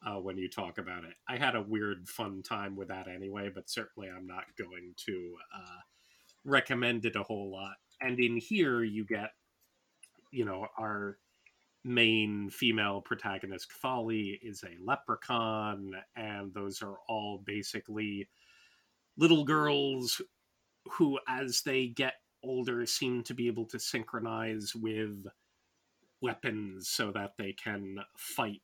uh, 0.06 0.20
when 0.20 0.36
you 0.36 0.48
talk 0.48 0.78
about 0.78 1.05
it. 1.05 1.14
I 1.28 1.36
had 1.36 1.55
a 1.55 1.62
weird, 1.62 2.09
fun 2.09 2.43
time 2.43 2.76
with 2.76 2.89
that 2.89 3.09
anyway, 3.09 3.51
but 3.55 3.70
certainly 3.70 4.09
I'm 4.10 4.26
not 4.26 4.44
going 4.59 4.94
to 5.06 5.36
uh, 5.55 5.81
recommend 6.44 7.05
it 7.06 7.16
a 7.16 7.22
whole 7.22 7.51
lot 7.51 7.76
and 8.01 8.19
in 8.19 8.37
here 8.37 8.83
you 8.83 9.05
get 9.05 9.31
you 10.31 10.45
know 10.45 10.66
our 10.79 11.19
main 11.85 12.49
female 12.49 13.01
protagonist 13.01 13.73
Folly 13.73 14.39
is 14.43 14.65
a 14.65 14.83
leprechaun 14.83 15.93
and 16.16 16.53
those 16.55 16.83
are 16.83 16.97
all 17.09 17.43
basically 17.45 18.29
little 19.19 19.45
girls 19.45 20.21
who 20.91 21.19
as 21.29 21.62
they 21.62 21.89
get 21.89 22.15
older 22.43 22.85
seem 22.87 23.23
to 23.23 23.35
be 23.35 23.47
able 23.47 23.66
to 23.66 23.79
synchronize 23.79 24.75
with 24.75 25.27
weapons 26.21 26.89
so 26.89 27.11
that 27.12 27.33
they 27.37 27.53
can 27.53 27.97
fight 28.16 28.61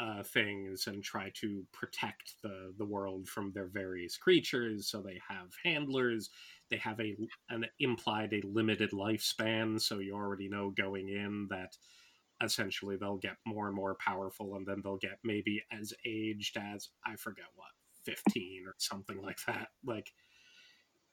uh, 0.00 0.22
things 0.22 0.86
and 0.86 1.02
try 1.02 1.30
to 1.34 1.64
protect 1.72 2.34
the 2.42 2.72
the 2.78 2.84
world 2.84 3.28
from 3.28 3.52
their 3.52 3.66
various 3.66 4.16
creatures. 4.16 4.88
So 4.88 5.00
they 5.00 5.20
have 5.28 5.48
handlers. 5.64 6.30
They 6.70 6.76
have 6.78 7.00
a 7.00 7.16
an 7.50 7.66
implied 7.80 8.32
a 8.32 8.46
limited 8.46 8.90
lifespan. 8.92 9.80
So 9.80 9.98
you 9.98 10.14
already 10.14 10.48
know 10.48 10.70
going 10.70 11.08
in 11.08 11.46
that 11.50 11.76
essentially 12.42 12.96
they'll 12.96 13.16
get 13.16 13.36
more 13.46 13.66
and 13.66 13.76
more 13.76 13.96
powerful, 13.96 14.56
and 14.56 14.66
then 14.66 14.80
they'll 14.82 14.98
get 14.98 15.18
maybe 15.24 15.62
as 15.72 15.92
aged 16.04 16.56
as 16.56 16.88
I 17.06 17.16
forget 17.16 17.46
what 17.54 17.70
fifteen 18.04 18.64
or 18.66 18.74
something 18.78 19.20
like 19.22 19.38
that. 19.46 19.68
Like 19.84 20.12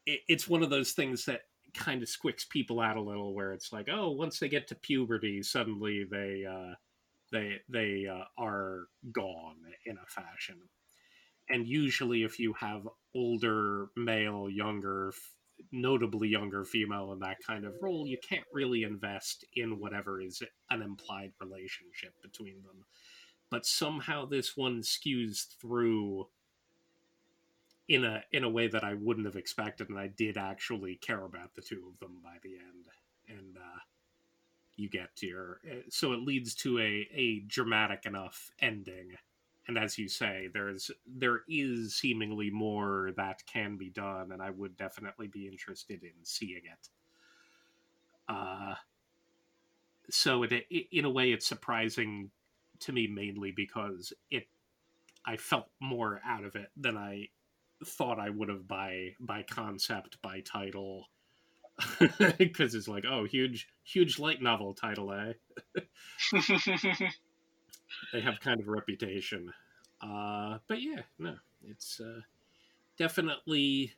it, 0.05 0.21
it's 0.27 0.47
one 0.47 0.63
of 0.63 0.69
those 0.69 0.91
things 0.91 1.25
that 1.25 1.41
kind 1.73 2.01
of 2.01 2.07
squicks 2.07 2.47
people 2.47 2.79
out 2.79 2.95
a 2.95 3.01
little 3.01 3.33
where 3.33 3.51
it's 3.51 3.73
like 3.73 3.89
oh 3.91 4.09
once 4.09 4.39
they 4.39 4.47
get 4.47 4.65
to 4.65 4.75
puberty 4.75 5.43
suddenly 5.43 6.05
they 6.09 6.45
uh 6.49 6.73
they 7.31 7.57
they 7.69 8.07
uh, 8.07 8.23
are 8.37 8.87
gone 9.11 9.57
in 9.85 9.97
a 9.97 10.05
fashion. 10.07 10.57
And 11.49 11.67
usually, 11.67 12.23
if 12.23 12.39
you 12.39 12.53
have 12.53 12.87
older 13.13 13.87
male, 13.95 14.49
younger, 14.49 15.13
notably 15.71 16.27
younger 16.27 16.63
female 16.65 17.11
in 17.11 17.19
that 17.19 17.37
kind 17.45 17.65
of 17.65 17.73
role, 17.81 18.07
you 18.07 18.17
can't 18.27 18.45
really 18.53 18.83
invest 18.83 19.45
in 19.55 19.79
whatever 19.79 20.21
is 20.21 20.41
an 20.69 20.81
implied 20.81 21.31
relationship 21.39 22.13
between 22.21 22.61
them. 22.63 22.85
But 23.49 23.65
somehow 23.65 24.25
this 24.25 24.57
one 24.57 24.81
skews 24.81 25.47
through 25.61 26.27
in 27.87 28.03
a 28.03 28.23
in 28.31 28.43
a 28.43 28.49
way 28.49 28.67
that 28.67 28.83
I 28.83 28.95
wouldn't 28.95 29.27
have 29.27 29.35
expected, 29.35 29.89
and 29.89 29.99
I 29.99 30.07
did 30.07 30.37
actually 30.37 30.95
care 30.95 31.23
about 31.23 31.53
the 31.53 31.61
two 31.61 31.83
of 31.91 31.99
them 31.99 32.19
by 32.23 32.37
the 32.41 32.55
end. 32.55 32.87
And 33.27 33.57
uh, 33.57 33.79
you 34.75 34.89
get 34.89 35.15
to 35.17 35.27
your 35.27 35.59
uh, 35.69 35.81
so 35.89 36.13
it 36.13 36.19
leads 36.21 36.55
to 36.55 36.79
a 36.79 37.07
a 37.13 37.39
dramatic 37.47 38.05
enough 38.05 38.51
ending 38.59 39.11
and 39.67 39.77
as 39.77 39.97
you 39.97 40.07
say 40.07 40.47
there's 40.53 40.91
there 41.07 41.41
is 41.47 41.95
seemingly 41.95 42.49
more 42.49 43.11
that 43.17 43.45
can 43.45 43.77
be 43.77 43.89
done 43.89 44.31
and 44.31 44.41
i 44.41 44.49
would 44.49 44.75
definitely 44.77 45.27
be 45.27 45.47
interested 45.47 46.03
in 46.03 46.13
seeing 46.23 46.61
it 46.63 46.89
uh 48.29 48.75
so 50.09 50.43
it, 50.43 50.51
it, 50.51 50.87
in 50.91 51.05
a 51.05 51.09
way 51.09 51.31
it's 51.31 51.47
surprising 51.47 52.29
to 52.79 52.91
me 52.91 53.07
mainly 53.07 53.51
because 53.51 54.13
it 54.29 54.47
i 55.25 55.35
felt 55.37 55.67
more 55.79 56.21
out 56.25 56.43
of 56.43 56.55
it 56.55 56.69
than 56.77 56.97
i 56.97 57.27
thought 57.83 58.19
i 58.19 58.29
would 58.29 58.49
have 58.49 58.67
by 58.67 59.09
by 59.19 59.43
concept 59.43 60.21
by 60.21 60.39
title 60.41 61.07
because 62.37 62.73
it's 62.75 62.87
like, 62.87 63.03
oh, 63.09 63.25
huge, 63.25 63.67
huge 63.83 64.19
light 64.19 64.41
novel 64.41 64.73
title, 64.73 65.11
eh? 65.11 65.33
they 68.13 68.21
have 68.21 68.39
kind 68.39 68.59
of 68.59 68.67
a 68.67 68.71
reputation. 68.71 69.53
Uh, 70.01 70.59
but 70.67 70.81
yeah, 70.81 71.01
no, 71.19 71.35
it's 71.67 71.99
uh, 71.99 72.21
definitely, 72.97 73.93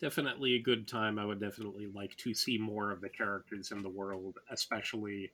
definitely 0.00 0.54
a 0.54 0.62
good 0.62 0.86
time. 0.88 1.18
I 1.18 1.24
would 1.24 1.40
definitely 1.40 1.86
like 1.86 2.16
to 2.18 2.34
see 2.34 2.58
more 2.58 2.90
of 2.90 3.00
the 3.00 3.08
characters 3.08 3.70
in 3.72 3.82
the 3.82 3.88
world, 3.88 4.38
especially 4.50 5.32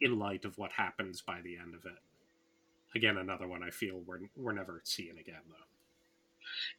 in 0.00 0.18
light 0.18 0.44
of 0.44 0.58
what 0.58 0.72
happens 0.72 1.22
by 1.22 1.40
the 1.42 1.56
end 1.56 1.74
of 1.74 1.84
it. 1.84 1.98
Again, 2.94 3.18
another 3.18 3.48
one 3.48 3.62
I 3.62 3.70
feel 3.70 4.00
we're 4.06 4.20
we're 4.36 4.52
never 4.52 4.80
seeing 4.84 5.18
again, 5.18 5.42
though. 5.48 5.73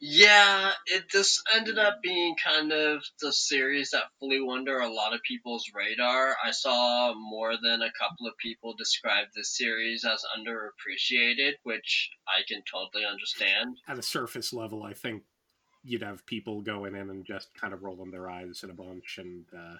Yeah, 0.00 0.72
it 0.86 1.08
just 1.08 1.42
ended 1.54 1.78
up 1.78 2.02
being 2.02 2.36
kind 2.42 2.72
of 2.72 3.02
the 3.20 3.32
series 3.32 3.90
that 3.90 4.04
flew 4.18 4.50
under 4.50 4.80
a 4.80 4.92
lot 4.92 5.14
of 5.14 5.22
people's 5.22 5.70
radar. 5.74 6.36
I 6.44 6.50
saw 6.50 7.14
more 7.14 7.54
than 7.62 7.82
a 7.82 7.92
couple 7.98 8.26
of 8.26 8.36
people 8.38 8.74
describe 8.74 9.28
this 9.34 9.56
series 9.56 10.04
as 10.04 10.22
underappreciated, 10.38 11.54
which 11.62 12.10
I 12.26 12.42
can 12.46 12.62
totally 12.70 13.04
understand. 13.04 13.78
At 13.88 13.98
a 13.98 14.02
surface 14.02 14.52
level, 14.52 14.82
I 14.82 14.92
think 14.92 15.22
you'd 15.84 16.02
have 16.02 16.26
people 16.26 16.60
going 16.60 16.94
in 16.94 17.10
and 17.10 17.24
just 17.24 17.48
kind 17.54 17.72
of 17.72 17.82
rolling 17.82 18.10
their 18.10 18.28
eyes 18.28 18.62
in 18.64 18.70
a 18.70 18.74
bunch 18.74 19.18
and 19.18 19.44
uh, 19.56 19.76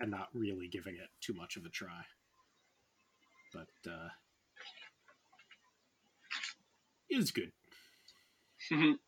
and 0.00 0.10
not 0.10 0.28
really 0.34 0.68
giving 0.68 0.94
it 0.94 1.08
too 1.20 1.34
much 1.34 1.56
of 1.56 1.64
a 1.64 1.68
try. 1.68 2.04
But 3.52 3.90
uh, 3.90 4.08
it 7.08 7.16
was 7.16 7.30
good. 7.30 7.52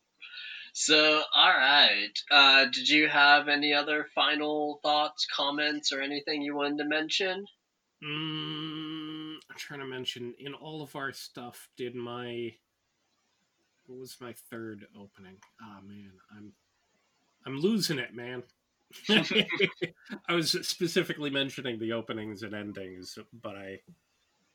So, 0.73 1.21
all 1.35 1.49
right. 1.49 2.13
Uh, 2.31 2.65
did 2.65 2.87
you 2.89 3.07
have 3.07 3.47
any 3.47 3.73
other 3.73 4.07
final 4.15 4.79
thoughts, 4.83 5.27
comments, 5.35 5.91
or 5.91 6.01
anything 6.01 6.41
you 6.41 6.55
wanted 6.55 6.77
to 6.79 6.85
mention? 6.85 7.45
Mm, 8.03 9.35
I'm 9.49 9.57
trying 9.57 9.81
to 9.81 9.85
mention 9.85 10.33
in 10.39 10.53
all 10.53 10.81
of 10.81 10.95
our 10.95 11.11
stuff. 11.11 11.67
Did 11.77 11.95
my 11.95 12.53
what 13.87 13.99
was 13.99 14.17
my 14.21 14.33
third 14.49 14.85
opening? 14.95 15.37
Oh 15.61 15.79
man, 15.85 16.11
I'm 16.35 16.53
I'm 17.45 17.59
losing 17.59 17.99
it, 17.99 18.13
man. 18.13 18.43
I 20.29 20.33
was 20.33 20.51
specifically 20.67 21.29
mentioning 21.29 21.79
the 21.79 21.93
openings 21.93 22.43
and 22.43 22.53
endings, 22.53 23.17
but 23.33 23.55
I 23.55 23.79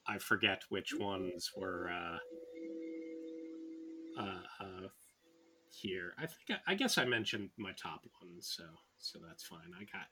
I 0.07 0.19
forget 0.19 0.63
which 0.69 0.95
ones 0.99 1.51
were 1.57 1.91
uh, 1.91 2.19
uh, 4.23 4.43
uh, 4.61 4.89
here. 5.75 6.15
I 6.19 6.27
think 6.27 6.61
I, 6.67 6.73
I 6.73 6.75
guess 6.75 6.99
I 6.99 7.05
mentioned 7.05 7.51
my 7.57 7.73
top 7.73 8.03
ones, 8.23 8.53
so 8.57 8.65
so 8.99 9.19
that's 9.27 9.45
fine. 9.45 9.73
I 9.79 9.85
got 9.85 10.07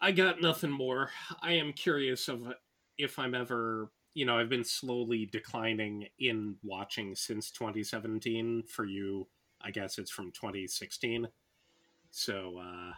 I 0.00 0.12
got 0.12 0.40
nothing 0.40 0.70
more. 0.70 1.10
I 1.42 1.52
am 1.52 1.72
curious 1.72 2.28
of 2.28 2.52
if 2.98 3.18
I'm 3.18 3.34
ever 3.34 3.90
you 4.14 4.26
know, 4.26 4.36
I've 4.36 4.48
been 4.48 4.64
slowly 4.64 5.26
declining 5.26 6.08
in 6.18 6.56
watching 6.62 7.14
since 7.14 7.50
2017. 7.50 8.64
For 8.64 8.84
you, 8.84 9.28
I 9.60 9.70
guess 9.70 9.98
it's 9.98 10.10
from 10.10 10.32
2016. 10.32 11.28
So 12.10 12.58
uh, 12.60 12.92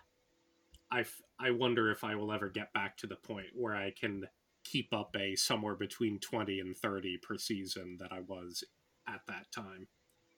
I 0.90 1.04
I 1.38 1.50
wonder 1.50 1.90
if 1.90 2.04
I 2.04 2.14
will 2.14 2.32
ever 2.32 2.48
get 2.48 2.72
back 2.72 2.96
to 2.98 3.06
the 3.06 3.16
point 3.16 3.48
where 3.54 3.74
I 3.74 3.90
can 3.90 4.26
keep 4.64 4.92
up 4.94 5.14
a 5.18 5.34
somewhere 5.34 5.74
between 5.74 6.20
20 6.20 6.60
and 6.60 6.76
30 6.76 7.18
per 7.18 7.36
season 7.36 7.96
that 8.00 8.12
I 8.12 8.20
was 8.20 8.62
at 9.08 9.20
that 9.26 9.50
time. 9.52 9.88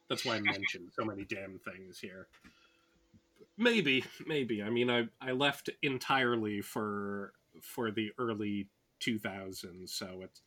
That's 0.08 0.24
why 0.24 0.36
I 0.36 0.40
mentioned 0.40 0.90
so 0.98 1.04
many 1.04 1.24
damn 1.24 1.58
things 1.58 1.98
here. 1.98 2.28
Maybe, 3.56 4.04
maybe. 4.26 4.62
I 4.62 4.70
mean, 4.70 4.90
I 4.90 5.04
I 5.20 5.32
left 5.32 5.70
entirely 5.82 6.60
for 6.60 7.32
for 7.62 7.90
the 7.90 8.10
early 8.18 8.68
2000s, 9.00 9.88
so 9.90 10.22
it's 10.22 10.42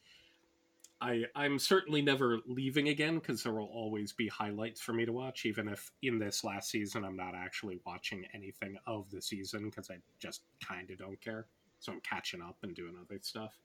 I 1.00 1.26
I'm 1.36 1.60
certainly 1.60 2.02
never 2.02 2.40
leaving 2.48 2.90
again 2.90 3.20
because 3.20 3.44
there 3.44 3.54
will 3.54 3.70
always 3.72 4.14
be 4.14 4.28
highlights 4.28 4.82
for 4.82 4.94
me 4.94 5.06
to 5.06 5.14
watch, 5.14 5.46
even 5.46 5.68
if 5.68 5.92
in 6.02 6.18
this 6.20 6.44
last 6.44 6.70
season 6.70 7.06
I'm 7.06 7.16
not 7.16 7.36
actually 7.36 7.80
watching 7.86 8.26
anything 8.34 8.78
of 8.88 9.10
the 9.12 9.22
season 9.22 9.70
because 9.70 9.90
I 9.90 9.98
just 10.20 10.42
kind 10.66 10.90
of 10.90 10.98
don't 10.98 11.22
care. 11.22 11.48
So 11.80 11.92
I'm 11.92 12.02
catching 12.02 12.42
up 12.42 12.58
and 12.64 12.76
doing 12.76 12.96
other 13.00 13.20
stuff. 13.22 13.60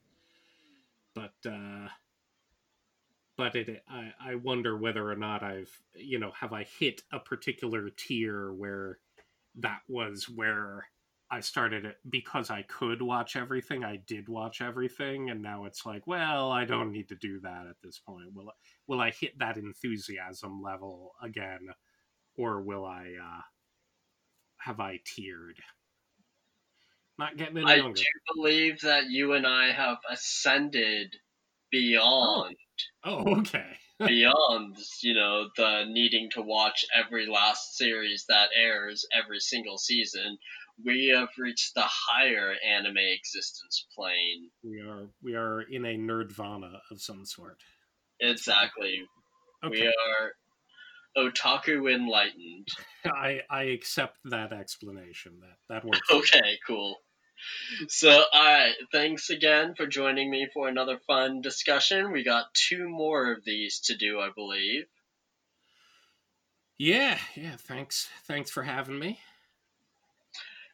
But 1.14 1.34
uh, 1.46 1.88
but 3.36 3.54
it 3.56 3.82
I 3.88 4.12
I 4.20 4.34
wonder 4.36 4.76
whether 4.76 5.10
or 5.10 5.16
not 5.16 5.42
I've 5.42 5.70
you 5.94 6.18
know 6.18 6.32
have 6.32 6.52
I 6.52 6.64
hit 6.64 7.02
a 7.12 7.18
particular 7.18 7.90
tier 7.90 8.52
where 8.52 8.98
that 9.56 9.80
was 9.88 10.28
where 10.28 10.86
I 11.30 11.40
started 11.40 11.86
it 11.86 11.96
because 12.08 12.50
I 12.50 12.60
could 12.62 13.00
watch 13.00 13.36
everything. 13.36 13.84
I 13.84 13.96
did 14.06 14.28
watch 14.28 14.60
everything, 14.60 15.30
and 15.30 15.40
now 15.40 15.64
it's 15.64 15.86
like, 15.86 16.06
well, 16.06 16.50
I 16.50 16.66
don't 16.66 16.92
need 16.92 17.08
to 17.08 17.16
do 17.16 17.40
that 17.40 17.66
at 17.68 17.76
this 17.82 17.98
point. 17.98 18.34
Will 18.34 18.52
will 18.86 19.00
I 19.00 19.10
hit 19.12 19.38
that 19.38 19.56
enthusiasm 19.56 20.60
level 20.62 21.12
again, 21.22 21.68
or 22.36 22.60
will 22.60 22.84
I 22.84 23.14
uh, 23.22 23.40
have 24.58 24.78
I 24.80 25.00
tiered? 25.04 25.58
Not 27.18 27.36
getting 27.36 27.58
any 27.58 27.70
I 27.70 27.76
younger. 27.76 27.94
do 27.94 28.04
believe 28.34 28.80
that 28.82 29.04
you 29.08 29.32
and 29.32 29.46
I 29.46 29.72
have 29.72 29.98
ascended 30.10 31.16
beyond. 31.70 32.56
Oh, 33.04 33.38
okay. 33.40 33.66
beyond, 33.98 34.76
you 35.02 35.14
know, 35.14 35.48
the 35.56 35.84
needing 35.88 36.28
to 36.32 36.42
watch 36.42 36.84
every 36.94 37.26
last 37.26 37.76
series 37.76 38.24
that 38.28 38.48
airs 38.56 39.04
every 39.12 39.38
single 39.38 39.78
season 39.78 40.38
we 40.84 41.12
have 41.14 41.28
reached 41.38 41.74
the 41.74 41.84
higher 41.84 42.54
anime 42.66 42.96
existence 42.98 43.86
plane. 43.94 44.50
We 44.62 44.80
are 44.80 45.08
we 45.22 45.34
are 45.34 45.62
in 45.62 45.84
a 45.84 45.96
nerdvana 45.96 46.78
of 46.90 47.00
some 47.00 47.24
sort. 47.24 47.58
Exactly. 48.20 49.02
Okay. 49.64 49.82
We 49.82 49.86
are 49.86 50.32
otaku 51.16 51.92
enlightened. 51.92 52.68
I 53.06 53.42
I 53.50 53.64
accept 53.64 54.18
that 54.24 54.52
explanation. 54.52 55.40
That 55.40 55.56
that 55.68 55.84
works. 55.84 56.00
Okay, 56.10 56.58
cool. 56.66 56.96
So, 57.88 58.10
alright, 58.10 58.74
thanks 58.92 59.30
again 59.30 59.74
for 59.74 59.86
joining 59.86 60.30
me 60.30 60.48
for 60.52 60.68
another 60.68 60.98
fun 61.06 61.40
discussion. 61.40 62.12
We 62.12 62.24
got 62.24 62.52
two 62.54 62.88
more 62.88 63.32
of 63.32 63.44
these 63.44 63.80
to 63.86 63.96
do, 63.96 64.20
I 64.20 64.30
believe. 64.34 64.86
Yeah, 66.78 67.18
yeah, 67.34 67.56
thanks. 67.56 68.08
Thanks 68.24 68.50
for 68.50 68.62
having 68.62 68.98
me. 68.98 69.20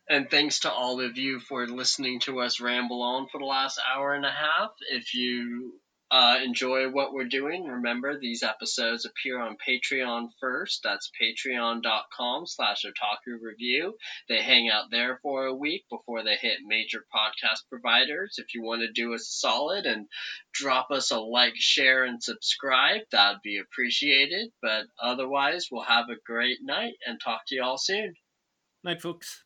And 0.09 0.31
thanks 0.31 0.61
to 0.61 0.73
all 0.73 1.01
of 1.01 1.19
you 1.19 1.39
for 1.39 1.67
listening 1.67 2.21
to 2.21 2.41
us 2.41 2.61
ramble 2.61 3.03
on 3.03 3.29
for 3.29 3.39
the 3.39 3.45
last 3.45 3.79
hour 3.95 4.15
and 4.15 4.25
a 4.25 4.31
half. 4.31 4.71
If 4.91 5.15
you 5.15 5.75
uh, 6.11 6.39
enjoy 6.43 6.89
what 6.91 7.13
we're 7.13 7.29
doing, 7.29 7.67
remember 7.67 8.19
these 8.19 8.43
episodes 8.43 9.05
appear 9.05 9.41
on 9.41 9.57
Patreon 9.57 10.29
first. 10.41 10.81
That's 10.83 11.11
patreon.com 11.21 12.47
slash 12.47 12.85
otaku 12.85 13.37
review. 13.43 13.95
They 14.29 14.41
hang 14.41 14.71
out 14.71 14.91
there 14.91 15.19
for 15.23 15.45
a 15.45 15.55
week 15.55 15.85
before 15.91 16.25
they 16.25 16.37
hit 16.37 16.59
major 16.67 17.05
podcast 17.15 17.69
providers. 17.69 18.37
If 18.39 18.55
you 18.55 18.63
want 18.63 18.81
to 18.81 18.93
do 18.93 19.13
us 19.13 19.23
a 19.23 19.39
solid 19.39 19.85
and 19.85 20.07
drop 20.53 20.91
us 20.91 21.11
a 21.11 21.21
like, 21.21 21.57
share, 21.57 22.05
and 22.05 22.23
subscribe, 22.23 23.03
that'd 23.13 23.43
be 23.43 23.59
appreciated. 23.59 24.51
But 24.63 24.87
otherwise, 25.03 25.69
we'll 25.71 25.83
have 25.83 26.09
a 26.09 26.21
great 26.25 26.59
night 26.63 26.95
and 27.07 27.21
talk 27.21 27.43
to 27.49 27.55
you 27.55 27.63
all 27.63 27.79
soon. 27.79 28.15
Night, 28.83 29.03
folks. 29.03 29.45